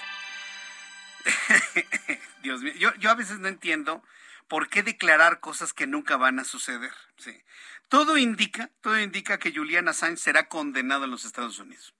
Dios 2.42 2.62
mío, 2.62 2.72
yo, 2.78 2.94
yo 2.94 3.10
a 3.10 3.14
veces 3.14 3.38
no 3.40 3.48
entiendo 3.48 4.02
¿por 4.48 4.68
qué 4.68 4.82
declarar 4.82 5.40
cosas 5.40 5.72
que 5.72 5.86
nunca 5.86 6.16
van 6.16 6.38
a 6.38 6.44
suceder? 6.44 6.92
Todo 7.88 8.18
indica, 8.18 8.70
todo 8.80 8.98
indica 8.98 9.38
que 9.38 9.52
Julian 9.52 9.88
Assange 9.88 10.16
será 10.16 10.48
condenado 10.48 11.04
en 11.04 11.10
los 11.10 11.24
Estados 11.24 11.58
Unidos. 11.58 11.94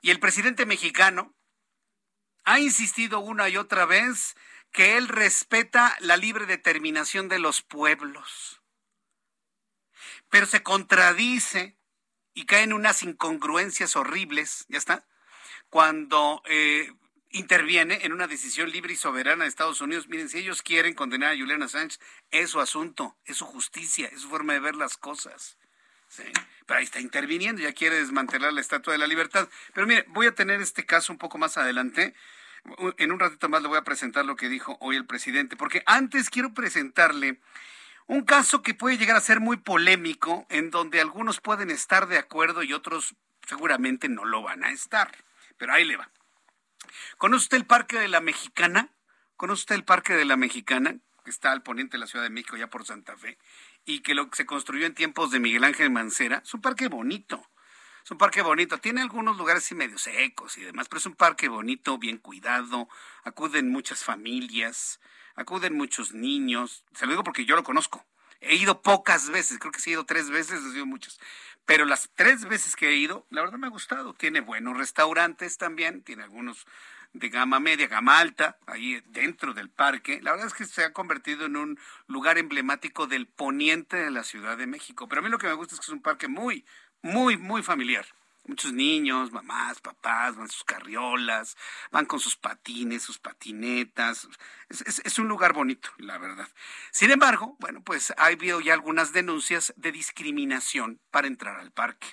Y 0.00 0.10
el 0.10 0.20
presidente 0.20 0.66
mexicano 0.66 1.34
ha 2.44 2.60
insistido 2.60 3.18
una 3.18 3.48
y 3.48 3.56
otra 3.56 3.84
vez 3.84 4.36
que 4.72 4.96
él 4.96 5.08
respeta 5.08 5.96
la 6.00 6.16
libre 6.16 6.46
determinación 6.46 7.28
de 7.28 7.38
los 7.38 7.62
pueblos. 7.62 8.62
Pero 10.30 10.46
se 10.46 10.62
contradice 10.62 11.76
y 12.34 12.46
cae 12.46 12.62
en 12.62 12.72
unas 12.72 13.02
incongruencias 13.02 13.96
horribles, 13.96 14.64
¿ya 14.68 14.78
está? 14.78 15.06
Cuando 15.70 16.42
eh, 16.46 16.92
interviene 17.30 18.00
en 18.02 18.12
una 18.12 18.26
decisión 18.26 18.70
libre 18.70 18.92
y 18.92 18.96
soberana 18.96 19.44
de 19.44 19.48
Estados 19.48 19.80
Unidos. 19.80 20.08
Miren, 20.08 20.28
si 20.28 20.38
ellos 20.38 20.62
quieren 20.62 20.94
condenar 20.94 21.34
a 21.34 21.38
Julian 21.38 21.62
Assange, 21.62 21.98
es 22.30 22.50
su 22.50 22.60
asunto, 22.60 23.16
es 23.24 23.36
su 23.36 23.44
justicia, 23.44 24.08
es 24.08 24.22
su 24.22 24.28
forma 24.28 24.54
de 24.54 24.60
ver 24.60 24.76
las 24.76 24.96
cosas. 24.96 25.58
Pero 26.16 26.78
ahí 26.78 26.84
está 26.84 27.00
interviniendo, 27.00 27.62
ya 27.62 27.72
quiere 27.72 27.96
desmantelar 27.96 28.52
la 28.52 28.60
Estatua 28.60 28.92
de 28.92 28.98
la 28.98 29.06
Libertad. 29.06 29.48
Pero 29.74 29.86
mire, 29.86 30.04
voy 30.08 30.26
a 30.26 30.34
tener 30.34 30.60
este 30.60 30.86
caso 30.86 31.12
un 31.12 31.18
poco 31.18 31.38
más 31.38 31.58
adelante. 31.58 32.14
en 32.98 33.12
un 33.12 33.20
ratito 33.20 33.48
más 33.48 33.62
le 33.62 33.68
voy 33.68 33.78
a 33.78 33.84
presentar 33.84 34.24
lo 34.24 34.36
que 34.36 34.48
dijo 34.48 34.76
hoy 34.80 34.96
el 34.96 35.06
presidente, 35.06 35.56
porque 35.56 35.82
antes 35.86 36.30
quiero 36.30 36.52
presentarle 36.54 37.40
un 38.06 38.22
caso 38.22 38.62
que 38.62 38.74
puede 38.74 38.96
llegar 38.96 39.16
a 39.16 39.20
ser 39.20 39.38
muy 39.38 39.58
polémico, 39.58 40.46
en 40.48 40.70
donde 40.70 41.00
algunos 41.00 41.40
pueden 41.40 41.70
estar 41.70 42.08
de 42.08 42.18
acuerdo 42.18 42.62
y 42.62 42.72
otros 42.72 43.14
seguramente 43.46 44.08
no 44.08 44.24
lo 44.24 44.42
van 44.42 44.64
a 44.64 44.70
estar. 44.70 45.12
Pero 45.58 45.74
ahí 45.74 45.84
le 45.84 45.96
va. 45.96 46.10
¿Conoce 47.16 47.44
usted 47.44 47.56
el 47.56 47.66
Parque 47.66 47.98
de 47.98 48.08
la 48.08 48.20
Mexicana? 48.20 48.90
¿Conoce 49.36 49.60
usted 49.60 49.74
el 49.74 49.84
Parque 49.84 50.14
de 50.14 50.24
la 50.24 50.36
Mexicana? 50.36 50.98
Que 51.24 51.30
está 51.30 51.52
al 51.52 51.62
poniente 51.62 51.96
de 51.96 52.00
la 52.00 52.06
Ciudad 52.06 52.24
de 52.24 52.30
México, 52.30 52.56
ya 52.56 52.70
por 52.70 52.84
Santa 52.84 53.16
Fe, 53.16 53.38
y 53.84 54.00
que 54.00 54.14
lo, 54.14 54.30
se 54.32 54.46
construyó 54.46 54.86
en 54.86 54.94
tiempos 54.94 55.30
de 55.30 55.40
Miguel 55.40 55.64
Ángel 55.64 55.90
Mancera. 55.90 56.42
Es 56.44 56.54
un 56.54 56.60
parque 56.60 56.88
bonito. 56.88 57.46
Es 58.04 58.10
un 58.10 58.18
parque 58.18 58.40
bonito. 58.40 58.78
Tiene 58.78 59.02
algunos 59.02 59.36
lugares 59.36 59.62
así 59.62 59.74
medio 59.74 59.98
secos 59.98 60.56
y 60.56 60.62
demás, 60.62 60.88
pero 60.88 60.98
es 60.98 61.06
un 61.06 61.14
parque 61.14 61.48
bonito, 61.48 61.98
bien 61.98 62.16
cuidado. 62.16 62.88
Acuden 63.22 63.68
muchas 63.70 64.02
familias, 64.02 65.00
acuden 65.34 65.76
muchos 65.76 66.14
niños. 66.14 66.84
Se 66.94 67.04
lo 67.04 67.12
digo 67.12 67.24
porque 67.24 67.44
yo 67.44 67.54
lo 67.54 67.64
conozco. 67.64 68.06
He 68.40 68.54
ido 68.54 68.82
pocas 68.82 69.30
veces, 69.30 69.58
creo 69.58 69.72
que 69.72 69.80
sí 69.80 69.90
he 69.90 69.92
ido 69.94 70.06
tres 70.06 70.30
veces, 70.30 70.62
he 70.64 70.76
ido 70.76 70.86
muchas. 70.86 71.18
Pero 71.68 71.84
las 71.84 72.08
tres 72.14 72.46
veces 72.46 72.76
que 72.76 72.88
he 72.88 72.96
ido, 72.96 73.26
la 73.28 73.42
verdad 73.42 73.58
me 73.58 73.66
ha 73.66 73.70
gustado. 73.70 74.14
Tiene 74.14 74.40
buenos 74.40 74.78
restaurantes 74.78 75.58
también, 75.58 76.02
tiene 76.02 76.22
algunos 76.22 76.66
de 77.12 77.28
gama 77.28 77.60
media, 77.60 77.88
gama 77.88 78.20
alta, 78.20 78.56
ahí 78.66 79.02
dentro 79.08 79.52
del 79.52 79.68
parque. 79.68 80.22
La 80.22 80.30
verdad 80.30 80.46
es 80.46 80.54
que 80.54 80.64
se 80.64 80.82
ha 80.82 80.94
convertido 80.94 81.44
en 81.44 81.56
un 81.56 81.78
lugar 82.06 82.38
emblemático 82.38 83.06
del 83.06 83.26
poniente 83.26 83.98
de 83.98 84.10
la 84.10 84.24
Ciudad 84.24 84.56
de 84.56 84.66
México. 84.66 85.10
Pero 85.10 85.20
a 85.20 85.24
mí 85.24 85.28
lo 85.28 85.36
que 85.36 85.46
me 85.46 85.52
gusta 85.52 85.74
es 85.74 85.80
que 85.80 85.84
es 85.84 85.92
un 85.92 86.00
parque 86.00 86.26
muy, 86.26 86.64
muy, 87.02 87.36
muy 87.36 87.62
familiar. 87.62 88.06
Muchos 88.48 88.72
niños, 88.72 89.30
mamás, 89.30 89.78
papás, 89.80 90.34
van 90.34 90.48
sus 90.48 90.64
carriolas, 90.64 91.54
van 91.90 92.06
con 92.06 92.18
sus 92.18 92.34
patines, 92.34 93.02
sus 93.02 93.18
patinetas. 93.18 94.26
Es, 94.70 95.02
es, 95.04 95.18
un 95.18 95.28
lugar 95.28 95.52
bonito, 95.52 95.90
la 95.98 96.16
verdad. 96.16 96.48
Sin 96.90 97.10
embargo, 97.10 97.56
bueno, 97.60 97.82
pues 97.82 98.14
ha 98.16 98.24
habido 98.24 98.60
ya 98.60 98.72
algunas 98.72 99.12
denuncias 99.12 99.74
de 99.76 99.92
discriminación 99.92 100.98
para 101.10 101.26
entrar 101.26 101.60
al 101.60 101.72
parque. 101.72 102.08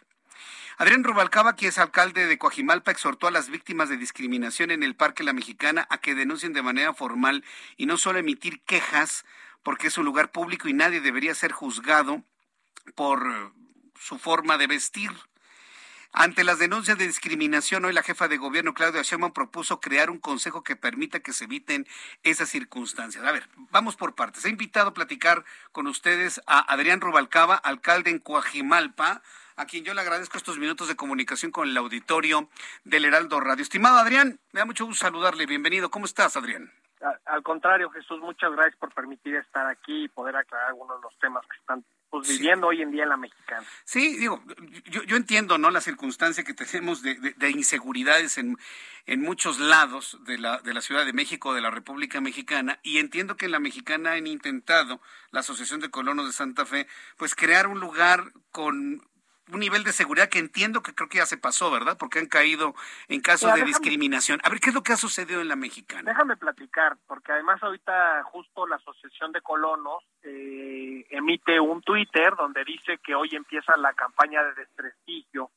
Adrián 0.77 1.05
Rubalcaba, 1.05 1.55
que 1.55 1.67
es 1.67 1.77
alcalde 1.77 2.27
de 2.27 2.37
Coajimalpa, 2.37 2.91
exhortó 2.91 3.27
a 3.27 3.31
las 3.31 3.49
víctimas 3.49 3.87
de 3.87 3.95
discriminación 3.95 4.71
en 4.71 4.83
el 4.83 4.93
Parque 4.93 5.23
La 5.23 5.31
Mexicana 5.31 5.87
a 5.89 5.99
que 5.99 6.15
denuncien 6.15 6.51
de 6.51 6.61
manera 6.61 6.93
formal 6.93 7.45
y 7.77 7.85
no 7.85 7.95
solo 7.95 8.19
emitir 8.19 8.61
quejas, 8.63 9.23
porque 9.63 9.87
es 9.87 9.97
un 9.97 10.03
lugar 10.03 10.33
público 10.33 10.67
y 10.67 10.73
nadie 10.73 10.99
debería 10.99 11.33
ser 11.33 11.53
juzgado 11.53 12.25
por 12.93 13.53
su 13.97 14.19
forma 14.19 14.57
de 14.57 14.67
vestir. 14.67 15.11
Ante 16.17 16.45
las 16.45 16.59
denuncias 16.59 16.97
de 16.97 17.07
discriminación, 17.07 17.83
hoy 17.83 17.91
la 17.91 18.01
jefa 18.01 18.29
de 18.29 18.37
gobierno, 18.37 18.73
Claudia 18.73 19.01
Sheinbaum, 19.01 19.33
propuso 19.33 19.81
crear 19.81 20.09
un 20.09 20.17
consejo 20.17 20.63
que 20.63 20.77
permita 20.77 21.19
que 21.19 21.33
se 21.33 21.43
eviten 21.43 21.85
esas 22.23 22.47
circunstancias. 22.47 23.21
A 23.25 23.33
ver, 23.33 23.49
vamos 23.69 23.97
por 23.97 24.15
partes. 24.15 24.45
He 24.45 24.49
invitado 24.49 24.87
a 24.87 24.93
platicar 24.93 25.43
con 25.73 25.87
ustedes 25.87 26.41
a 26.47 26.71
Adrián 26.73 27.01
Rubalcaba, 27.01 27.55
alcalde 27.55 28.11
en 28.11 28.19
Coajimalpa, 28.19 29.23
a 29.57 29.65
quien 29.65 29.83
yo 29.83 29.93
le 29.93 29.99
agradezco 29.99 30.37
estos 30.37 30.57
minutos 30.57 30.87
de 30.87 30.95
comunicación 30.95 31.51
con 31.51 31.67
el 31.67 31.75
auditorio 31.75 32.47
del 32.85 33.03
Heraldo 33.03 33.41
Radio. 33.41 33.63
Estimado 33.63 33.97
Adrián, 33.97 34.39
me 34.53 34.61
da 34.61 34.65
mucho 34.65 34.85
gusto 34.85 35.05
saludarle. 35.05 35.45
Bienvenido. 35.45 35.91
¿Cómo 35.91 36.05
estás, 36.05 36.37
Adrián? 36.37 36.71
Al 37.25 37.43
contrario, 37.43 37.89
Jesús, 37.89 38.21
muchas 38.21 38.53
gracias 38.53 38.77
por 38.77 38.93
permitir 38.93 39.35
estar 39.35 39.67
aquí 39.67 40.05
y 40.05 40.07
poder 40.07 40.37
aclarar 40.37 40.69
algunos 40.69 40.97
de 40.97 41.03
los 41.03 41.19
temas 41.19 41.45
que 41.45 41.57
están 41.57 41.83
pues, 42.19 42.37
viviendo 42.37 42.67
hoy 42.67 42.81
en 42.81 42.91
día 42.91 43.03
en 43.03 43.09
la 43.09 43.17
mexicana. 43.17 43.65
Sí, 43.83 44.17
digo, 44.17 44.43
yo, 44.85 45.03
yo 45.03 45.15
entiendo, 45.15 45.57
¿no? 45.57 45.71
La 45.71 45.81
circunstancia 45.81 46.43
que 46.43 46.53
tenemos 46.53 47.01
de, 47.01 47.15
de, 47.15 47.49
inseguridades 47.51 48.37
en, 48.37 48.57
en 49.05 49.21
muchos 49.21 49.59
lados 49.59 50.17
de 50.25 50.37
la, 50.37 50.59
de 50.59 50.73
la 50.73 50.81
Ciudad 50.81 51.05
de 51.05 51.13
México, 51.13 51.53
de 51.53 51.61
la 51.61 51.71
República 51.71 52.21
Mexicana, 52.21 52.79
y 52.83 52.97
entiendo 52.97 53.37
que 53.37 53.45
en 53.45 53.51
la 53.51 53.59
mexicana 53.59 54.13
han 54.13 54.27
intentado, 54.27 55.01
la 55.31 55.41
Asociación 55.41 55.79
de 55.79 55.89
Colonos 55.89 56.25
de 56.25 56.33
Santa 56.33 56.65
Fe, 56.65 56.87
pues 57.17 57.35
crear 57.35 57.67
un 57.67 57.79
lugar 57.79 58.31
con 58.51 59.01
un 59.51 59.59
nivel 59.59 59.83
de 59.83 59.91
seguridad 59.91 60.29
que 60.29 60.39
entiendo 60.39 60.81
que 60.81 60.93
creo 60.93 61.07
que 61.07 61.19
ya 61.19 61.25
se 61.25 61.37
pasó, 61.37 61.69
¿verdad? 61.69 61.97
Porque 61.97 62.19
han 62.19 62.25
caído 62.25 62.73
en 63.07 63.21
casos 63.21 63.53
de 63.53 63.63
discriminación. 63.63 64.39
A 64.43 64.49
ver, 64.49 64.59
¿qué 64.59 64.69
es 64.69 64.75
lo 64.75 64.83
que 64.83 64.93
ha 64.93 64.97
sucedido 64.97 65.41
en 65.41 65.47
la 65.47 65.55
mexicana? 65.55 66.11
Déjame 66.11 66.35
platicar, 66.37 66.97
porque 67.07 67.31
además 67.31 67.61
ahorita 67.61 68.23
justo 68.23 68.65
la 68.65 68.77
Asociación 68.77 69.31
de 69.31 69.41
Colonos 69.41 70.03
eh, 70.23 71.05
emite 71.09 71.59
un 71.59 71.81
Twitter 71.81 72.35
donde 72.35 72.63
dice 72.63 72.97
que 73.03 73.13
hoy 73.13 73.29
empieza 73.33 73.77
la 73.77 73.93
campaña 73.93 74.43
de 74.43 74.53
desprestigio 74.55 75.51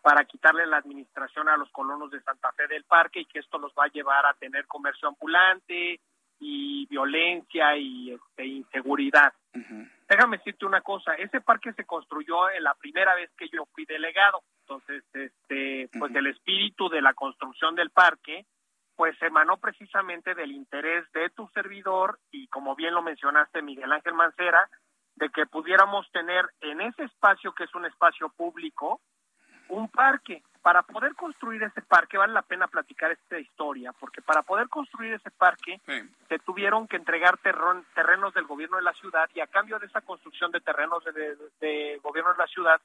para 0.00 0.24
quitarle 0.24 0.66
la 0.66 0.76
administración 0.76 1.48
a 1.48 1.56
los 1.56 1.68
colonos 1.70 2.10
de 2.10 2.22
Santa 2.22 2.52
Fe 2.52 2.68
del 2.68 2.84
Parque 2.84 3.20
y 3.20 3.24
que 3.26 3.40
esto 3.40 3.58
los 3.58 3.72
va 3.72 3.84
a 3.84 3.88
llevar 3.88 4.24
a 4.24 4.34
tener 4.34 4.66
comercio 4.66 5.08
ambulante 5.08 6.00
y 6.38 6.86
violencia 6.86 7.76
y 7.76 8.12
este, 8.12 8.46
inseguridad. 8.46 9.32
Déjame 10.08 10.38
decirte 10.38 10.66
una 10.66 10.80
cosa, 10.80 11.14
ese 11.14 11.40
parque 11.40 11.72
se 11.72 11.84
construyó 11.84 12.50
en 12.50 12.62
la 12.62 12.74
primera 12.74 13.14
vez 13.14 13.30
que 13.36 13.48
yo 13.48 13.66
fui 13.74 13.84
delegado, 13.84 14.42
entonces, 14.60 15.04
este, 15.12 15.88
pues 15.98 16.14
el 16.14 16.26
espíritu 16.26 16.88
de 16.88 17.02
la 17.02 17.14
construcción 17.14 17.74
del 17.74 17.90
parque, 17.90 18.46
pues 18.96 19.20
emanó 19.20 19.58
precisamente 19.58 20.34
del 20.34 20.52
interés 20.52 21.04
de 21.12 21.28
tu 21.30 21.48
servidor 21.48 22.18
y 22.30 22.48
como 22.48 22.74
bien 22.74 22.94
lo 22.94 23.02
mencionaste 23.02 23.62
Miguel 23.62 23.92
Ángel 23.92 24.14
Mancera, 24.14 24.68
de 25.16 25.28
que 25.30 25.46
pudiéramos 25.46 26.10
tener 26.12 26.46
en 26.60 26.80
ese 26.80 27.04
espacio 27.04 27.52
que 27.52 27.64
es 27.64 27.74
un 27.74 27.86
espacio 27.86 28.28
público, 28.30 29.00
un 29.68 29.88
parque. 29.88 30.42
Para 30.66 30.82
poder 30.82 31.14
construir 31.14 31.62
ese 31.62 31.80
parque, 31.80 32.18
vale 32.18 32.32
la 32.32 32.42
pena 32.42 32.66
platicar 32.66 33.12
esta 33.12 33.38
historia, 33.38 33.92
porque 34.00 34.20
para 34.20 34.42
poder 34.42 34.68
construir 34.68 35.12
ese 35.12 35.30
parque 35.30 35.80
se 36.28 36.40
tuvieron 36.40 36.88
que 36.88 36.96
entregar 36.96 37.38
terrenos 37.38 38.34
del 38.34 38.46
gobierno 38.46 38.76
de 38.76 38.82
la 38.82 38.92
ciudad 38.94 39.30
y 39.32 39.38
a 39.38 39.46
cambio 39.46 39.78
de 39.78 39.86
esa 39.86 40.00
construcción 40.00 40.50
de 40.50 40.60
terrenos 40.60 41.04
de, 41.04 41.36
de, 41.60 42.00
gobierno 42.02 42.32
de 42.32 42.38
la 42.38 42.48
ciudad, 42.48 42.80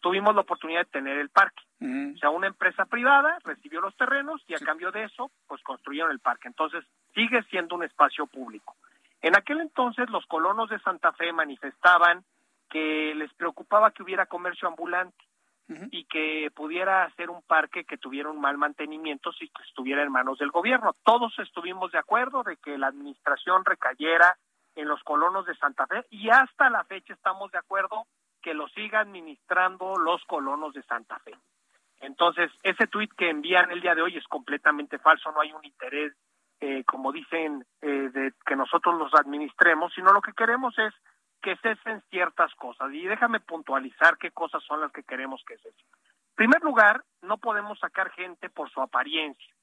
tuvimos 0.00 0.36
la 0.36 0.42
oportunidad 0.42 0.82
de 0.82 0.92
tener 0.92 1.18
el 1.18 1.30
parque. 1.30 1.64
O 1.80 2.16
sea, 2.18 2.30
una 2.30 2.46
empresa 2.46 2.84
privada 2.84 3.38
recibió 3.42 3.80
los 3.80 3.96
terrenos 3.96 4.40
y 4.46 4.54
a 4.54 4.58
cambio 4.58 4.92
de 4.92 5.02
eso, 5.02 5.32
pues 5.48 5.60
construyeron 5.64 6.12
el 6.12 6.20
parque. 6.20 6.46
Entonces, 6.46 6.84
sigue 7.12 7.42
siendo 7.50 7.74
un 7.74 7.82
espacio 7.82 8.28
público. 8.28 8.76
En 9.20 9.36
aquel 9.36 9.62
entonces, 9.62 10.08
los 10.10 10.24
colonos 10.26 10.70
de 10.70 10.78
Santa 10.78 11.12
Fe 11.14 11.32
manifestaban 11.32 12.22
que 12.70 13.16
les 13.16 13.34
preocupaba 13.34 13.90
que 13.90 14.04
hubiera 14.04 14.26
comercio 14.26 14.68
ambulante 14.68 15.24
y 15.90 16.04
que 16.04 16.50
pudiera 16.54 17.04
hacer 17.04 17.28
un 17.28 17.42
parque 17.42 17.84
que 17.84 17.98
tuviera 17.98 18.30
un 18.30 18.40
mal 18.40 18.56
mantenimiento 18.56 19.32
si 19.32 19.50
estuviera 19.66 20.02
en 20.02 20.12
manos 20.12 20.38
del 20.38 20.50
gobierno. 20.50 20.94
Todos 21.02 21.36
estuvimos 21.38 21.90
de 21.92 21.98
acuerdo 21.98 22.44
de 22.44 22.56
que 22.56 22.78
la 22.78 22.86
administración 22.86 23.64
recayera 23.64 24.36
en 24.76 24.86
los 24.86 25.02
colonos 25.02 25.46
de 25.46 25.56
Santa 25.56 25.86
Fe 25.86 26.04
y 26.10 26.30
hasta 26.30 26.70
la 26.70 26.84
fecha 26.84 27.14
estamos 27.14 27.50
de 27.50 27.58
acuerdo 27.58 28.06
que 28.42 28.54
lo 28.54 28.68
siga 28.68 29.00
administrando 29.00 29.96
los 29.96 30.24
colonos 30.24 30.72
de 30.74 30.82
Santa 30.84 31.18
Fe. 31.18 31.34
Entonces, 32.00 32.52
ese 32.62 32.86
tuit 32.86 33.10
que 33.14 33.30
envían 33.30 33.70
el 33.70 33.80
día 33.80 33.94
de 33.94 34.02
hoy 34.02 34.16
es 34.16 34.26
completamente 34.28 34.98
falso, 34.98 35.32
no 35.32 35.40
hay 35.40 35.52
un 35.52 35.64
interés, 35.64 36.12
eh, 36.60 36.84
como 36.84 37.10
dicen, 37.10 37.64
eh, 37.80 38.10
de 38.12 38.32
que 38.44 38.54
nosotros 38.54 38.96
los 38.98 39.12
administremos, 39.14 39.92
sino 39.94 40.12
lo 40.12 40.20
que 40.20 40.32
queremos 40.32 40.78
es 40.78 40.94
que 41.46 41.56
cesen 41.58 42.02
ciertas 42.10 42.52
cosas. 42.56 42.92
Y 42.92 43.06
déjame 43.06 43.38
puntualizar 43.38 44.18
qué 44.18 44.32
cosas 44.32 44.64
son 44.64 44.80
las 44.80 44.90
que 44.90 45.04
queremos 45.04 45.44
que 45.46 45.56
cesen. 45.58 45.86
En 46.30 46.34
primer 46.34 46.60
lugar, 46.64 47.04
no 47.22 47.38
podemos 47.38 47.78
sacar 47.78 48.10
gente 48.10 48.50
por 48.50 48.68
su 48.68 48.80
apariencia. 48.80 49.54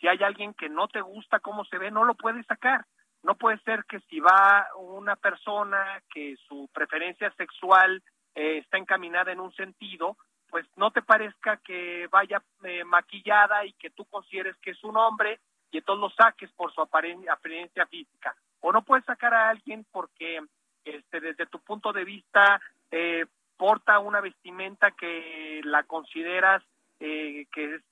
Si 0.00 0.08
hay 0.08 0.18
alguien 0.24 0.52
que 0.52 0.68
no 0.68 0.88
te 0.88 1.00
gusta 1.00 1.38
cómo 1.38 1.64
se 1.66 1.78
ve, 1.78 1.92
no 1.92 2.02
lo 2.02 2.16
puedes 2.16 2.44
sacar. 2.46 2.84
No 3.22 3.36
puede 3.36 3.58
ser 3.58 3.84
que 3.84 4.00
si 4.10 4.18
va 4.18 4.66
una 4.78 5.14
persona 5.14 6.02
que 6.12 6.34
su 6.48 6.68
preferencia 6.74 7.30
sexual 7.36 8.02
eh, 8.34 8.58
está 8.58 8.76
encaminada 8.78 9.30
en 9.30 9.38
un 9.38 9.52
sentido, 9.52 10.16
pues 10.50 10.66
no 10.74 10.90
te 10.90 11.02
parezca 11.02 11.58
que 11.58 12.08
vaya 12.10 12.42
eh, 12.64 12.82
maquillada 12.82 13.64
y 13.64 13.74
que 13.74 13.90
tú 13.90 14.04
consideres 14.06 14.56
que 14.56 14.72
es 14.72 14.82
un 14.82 14.96
hombre 14.96 15.38
y 15.70 15.78
entonces 15.78 16.00
lo 16.00 16.10
saques 16.10 16.50
por 16.54 16.72
su 16.72 16.80
apariencia 16.80 17.86
física. 17.86 18.34
O 18.58 18.72
no 18.72 18.82
puedes 18.82 19.04
sacar 19.04 19.34
a 19.34 19.50
alguien 19.50 19.86
porque 19.92 20.40
este, 20.84 21.20
desde 21.20 21.46
tu 21.46 21.58
punto 21.60 21.92
de 21.92 22.04
vista 22.04 22.60
eh, 22.90 23.26
porta 23.56 23.98
una 23.98 24.20
vestimenta 24.20 24.92
que 24.92 25.60
la 25.64 25.82
consideras 25.82 26.62
eh, 27.00 27.46
que 27.52 27.76
es 27.76 27.82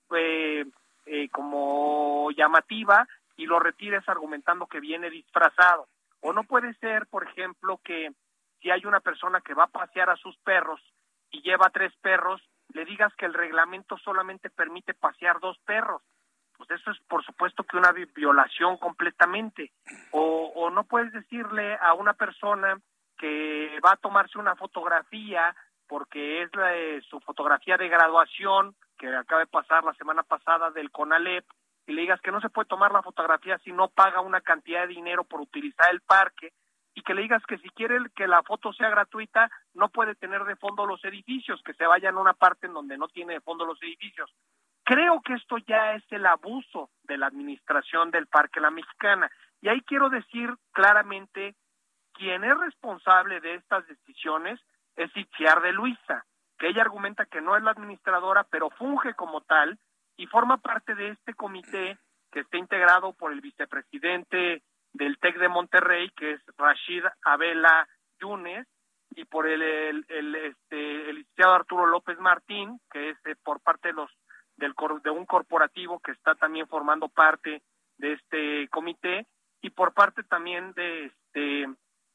eh, 1.08 1.28
como 1.30 2.30
llamativa 2.32 3.06
y 3.36 3.46
lo 3.46 3.60
retires 3.60 4.08
argumentando 4.08 4.66
que 4.66 4.80
viene 4.80 5.10
disfrazado. 5.10 5.86
O 6.20 6.32
no 6.32 6.44
puede 6.44 6.74
ser, 6.74 7.06
por 7.06 7.24
ejemplo, 7.24 7.78
que 7.84 8.10
si 8.60 8.70
hay 8.70 8.84
una 8.86 9.00
persona 9.00 9.40
que 9.40 9.54
va 9.54 9.64
a 9.64 9.68
pasear 9.68 10.10
a 10.10 10.16
sus 10.16 10.36
perros 10.38 10.80
y 11.30 11.42
lleva 11.42 11.70
tres 11.70 11.92
perros, 12.00 12.42
le 12.72 12.84
digas 12.84 13.14
que 13.14 13.26
el 13.26 13.34
reglamento 13.34 13.96
solamente 13.98 14.50
permite 14.50 14.94
pasear 14.94 15.38
dos 15.40 15.58
perros. 15.58 16.02
Pues 16.56 16.70
eso 16.70 16.90
es 16.90 16.98
por 17.08 17.24
supuesto 17.24 17.64
que 17.64 17.76
una 17.76 17.92
violación 17.92 18.76
completamente. 18.78 19.72
O, 20.12 20.70
no 20.70 20.84
puedes 20.84 21.12
decirle 21.12 21.76
a 21.80 21.94
una 21.94 22.14
persona 22.14 22.78
que 23.16 23.78
va 23.84 23.92
a 23.92 23.96
tomarse 23.96 24.38
una 24.38 24.56
fotografía 24.56 25.54
porque 25.86 26.42
es 26.42 26.54
la, 26.54 26.72
su 27.08 27.20
fotografía 27.20 27.76
de 27.76 27.88
graduación 27.88 28.74
que 28.98 29.08
acaba 29.14 29.40
de 29.40 29.46
pasar 29.46 29.84
la 29.84 29.94
semana 29.94 30.22
pasada 30.22 30.70
del 30.70 30.90
CONALEP 30.90 31.44
y 31.86 31.92
le 31.92 32.02
digas 32.02 32.20
que 32.20 32.32
no 32.32 32.40
se 32.40 32.50
puede 32.50 32.68
tomar 32.68 32.92
la 32.92 33.02
fotografía 33.02 33.58
si 33.58 33.72
no 33.72 33.88
paga 33.88 34.20
una 34.20 34.40
cantidad 34.40 34.82
de 34.82 34.94
dinero 34.94 35.24
por 35.24 35.40
utilizar 35.40 35.90
el 35.92 36.00
parque 36.00 36.52
y 36.96 37.02
que 37.02 37.14
le 37.14 37.22
digas 37.22 37.42
que 37.46 37.58
si 37.58 37.68
quiere 37.70 37.98
que 38.16 38.26
la 38.26 38.42
foto 38.42 38.72
sea 38.72 38.88
gratuita, 38.88 39.50
no 39.74 39.90
puede 39.90 40.14
tener 40.14 40.44
de 40.44 40.56
fondo 40.56 40.86
los 40.86 41.04
edificios, 41.04 41.62
que 41.62 41.74
se 41.74 41.86
vaya 41.86 42.08
a 42.08 42.18
una 42.18 42.32
parte 42.32 42.66
en 42.66 42.72
donde 42.72 42.96
no 42.96 43.06
tiene 43.08 43.34
de 43.34 43.40
fondo 43.42 43.66
los 43.66 43.80
edificios. 43.82 44.34
Creo 44.86 45.20
que 45.20 45.34
esto 45.34 45.58
ya 45.66 45.94
es 45.94 46.04
el 46.10 46.24
abuso 46.26 46.90
de 47.02 47.18
la 47.18 47.26
administración 47.26 48.12
del 48.12 48.28
Parque 48.28 48.60
La 48.60 48.70
Mexicana. 48.70 49.28
Y 49.60 49.68
ahí 49.68 49.80
quiero 49.80 50.08
decir 50.10 50.54
claramente, 50.70 51.56
quien 52.12 52.44
es 52.44 52.56
responsable 52.56 53.40
de 53.40 53.56
estas 53.56 53.84
decisiones 53.88 54.60
es 54.94 55.10
Itziar 55.16 55.60
de 55.60 55.72
Luisa, 55.72 56.24
que 56.56 56.68
ella 56.68 56.82
argumenta 56.82 57.26
que 57.26 57.40
no 57.40 57.56
es 57.56 57.64
la 57.64 57.72
administradora, 57.72 58.44
pero 58.44 58.70
funge 58.70 59.14
como 59.14 59.40
tal 59.40 59.76
y 60.16 60.28
forma 60.28 60.58
parte 60.58 60.94
de 60.94 61.08
este 61.08 61.34
comité 61.34 61.98
que 62.30 62.40
está 62.40 62.56
integrado 62.56 63.12
por 63.12 63.32
el 63.32 63.40
vicepresidente 63.40 64.62
del 64.92 65.18
TEC 65.18 65.38
de 65.38 65.48
Monterrey, 65.48 66.10
que 66.10 66.34
es 66.34 66.40
Rashid 66.56 67.02
Abela 67.24 67.88
Yunes, 68.20 68.68
y 69.16 69.24
por 69.24 69.48
el, 69.48 69.62
el, 69.62 70.34
este, 70.36 71.10
el 71.10 71.16
licenciado 71.16 71.54
Arturo 71.54 71.86
López 71.86 72.20
Martín, 72.20 72.80
que 72.88 73.10
es 73.10 73.18
eh, 73.26 73.34
por 73.42 73.60
parte 73.60 73.88
de 73.88 73.94
los 73.94 74.10
del 74.56 74.74
de 75.02 75.10
un 75.10 75.26
corporativo 75.26 76.00
que 76.00 76.12
está 76.12 76.34
también 76.34 76.66
formando 76.66 77.08
parte 77.08 77.62
de 77.98 78.12
este 78.12 78.68
comité 78.68 79.26
y 79.62 79.70
por 79.70 79.92
parte 79.92 80.22
también 80.22 80.72
de 80.72 81.06
este 81.06 81.66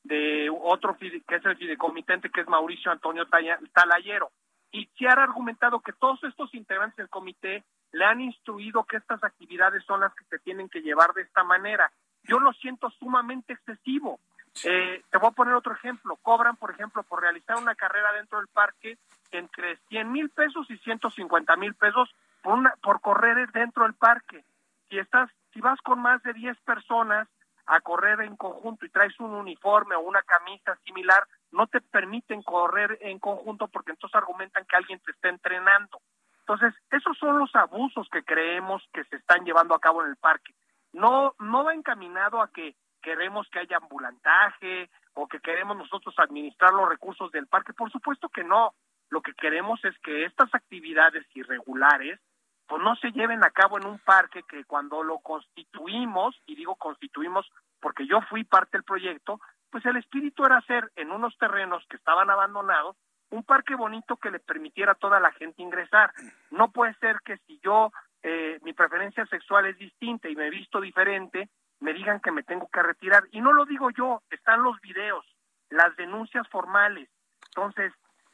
de 0.03 0.49
otro 0.49 0.97
que 0.97 1.35
es 1.35 1.45
el 1.45 1.57
fideicomitente 1.57 2.29
que 2.29 2.41
es 2.41 2.47
Mauricio 2.47 2.91
Antonio 2.91 3.27
Talayero 3.73 4.31
y 4.71 4.89
se 4.97 5.07
ha 5.07 5.13
argumentado 5.13 5.79
que 5.81 5.93
todos 5.93 6.23
estos 6.23 6.53
integrantes 6.55 6.97
del 6.97 7.09
comité 7.09 7.63
le 7.91 8.05
han 8.05 8.21
instruido 8.21 8.83
que 8.85 8.97
estas 8.97 9.23
actividades 9.23 9.83
son 9.85 9.99
las 9.99 10.13
que 10.15 10.23
se 10.25 10.39
tienen 10.39 10.69
que 10.69 10.81
llevar 10.81 11.13
de 11.13 11.21
esta 11.21 11.43
manera 11.43 11.91
yo 12.23 12.39
lo 12.39 12.53
siento 12.53 12.89
sumamente 12.91 13.53
excesivo. 13.53 14.19
Eh, 14.63 15.01
te 15.09 15.17
voy 15.17 15.29
a 15.29 15.31
poner 15.31 15.53
otro 15.53 15.73
ejemplo. 15.73 16.17
Cobran, 16.21 16.55
por 16.57 16.71
ejemplo, 16.71 17.03
por 17.03 17.21
realizar 17.21 17.57
una 17.57 17.75
carrera 17.75 18.13
dentro 18.13 18.39
del 18.39 18.47
parque 18.47 18.97
entre 19.31 19.77
100 19.89 20.11
mil 20.11 20.29
pesos 20.29 20.69
y 20.69 20.77
150 20.77 21.55
mil 21.55 21.73
pesos 21.75 22.09
por, 22.41 22.53
una, 22.53 22.73
por 22.81 23.01
correr 23.01 23.51
dentro 23.51 23.83
del 23.83 23.93
parque. 23.93 24.43
Si 24.89 24.97
estás, 24.97 25.29
si 25.53 25.61
vas 25.61 25.79
con 25.81 26.01
más 26.01 26.21
de 26.23 26.33
10 26.33 26.59
personas 26.61 27.27
a 27.65 27.79
correr 27.81 28.21
en 28.21 28.35
conjunto 28.35 28.85
y 28.85 28.89
traes 28.89 29.17
un 29.19 29.33
uniforme 29.33 29.95
o 29.95 30.01
una 30.01 30.21
camisa 30.23 30.75
similar, 30.83 31.23
no 31.51 31.67
te 31.67 31.79
permiten 31.79 32.41
correr 32.43 32.97
en 33.01 33.19
conjunto 33.19 33.67
porque 33.67 33.91
entonces 33.91 34.15
argumentan 34.15 34.65
que 34.65 34.75
alguien 34.75 34.99
te 34.99 35.11
está 35.11 35.29
entrenando. 35.29 36.01
Entonces, 36.39 36.73
esos 36.89 37.17
son 37.17 37.37
los 37.39 37.55
abusos 37.55 38.09
que 38.11 38.23
creemos 38.23 38.83
que 38.93 39.03
se 39.05 39.15
están 39.15 39.45
llevando 39.45 39.75
a 39.75 39.79
cabo 39.79 40.03
en 40.03 40.09
el 40.09 40.17
parque 40.17 40.53
no, 40.93 41.35
no 41.39 41.63
va 41.63 41.73
encaminado 41.73 42.41
a 42.41 42.51
que 42.51 42.75
queremos 43.01 43.47
que 43.49 43.59
haya 43.59 43.77
ambulantaje 43.77 44.89
o 45.13 45.27
que 45.27 45.39
queremos 45.39 45.77
nosotros 45.77 46.13
administrar 46.17 46.73
los 46.73 46.87
recursos 46.87 47.31
del 47.31 47.47
parque. 47.47 47.73
Por 47.73 47.91
supuesto 47.91 48.29
que 48.29 48.43
no. 48.43 48.73
Lo 49.09 49.21
que 49.21 49.33
queremos 49.33 49.83
es 49.83 49.97
que 49.99 50.25
estas 50.25 50.53
actividades 50.53 51.25
irregulares 51.33 52.19
pues 52.71 52.81
no 52.81 52.95
se 52.95 53.11
lleven 53.11 53.43
a 53.43 53.49
cabo 53.49 53.77
en 53.77 53.85
un 53.85 53.99
parque 53.99 54.43
que 54.43 54.63
cuando 54.63 55.03
lo 55.03 55.19
constituimos, 55.19 56.41
y 56.45 56.55
digo 56.55 56.75
constituimos 56.75 57.45
porque 57.81 58.07
yo 58.07 58.21
fui 58.29 58.45
parte 58.45 58.77
del 58.77 58.85
proyecto, 58.85 59.41
pues 59.69 59.85
el 59.85 59.97
espíritu 59.97 60.45
era 60.45 60.59
hacer 60.59 60.89
en 60.95 61.11
unos 61.11 61.37
terrenos 61.37 61.85
que 61.89 61.97
estaban 61.97 62.29
abandonados 62.29 62.95
un 63.29 63.43
parque 63.43 63.75
bonito 63.75 64.15
que 64.15 64.31
le 64.31 64.39
permitiera 64.39 64.93
a 64.93 64.95
toda 64.95 65.19
la 65.19 65.33
gente 65.33 65.61
ingresar. 65.61 66.13
No 66.49 66.71
puede 66.71 66.93
ser 66.93 67.17
que 67.25 67.35
si 67.39 67.59
yo 67.59 67.91
eh, 68.23 68.57
mi 68.61 68.71
preferencia 68.71 69.25
sexual 69.25 69.65
es 69.65 69.77
distinta 69.77 70.29
y 70.29 70.37
me 70.37 70.47
he 70.47 70.49
visto 70.49 70.79
diferente, 70.79 71.49
me 71.81 71.91
digan 71.91 72.21
que 72.21 72.31
me 72.31 72.43
tengo 72.43 72.69
que 72.71 72.83
retirar. 72.83 73.25
Y 73.33 73.41
no 73.41 73.51
lo 73.51 73.65
digo 73.65 73.89
yo, 73.89 74.21
están 74.29 74.63
los 74.63 74.79
videos, 74.79 75.25
las 75.69 75.93
denuncias 75.97 76.47
formales. 76.47 77.09
Entonces, 77.49 77.91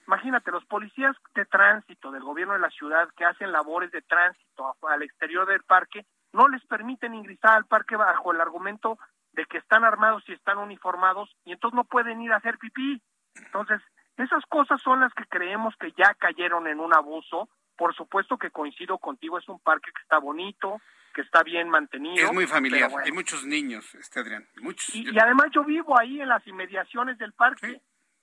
imagínate, 0.08 0.52
los 0.52 0.66
policías 0.66 1.16
de 1.36 1.46
tránsito 1.46 2.12
del 2.12 2.24
gobierno 2.24 2.54
de 2.54 2.60
la 2.60 2.70
ciudad 2.70 3.10
que 3.16 3.26
hacen 3.26 3.52
labores 3.52 3.92
de 3.92 4.02
tránsito 4.02 4.76
al 4.88 5.04
exterior 5.04 5.48
del 5.48 5.64
parque, 5.64 6.06
no 6.34 6.48
les 6.48 6.66
permiten 6.66 7.14
ingresar 7.14 7.58
al 7.58 7.66
parque 7.66 7.96
bajo 7.96 8.32
el 8.32 8.42
argumento 8.42 8.98
de 9.34 9.46
que 9.46 9.58
están 9.58 9.84
armados 9.84 10.24
y 10.28 10.34
están 10.34 10.58
uniformados 10.58 11.30
y 11.46 11.52
entonces 11.52 11.76
no 11.76 11.84
pueden 11.84 12.22
ir 12.22 12.32
a 12.32 12.38
hacer 12.38 12.58
pipí. 12.58 13.02
Entonces, 13.36 13.82
esas 14.18 14.44
cosas 14.50 14.82
son 14.82 15.02
las 15.02 15.14
que 15.14 15.26
creemos 15.26 15.76
que 15.80 15.92
ya 15.92 16.14
cayeron 16.16 16.68
en 16.68 16.80
un 16.80 16.94
abuso 16.94 17.50
por 17.78 17.96
supuesto 17.96 18.38
que 18.38 18.50
coincido 18.50 18.98
contigo, 18.98 19.38
es 19.38 19.48
un 19.48 19.60
parque 19.60 19.92
que 19.94 20.02
está 20.02 20.18
bonito, 20.18 20.82
que 21.14 21.22
está 21.22 21.44
bien 21.44 21.70
mantenido. 21.70 22.26
Es 22.26 22.34
muy 22.34 22.48
familiar, 22.48 22.92
hay 23.04 23.12
muchos 23.12 23.46
niños, 23.46 23.94
este 23.96 24.20
Adrián, 24.20 24.46
muchos. 24.62 24.94
Y, 24.94 25.18
además 25.18 25.48
yo 25.54 25.64
vivo 25.64 25.98
ahí 25.98 26.20
en 26.20 26.28
las 26.28 26.46
inmediaciones 26.48 27.18
del 27.18 27.34
parque. 27.34 27.82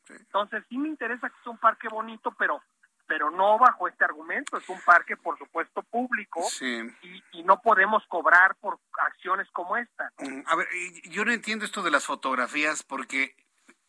Entonces 0.09 0.65
sí 0.69 0.79
me 0.79 0.89
interesa 0.89 1.29
que 1.29 1.37
sea 1.43 1.53
un 1.53 1.59
parque 1.59 1.89
bonito, 1.89 2.35
pero 2.39 2.63
pero 3.07 3.31
no 3.31 3.59
bajo 3.59 3.87
este 3.87 4.05
argumento, 4.05 4.57
es 4.57 4.69
un 4.69 4.81
parque 4.81 5.17
por 5.17 5.39
supuesto 5.39 5.83
público 5.83 6.41
y, 6.61 7.23
y, 7.39 7.43
no 7.43 7.61
podemos 7.61 8.03
cobrar 8.09 8.57
por 8.57 8.79
acciones 9.07 9.47
como 9.53 9.77
esta. 9.77 10.11
Mm, 10.19 10.41
a 10.47 10.57
ver, 10.57 10.67
yo 11.11 11.25
no 11.25 11.33
entiendo 11.33 11.67
esto 11.67 11.83
de 11.83 11.91
las 11.91 12.07
fotografías 12.07 12.83
porque 12.83 13.37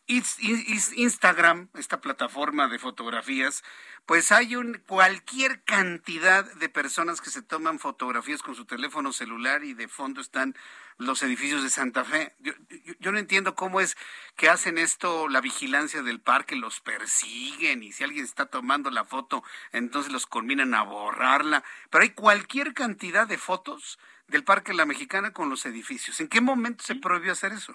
Instagram, 0.06 1.68
esta 1.74 2.00
plataforma 2.00 2.68
de 2.68 2.78
fotografías, 2.78 3.64
pues 4.06 4.30
hay 4.30 4.54
un, 4.54 4.80
cualquier 4.86 5.64
cantidad 5.64 6.44
de 6.54 6.68
personas 6.68 7.20
que 7.20 7.30
se 7.30 7.42
toman 7.42 7.80
fotografías 7.80 8.40
con 8.40 8.54
su 8.54 8.64
teléfono 8.64 9.12
celular 9.12 9.64
y 9.64 9.74
de 9.74 9.88
fondo 9.88 10.20
están 10.20 10.54
los 10.98 11.22
edificios 11.22 11.64
de 11.64 11.70
Santa 11.70 12.04
Fe. 12.04 12.36
Yo, 12.38 12.52
yo, 13.00 13.10
no 13.10 13.18
entiendo 13.18 13.56
cómo 13.56 13.80
es 13.80 13.96
que 14.36 14.48
hacen 14.48 14.78
esto 14.78 15.28
la 15.28 15.40
vigilancia 15.40 16.02
del 16.02 16.20
parque, 16.20 16.54
los 16.54 16.80
persiguen 16.80 17.82
y 17.82 17.90
si 17.92 18.04
alguien 18.04 18.24
está 18.24 18.46
tomando 18.46 18.90
la 18.90 19.04
foto, 19.04 19.42
entonces 19.72 20.12
los 20.12 20.26
culminan 20.26 20.74
a 20.74 20.82
borrarla. 20.82 21.64
Pero 21.90 22.02
hay 22.02 22.10
cualquier 22.10 22.74
cantidad 22.74 23.26
de 23.26 23.38
fotos 23.38 23.98
del 24.28 24.44
Parque 24.44 24.72
La 24.72 24.86
Mexicana 24.86 25.32
con 25.32 25.50
los 25.50 25.66
edificios. 25.66 26.20
¿En 26.20 26.28
qué 26.28 26.40
momento 26.40 26.84
se 26.84 26.94
prohibió 26.94 27.32
hacer 27.32 27.52
eso? 27.52 27.74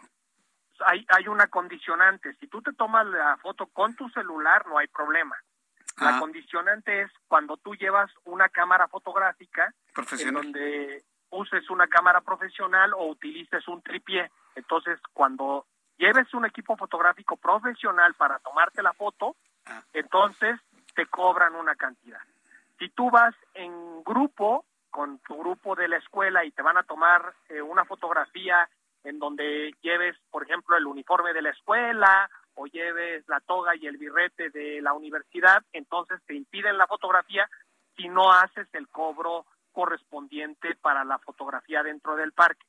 Hay, 0.86 1.06
hay 1.10 1.28
una 1.28 1.48
condicionante. 1.48 2.34
Si 2.36 2.48
tú 2.48 2.62
te 2.62 2.74
tomas 2.74 3.06
la 3.08 3.38
foto 3.38 3.68
con 3.68 3.96
tu 3.96 4.10
celular, 4.10 4.66
no 4.68 4.78
hay 4.78 4.88
problema. 4.88 5.36
La 6.00 6.18
ah. 6.18 6.20
condicionante 6.20 7.02
es 7.02 7.12
cuando 7.28 7.58
tú 7.58 7.76
llevas 7.76 8.10
una 8.24 8.50
cámara 8.50 8.88
fotográfica 8.88 9.74
en 10.20 10.34
donde 10.34 11.04
uses 11.30 11.70
una 11.70 11.88
cámara 11.88 12.22
profesional 12.22 12.94
o 12.94 13.08
utilices 13.08 13.68
un 13.68 13.82
tripié. 13.82 14.32
Entonces, 14.56 15.00
cuando 15.14 15.66
lleves 15.98 16.34
un 16.34 16.46
equipo 16.46 16.76
fotográfico 16.76 17.38
profesional 17.38 18.14
para 18.16 18.40
tomarte 18.40 18.82
la 18.82 18.94
foto, 18.94 19.36
ah. 19.66 19.82
entonces 19.94 20.60
te 20.96 21.06
cobran 21.06 21.56
una 21.56 21.76
cantidad. 21.76 22.22
Si 22.80 22.90
tú 22.90 23.10
vas 23.12 23.36
en 23.54 24.04
grupo 24.04 24.66
con 24.90 25.20
tu 25.20 25.38
grupo 25.38 25.76
de 25.76 25.88
la 25.88 25.98
escuela 25.98 26.44
y 26.44 26.52
te 26.52 26.62
van 26.62 26.78
a 26.78 26.84
tomar 26.84 27.34
eh, 27.50 27.62
una 27.62 27.86
fotografía 27.86 28.68
en 29.04 29.20
donde 29.20 29.74
lleves, 29.82 30.16
por 30.30 30.44
ejemplo, 30.44 30.78
el 30.78 30.86
uniforme 30.86 31.34
de 31.34 31.42
la 31.42 31.52
escuela 31.52 32.30
o 32.56 32.68
lleves 32.68 33.28
la 33.28 33.40
toga 33.40 33.76
y 33.76 33.88
el 33.88 33.98
birrete 33.98 34.50
de 34.50 34.82
la 34.82 34.94
universidad, 34.94 35.64
entonces 35.74 36.22
te 36.26 36.36
impiden 36.36 36.78
la 36.78 36.88
fotografía 36.88 37.50
si 37.96 38.08
no 38.10 38.32
haces 38.32 38.68
el 38.74 38.88
cobro 38.90 39.46
correspondiente 39.72 40.76
para 40.82 41.04
la 41.04 41.18
fotografía 41.20 41.84
dentro 41.84 42.16
del 42.16 42.34
parque. 42.34 42.66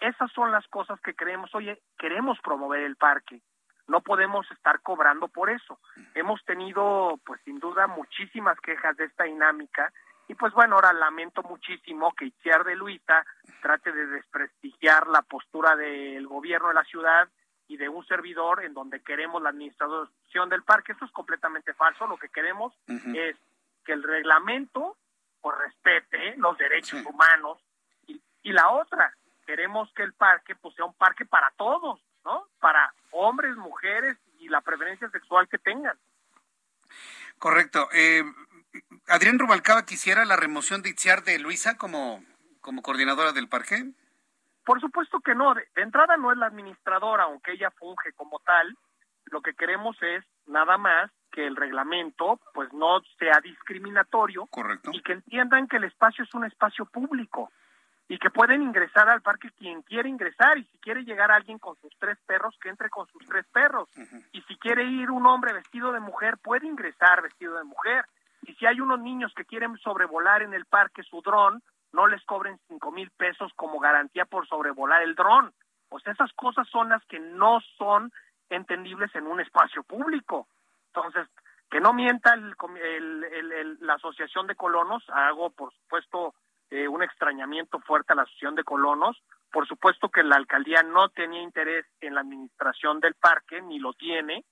Esas 0.00 0.30
son 0.32 0.50
las 0.50 0.66
cosas 0.68 1.00
que 1.00 1.14
creemos, 1.14 1.54
oye, 1.54 1.80
queremos 1.98 2.38
promover 2.40 2.82
el 2.82 2.96
parque, 2.96 3.42
no 3.88 4.02
podemos 4.02 4.48
estar 4.50 4.80
cobrando 4.82 5.28
por 5.28 5.50
eso. 5.50 5.80
Hemos 6.14 6.44
tenido, 6.44 7.18
pues 7.24 7.40
sin 7.44 7.58
duda, 7.58 7.86
muchísimas 7.86 8.60
quejas 8.60 8.96
de 8.96 9.06
esta 9.06 9.24
dinámica 9.24 9.92
y 10.28 10.34
pues 10.34 10.52
bueno, 10.52 10.76
ahora 10.76 10.92
lamento 10.92 11.42
muchísimo 11.42 12.14
que 12.14 12.26
Itziar 12.26 12.62
de 12.62 12.76
Luisa 12.76 13.24
trate 13.62 13.90
de 13.90 14.06
desprestigiar 14.06 15.06
la 15.08 15.22
postura 15.22 15.74
del 15.74 16.26
gobierno 16.26 16.68
de 16.68 16.74
la 16.74 16.84
ciudad 16.84 17.28
y 17.66 17.78
de 17.78 17.88
un 17.88 18.06
servidor 18.06 18.62
en 18.62 18.74
donde 18.74 19.02
queremos 19.02 19.42
la 19.42 19.48
administración 19.48 20.48
del 20.50 20.62
parque. 20.64 20.92
Esto 20.92 21.06
es 21.06 21.12
completamente 21.12 21.72
falso. 21.72 22.06
Lo 22.06 22.18
que 22.18 22.28
queremos 22.28 22.74
es 22.86 23.36
que 23.84 23.92
el 23.92 24.02
reglamento 24.02 24.98
pues, 25.40 25.56
respete 25.58 26.36
los 26.36 26.58
derechos 26.58 27.04
humanos 27.06 27.58
y, 28.06 28.20
y, 28.42 28.52
la 28.52 28.68
otra, 28.70 29.14
queremos 29.46 29.90
que 29.94 30.02
el 30.02 30.12
parque 30.12 30.54
pues 30.56 30.74
sea 30.74 30.84
un 30.84 30.94
parque 30.94 31.24
para 31.24 31.50
todos, 31.56 32.00
¿no? 32.24 32.48
Para 32.60 32.92
hombres, 33.12 33.56
mujeres 33.56 34.18
y 34.38 34.48
la 34.48 34.60
preferencia 34.60 35.08
sexual 35.08 35.48
que 35.48 35.58
tengan. 35.58 35.98
Correcto. 37.38 37.88
Eh, 37.92 38.24
Adrián 39.08 39.38
Rubalcaba 39.38 39.84
quisiera 39.84 40.24
la 40.24 40.36
remoción 40.36 40.82
de 40.82 40.90
Itziar 40.90 41.22
de 41.24 41.38
Luisa 41.38 41.76
como, 41.76 42.22
como 42.60 42.82
coordinadora 42.82 43.32
del 43.32 43.48
parque. 43.48 43.92
Por 44.64 44.80
supuesto 44.80 45.20
que 45.20 45.34
no. 45.34 45.54
De, 45.54 45.66
entrada 45.76 46.16
no 46.16 46.30
es 46.30 46.38
la 46.38 46.46
administradora, 46.46 47.24
aunque 47.24 47.52
ella 47.52 47.70
funge 47.70 48.12
como 48.12 48.38
tal. 48.40 48.76
Lo 49.26 49.40
que 49.40 49.54
queremos 49.54 49.96
es 50.02 50.24
nada 50.46 50.76
más 50.76 51.10
que 51.32 51.46
el 51.46 51.56
reglamento 51.56 52.40
pues 52.54 52.72
no 52.72 53.00
sea 53.18 53.40
discriminatorio 53.42 54.46
Correcto. 54.46 54.90
y 54.92 55.02
que 55.02 55.12
entiendan 55.12 55.68
que 55.68 55.76
el 55.76 55.84
espacio 55.84 56.24
es 56.24 56.34
un 56.34 56.44
espacio 56.44 56.84
público. 56.86 57.50
y 58.10 58.18
que 58.18 58.30
pueden 58.30 58.62
ingresar 58.62 59.06
al 59.10 59.20
parque 59.20 59.50
quien 59.58 59.82
quiere 59.82 60.08
ingresar 60.08 60.56
y 60.56 60.64
si 60.64 60.78
quiere 60.78 61.04
llegar 61.04 61.30
alguien 61.30 61.58
con 61.58 61.76
sus 61.76 61.94
tres 61.98 62.16
perros, 62.26 62.56
que 62.58 62.70
entre 62.70 62.88
con 62.88 63.06
sus 63.08 63.22
tres 63.26 63.44
perros. 63.52 63.86
Y 64.32 64.40
si 64.42 64.56
quiere 64.56 64.84
ir 64.84 65.10
un 65.10 65.26
hombre 65.26 65.52
vestido 65.52 65.92
de 65.92 66.00
mujer, 66.00 66.38
puede 66.38 66.66
ingresar 66.66 67.20
vestido 67.20 67.58
de 67.58 67.64
mujer. 67.64 68.06
Y 68.48 68.54
si 68.54 68.66
hay 68.66 68.80
unos 68.80 68.98
niños 69.00 69.32
que 69.36 69.44
quieren 69.44 69.76
sobrevolar 69.76 70.40
en 70.40 70.54
el 70.54 70.64
parque 70.64 71.02
su 71.02 71.20
dron, 71.20 71.62
no 71.92 72.06
les 72.06 72.24
cobren 72.24 72.58
cinco 72.66 72.90
mil 72.90 73.10
pesos 73.10 73.52
como 73.54 73.78
garantía 73.78 74.24
por 74.24 74.48
sobrevolar 74.48 75.02
el 75.02 75.14
dron. 75.14 75.52
Pues 75.90 76.06
esas 76.06 76.32
cosas 76.32 76.66
son 76.68 76.88
las 76.88 77.04
que 77.04 77.20
no 77.20 77.60
son 77.76 78.10
entendibles 78.48 79.14
en 79.14 79.26
un 79.26 79.40
espacio 79.40 79.82
público. 79.82 80.48
Entonces, 80.86 81.28
que 81.70 81.78
no 81.80 81.92
mienta 81.92 82.32
el, 82.32 82.54
el, 83.24 83.76
la 83.80 83.94
Asociación 83.94 84.46
de 84.46 84.54
Colonos, 84.54 85.04
hago 85.10 85.50
por 85.50 85.70
supuesto 85.74 86.34
eh, 86.70 86.88
un 86.88 87.02
extrañamiento 87.02 87.78
fuerte 87.80 88.14
a 88.14 88.16
la 88.16 88.22
Asociación 88.22 88.54
de 88.54 88.64
Colonos, 88.64 89.22
por 89.52 89.68
supuesto 89.68 90.08
que 90.08 90.22
la 90.22 90.36
alcaldía 90.36 90.82
no 90.82 91.10
tenía 91.10 91.42
interés 91.42 91.84
en 92.00 92.14
la 92.14 92.22
administración 92.22 93.00
del 93.00 93.14
parque, 93.14 93.60
ni 93.60 93.78
lo 93.78 93.92
tiene, 93.92 94.46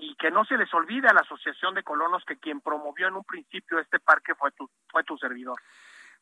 y 0.00 0.14
que 0.16 0.30
no 0.30 0.44
se 0.44 0.56
les 0.56 0.72
olvide 0.74 1.08
a 1.08 1.14
la 1.14 1.20
Asociación 1.20 1.74
de 1.74 1.82
Colonos 1.82 2.24
que 2.24 2.38
quien 2.38 2.60
promovió 2.60 3.08
en 3.08 3.14
un 3.14 3.24
principio 3.24 3.78
este 3.78 3.98
parque 4.00 4.34
fue 4.34 4.50
tu, 4.52 4.70
fue 4.88 5.04
tu 5.04 5.16
servidor. 5.18 5.60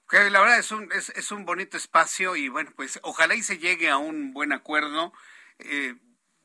Que 0.09 0.31
la 0.31 0.41
verdad 0.41 0.59
es 0.59 0.71
un, 0.71 0.91
es, 0.93 1.11
es, 1.11 1.33
un 1.33 1.45
bonito 1.45 1.77
espacio 1.77 2.37
y 2.37 2.49
bueno, 2.49 2.71
pues 2.77 3.01
ojalá 3.03 3.35
y 3.35 3.43
se 3.43 3.59
llegue 3.59 3.91
a 3.91 3.97
un 3.97 4.33
buen 4.33 4.53
acuerdo. 4.53 5.13
Eh, 5.59 5.95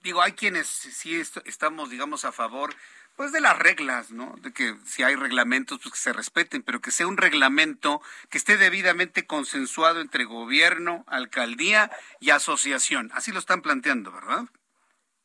digo, 0.01 0.21
hay 0.21 0.33
quienes 0.33 0.67
sí 0.67 1.21
estamos, 1.45 1.89
digamos, 1.89 2.25
a 2.25 2.31
favor 2.31 2.73
pues 3.15 3.31
de 3.31 3.41
las 3.41 3.59
reglas, 3.59 4.11
¿no? 4.11 4.33
De 4.41 4.51
que 4.51 4.75
si 4.85 5.03
hay 5.03 5.15
reglamentos, 5.15 5.79
pues 5.79 5.93
que 5.93 5.99
se 5.99 6.13
respeten, 6.13 6.63
pero 6.63 6.81
que 6.81 6.91
sea 6.91 7.07
un 7.07 7.17
reglamento 7.17 8.01
que 8.29 8.37
esté 8.37 8.57
debidamente 8.57 9.27
consensuado 9.27 10.01
entre 10.01 10.23
gobierno, 10.23 11.03
alcaldía 11.07 11.91
y 12.19 12.31
asociación. 12.31 13.11
Así 13.13 13.31
lo 13.31 13.39
están 13.39 13.61
planteando, 13.61 14.11
¿verdad? 14.11 14.45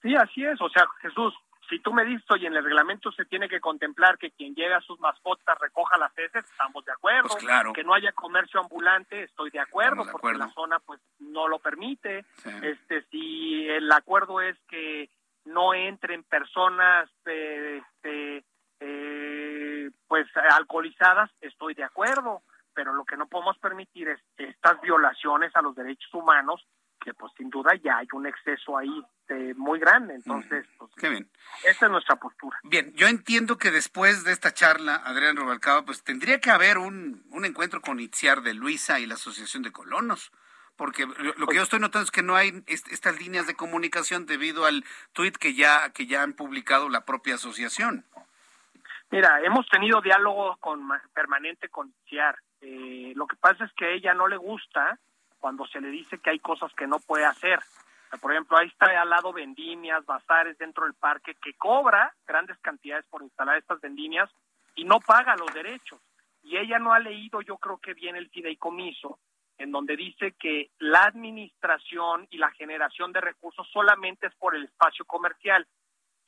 Sí, 0.03 0.15
así 0.15 0.45
es. 0.45 0.61
O 0.61 0.69
sea, 0.69 0.87
Jesús, 1.01 1.33
si 1.69 1.81
tú 1.81 1.93
me 1.93 2.05
dices, 2.05 2.25
y 2.39 2.47
en 2.47 2.55
el 2.55 2.65
reglamento 2.65 3.11
se 3.13 3.25
tiene 3.25 3.49
que 3.49 3.61
contemplar 3.61 4.19
que 4.19 4.31
quien 4.31 4.55
llega 4.55 4.79
a 4.79 4.83
sus 4.83 4.99
mascotas 5.01 5.59
recoja 5.59 5.99
las 5.99 6.17
heces, 6.17 6.45
estamos 6.45 6.85
de 6.85 6.93
acuerdo. 6.93 7.29
Pues 7.29 7.45
claro. 7.45 7.73
Que 7.73 7.85
no 7.85 7.95
haya 7.95 8.13
comercio 8.13 8.61
ambulante, 8.61 9.23
estoy 9.23 9.51
de 9.51 9.61
acuerdo, 9.61 10.05
porque 10.11 10.39
la 10.39 10.49
zona 10.51 10.79
pues 10.81 11.01
no 11.19 11.49
lo 11.49 11.59
permite. 11.59 12.25
Este, 12.63 13.03
si 13.11 13.69
el 13.69 13.91
acuerdo 13.91 14.41
es 14.41 14.57
que 14.69 15.09
no 15.45 15.75
entren 15.75 16.25
personas 16.25 17.09
este, 17.25 18.45
eh, 18.81 19.91
pues 20.07 20.27
alcoholizadas, 20.51 21.31
estoy 21.41 21.75
de 21.75 21.85
acuerdo, 21.85 22.43
pero 22.75 22.93
lo 22.93 23.05
que 23.05 23.17
no 23.17 23.27
podemos 23.27 23.59
permitir 23.59 24.09
es 24.09 24.21
estas 24.37 24.81
violaciones 24.81 25.55
a 25.57 25.63
los 25.63 25.75
derechos 25.75 26.13
humanos 26.13 26.67
que 27.01 27.15
pues 27.15 27.33
sin 27.37 27.51
duda 27.51 27.75
ya 27.83 27.99
hay 27.99 28.09
un 28.13 28.27
exceso 28.27 28.77
ahí 28.77 29.03
este, 29.21 29.55
muy 29.55 29.79
grande. 29.79 30.15
Entonces, 30.15 30.67
pues, 30.79 30.91
Qué 30.97 31.09
bien. 31.09 31.29
esa 31.65 31.87
es 31.87 31.93
nuestra 31.93 32.17
postura. 32.17 32.59
Bien, 32.63 32.93
yo 32.95 33.09
entiendo 33.09 33.59
que 33.59 33.71
después 33.71 34.25
de 34.25 34.33
esta 34.33 34.55
charla, 34.55 34.97
Adrián 35.05 35.37
Robalcaba, 35.37 35.85
pues 35.85 36.05
tendría 36.05 36.41
que 36.41 36.51
haber 36.51 36.79
un, 36.79 37.25
un 37.31 37.45
encuentro 37.45 37.81
con 37.81 37.99
Itziar 37.99 38.43
de 38.43 38.55
Luisa 38.55 39.01
y 39.01 39.07
la 39.07 39.15
Asociación 39.15 39.63
de 39.63 39.73
Colonos. 39.73 40.33
Porque 40.77 41.07
lo 41.07 41.47
que 41.47 41.57
yo 41.57 41.63
estoy 41.63 41.81
notando 41.81 42.05
es 42.05 42.11
que 42.11 42.23
no 42.23 42.37
hay 42.37 42.63
estas 42.67 43.19
líneas 43.19 43.47
de 43.47 43.55
comunicación 43.55 44.27
debido 44.27 44.67
al 44.67 44.85
tuit 45.15 45.37
que 45.39 45.55
ya, 45.55 45.91
que 45.91 46.07
ya 46.07 46.23
han 46.23 46.35
publicado 46.35 46.91
la 46.91 47.07
propia 47.07 47.37
asociación. 47.37 48.05
Mira, 49.11 49.41
hemos 49.43 49.67
tenido 49.69 50.03
diálogo 50.03 50.57
con, 50.59 50.87
permanente 51.15 51.71
con 51.71 51.89
Itziar. 51.89 52.37
Eh, 52.61 53.13
lo 53.17 53.27
que 53.27 53.37
pasa 53.37 53.65
es 53.65 53.73
que 53.73 53.87
a 53.87 53.91
ella 53.91 54.13
no 54.13 54.29
le 54.29 54.37
gusta 54.37 54.99
cuando 55.39 55.67
se 55.67 55.81
le 55.81 55.89
dice 55.89 56.19
que 56.19 56.31
hay 56.31 56.39
cosas 56.39 56.73
que 56.75 56.87
no 56.87 56.99
puede 56.99 57.25
hacer. 57.25 57.61
Por 58.21 58.33
ejemplo, 58.33 58.57
ahí 58.57 58.69
está 58.69 58.87
al 59.01 59.11
lado 59.11 59.33
vendimias, 59.33 60.05
bazares 60.07 60.57
dentro 60.59 60.85
del 60.85 60.95
parque, 60.95 61.35
que 61.43 61.55
cobra 61.55 62.15
grandes 62.27 62.59
cantidades 62.59 63.05
por 63.07 63.23
instalar 63.23 63.59
estas 63.59 63.81
vendimias 63.81 64.31
y 64.75 64.85
no 64.85 65.01
paga 65.01 65.37
los 65.37 65.53
derechos. 65.53 66.01
Y 66.43 66.57
ella 66.57 66.79
no 66.79 66.93
ha 66.93 67.01
leído, 67.01 67.41
yo 67.43 67.57
creo 67.59 67.79
que 67.79 67.95
bien 67.95 68.17
el 68.17 68.31
fideicomiso, 68.31 69.19
en 69.59 69.73
donde 69.73 69.97
dice 69.97 70.33
que 70.39 70.71
la 70.79 71.05
administración 71.05 72.29
y 72.31 72.39
la 72.39 72.51
generación 72.53 73.13
de 73.13 73.21
recursos 73.21 73.67
solamente 73.73 74.29
es 74.29 74.35
por 74.37 74.55
el 74.55 74.65
espacio 74.65 75.05
comercial. 75.05 75.67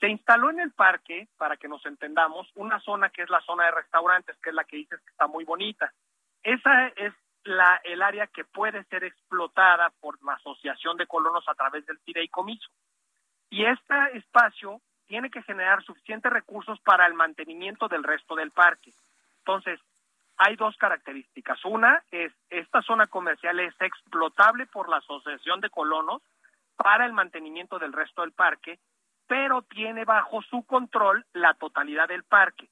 Se 0.00 0.08
instaló 0.08 0.50
en 0.50 0.60
el 0.60 0.72
parque, 0.72 1.28
para 1.36 1.56
que 1.56 1.68
nos 1.68 1.84
entendamos, 1.86 2.50
una 2.54 2.80
zona 2.80 3.10
que 3.10 3.22
es 3.22 3.30
la 3.30 3.40
zona 3.42 3.66
de 3.66 3.72
restaurantes, 3.72 4.36
que 4.38 4.50
es 4.50 4.54
la 4.54 4.64
que 4.64 4.76
dices 4.76 5.00
que 5.00 5.10
está 5.10 5.26
muy 5.26 5.44
bonita. 5.44 5.92
Esa 6.42 6.88
es 6.88 7.12
la, 7.48 7.80
el 7.84 8.02
área 8.02 8.26
que 8.26 8.44
puede 8.44 8.84
ser 8.84 9.04
explotada 9.04 9.90
por 10.00 10.22
la 10.24 10.34
Asociación 10.34 10.96
de 10.96 11.06
Colonos 11.06 11.48
a 11.48 11.54
través 11.54 11.84
del 11.86 11.98
fideicomiso. 12.00 12.68
Y 13.50 13.64
este 13.64 13.94
espacio 14.16 14.80
tiene 15.06 15.30
que 15.30 15.42
generar 15.42 15.82
suficientes 15.82 16.30
recursos 16.30 16.78
para 16.80 17.06
el 17.06 17.14
mantenimiento 17.14 17.88
del 17.88 18.04
resto 18.04 18.36
del 18.36 18.50
parque. 18.50 18.92
Entonces, 19.38 19.80
hay 20.36 20.54
dos 20.56 20.76
características. 20.76 21.64
Una 21.64 22.02
es, 22.10 22.32
esta 22.50 22.82
zona 22.82 23.06
comercial 23.06 23.58
es 23.60 23.74
explotable 23.80 24.66
por 24.66 24.88
la 24.88 24.98
Asociación 24.98 25.60
de 25.60 25.70
Colonos 25.70 26.22
para 26.76 27.06
el 27.06 27.12
mantenimiento 27.12 27.78
del 27.78 27.92
resto 27.92 28.22
del 28.22 28.32
parque, 28.32 28.78
pero 29.26 29.62
tiene 29.62 30.04
bajo 30.04 30.42
su 30.42 30.64
control 30.64 31.24
la 31.32 31.54
totalidad 31.54 32.08
del 32.08 32.24
parque 32.24 32.68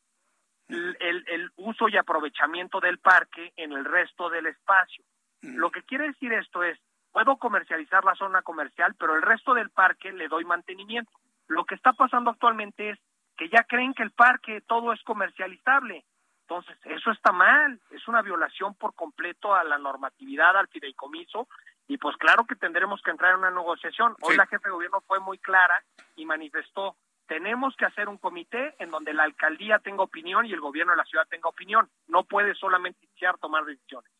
el, 0.68 1.24
el, 1.28 1.50
uso 1.56 1.88
y 1.88 1.96
aprovechamiento 1.96 2.80
del 2.80 2.98
parque 2.98 3.52
en 3.56 3.72
el 3.72 3.84
resto 3.84 4.28
del 4.30 4.46
espacio. 4.46 5.04
Lo 5.42 5.70
que 5.70 5.82
quiere 5.82 6.08
decir 6.08 6.32
esto 6.32 6.62
es, 6.62 6.78
puedo 7.12 7.36
comercializar 7.36 8.04
la 8.04 8.14
zona 8.14 8.42
comercial, 8.42 8.94
pero 8.98 9.14
el 9.14 9.22
resto 9.22 9.54
del 9.54 9.70
parque 9.70 10.12
le 10.12 10.28
doy 10.28 10.44
mantenimiento. 10.44 11.12
Lo 11.46 11.64
que 11.64 11.74
está 11.74 11.92
pasando 11.92 12.30
actualmente 12.30 12.90
es 12.90 12.98
que 13.36 13.48
ya 13.48 13.64
creen 13.64 13.94
que 13.94 14.02
el 14.02 14.10
parque 14.10 14.60
todo 14.66 14.92
es 14.92 15.02
comercializable. 15.02 16.04
Entonces, 16.42 16.76
eso 16.84 17.10
está 17.10 17.32
mal, 17.32 17.80
es 17.90 18.06
una 18.06 18.22
violación 18.22 18.74
por 18.74 18.94
completo 18.94 19.54
a 19.54 19.64
la 19.64 19.78
normatividad, 19.78 20.56
al 20.56 20.68
fideicomiso, 20.68 21.48
y 21.88 21.98
pues 21.98 22.16
claro 22.16 22.44
que 22.44 22.56
tendremos 22.56 23.00
que 23.02 23.10
entrar 23.10 23.32
en 23.32 23.40
una 23.40 23.50
negociación. 23.50 24.14
Hoy 24.22 24.36
la 24.36 24.46
jefe 24.46 24.68
de 24.68 24.74
gobierno 24.74 25.00
fue 25.06 25.20
muy 25.20 25.38
clara 25.38 25.82
y 26.16 26.24
manifestó, 26.24 26.96
tenemos 27.26 27.74
que 27.76 27.84
hacer 27.84 28.08
un 28.08 28.18
comité 28.18 28.74
en 28.78 28.90
donde 28.90 29.12
la 29.12 29.24
alcaldía 29.24 29.78
tenga 29.78 30.02
opinión 30.02 30.46
y 30.46 30.52
el 30.52 30.60
gobierno 30.60 30.92
de 30.92 30.98
la 30.98 31.04
ciudad 31.04 31.26
tenga 31.28 31.48
opinión. 31.48 31.88
No 32.08 32.24
puede 32.24 32.54
solamente 32.54 33.04
iniciar 33.04 33.38
tomar 33.38 33.64
decisiones. 33.64 34.10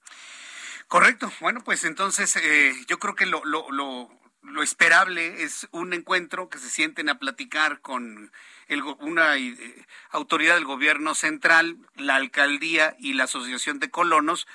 Correcto. 0.89 1.31
Bueno, 1.41 1.63
pues 1.65 1.85
entonces 1.85 2.37
eh, 2.37 2.73
yo 2.87 2.99
creo 2.99 3.15
que 3.15 3.27
lo, 3.27 3.45
lo, 3.45 3.71
lo, 3.71 4.09
lo, 4.43 4.63
esperable 4.63 5.43
es 5.43 5.69
un 5.73 5.93
encuentro 5.93 6.49
que 6.49 6.59
se 6.59 6.71
sienten 6.71 7.09
a 7.09 7.19
platicar 7.19 7.81
con 7.81 8.31
el, 8.69 8.83
una 9.01 9.37
eh, 9.37 9.87
autoridad 10.11 10.55
del 10.55 10.65
gobierno 10.65 11.15
central, 11.15 11.79
la 11.97 12.15
alcaldía 12.15 12.95
y 12.99 13.15
la 13.15 13.25
asociación 13.25 13.81
de 13.81 13.91
colonos 13.91 14.47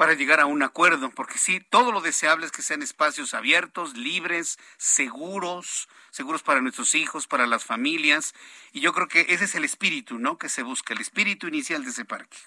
para 0.00 0.14
llegar 0.14 0.40
a 0.40 0.46
un 0.46 0.62
acuerdo, 0.62 1.10
porque 1.10 1.36
sí, 1.36 1.60
todo 1.60 1.92
lo 1.92 2.00
deseable 2.00 2.46
es 2.46 2.52
que 2.52 2.62
sean 2.62 2.80
espacios 2.80 3.34
abiertos, 3.34 3.98
libres, 3.98 4.56
seguros, 4.78 5.90
seguros 6.08 6.42
para 6.42 6.62
nuestros 6.62 6.94
hijos, 6.94 7.26
para 7.26 7.46
las 7.46 7.66
familias, 7.66 8.32
y 8.72 8.80
yo 8.80 8.94
creo 8.94 9.08
que 9.08 9.20
ese 9.28 9.44
es 9.44 9.54
el 9.56 9.64
espíritu, 9.64 10.18
¿no? 10.18 10.38
Que 10.38 10.48
se 10.48 10.62
busca, 10.62 10.94
el 10.94 11.02
espíritu 11.02 11.48
inicial 11.48 11.84
de 11.84 11.90
ese 11.90 12.06
parque. 12.06 12.38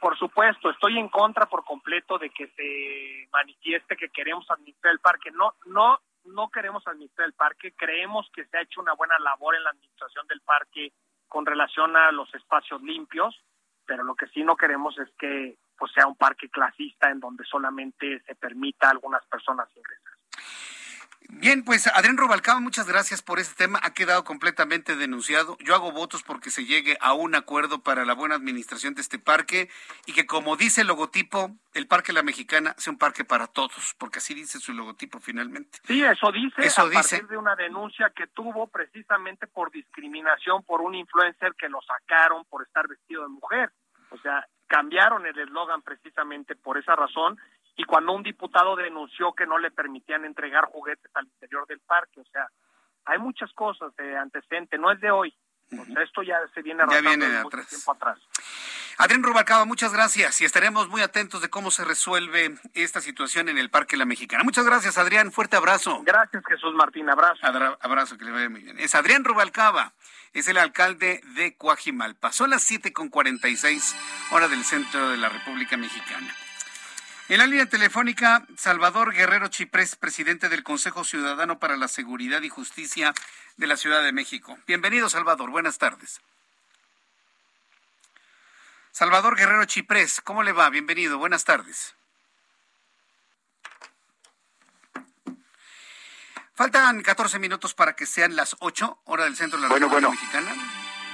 Por 0.00 0.18
supuesto, 0.18 0.70
estoy 0.70 0.96
en 0.98 1.10
contra 1.10 1.44
por 1.44 1.62
completo 1.62 2.16
de 2.16 2.30
que 2.30 2.46
se 2.56 3.28
manifieste 3.34 3.94
que 3.94 4.08
queremos 4.08 4.50
administrar 4.50 4.94
el 4.94 5.00
parque. 5.00 5.30
No, 5.30 5.56
no, 5.66 6.00
no 6.24 6.48
queremos 6.48 6.86
administrar 6.86 7.26
el 7.26 7.34
parque. 7.34 7.74
Creemos 7.76 8.30
que 8.32 8.46
se 8.46 8.56
ha 8.56 8.62
hecho 8.62 8.80
una 8.80 8.94
buena 8.94 9.18
labor 9.18 9.54
en 9.56 9.64
la 9.64 9.70
administración 9.72 10.26
del 10.26 10.40
parque 10.40 10.94
con 11.28 11.44
relación 11.44 11.94
a 11.96 12.12
los 12.12 12.34
espacios 12.34 12.80
limpios, 12.80 13.38
pero 13.84 14.04
lo 14.04 14.14
que 14.14 14.28
sí 14.28 14.42
no 14.42 14.56
queremos 14.56 14.98
es 14.98 15.10
que 15.18 15.58
pues 15.78 15.92
sea 15.92 16.06
un 16.06 16.16
parque 16.16 16.48
clasista 16.48 17.10
en 17.10 17.20
donde 17.20 17.44
solamente 17.44 18.20
se 18.26 18.34
permita 18.34 18.88
a 18.88 18.90
algunas 18.90 19.24
personas 19.26 19.68
ingresar. 19.76 20.18
Bien, 21.30 21.62
pues 21.62 21.86
Adrián 21.88 22.16
Robalcaba, 22.16 22.58
muchas 22.58 22.88
gracias 22.88 23.20
por 23.20 23.38
este 23.38 23.54
tema. 23.54 23.78
Ha 23.82 23.92
quedado 23.92 24.24
completamente 24.24 24.96
denunciado. 24.96 25.58
Yo 25.60 25.74
hago 25.74 25.92
votos 25.92 26.22
porque 26.22 26.50
se 26.50 26.64
llegue 26.64 26.96
a 27.02 27.12
un 27.12 27.34
acuerdo 27.34 27.82
para 27.82 28.06
la 28.06 28.14
buena 28.14 28.34
administración 28.34 28.94
de 28.94 29.02
este 29.02 29.18
parque 29.18 29.68
y 30.06 30.14
que, 30.14 30.26
como 30.26 30.56
dice 30.56 30.80
el 30.80 30.86
logotipo, 30.86 31.54
el 31.74 31.86
Parque 31.86 32.14
La 32.14 32.22
Mexicana 32.22 32.74
sea 32.78 32.92
un 32.92 32.98
parque 32.98 33.24
para 33.24 33.46
todos, 33.46 33.94
porque 33.98 34.18
así 34.18 34.32
dice 34.32 34.58
su 34.58 34.72
logotipo 34.72 35.20
finalmente. 35.20 35.78
Sí, 35.84 36.02
eso 36.02 36.32
dice. 36.32 36.64
Eso 36.64 36.82
a 36.82 36.88
dice. 36.88 37.18
partir 37.18 37.28
de 37.28 37.36
una 37.36 37.54
denuncia 37.56 38.10
que 38.16 38.26
tuvo 38.28 38.66
precisamente 38.66 39.46
por 39.46 39.70
discriminación 39.70 40.62
por 40.62 40.80
un 40.80 40.94
influencer 40.94 41.54
que 41.56 41.68
lo 41.68 41.80
sacaron 41.82 42.46
por 42.46 42.62
estar 42.62 42.88
vestido 42.88 43.22
de 43.22 43.28
mujer. 43.28 43.70
O 44.10 44.18
sea, 44.18 44.46
cambiaron 44.68 45.26
el 45.26 45.38
eslogan 45.38 45.82
precisamente 45.82 46.54
por 46.54 46.78
esa 46.78 46.94
razón 46.94 47.38
y 47.76 47.84
cuando 47.84 48.12
un 48.12 48.22
diputado 48.22 48.76
denunció 48.76 49.32
que 49.32 49.46
no 49.46 49.58
le 49.58 49.70
permitían 49.70 50.24
entregar 50.24 50.66
juguetes 50.66 51.10
al 51.14 51.26
interior 51.26 51.66
del 51.66 51.80
parque, 51.80 52.20
o 52.20 52.24
sea, 52.26 52.46
hay 53.04 53.18
muchas 53.18 53.52
cosas 53.54 53.94
de 53.96 54.16
antecedente, 54.16 54.78
no 54.78 54.92
es 54.92 55.00
de 55.00 55.10
hoy. 55.10 55.34
esto 55.70 56.22
ya 56.22 56.38
se 56.54 56.62
viene 56.62 56.82
arrastrando 56.82 57.10
viene 57.10 57.28
de 57.28 57.38
atrás. 57.38 57.68
tiempo 57.68 57.92
atrás. 57.92 58.18
Adrián 58.98 59.22
Rubalcaba, 59.22 59.64
muchas 59.64 59.92
gracias 59.92 60.40
y 60.40 60.44
estaremos 60.44 60.88
muy 60.88 61.02
atentos 61.02 61.40
de 61.40 61.48
cómo 61.48 61.70
se 61.70 61.84
resuelve 61.84 62.58
esta 62.74 63.00
situación 63.00 63.48
en 63.48 63.56
el 63.56 63.70
Parque 63.70 63.96
La 63.96 64.04
Mexicana. 64.04 64.42
Muchas 64.42 64.66
gracias, 64.66 64.98
Adrián. 64.98 65.30
Fuerte 65.30 65.56
abrazo. 65.56 66.02
Gracias, 66.04 66.42
Jesús 66.46 66.74
Martín. 66.74 67.08
Abrazo. 67.08 67.46
abrazo, 67.80 68.18
que 68.18 68.24
le 68.24 68.32
vaya 68.32 68.48
muy 68.48 68.62
bien. 68.62 68.78
Es 68.80 68.96
Adrián 68.96 69.24
Rubalcaba, 69.24 69.92
es 70.32 70.48
el 70.48 70.58
alcalde 70.58 71.20
de 71.34 71.56
Coajimalpa. 71.56 72.32
Son 72.32 72.50
las 72.50 72.62
7 72.62 72.92
con 72.92 73.08
46 73.08 73.94
hora 74.30 74.48
del 74.48 74.64
centro 74.64 75.10
de 75.10 75.16
la 75.16 75.28
República 75.28 75.76
Mexicana. 75.76 76.34
En 77.28 77.38
la 77.38 77.46
línea 77.46 77.66
telefónica, 77.66 78.46
Salvador 78.56 79.12
Guerrero 79.12 79.48
Chiprés, 79.48 79.96
presidente 79.96 80.48
del 80.48 80.62
Consejo 80.62 81.04
Ciudadano 81.04 81.58
para 81.58 81.76
la 81.76 81.88
Seguridad 81.88 82.40
y 82.42 82.48
Justicia 82.48 83.12
de 83.58 83.66
la 83.66 83.76
Ciudad 83.76 84.02
de 84.02 84.12
México. 84.12 84.58
Bienvenido, 84.66 85.10
Salvador. 85.10 85.50
Buenas 85.50 85.76
tardes. 85.76 86.22
Salvador 88.92 89.36
Guerrero 89.36 89.64
Chiprés, 89.66 90.20
¿cómo 90.22 90.42
le 90.42 90.52
va? 90.52 90.70
Bienvenido, 90.70 91.18
buenas 91.18 91.44
tardes. 91.44 91.94
Faltan 96.58 97.02
14 97.02 97.38
minutos 97.38 97.72
para 97.72 97.94
que 97.94 98.04
sean 98.04 98.34
las 98.34 98.56
8, 98.58 99.02
hora 99.04 99.22
del 99.22 99.36
centro 99.36 99.60
de 99.60 99.68
la 99.68 99.74
República 99.76 100.10
Mexicana. 100.10 100.52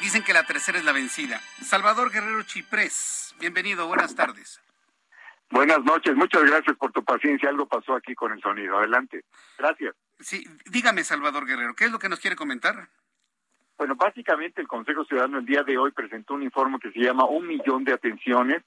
Dicen 0.01 0.25
que 0.25 0.33
la 0.33 0.47
tercera 0.47 0.79
es 0.79 0.87
la 0.87 0.93
vencida. 0.93 1.39
Salvador 1.61 2.11
Guerrero 2.11 2.43
Chiprés, 2.45 3.35
bienvenido, 3.41 3.87
buenas 3.87 4.15
tardes. 4.15 4.59
Buenas 5.51 5.85
noches, 5.85 6.16
muchas 6.16 6.45
gracias 6.45 6.75
por 6.79 6.93
tu 6.93 7.05
paciencia. 7.05 7.51
Algo 7.51 7.66
pasó 7.66 7.95
aquí 7.95 8.15
con 8.15 8.33
el 8.33 8.41
sonido. 8.41 8.79
Adelante. 8.79 9.27
Gracias. 9.59 9.95
Sí, 10.19 10.49
dígame, 10.65 11.05
Salvador 11.05 11.45
Guerrero, 11.45 11.75
¿qué 11.75 11.85
es 11.85 11.93
lo 11.93 11.99
que 11.99 12.09
nos 12.09 12.21
quiere 12.21 12.37
comentar? 12.37 12.89
Bueno, 13.77 13.97
básicamente 13.97 14.62
el 14.62 14.66
Consejo 14.66 15.05
Ciudadano 15.05 15.41
el 15.41 15.45
día 15.45 15.62
de 15.62 15.77
hoy 15.77 15.91
presentó 15.91 16.33
un 16.33 16.43
informe 16.43 16.79
que 16.81 16.91
se 16.91 17.01
llama 17.01 17.27
Un 17.27 17.47
millón 17.47 17.85
de 17.85 17.93
atenciones, 17.93 18.62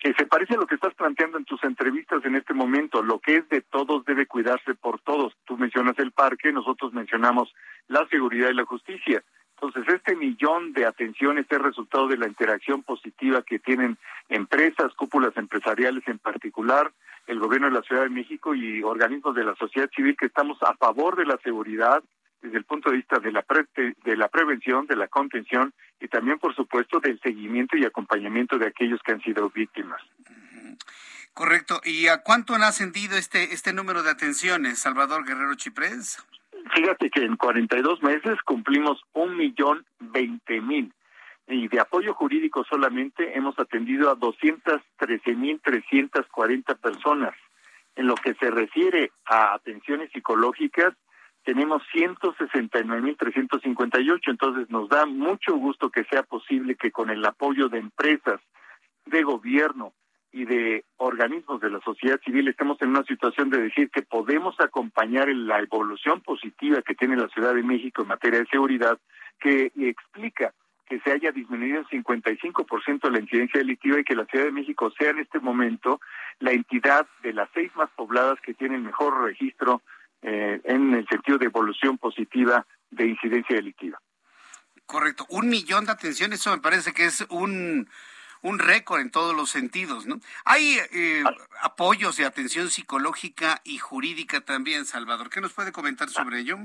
que 0.00 0.14
se 0.14 0.26
parece 0.26 0.54
a 0.54 0.56
lo 0.56 0.66
que 0.66 0.76
estás 0.76 0.94
planteando 0.94 1.36
en 1.36 1.44
tus 1.44 1.62
entrevistas 1.62 2.24
en 2.24 2.34
este 2.34 2.54
momento. 2.54 3.02
Lo 3.02 3.18
que 3.18 3.36
es 3.36 3.48
de 3.50 3.60
todos 3.60 4.04
debe 4.06 4.26
cuidarse 4.26 4.74
por 4.74 4.98
todos. 5.00 5.34
Tú 5.44 5.58
mencionas 5.58 5.98
el 5.98 6.10
parque, 6.10 6.52
nosotros 6.52 6.94
mencionamos 6.94 7.52
la 7.86 8.06
seguridad 8.08 8.48
y 8.48 8.54
la 8.54 8.64
justicia. 8.64 9.22
Entonces, 9.60 9.94
este 9.94 10.16
millón 10.16 10.72
de 10.72 10.86
atenciones 10.86 11.44
es 11.50 11.58
resultado 11.58 12.08
de 12.08 12.16
la 12.16 12.26
interacción 12.26 12.82
positiva 12.82 13.42
que 13.42 13.58
tienen 13.58 13.98
empresas, 14.30 14.94
cúpulas 14.94 15.36
empresariales 15.36 16.02
en 16.08 16.18
particular, 16.18 16.90
el 17.26 17.38
gobierno 17.38 17.68
de 17.68 17.74
la 17.74 17.82
Ciudad 17.82 18.04
de 18.04 18.08
México 18.08 18.54
y 18.54 18.82
organismos 18.82 19.34
de 19.34 19.44
la 19.44 19.54
sociedad 19.56 19.90
civil 19.94 20.16
que 20.18 20.26
estamos 20.26 20.56
a 20.62 20.74
favor 20.76 21.14
de 21.14 21.26
la 21.26 21.36
seguridad, 21.44 22.02
desde 22.42 22.58
el 22.58 22.64
punto 22.64 22.90
de 22.90 22.96
vista 22.96 23.18
de 23.18 23.32
la, 23.32 23.44
de 24.04 24.16
la 24.16 24.28
prevención, 24.28 24.86
de 24.86 24.96
la 24.96 25.08
contención 25.08 25.72
y 26.00 26.08
también, 26.08 26.38
por 26.38 26.54
supuesto, 26.54 27.00
del 27.00 27.20
seguimiento 27.20 27.76
y 27.76 27.84
acompañamiento 27.84 28.58
de 28.58 28.66
aquellos 28.66 29.00
que 29.02 29.12
han 29.12 29.20
sido 29.20 29.50
víctimas. 29.50 30.00
Correcto. 31.34 31.80
¿Y 31.84 32.08
a 32.08 32.22
cuánto 32.22 32.54
han 32.54 32.62
ascendido 32.62 33.16
este, 33.16 33.54
este 33.54 33.72
número 33.72 34.02
de 34.02 34.10
atenciones, 34.10 34.78
Salvador 34.78 35.24
Guerrero 35.24 35.54
Chiprés? 35.54 36.24
Fíjate 36.74 37.10
que 37.10 37.24
en 37.24 37.36
42 37.36 38.02
meses 38.02 38.40
cumplimos 38.44 39.02
un 39.12 39.36
millón 39.36 39.84
veinte 39.98 40.60
mil 40.60 40.92
y 41.50 41.68
de 41.68 41.80
apoyo 41.80 42.14
jurídico 42.14 42.64
solamente 42.64 43.36
hemos 43.36 43.58
atendido 43.58 44.10
a 44.10 44.14
213 44.14 45.34
mil 45.34 45.60
340 45.60 46.74
personas. 46.76 47.34
En 47.96 48.06
lo 48.06 48.14
que 48.14 48.34
se 48.34 48.50
refiere 48.50 49.10
a 49.24 49.54
atenciones 49.54 50.10
psicológicas, 50.12 50.94
tenemos 51.44 51.82
169.358, 51.94 54.20
entonces 54.26 54.68
nos 54.70 54.88
da 54.88 55.06
mucho 55.06 55.56
gusto 55.56 55.90
que 55.90 56.04
sea 56.04 56.22
posible 56.22 56.76
que 56.76 56.92
con 56.92 57.10
el 57.10 57.24
apoyo 57.24 57.68
de 57.68 57.78
empresas, 57.78 58.40
de 59.06 59.22
gobierno 59.22 59.94
y 60.32 60.44
de 60.44 60.84
organismos 60.96 61.60
de 61.60 61.70
la 61.70 61.80
sociedad 61.80 62.20
civil 62.24 62.46
estemos 62.48 62.80
en 62.82 62.90
una 62.90 63.02
situación 63.04 63.48
de 63.50 63.62
decir 63.62 63.90
que 63.90 64.02
podemos 64.02 64.54
acompañar 64.60 65.28
la 65.28 65.58
evolución 65.60 66.20
positiva 66.20 66.82
que 66.82 66.94
tiene 66.94 67.16
la 67.16 67.26
Ciudad 67.28 67.54
de 67.54 67.64
México 67.64 68.02
en 68.02 68.08
materia 68.08 68.40
de 68.40 68.46
seguridad, 68.46 68.98
que 69.40 69.72
explica 69.76 70.52
que 70.86 71.00
se 71.00 71.12
haya 71.12 71.32
disminuido 71.32 71.78
en 71.78 71.86
55% 72.04 73.10
la 73.10 73.20
incidencia 73.20 73.60
delictiva 73.60 74.00
y 74.00 74.04
que 74.04 74.16
la 74.16 74.26
Ciudad 74.26 74.44
de 74.44 74.52
México 74.52 74.92
sea 74.98 75.10
en 75.10 75.20
este 75.20 75.38
momento 75.38 76.00
la 76.40 76.50
entidad 76.52 77.06
de 77.22 77.32
las 77.32 77.48
seis 77.54 77.70
más 77.76 77.88
pobladas 77.90 78.40
que 78.40 78.54
tiene 78.54 78.76
mejor 78.78 79.22
registro 79.22 79.82
eh, 80.22 80.60
en 80.64 80.94
el 80.94 81.06
sentido 81.08 81.38
de 81.38 81.46
evolución 81.46 81.98
positiva 81.98 82.66
de 82.90 83.06
incidencia 83.06 83.56
delictiva. 83.56 84.00
Correcto, 84.86 85.24
un 85.28 85.48
millón 85.48 85.84
de 85.86 85.92
atenciones, 85.92 86.40
eso 86.40 86.50
me 86.50 86.62
parece 86.62 86.92
que 86.92 87.04
es 87.04 87.24
un, 87.30 87.88
un 88.42 88.58
récord 88.58 89.00
en 89.00 89.10
todos 89.10 89.36
los 89.36 89.50
sentidos, 89.50 90.06
¿no? 90.06 90.18
Hay 90.44 90.78
eh, 90.92 91.22
apoyos 91.62 92.16
de 92.16 92.26
atención 92.26 92.70
psicológica 92.70 93.60
y 93.64 93.78
jurídica 93.78 94.40
también, 94.40 94.84
Salvador. 94.84 95.30
¿Qué 95.30 95.40
nos 95.40 95.52
puede 95.52 95.72
comentar 95.72 96.08
sobre 96.08 96.40
ello? 96.40 96.58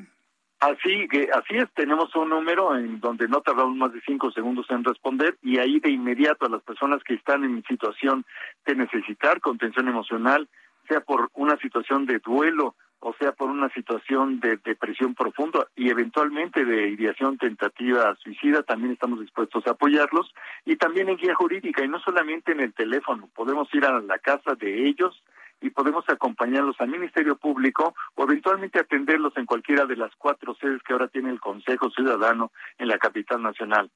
Así 0.60 1.08
que 1.10 1.30
así 1.34 1.58
es, 1.58 1.72
tenemos 1.76 2.16
un 2.16 2.30
número 2.30 2.76
en 2.78 3.00
donde 3.00 3.28
no 3.28 3.42
tardamos 3.42 3.76
más 3.76 3.94
de 3.94 4.02
cinco 4.06 4.32
segundos 4.32 4.66
en 4.70 4.84
responder 4.84 5.38
y 5.44 5.60
ahí 5.60 5.80
de 5.80 5.92
inmediato 5.92 6.46
a 6.46 6.50
las 6.50 6.64
personas 6.64 7.04
que 7.04 7.14
están 7.14 7.44
en 7.44 7.64
situación 7.68 8.26
de 8.66 8.76
necesitar 8.76 9.42
contención 9.42 9.88
emocional, 9.88 10.48
sea 10.88 11.02
por 11.02 11.30
una 11.34 11.58
situación 11.58 12.06
de 12.06 12.20
duelo, 12.20 12.76
o 13.00 13.14
sea 13.20 13.32
por 13.34 13.50
una 13.50 13.70
situación 13.70 14.40
de 14.40 14.58
depresión 14.58 15.14
profunda 15.14 15.68
y 15.76 15.90
eventualmente 15.90 16.66
de 16.66 16.90
ideación 16.90 17.38
tentativa 17.38 18.16
suicida, 18.16 18.64
también 18.64 18.94
estamos 18.94 19.20
dispuestos 19.20 19.66
a 19.68 19.72
apoyarlos 19.72 20.34
y 20.66 20.76
también 20.76 21.10
en 21.10 21.18
guía 21.18 21.36
jurídica 21.36 21.84
y 21.84 21.88
no 21.88 22.00
solamente 22.00 22.52
en 22.52 22.62
el 22.62 22.74
teléfono, 22.74 23.30
podemos 23.36 23.68
ir 23.74 23.86
a 23.86 24.00
la 24.00 24.20
casa 24.20 24.56
de 24.56 24.88
ellos 24.88 25.24
y 25.62 25.70
podemos 25.70 26.06
acompañarlos 26.10 26.76
al 26.80 26.90
Ministerio 26.90 27.38
Público 27.38 27.96
o 28.16 28.24
eventualmente 28.24 28.80
atenderlos 28.80 29.36
en 29.38 29.46
cualquiera 29.46 29.86
de 29.86 29.96
las 29.96 30.12
cuatro 30.18 30.56
sedes 30.56 30.82
que 30.84 30.94
ahora 30.94 31.08
tiene 31.08 31.30
el 31.30 31.40
Consejo 31.40 31.90
Ciudadano 31.90 32.52
en 32.78 32.88
la 32.88 32.98
capital 32.98 33.42
nacional. 33.42 33.90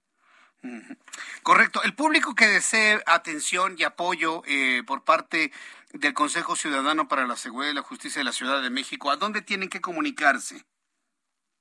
Correcto. 1.44 1.82
El 1.84 1.94
público 1.94 2.36
que 2.36 2.48
desee 2.48 3.02
atención 3.06 3.76
y 3.78 3.84
apoyo 3.84 4.44
eh, 4.46 4.84
por 4.86 5.04
parte 5.04 5.52
del 5.94 6.14
Consejo 6.14 6.56
Ciudadano 6.56 7.08
para 7.08 7.28
la 7.28 7.36
Seguridad 7.36 7.72
y 7.72 7.76
la 7.76 7.82
Justicia 7.82 8.20
de 8.20 8.26
la 8.26 8.32
Ciudad 8.32 8.62
de 8.62 8.70
México, 8.70 9.12
¿a 9.12 9.18
dónde 9.18 9.42
tienen 9.42 9.70
que 9.70 9.82
comunicarse? 9.82 10.66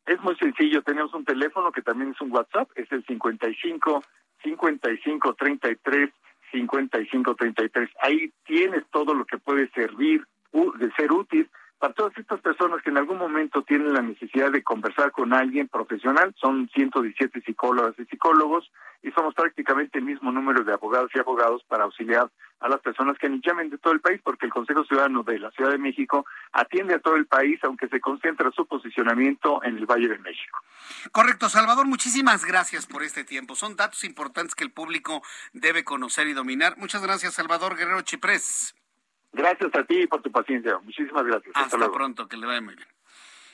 Es 0.07 0.21
muy 0.21 0.37
sencillo. 0.37 0.83
Tenemos 0.83 1.13
un 1.15 1.25
teléfono 1.25 1.71
que 1.71 1.83
también 1.83 2.13
es 2.13 2.21
un 2.21 2.33
WhatsApp. 2.33 2.71
Es 2.77 2.91
el 2.93 3.05
55 3.05 4.03
55 4.43 5.35
33 5.35 6.11
55 6.51 7.35
33. 7.35 7.91
Ahí 8.01 8.33
tienes 8.45 8.85
todo 8.91 9.15
lo 9.15 9.25
que 9.27 9.39
puede 9.39 9.71
servir 9.71 10.27
de 10.53 10.93
ser 10.93 11.13
útil 11.13 11.51
para 11.79 11.95
todas 11.95 12.17
estas 12.19 12.41
personas 12.41 12.83
que 12.83 12.91
en 12.91 12.99
algún 12.99 13.19
momento 13.19 13.63
tienen 13.63 13.93
la 13.93 14.03
necesidad 14.03 14.51
de 14.51 14.63
conversar 14.63 15.13
con 15.13 15.33
alguien 15.33 15.69
profesional, 15.69 16.35
son 16.41 16.69
117 16.75 17.41
psicólogas 17.43 17.95
y 17.99 18.05
psicólogos 18.07 18.71
y 19.03 19.13
somos 19.13 19.35
prácticamente 19.35 19.99
el 19.99 20.05
mismo 20.05 20.33
número 20.33 20.65
de 20.65 20.73
abogados 20.73 21.11
y 21.15 21.19
abogados 21.21 21.63
para 21.69 21.85
auxiliar 21.85 22.29
a 22.61 22.69
las 22.69 22.81
personas 22.81 23.17
que 23.19 23.29
nos 23.29 23.41
llamen 23.43 23.71
de 23.71 23.79
todo 23.79 23.93
el 23.93 24.01
país, 24.01 24.21
porque 24.25 24.47
el 24.47 24.53
Consejo 24.53 24.85
Ciudadano 24.85 25.23
de 25.23 25.39
la 25.39 25.53
Ciudad 25.53 25.71
de 25.71 25.79
México 25.79 26.27
atiende 26.53 26.95
a 26.95 26.99
todo 26.99 27.15
el 27.15 27.27
país, 27.27 27.61
aunque 27.63 27.87
se 27.89 28.01
concentra 28.01 28.51
su 28.51 28.67
posicionamiento 28.67 29.63
en 29.63 29.77
el 29.77 29.87
Valle 29.87 30.09
de 30.09 30.19
México. 30.19 30.59
Correcto, 31.13 31.49
Salvador, 31.49 31.87
muchísimas 31.87 32.45
gracias 32.45 32.87
por 32.87 33.05
este 33.05 33.23
tiempo. 33.23 33.55
Son 33.55 33.77
datos 33.77 34.03
importantes 34.03 34.57
que 34.57 34.65
el 34.65 34.73
público 34.73 35.23
debe 35.53 35.85
conocer 35.85 36.27
y 36.27 36.33
dominar. 36.33 36.77
Muchas 36.77 37.03
gracias, 37.03 37.35
Salvador 37.35 37.77
Guerrero 37.77 38.03
Chiprés. 38.03 38.75
Gracias 39.33 39.75
a 39.75 39.85
ti 39.85 40.07
por 40.07 40.23
tu 40.23 40.31
paciencia. 40.31 40.79
Muchísimas 40.79 41.25
gracias. 41.25 41.53
Hasta, 41.55 41.91
pronto, 41.91 42.29
que 42.29 42.37
le 42.37 42.47
vaya 42.47 42.61
muy 42.61 42.75
bien. 42.75 42.89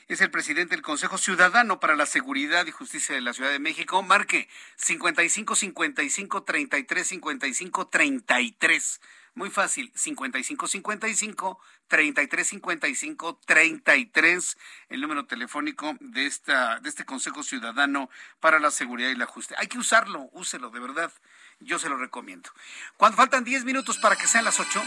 Es 0.07 0.21
el 0.21 0.29
presidente 0.29 0.75
del 0.75 0.83
Consejo 0.83 1.17
Ciudadano 1.17 1.79
para 1.79 1.95
la 1.95 2.05
Seguridad 2.05 2.67
y 2.67 2.71
Justicia 2.71 3.15
de 3.15 3.21
la 3.21 3.33
Ciudad 3.33 3.49
de 3.49 3.59
México. 3.59 4.03
Marque 4.03 4.47
55 4.75 5.55
55 5.55 6.43
33 6.43 7.07
55 7.07 7.87
33. 7.87 9.01
Muy 9.33 9.49
fácil, 9.49 9.91
55 9.95 10.67
55 10.67 11.59
33 11.87 12.47
55 12.47 13.39
33, 13.45 14.57
el 14.89 15.01
número 15.01 15.25
telefónico 15.25 15.97
de 15.99 16.25
esta 16.25 16.79
de 16.79 16.87
este 16.87 17.03
Consejo 17.03 17.43
Ciudadano 17.43 18.09
para 18.39 18.59
la 18.59 18.71
Seguridad 18.71 19.09
y 19.09 19.15
la 19.15 19.25
Justicia. 19.25 19.57
Hay 19.59 19.67
que 19.67 19.77
usarlo, 19.77 20.29
úselo 20.31 20.69
de 20.69 20.79
verdad. 20.79 21.11
Yo 21.59 21.79
se 21.79 21.89
lo 21.89 21.97
recomiendo. 21.97 22.49
Cuando 22.95 23.17
faltan 23.17 23.43
10 23.43 23.65
minutos 23.65 23.97
para 23.97 24.15
que 24.15 24.27
sean 24.27 24.45
las 24.45 24.59
8, 24.59 24.81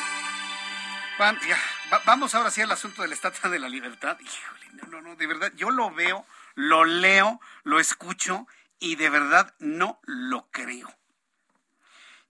vamos 2.04 2.34
ahora 2.34 2.50
sí 2.50 2.60
al 2.62 2.70
asunto 2.70 3.02
de 3.02 3.08
la 3.08 3.14
Estatua 3.14 3.50
de 3.50 3.58
la 3.58 3.68
Libertad. 3.68 4.18
Híjole, 4.20 4.66
no, 4.74 4.88
no, 4.88 5.02
no, 5.02 5.16
de 5.16 5.26
verdad, 5.26 5.52
yo 5.56 5.70
lo 5.70 5.90
veo, 5.90 6.26
lo 6.54 6.84
leo, 6.84 7.40
lo 7.64 7.80
escucho 7.80 8.46
y 8.78 8.96
de 8.96 9.10
verdad 9.10 9.54
no 9.58 10.00
lo 10.04 10.48
creo. 10.50 10.94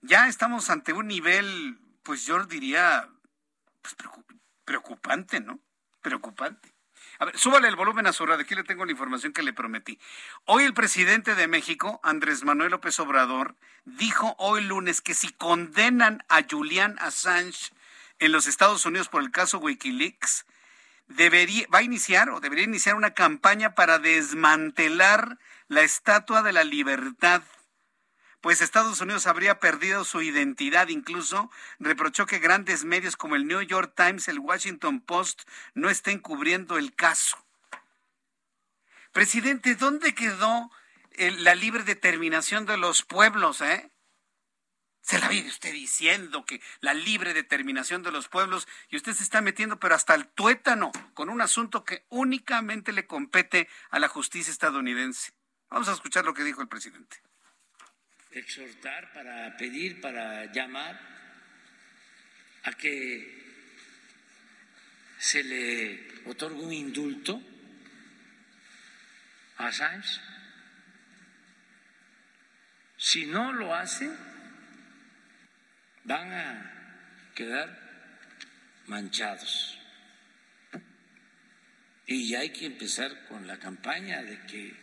Ya 0.01 0.27
estamos 0.27 0.69
ante 0.69 0.93
un 0.93 1.07
nivel, 1.07 1.77
pues 2.03 2.25
yo 2.25 2.43
diría, 2.45 3.09
pues 3.81 3.95
preocupante, 4.65 5.39
¿no? 5.39 5.59
Preocupante. 6.01 6.73
A 7.19 7.25
ver, 7.25 7.37
súbale 7.37 7.67
el 7.67 7.75
volumen 7.75 8.07
a 8.07 8.13
su 8.13 8.25
radio. 8.25 8.43
Aquí 8.43 8.55
le 8.55 8.63
tengo 8.63 8.85
la 8.85 8.91
información 8.93 9.33
que 9.33 9.43
le 9.43 9.51
prometí. 9.51 9.99
Hoy 10.45 10.63
el 10.63 10.73
presidente 10.73 11.35
de 11.35 11.47
México, 11.47 11.99
Andrés 12.01 12.45
Manuel 12.45 12.71
López 12.71 12.97
Obrador, 12.99 13.55
dijo 13.83 14.35
hoy 14.39 14.63
lunes 14.63 15.01
que 15.01 15.13
si 15.13 15.33
condenan 15.33 16.23
a 16.29 16.43
Julian 16.49 16.95
Assange 16.99 17.73
en 18.19 18.31
los 18.31 18.47
Estados 18.47 18.85
Unidos 18.85 19.09
por 19.09 19.21
el 19.21 19.31
caso 19.31 19.59
Wikileaks, 19.59 20.45
debería, 21.07 21.65
va 21.73 21.79
a 21.79 21.83
iniciar 21.83 22.29
o 22.29 22.39
debería 22.39 22.65
iniciar 22.65 22.95
una 22.95 23.13
campaña 23.13 23.75
para 23.75 23.99
desmantelar 23.99 25.37
la 25.67 25.81
Estatua 25.81 26.41
de 26.41 26.53
la 26.53 26.63
Libertad 26.63 27.41
pues 28.41 28.61
Estados 28.61 29.01
Unidos 29.01 29.27
habría 29.27 29.59
perdido 29.59 30.05
su 30.05 30.21
identidad. 30.21 30.87
Incluso 30.87 31.51
reprochó 31.79 32.25
que 32.25 32.39
grandes 32.39 32.85
medios 32.85 33.17
como 33.17 33.35
el 33.35 33.47
New 33.47 33.61
York 33.61 33.93
Times, 33.95 34.27
el 34.27 34.39
Washington 34.39 35.01
Post, 35.01 35.41
no 35.73 35.89
estén 35.89 36.19
cubriendo 36.19 36.77
el 36.77 36.95
caso. 36.95 37.37
Presidente, 39.11 39.75
¿dónde 39.75 40.13
quedó 40.13 40.71
la 41.17 41.55
libre 41.55 41.83
determinación 41.83 42.65
de 42.65 42.77
los 42.77 43.03
pueblos? 43.03 43.61
Eh? 43.61 43.88
Se 45.01 45.17
la 45.19 45.27
viene 45.27 45.49
usted 45.49 45.73
diciendo 45.73 46.45
que 46.45 46.61
la 46.81 46.93
libre 46.93 47.33
determinación 47.33 48.03
de 48.03 48.11
los 48.11 48.27
pueblos 48.27 48.67
y 48.89 48.97
usted 48.97 49.13
se 49.13 49.23
está 49.23 49.41
metiendo 49.41 49.79
pero 49.79 49.95
hasta 49.95 50.13
el 50.13 50.27
tuétano 50.27 50.91
con 51.13 51.29
un 51.29 51.41
asunto 51.41 51.83
que 51.83 52.05
únicamente 52.09 52.91
le 52.91 53.07
compete 53.07 53.67
a 53.89 53.99
la 53.99 54.07
justicia 54.07 54.51
estadounidense. 54.51 55.31
Vamos 55.69 55.87
a 55.87 55.93
escuchar 55.93 56.25
lo 56.25 56.33
que 56.33 56.43
dijo 56.43 56.61
el 56.61 56.67
presidente 56.67 57.21
exhortar, 58.31 59.11
para 59.13 59.57
pedir, 59.57 60.01
para 60.01 60.51
llamar 60.51 60.99
a 62.63 62.73
que 62.73 63.37
se 65.17 65.43
le 65.43 66.07
otorgue 66.25 66.61
un 66.61 66.73
indulto 66.73 67.41
a 69.57 69.67
Assange. 69.67 70.21
Si 72.97 73.25
no 73.25 73.53
lo 73.53 73.73
hace, 73.73 74.09
van 76.03 76.31
a 76.31 77.31
quedar 77.35 77.77
manchados. 78.87 79.77
Y 82.05 82.33
hay 82.35 82.49
que 82.51 82.65
empezar 82.65 83.25
con 83.27 83.45
la 83.45 83.59
campaña 83.59 84.23
de 84.23 84.41
que 84.47 84.75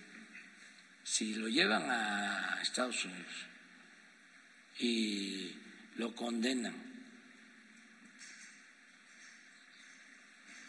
si 1.03 1.35
lo 1.35 1.49
llevan 1.49 1.91
a 1.91 2.61
Estados 2.63 3.05
Unidos 3.05 3.47
y 4.79 5.57
lo 5.97 6.15
condenan 6.15 6.75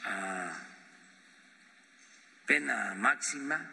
a 0.06 0.68
pena 2.45 2.95
máxima 2.95 3.69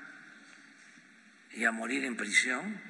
y 1.52 1.64
a 1.64 1.70
morir 1.70 2.04
en 2.04 2.16
prisión, 2.16 2.80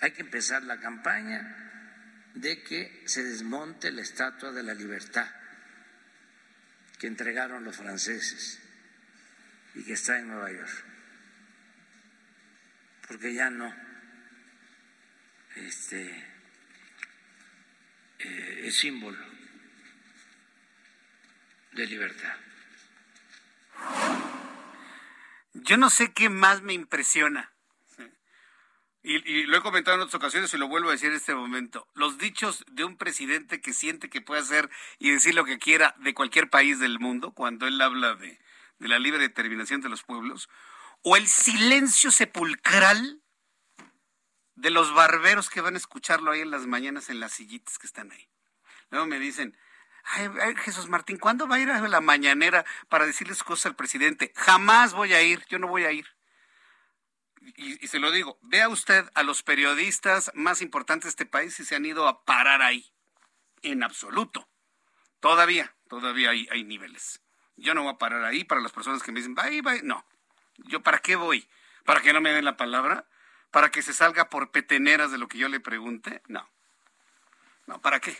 hay 0.00 0.12
que 0.12 0.22
empezar 0.22 0.62
la 0.62 0.78
campaña 0.78 1.67
de 2.34 2.62
que 2.62 3.02
se 3.06 3.22
desmonte 3.22 3.90
la 3.90 4.02
Estatua 4.02 4.52
de 4.52 4.62
la 4.62 4.74
Libertad 4.74 5.28
que 6.98 7.06
entregaron 7.06 7.64
los 7.64 7.76
franceses 7.76 8.60
y 9.74 9.84
que 9.84 9.92
está 9.92 10.18
en 10.18 10.28
Nueva 10.28 10.50
York 10.50 10.84
porque 13.08 13.32
ya 13.32 13.48
no 13.50 13.74
este, 15.56 16.24
eh, 18.18 18.62
es 18.64 18.76
símbolo 18.76 19.18
de 21.72 21.86
libertad. 21.86 22.34
Yo 25.54 25.76
no 25.76 25.90
sé 25.90 26.12
qué 26.12 26.28
más 26.28 26.62
me 26.62 26.74
impresiona. 26.74 27.52
Y, 29.10 29.44
lo 29.44 29.56
he 29.56 29.62
comentado 29.62 29.96
en 29.96 30.02
otras 30.02 30.16
ocasiones 30.16 30.52
y 30.52 30.58
lo 30.58 30.68
vuelvo 30.68 30.90
a 30.90 30.92
decir 30.92 31.08
en 31.08 31.16
este 31.16 31.34
momento. 31.34 31.88
Los 31.94 32.18
dichos 32.18 32.62
de 32.70 32.84
un 32.84 32.98
presidente 32.98 33.62
que 33.62 33.72
siente 33.72 34.10
que 34.10 34.20
puede 34.20 34.42
hacer 34.42 34.68
y 34.98 35.10
decir 35.10 35.34
lo 35.34 35.46
que 35.46 35.58
quiera 35.58 35.94
de 36.00 36.12
cualquier 36.12 36.50
país 36.50 36.78
del 36.78 37.00
mundo, 37.00 37.32
cuando 37.32 37.66
él 37.66 37.80
habla 37.80 38.16
de, 38.16 38.38
de 38.78 38.88
la 38.88 38.98
libre 38.98 39.22
determinación 39.22 39.80
de 39.80 39.88
los 39.88 40.02
pueblos, 40.02 40.50
o 41.02 41.16
el 41.16 41.26
silencio 41.26 42.10
sepulcral 42.10 43.22
de 44.56 44.68
los 44.68 44.92
barberos 44.92 45.48
que 45.48 45.62
van 45.62 45.74
a 45.74 45.78
escucharlo 45.78 46.30
ahí 46.30 46.42
en 46.42 46.50
las 46.50 46.66
mañanas 46.66 47.08
en 47.08 47.18
las 47.18 47.32
sillitas 47.32 47.78
que 47.78 47.86
están 47.86 48.12
ahí. 48.12 48.28
Luego 48.90 49.06
me 49.06 49.18
dicen, 49.18 49.56
ay, 50.04 50.28
Jesús 50.56 50.86
Martín, 50.90 51.16
¿cuándo 51.16 51.48
va 51.48 51.56
a 51.56 51.60
ir 51.60 51.70
a 51.70 51.80
la 51.80 52.02
mañanera 52.02 52.66
para 52.90 53.06
decirles 53.06 53.42
cosas 53.42 53.66
al 53.66 53.76
presidente? 53.76 54.34
Jamás 54.36 54.92
voy 54.92 55.14
a 55.14 55.22
ir, 55.22 55.46
yo 55.48 55.58
no 55.58 55.66
voy 55.66 55.84
a 55.84 55.92
ir. 55.92 56.17
Y, 57.56 57.86
se 57.86 57.98
lo 57.98 58.10
digo, 58.10 58.38
vea 58.42 58.68
usted 58.68 59.08
a 59.14 59.22
los 59.22 59.42
periodistas 59.42 60.30
más 60.34 60.62
importantes 60.62 61.04
de 61.04 61.10
este 61.10 61.26
país 61.26 61.58
y 61.60 61.64
se 61.64 61.76
han 61.76 61.86
ido 61.86 62.06
a 62.08 62.24
parar 62.24 62.62
ahí. 62.62 62.92
En 63.62 63.82
absoluto. 63.82 64.48
Todavía, 65.20 65.74
todavía 65.88 66.30
hay, 66.30 66.48
hay 66.50 66.64
niveles. 66.64 67.20
Yo 67.56 67.74
no 67.74 67.82
voy 67.82 67.92
a 67.92 67.98
parar 67.98 68.24
ahí 68.24 68.44
para 68.44 68.60
las 68.60 68.72
personas 68.72 69.02
que 69.02 69.10
me 69.10 69.20
dicen, 69.20 69.34
bye, 69.34 69.62
bye. 69.62 69.82
No, 69.82 70.04
¿Yo 70.64 70.82
para 70.82 70.98
qué 70.98 71.16
voy? 71.16 71.48
¿Para 71.84 72.00
que 72.00 72.12
no 72.12 72.20
me 72.20 72.32
den 72.32 72.44
la 72.44 72.56
palabra? 72.56 73.06
¿Para 73.50 73.70
que 73.70 73.82
se 73.82 73.94
salga 73.94 74.28
por 74.28 74.50
peteneras 74.50 75.10
de 75.10 75.18
lo 75.18 75.28
que 75.28 75.38
yo 75.38 75.48
le 75.48 75.60
pregunte? 75.60 76.22
No. 76.26 76.48
No, 77.66 77.80
¿para 77.80 78.00
qué? 78.00 78.16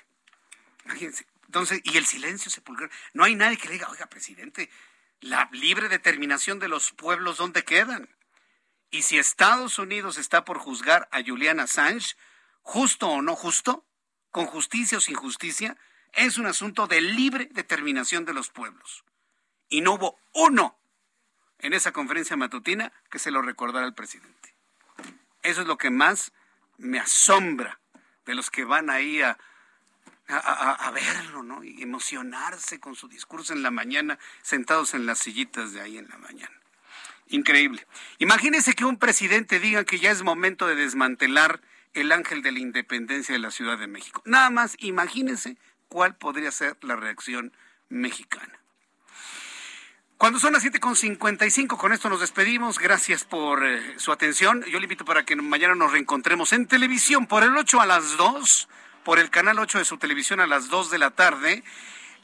Imagínense. 0.84 1.26
Entonces, 1.46 1.80
y 1.84 1.96
el 1.96 2.06
silencio 2.06 2.50
sepulcral. 2.50 2.90
No 3.12 3.24
hay 3.24 3.34
nadie 3.34 3.56
que 3.56 3.68
le 3.68 3.74
diga, 3.74 3.88
oiga, 3.88 4.06
presidente, 4.06 4.70
la 5.20 5.48
libre 5.52 5.88
determinación 5.88 6.58
de 6.58 6.68
los 6.68 6.92
pueblos, 6.92 7.38
¿dónde 7.38 7.64
quedan? 7.64 8.08
Y 8.90 9.02
si 9.02 9.18
Estados 9.18 9.78
Unidos 9.78 10.18
está 10.18 10.44
por 10.44 10.58
juzgar 10.58 11.08
a 11.12 11.22
Julian 11.22 11.60
Assange, 11.60 12.16
justo 12.62 13.08
o 13.08 13.22
no 13.22 13.36
justo, 13.36 13.84
con 14.30 14.46
justicia 14.46 14.98
o 14.98 15.00
sin 15.00 15.14
justicia, 15.14 15.76
es 16.12 16.38
un 16.38 16.46
asunto 16.46 16.86
de 16.86 17.00
libre 17.00 17.48
determinación 17.52 18.24
de 18.24 18.34
los 18.34 18.48
pueblos. 18.48 19.04
Y 19.68 19.82
no 19.82 19.94
hubo 19.94 20.18
uno 20.32 20.78
en 21.58 21.72
esa 21.74 21.92
conferencia 21.92 22.36
matutina 22.36 22.92
que 23.10 23.18
se 23.18 23.30
lo 23.30 23.42
recordara 23.42 23.86
al 23.86 23.94
presidente. 23.94 24.54
Eso 25.42 25.62
es 25.62 25.66
lo 25.66 25.76
que 25.76 25.90
más 25.90 26.32
me 26.78 26.98
asombra 26.98 27.80
de 28.24 28.34
los 28.34 28.50
que 28.50 28.64
van 28.64 28.90
ahí 28.90 29.22
a, 29.22 29.38
a, 30.28 30.90
verlo, 30.90 31.42
¿no? 31.42 31.64
Y 31.64 31.82
emocionarse 31.82 32.80
con 32.80 32.94
su 32.94 33.08
discurso 33.08 33.52
en 33.52 33.62
la 33.62 33.70
mañana, 33.70 34.18
sentados 34.42 34.94
en 34.94 35.06
las 35.06 35.18
sillitas 35.18 35.72
de 35.72 35.80
ahí 35.80 35.98
en 35.98 36.08
la 36.08 36.18
mañana. 36.18 36.60
Increíble. 37.30 37.86
Imagínense 38.18 38.74
que 38.74 38.84
un 38.84 38.98
presidente 38.98 39.60
diga 39.60 39.84
que 39.84 39.98
ya 39.98 40.10
es 40.10 40.22
momento 40.22 40.66
de 40.66 40.74
desmantelar 40.74 41.60
el 41.94 42.12
ángel 42.12 42.42
de 42.42 42.52
la 42.52 42.58
independencia 42.58 43.34
de 43.34 43.38
la 43.38 43.50
Ciudad 43.50 43.78
de 43.78 43.86
México. 43.86 44.22
Nada 44.24 44.50
más 44.50 44.76
imagínense 44.78 45.56
cuál 45.88 46.16
podría 46.16 46.50
ser 46.50 46.76
la 46.82 46.96
reacción 46.96 47.52
mexicana. 47.88 48.58
Cuando 50.16 50.40
son 50.40 50.52
las 50.52 50.64
7.55, 50.64 51.76
con 51.76 51.92
esto 51.92 52.08
nos 52.08 52.20
despedimos. 52.20 52.80
Gracias 52.80 53.22
por 53.22 53.64
eh, 53.64 53.94
su 53.98 54.10
atención. 54.10 54.64
Yo 54.64 54.80
le 54.80 54.86
invito 54.86 55.04
para 55.04 55.24
que 55.24 55.36
mañana 55.36 55.76
nos 55.76 55.92
reencontremos 55.92 56.52
en 56.52 56.66
televisión 56.66 57.26
por 57.28 57.44
el 57.44 57.56
8 57.56 57.80
a 57.80 57.86
las 57.86 58.16
2, 58.16 58.68
por 59.04 59.20
el 59.20 59.30
canal 59.30 59.60
8 59.60 59.78
de 59.78 59.84
su 59.84 59.96
televisión 59.96 60.40
a 60.40 60.48
las 60.48 60.70
2 60.70 60.90
de 60.90 60.98
la 60.98 61.12
tarde. 61.12 61.62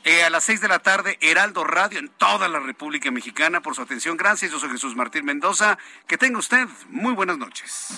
Eh, 0.04 0.22
a 0.22 0.28
las 0.28 0.44
6 0.44 0.60
de 0.60 0.68
la 0.68 0.80
tarde, 0.80 1.16
Heraldo 1.22 1.64
Radio 1.64 1.98
en 1.98 2.10
toda 2.10 2.46
la 2.46 2.60
República 2.60 3.10
Mexicana 3.10 3.62
por 3.62 3.74
su 3.74 3.80
atención. 3.80 4.18
Gracias, 4.18 4.50
yo 4.52 4.60
soy 4.60 4.68
Jesús 4.68 4.94
Martín 4.94 5.24
Mendoza. 5.24 5.78
Que 6.06 6.18
tenga 6.18 6.38
usted 6.38 6.68
muy 6.88 7.14
buenas 7.14 7.38
noches. 7.38 7.88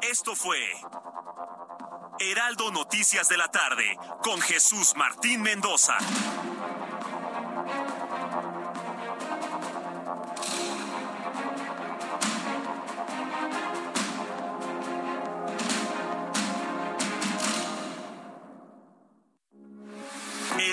Esto 0.00 0.34
fue 0.34 0.58
Heraldo 2.18 2.70
Noticias 2.72 3.28
de 3.28 3.36
la 3.36 3.50
tarde 3.50 3.94
con 4.22 4.40
Jesús 4.40 4.94
Martín 4.96 5.42
Mendoza. 5.42 5.98